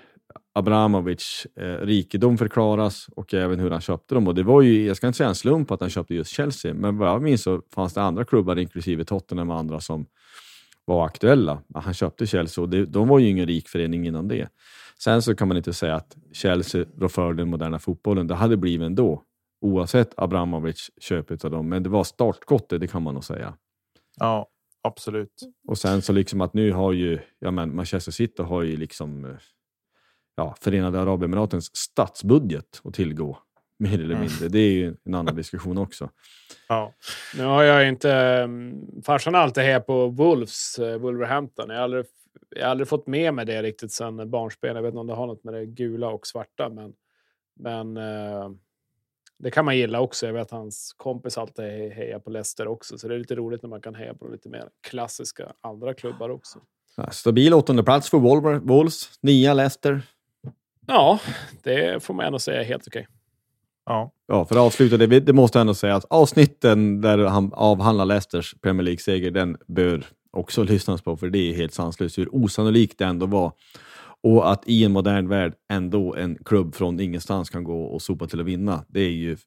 Abramovic 0.54 1.48
eh, 1.60 1.86
rikedom 1.86 2.38
förklaras 2.38 3.08
och 3.16 3.34
även 3.34 3.60
hur 3.60 3.72
han 3.72 3.82
köpte 3.82 4.16
dem. 4.16 4.28
Och 4.28 4.36
det 4.36 4.44
var 4.44 4.62
ju, 4.62 4.88
jag 4.88 4.98
ska 4.98 5.08
inte 5.08 5.18
säga 5.18 5.30
en 5.30 5.36
slump 5.36 5.72
att 5.72 5.82
han 5.82 5.90
köpte 5.90 6.16
just 6.16 6.32
Chelsea, 6.32 6.74
men 6.74 6.98
vad 6.98 7.10
jag 7.10 7.22
minns 7.22 7.44
så 7.44 7.62
fanns 7.76 7.94
det 7.94 8.02
andra 8.02 8.26
klubbar, 8.26 8.60
inklusive 8.60 9.06
Tottenham 9.06 9.50
och 9.50 9.58
andra, 9.58 9.80
som 9.80 10.06
var 10.86 11.06
aktuella. 11.06 11.62
Han 11.76 11.94
köpte 11.94 12.28
Chelsea 12.28 12.62
och 12.62 12.70
det, 12.70 12.86
de 12.86 13.08
var 13.08 13.20
ju 13.20 13.30
ingen 13.30 13.48
rik 13.48 13.68
förening 13.70 14.08
innan 14.08 14.28
det. 14.28 14.50
Sen 15.04 15.22
så 15.22 15.36
kan 15.36 15.48
man 15.48 15.58
inte 15.58 15.74
säga 15.74 15.96
att 15.96 16.18
Chelsea 16.34 16.86
rår 17.00 17.08
för 17.08 17.34
den 17.34 17.50
moderna 17.50 17.80
fotbollen. 17.80 18.28
Det 18.28 18.36
hade 18.36 18.58
blivit 18.58 18.86
ändå, 18.86 19.24
oavsett 19.62 20.14
Abramovic 20.18 20.90
köp 21.02 21.32
av 21.46 21.52
dem. 21.52 21.70
Men 21.70 21.84
det 21.84 21.90
var 21.90 22.04
startskottet, 22.04 22.82
det 22.82 22.88
kan 22.88 23.02
man 23.04 23.14
nog 23.14 23.24
säga. 23.24 23.54
ja, 24.20 24.48
absolut. 24.84 25.34
Och 25.68 25.78
sen 25.78 26.02
så 26.02 26.14
liksom 26.14 26.42
att 26.42 26.54
nu 26.54 26.72
har 26.72 26.92
ju, 26.94 27.20
ja 27.40 27.52
men 27.52 27.76
Manchester 27.76 28.12
City 28.12 28.44
har 28.44 28.62
ju 28.62 28.78
liksom 28.78 29.26
eh, 29.26 29.32
ja, 30.36 30.56
Förenade 30.62 31.02
Arabemiratens 31.02 31.76
statsbudget 31.76 32.82
att 32.84 32.94
tillgå. 32.94 33.38
Mer 33.80 33.94
eller 33.94 34.16
Mm. 34.16 34.20
mindre. 34.20 34.48
Det 34.48 34.60
är 34.60 34.72
ju 34.72 34.96
en 35.04 35.16
annan 35.16 35.36
diskussion 35.36 35.78
också. 35.78 36.10
Ja. 36.68 36.94
Nu 37.38 37.44
har 37.44 37.64
jag 37.64 37.88
inte... 37.90 38.42
um, 38.44 39.02
Farsan 39.06 39.36
alltid 39.36 39.64
här 39.64 39.80
på 39.80 40.08
Wolves, 40.08 40.80
uh, 40.80 40.96
Wolverhampton. 40.98 41.70
Jag 41.70 41.76
har, 41.76 41.84
aldrig, 41.84 42.06
jag 42.56 42.64
har 42.64 42.72
aldrig 42.72 42.88
fått 42.88 43.08
med 43.08 43.34
mig 43.34 43.46
det 43.46 43.62
riktigt 43.64 43.92
sedan 43.92 44.30
barnsben. 44.30 44.76
Jag 44.76 44.82
vet 44.84 44.90
inte 44.90 45.00
om 45.00 45.08
det 45.08 45.14
har 45.14 45.28
något 45.28 45.44
med 45.44 45.54
det 45.54 45.66
gula 45.66 46.10
och 46.10 46.28
svarta, 46.28 46.70
men, 46.70 46.94
men 47.60 47.98
eh, 47.98 48.50
det 49.38 49.52
kan 49.52 49.66
man 49.66 49.78
gilla 49.78 50.00
också. 50.02 50.26
Jag 50.26 50.34
vet 50.34 50.42
att 50.42 50.52
hans 50.52 50.94
kompis 50.98 51.38
alltid 51.38 51.66
he- 51.66 51.94
hejar 51.94 52.20
på 52.20 52.30
Leicester 52.30 52.68
också, 52.68 52.98
så 52.98 53.08
det 53.08 53.16
är 53.16 53.20
lite 53.20 53.36
roligt 53.36 53.62
när 53.62 53.70
man 53.70 53.82
kan 53.82 53.96
heja 53.96 54.14
på 54.14 54.28
lite 54.28 54.50
mer 54.50 54.70
klassiska 54.90 55.54
andra 55.62 55.94
klubbar 55.94 56.30
också. 56.30 56.60
Stabil 57.12 57.54
åttonde 57.54 57.84
plats 57.84 58.10
för 58.10 58.18
Wolver- 58.18 58.60
Wolves. 58.60 59.10
Nia 59.22 59.54
Leicester. 59.54 60.02
Ja, 60.88 61.20
det 61.64 62.04
får 62.04 62.14
man 62.14 62.26
ändå 62.26 62.40
säga 62.40 62.60
är 62.62 62.66
helt 62.66 62.88
okej. 62.88 63.08
Ja. 63.86 64.12
Ja, 64.28 64.46
för 64.46 64.56
att 64.56 64.62
avsluta 64.62 64.98
det, 64.98 65.20
det 65.20 65.34
måste 65.34 65.58
jag 65.58 65.62
ändå 65.62 65.74
säga 65.74 65.96
att 65.96 66.06
avsnitten 66.10 67.02
där 67.02 67.18
han 67.18 67.54
avhandlar 67.54 68.06
Leicesters 68.06 68.56
Premier 68.62 68.84
League-seger, 68.84 69.32
den 69.32 69.58
bör 69.68 70.06
också 70.32 70.64
lyssnas 70.64 71.02
på, 71.02 71.18
för 71.18 71.30
det 71.30 71.40
är 71.40 71.54
helt 71.54 71.74
sanslöst 71.74 72.18
hur 72.18 72.36
osannolikt 72.36 72.98
det 72.98 73.06
ändå 73.06 73.26
var. 73.26 73.52
Och 74.24 74.52
att 74.52 74.68
i 74.68 74.84
en 74.84 74.92
modern 74.92 75.28
värld 75.28 75.54
ändå 75.72 76.16
en 76.16 76.38
klubb 76.46 76.76
från 76.76 77.00
ingenstans 77.00 77.50
kan 77.50 77.64
gå 77.64 77.84
och 77.84 78.02
sopa 78.02 78.28
till 78.28 78.40
att 78.40 78.46
vinna, 78.46 78.86
det 78.88 79.00
är 79.00 79.12
ju 79.12 79.38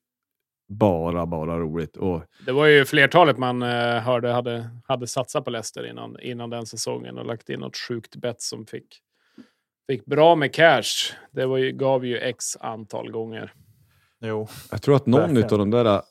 bara, 0.69 1.27
bara 1.27 1.59
roligt. 1.59 1.97
Och 1.97 2.23
Det 2.47 2.52
var 2.52 2.66
ju 2.66 2.85
flertalet 2.85 3.39
man 3.39 3.62
eh, 3.62 4.01
hörde 4.01 4.32
hade, 4.32 4.70
hade 4.85 5.06
satsat 5.06 5.44
på 5.44 5.51
Leicester 5.51 5.86
innan, 5.86 6.20
innan 6.20 6.51
den 6.51 6.66
säsongen 6.66 7.19
och 7.19 7.27
lagt 7.27 7.48
in 7.48 7.61
något 7.61 7.77
sjukt 7.77 8.16
bett 8.16 8.43
som 8.43 8.66
fick, 8.66 8.86
fick 9.86 10.05
bra 10.05 10.36
med 10.36 10.55
cash. 10.55 11.15
Det 11.32 11.47
var 11.47 11.59
ju, 11.59 11.73
gav 11.73 12.06
ju 12.06 12.19
x 12.19 12.56
antal 12.61 13.11
gånger. 13.11 13.52
Jo. 14.20 14.48
jag 14.70 14.82
tror 14.82 14.97
att 14.97 15.06
någon 15.06 15.44
av 15.44 15.59
de 15.59 15.70
där 15.70 16.02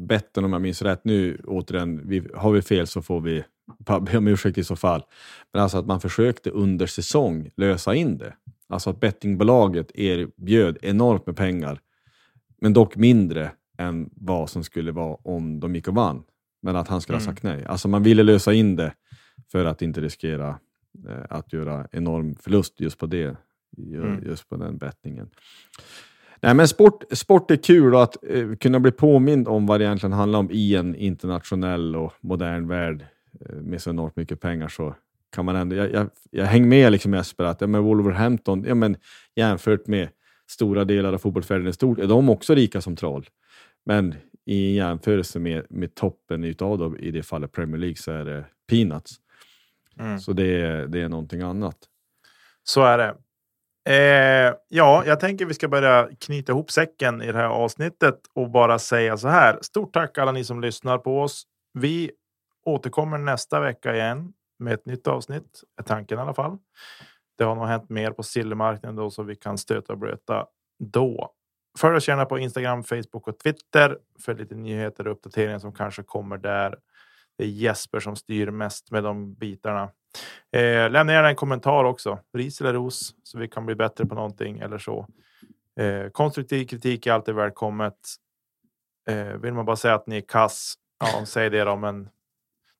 betten, 0.00 0.44
om 0.44 0.52
jag 0.52 0.62
minns 0.62 0.82
rätt, 0.82 1.04
nu 1.04 1.40
återigen, 1.46 2.08
vi, 2.08 2.28
har 2.34 2.52
vi 2.52 2.62
fel 2.62 2.86
så 2.86 3.02
får 3.02 3.20
vi 3.20 3.44
be 4.00 4.18
om 4.18 4.28
ursäkt 4.28 4.58
i 4.58 4.64
så 4.64 4.76
fall. 4.76 5.02
Men 5.52 5.62
alltså 5.62 5.78
att 5.78 5.86
man 5.86 6.00
försökte 6.00 6.50
under 6.50 6.86
säsong 6.86 7.50
lösa 7.56 7.94
in 7.94 8.18
det. 8.18 8.34
Alltså 8.68 8.90
att 8.90 9.00
bettingbolaget 9.00 9.90
erbjöd 9.94 10.78
enormt 10.82 11.26
med 11.26 11.36
pengar, 11.36 11.80
men 12.60 12.72
dock 12.72 12.96
mindre 12.96 13.50
än 13.78 14.10
vad 14.14 14.50
som 14.50 14.64
skulle 14.64 14.92
vara 14.92 15.14
om 15.14 15.60
de 15.60 15.74
gick 15.74 15.88
och 15.88 15.94
vann. 15.94 16.22
Men 16.62 16.76
att 16.76 16.88
han 16.88 17.00
skulle 17.00 17.16
ha 17.18 17.22
Mm. 17.22 17.34
sagt 17.34 17.42
nej. 17.42 17.64
Alltså 17.64 17.88
man 17.88 18.02
ville 18.02 18.22
lösa 18.22 18.52
in 18.52 18.76
det 18.76 18.92
för 19.52 19.64
att 19.64 19.82
inte 19.82 20.00
riskera 20.00 20.48
eh, 21.08 21.24
att 21.30 21.52
göra 21.52 21.86
enorm 21.92 22.34
förlust 22.40 22.80
just 22.80 22.98
på 22.98 23.06
det. 23.06 23.36
Mm. 23.78 24.24
Just 24.26 24.48
på 24.48 24.56
den 24.56 24.78
bettingen. 24.78 25.30
Nej, 26.40 26.54
men 26.54 26.68
sport, 26.68 27.04
sport 27.10 27.50
är 27.50 27.56
kul 27.56 27.94
och 27.94 28.02
att 28.02 28.16
eh, 28.30 28.54
kunna 28.54 28.80
bli 28.80 28.92
påmind 28.92 29.48
om 29.48 29.66
vad 29.66 29.80
det 29.80 29.84
egentligen 29.84 30.12
handlar 30.12 30.38
om 30.38 30.50
i 30.50 30.74
en 30.74 30.94
internationell 30.94 31.96
och 31.96 32.12
modern 32.20 32.68
värld 32.68 33.06
med 33.50 33.82
så 33.82 33.90
enormt 33.90 34.16
mycket 34.16 34.40
pengar 34.40 34.68
så 34.68 34.94
kan 35.32 35.44
man 35.44 35.56
ändå, 35.56 35.76
jag, 35.76 35.92
jag, 35.92 36.10
jag 36.30 36.44
hänger 36.46 36.66
med 36.66 36.92
liksom 36.92 37.14
Jesper 37.14 37.44
att 37.44 37.60
ja, 37.60 37.66
men 37.66 37.82
Wolverhampton, 37.82 38.64
ja, 38.68 38.74
men 38.74 38.96
jämfört 39.34 39.86
med 39.86 40.08
stora 40.50 40.84
delar 40.84 41.12
av 41.12 41.18
fotbollsvärlden 41.18 41.66
i 41.68 41.72
stort, 41.72 41.98
är 41.98 42.06
de 42.06 42.28
också 42.28 42.54
rika 42.54 42.80
som 42.80 42.96
troll. 42.96 43.28
Men 43.86 44.14
i 44.44 44.74
jämförelse 44.76 45.38
med, 45.38 45.66
med 45.70 45.94
toppen 45.94 46.44
utav 46.44 46.78
dem, 46.78 46.96
i 46.96 47.10
det 47.10 47.22
fallet 47.22 47.52
Premier 47.52 47.78
League, 47.80 47.96
så 47.96 48.12
är 48.12 48.24
det 48.24 48.44
peanuts. 48.70 49.12
Mm. 50.00 50.18
Så 50.20 50.32
det, 50.32 50.60
är- 50.60 50.86
det 50.86 51.00
är 51.00 51.08
någonting 51.08 51.40
annat. 51.42 51.76
Så 52.62 52.82
är 52.84 52.98
det. 52.98 53.14
Eh, 53.88 54.54
ja, 54.68 55.02
jag 55.06 55.20
tänker 55.20 55.46
vi 55.46 55.54
ska 55.54 55.68
börja 55.68 56.08
knyta 56.20 56.52
ihop 56.52 56.70
säcken 56.70 57.22
i 57.22 57.26
det 57.32 57.38
här 57.38 57.44
avsnittet 57.48 58.14
och 58.34 58.50
bara 58.50 58.78
säga 58.78 59.16
så 59.16 59.28
här. 59.28 59.58
Stort 59.62 59.92
tack 59.92 60.18
alla 60.18 60.32
ni 60.32 60.44
som 60.44 60.60
lyssnar 60.60 60.98
på 60.98 61.20
oss. 61.22 61.42
Vi 61.74 62.10
återkommer 62.66 63.18
nästa 63.18 63.60
vecka 63.60 63.94
igen 63.94 64.32
med 64.58 64.74
ett 64.74 64.86
nytt 64.86 65.06
avsnitt, 65.06 65.62
är 65.78 65.82
tanken 65.82 66.18
i 66.18 66.22
alla 66.22 66.34
fall. 66.34 66.58
Det 67.38 67.44
har 67.44 67.54
nog 67.54 67.66
hänt 67.66 67.88
mer 67.88 68.10
på 68.10 68.22
silvermarknaden 68.22 68.96
då 68.96 69.10
så 69.10 69.22
vi 69.22 69.36
kan 69.36 69.58
stöta 69.58 69.92
och 69.92 69.98
blöta 69.98 70.46
då. 70.78 71.32
Följ 71.78 71.96
oss 71.96 72.08
gärna 72.08 72.24
på 72.24 72.38
Instagram, 72.38 72.84
Facebook 72.84 73.28
och 73.28 73.38
Twitter 73.38 73.98
för 74.20 74.34
lite 74.34 74.54
nyheter 74.54 75.06
och 75.06 75.12
uppdateringar 75.12 75.58
som 75.58 75.72
kanske 75.72 76.02
kommer 76.02 76.38
där. 76.38 76.78
Det 77.38 77.44
är 77.44 77.48
Jesper 77.48 78.00
som 78.00 78.16
styr 78.16 78.50
mest 78.50 78.90
med 78.90 79.04
de 79.04 79.34
bitarna. 79.34 79.90
Eh, 80.52 80.90
lämna 80.90 81.12
gärna 81.12 81.28
en 81.28 81.36
kommentar 81.36 81.84
också. 81.84 82.18
Ris 82.32 82.60
eller 82.60 82.72
ros 82.72 83.14
så 83.22 83.38
vi 83.38 83.48
kan 83.48 83.66
bli 83.66 83.74
bättre 83.74 84.06
på 84.06 84.14
någonting 84.14 84.58
eller 84.58 84.78
så. 84.78 85.08
Eh, 85.80 86.10
konstruktiv 86.10 86.66
kritik 86.66 87.06
är 87.06 87.12
alltid 87.12 87.34
välkommet. 87.34 87.98
Eh, 89.08 89.26
vill 89.26 89.54
man 89.54 89.64
bara 89.64 89.76
säga 89.76 89.94
att 89.94 90.06
ni 90.06 90.16
är 90.16 90.24
kass, 90.28 90.74
ja, 91.00 91.26
säg 91.26 91.50
det 91.50 91.64
då, 91.64 91.76
men 91.76 92.08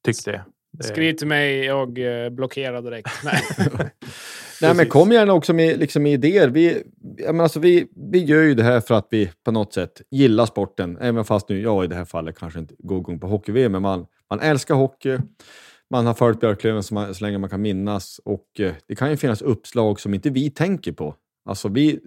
tyck 0.07 0.25
det. 0.25 0.45
det 0.73 0.85
Skriv 0.85 1.13
till 1.13 1.27
mig, 1.27 1.65
jag 1.65 1.99
eh, 1.99 2.31
blockerar 2.31 2.83
direkt. 2.83 3.11
Nej. 3.25 3.43
Nej, 4.63 4.75
men 4.75 4.87
kom 4.87 5.13
gärna 5.13 5.33
också 5.33 5.53
med, 5.53 5.79
liksom, 5.79 6.03
med 6.03 6.13
idéer. 6.13 6.49
Vi, 6.49 6.83
jag 7.17 7.35
menar, 7.35 7.43
alltså, 7.43 7.61
vi, 7.61 7.87
vi 8.13 8.25
gör 8.25 8.43
ju 8.43 8.55
det 8.55 8.63
här 8.63 8.81
för 8.81 8.95
att 8.95 9.09
vi 9.11 9.31
på 9.45 9.51
något 9.51 9.73
sätt 9.73 10.03
gillar 10.11 10.47
sporten. 10.47 10.99
Även 11.01 11.25
fast 11.25 11.49
nu 11.49 11.61
jag 11.61 11.85
i 11.85 11.87
det 11.87 11.95
här 11.95 12.05
fallet 12.05 12.39
kanske 12.39 12.59
inte 12.59 12.75
går 12.79 12.99
igång 12.99 13.21
på 13.21 13.27
hockey 13.27 13.69
men 13.69 13.83
man, 13.83 14.07
man 14.31 14.41
älskar 14.41 14.75
hockey. 14.75 15.19
Man 15.91 16.07
har 16.07 16.15
följt 16.15 16.41
Björklöven 16.41 16.83
så, 16.83 16.95
man, 16.95 17.15
så 17.15 17.25
länge 17.25 17.39
man 17.39 17.51
kan 17.51 17.63
minnas. 17.63 18.21
Och 18.25 18.61
eh, 18.61 18.73
det 18.89 18.95
kan 18.95 19.11
ju 19.11 19.17
finnas 19.17 19.43
uppslag 19.43 20.01
som 20.01 20.15
inte 20.15 20.31
vi 20.31 20.51
tänker 20.51 20.93
på. 20.93 21.15
Alltså 21.45 21.69
vi 21.69 22.01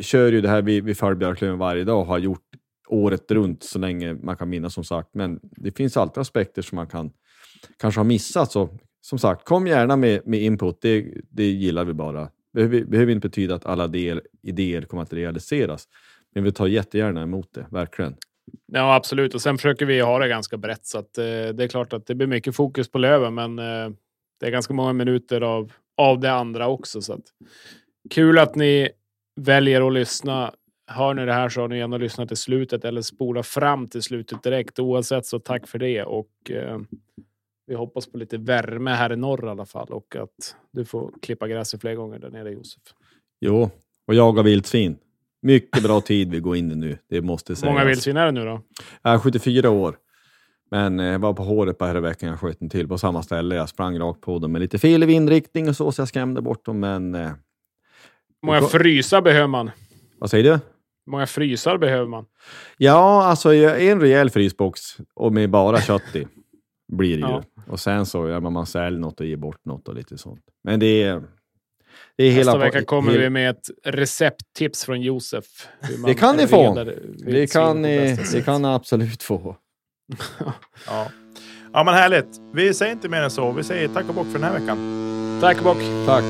kör 0.00 0.32
ju 0.32 0.40
det 0.40 0.48
här, 0.48 0.62
vi, 0.62 0.80
vi 0.80 0.94
följer 0.94 1.14
Björklöven 1.14 1.58
varje 1.58 1.84
dag 1.84 2.00
och 2.00 2.06
har 2.06 2.18
gjort 2.18 2.45
året 2.88 3.30
runt 3.30 3.62
så 3.62 3.78
länge 3.78 4.14
man 4.14 4.36
kan 4.36 4.48
minnas 4.48 4.74
som 4.74 4.84
sagt. 4.84 5.08
Men 5.12 5.40
det 5.42 5.76
finns 5.76 5.96
alltid 5.96 6.20
aspekter 6.20 6.62
som 6.62 6.76
man 6.76 6.86
kan 6.86 7.10
kanske 7.78 7.98
har 7.98 8.04
missat. 8.04 8.52
Så 8.52 8.78
som 9.00 9.18
sagt, 9.18 9.44
kom 9.44 9.66
gärna 9.66 9.96
med, 9.96 10.26
med 10.26 10.42
input. 10.42 10.78
Det, 10.80 11.06
det 11.30 11.44
gillar 11.44 11.84
vi 11.84 11.92
bara. 11.92 12.20
Det 12.20 12.30
behöver, 12.52 12.84
behöver 12.84 13.12
inte 13.12 13.28
betyda 13.28 13.54
att 13.54 13.66
alla 13.66 13.86
del, 13.86 14.20
idéer 14.42 14.82
kommer 14.82 15.02
att 15.02 15.12
realiseras. 15.12 15.88
Men 16.34 16.44
vi 16.44 16.52
tar 16.52 16.66
jättegärna 16.66 17.22
emot 17.22 17.54
det, 17.54 17.66
verkligen. 17.70 18.16
Ja, 18.72 18.94
absolut. 18.94 19.34
Och 19.34 19.42
sen 19.42 19.58
försöker 19.58 19.86
vi 19.86 20.00
ha 20.00 20.18
det 20.18 20.28
ganska 20.28 20.56
brett. 20.56 20.86
Så 20.86 20.98
att, 20.98 21.18
eh, 21.18 21.24
det 21.24 21.64
är 21.64 21.68
klart 21.68 21.92
att 21.92 22.06
det 22.06 22.14
blir 22.14 22.26
mycket 22.26 22.56
fokus 22.56 22.90
på 22.90 22.98
Löven, 22.98 23.34
men 23.34 23.58
eh, 23.58 23.90
det 24.40 24.46
är 24.46 24.50
ganska 24.50 24.74
många 24.74 24.92
minuter 24.92 25.40
av, 25.40 25.72
av 25.96 26.20
det 26.20 26.32
andra 26.32 26.68
också. 26.68 27.00
Så 27.00 27.12
att, 27.12 27.24
kul 28.10 28.38
att 28.38 28.54
ni 28.54 28.88
väljer 29.40 29.86
att 29.86 29.92
lyssna. 29.92 30.54
Hör 30.86 31.14
ni 31.14 31.24
det 31.26 31.32
här 31.32 31.48
så 31.48 31.60
har 31.60 31.68
ni 31.68 31.78
gärna 31.78 31.96
lyssnat 31.96 32.28
till 32.28 32.36
slutet 32.36 32.84
eller 32.84 33.02
spola 33.02 33.42
fram 33.42 33.88
till 33.88 34.02
slutet 34.02 34.42
direkt. 34.42 34.78
Oavsett 34.78 35.26
så 35.26 35.38
tack 35.38 35.66
för 35.68 35.78
det. 35.78 36.02
Och 36.02 36.50
eh, 36.50 36.78
vi 37.66 37.74
hoppas 37.74 38.06
på 38.06 38.18
lite 38.18 38.38
värme 38.38 38.90
här 38.90 39.12
i 39.12 39.16
norr 39.16 39.46
i 39.46 39.48
alla 39.48 39.66
fall 39.66 39.88
och 39.88 40.16
att 40.16 40.56
du 40.72 40.84
får 40.84 41.12
klippa 41.22 41.48
gräset 41.48 41.80
fler 41.80 41.94
gånger 41.94 42.18
där 42.18 42.30
nere 42.30 42.50
Josef. 42.50 42.82
Jo, 43.40 43.70
och 44.06 44.14
jaga 44.14 44.42
vildsvin. 44.42 44.96
Mycket 45.42 45.82
bra 45.82 46.00
tid 46.00 46.30
vi 46.30 46.40
går 46.40 46.56
in 46.56 46.72
i 46.72 46.74
nu, 46.74 46.98
det 47.08 47.20
måste 47.20 47.50
Hur 47.50 47.56
sägas. 47.56 47.72
många 47.72 47.84
vildsvin 47.84 48.16
är 48.16 48.26
det 48.26 48.32
nu 48.32 48.44
då? 48.44 48.60
Jag 49.02 49.14
är 49.14 49.18
74 49.18 49.70
år. 49.70 49.96
Men 50.70 51.00
eh, 51.00 51.06
jag 51.06 51.18
var 51.18 51.32
på 51.32 51.42
håret 51.42 51.78
på 51.78 51.84
här 51.84 51.94
veckan 51.94 52.28
jag 52.28 52.40
sköt 52.40 52.62
en 52.62 52.68
till 52.70 52.88
på 52.88 52.98
samma 52.98 53.22
ställe. 53.22 53.54
Jag 53.54 53.68
sprang 53.68 53.98
rakt 53.98 54.20
på 54.20 54.38
dem 54.38 54.52
med 54.52 54.60
lite 54.60 54.78
fel 54.78 55.02
i 55.02 55.06
vindriktning 55.06 55.68
och 55.68 55.76
så, 55.76 55.92
så 55.92 56.00
jag 56.00 56.08
skrämde 56.08 56.42
bort 56.42 56.64
dem. 56.64 56.80
Men 56.80 57.14
eh, 57.14 57.20
Hur 58.42 58.46
många 58.46 58.62
frysar 58.62 59.20
behöver 59.22 59.46
man? 59.48 59.70
vad 60.18 60.30
säger 60.30 60.44
du? 60.52 60.58
Hur 61.06 61.10
många 61.10 61.26
frysar 61.26 61.78
behöver 61.78 62.06
man? 62.06 62.24
Ja, 62.76 63.24
alltså 63.24 63.54
en 63.54 64.00
rejäl 64.00 64.30
frysbox 64.30 64.80
och 65.14 65.32
med 65.32 65.50
bara 65.50 65.80
kött 65.80 66.16
i 66.16 66.26
blir 66.92 67.10
det 67.10 67.26
ju. 67.26 67.32
Ja. 67.32 67.42
Och 67.66 67.80
sen 67.80 68.06
så 68.06 68.28
gör 68.28 68.40
man, 68.40 68.52
man 68.52 68.66
säljer 68.66 69.00
något 69.00 69.20
och 69.20 69.26
ger 69.26 69.36
bort 69.36 69.64
något 69.64 69.88
och 69.88 69.94
lite 69.94 70.18
sånt. 70.18 70.40
Men 70.64 70.80
det 70.80 71.02
är... 71.02 71.22
Det 72.16 72.24
är 72.24 72.36
Nästa 72.36 72.52
hela... 72.52 72.64
vecka 72.64 72.84
kommer 72.84 73.12
hel- 73.12 73.20
vi 73.20 73.30
med 73.30 73.50
ett 73.50 73.70
recepttips 73.84 74.84
från 74.84 75.00
Josef. 75.00 75.44
hur 75.80 75.98
man 75.98 76.10
Det 76.10 76.14
kan 76.14 76.36
ni 76.36 76.46
få. 76.46 76.84
Det 77.16 77.52
kan, 77.52 77.82
ni, 77.82 78.16
det 78.32 78.42
kan 78.44 78.62
ni 78.62 78.68
absolut 78.68 79.22
få. 79.22 79.56
Ja. 80.86 81.06
ja, 81.72 81.84
men 81.84 81.94
härligt. 81.94 82.40
Vi 82.52 82.74
säger 82.74 82.92
inte 82.92 83.08
mer 83.08 83.22
än 83.22 83.30
så. 83.30 83.52
Vi 83.52 83.62
säger 83.62 83.88
tack 83.88 84.08
och 84.08 84.14
bock 84.14 84.26
för 84.26 84.38
den 84.38 84.44
här 84.44 84.60
veckan. 84.60 84.78
Tack 85.40 85.58
och 85.58 85.64
bock. 85.64 86.06
Tack. 86.06 86.24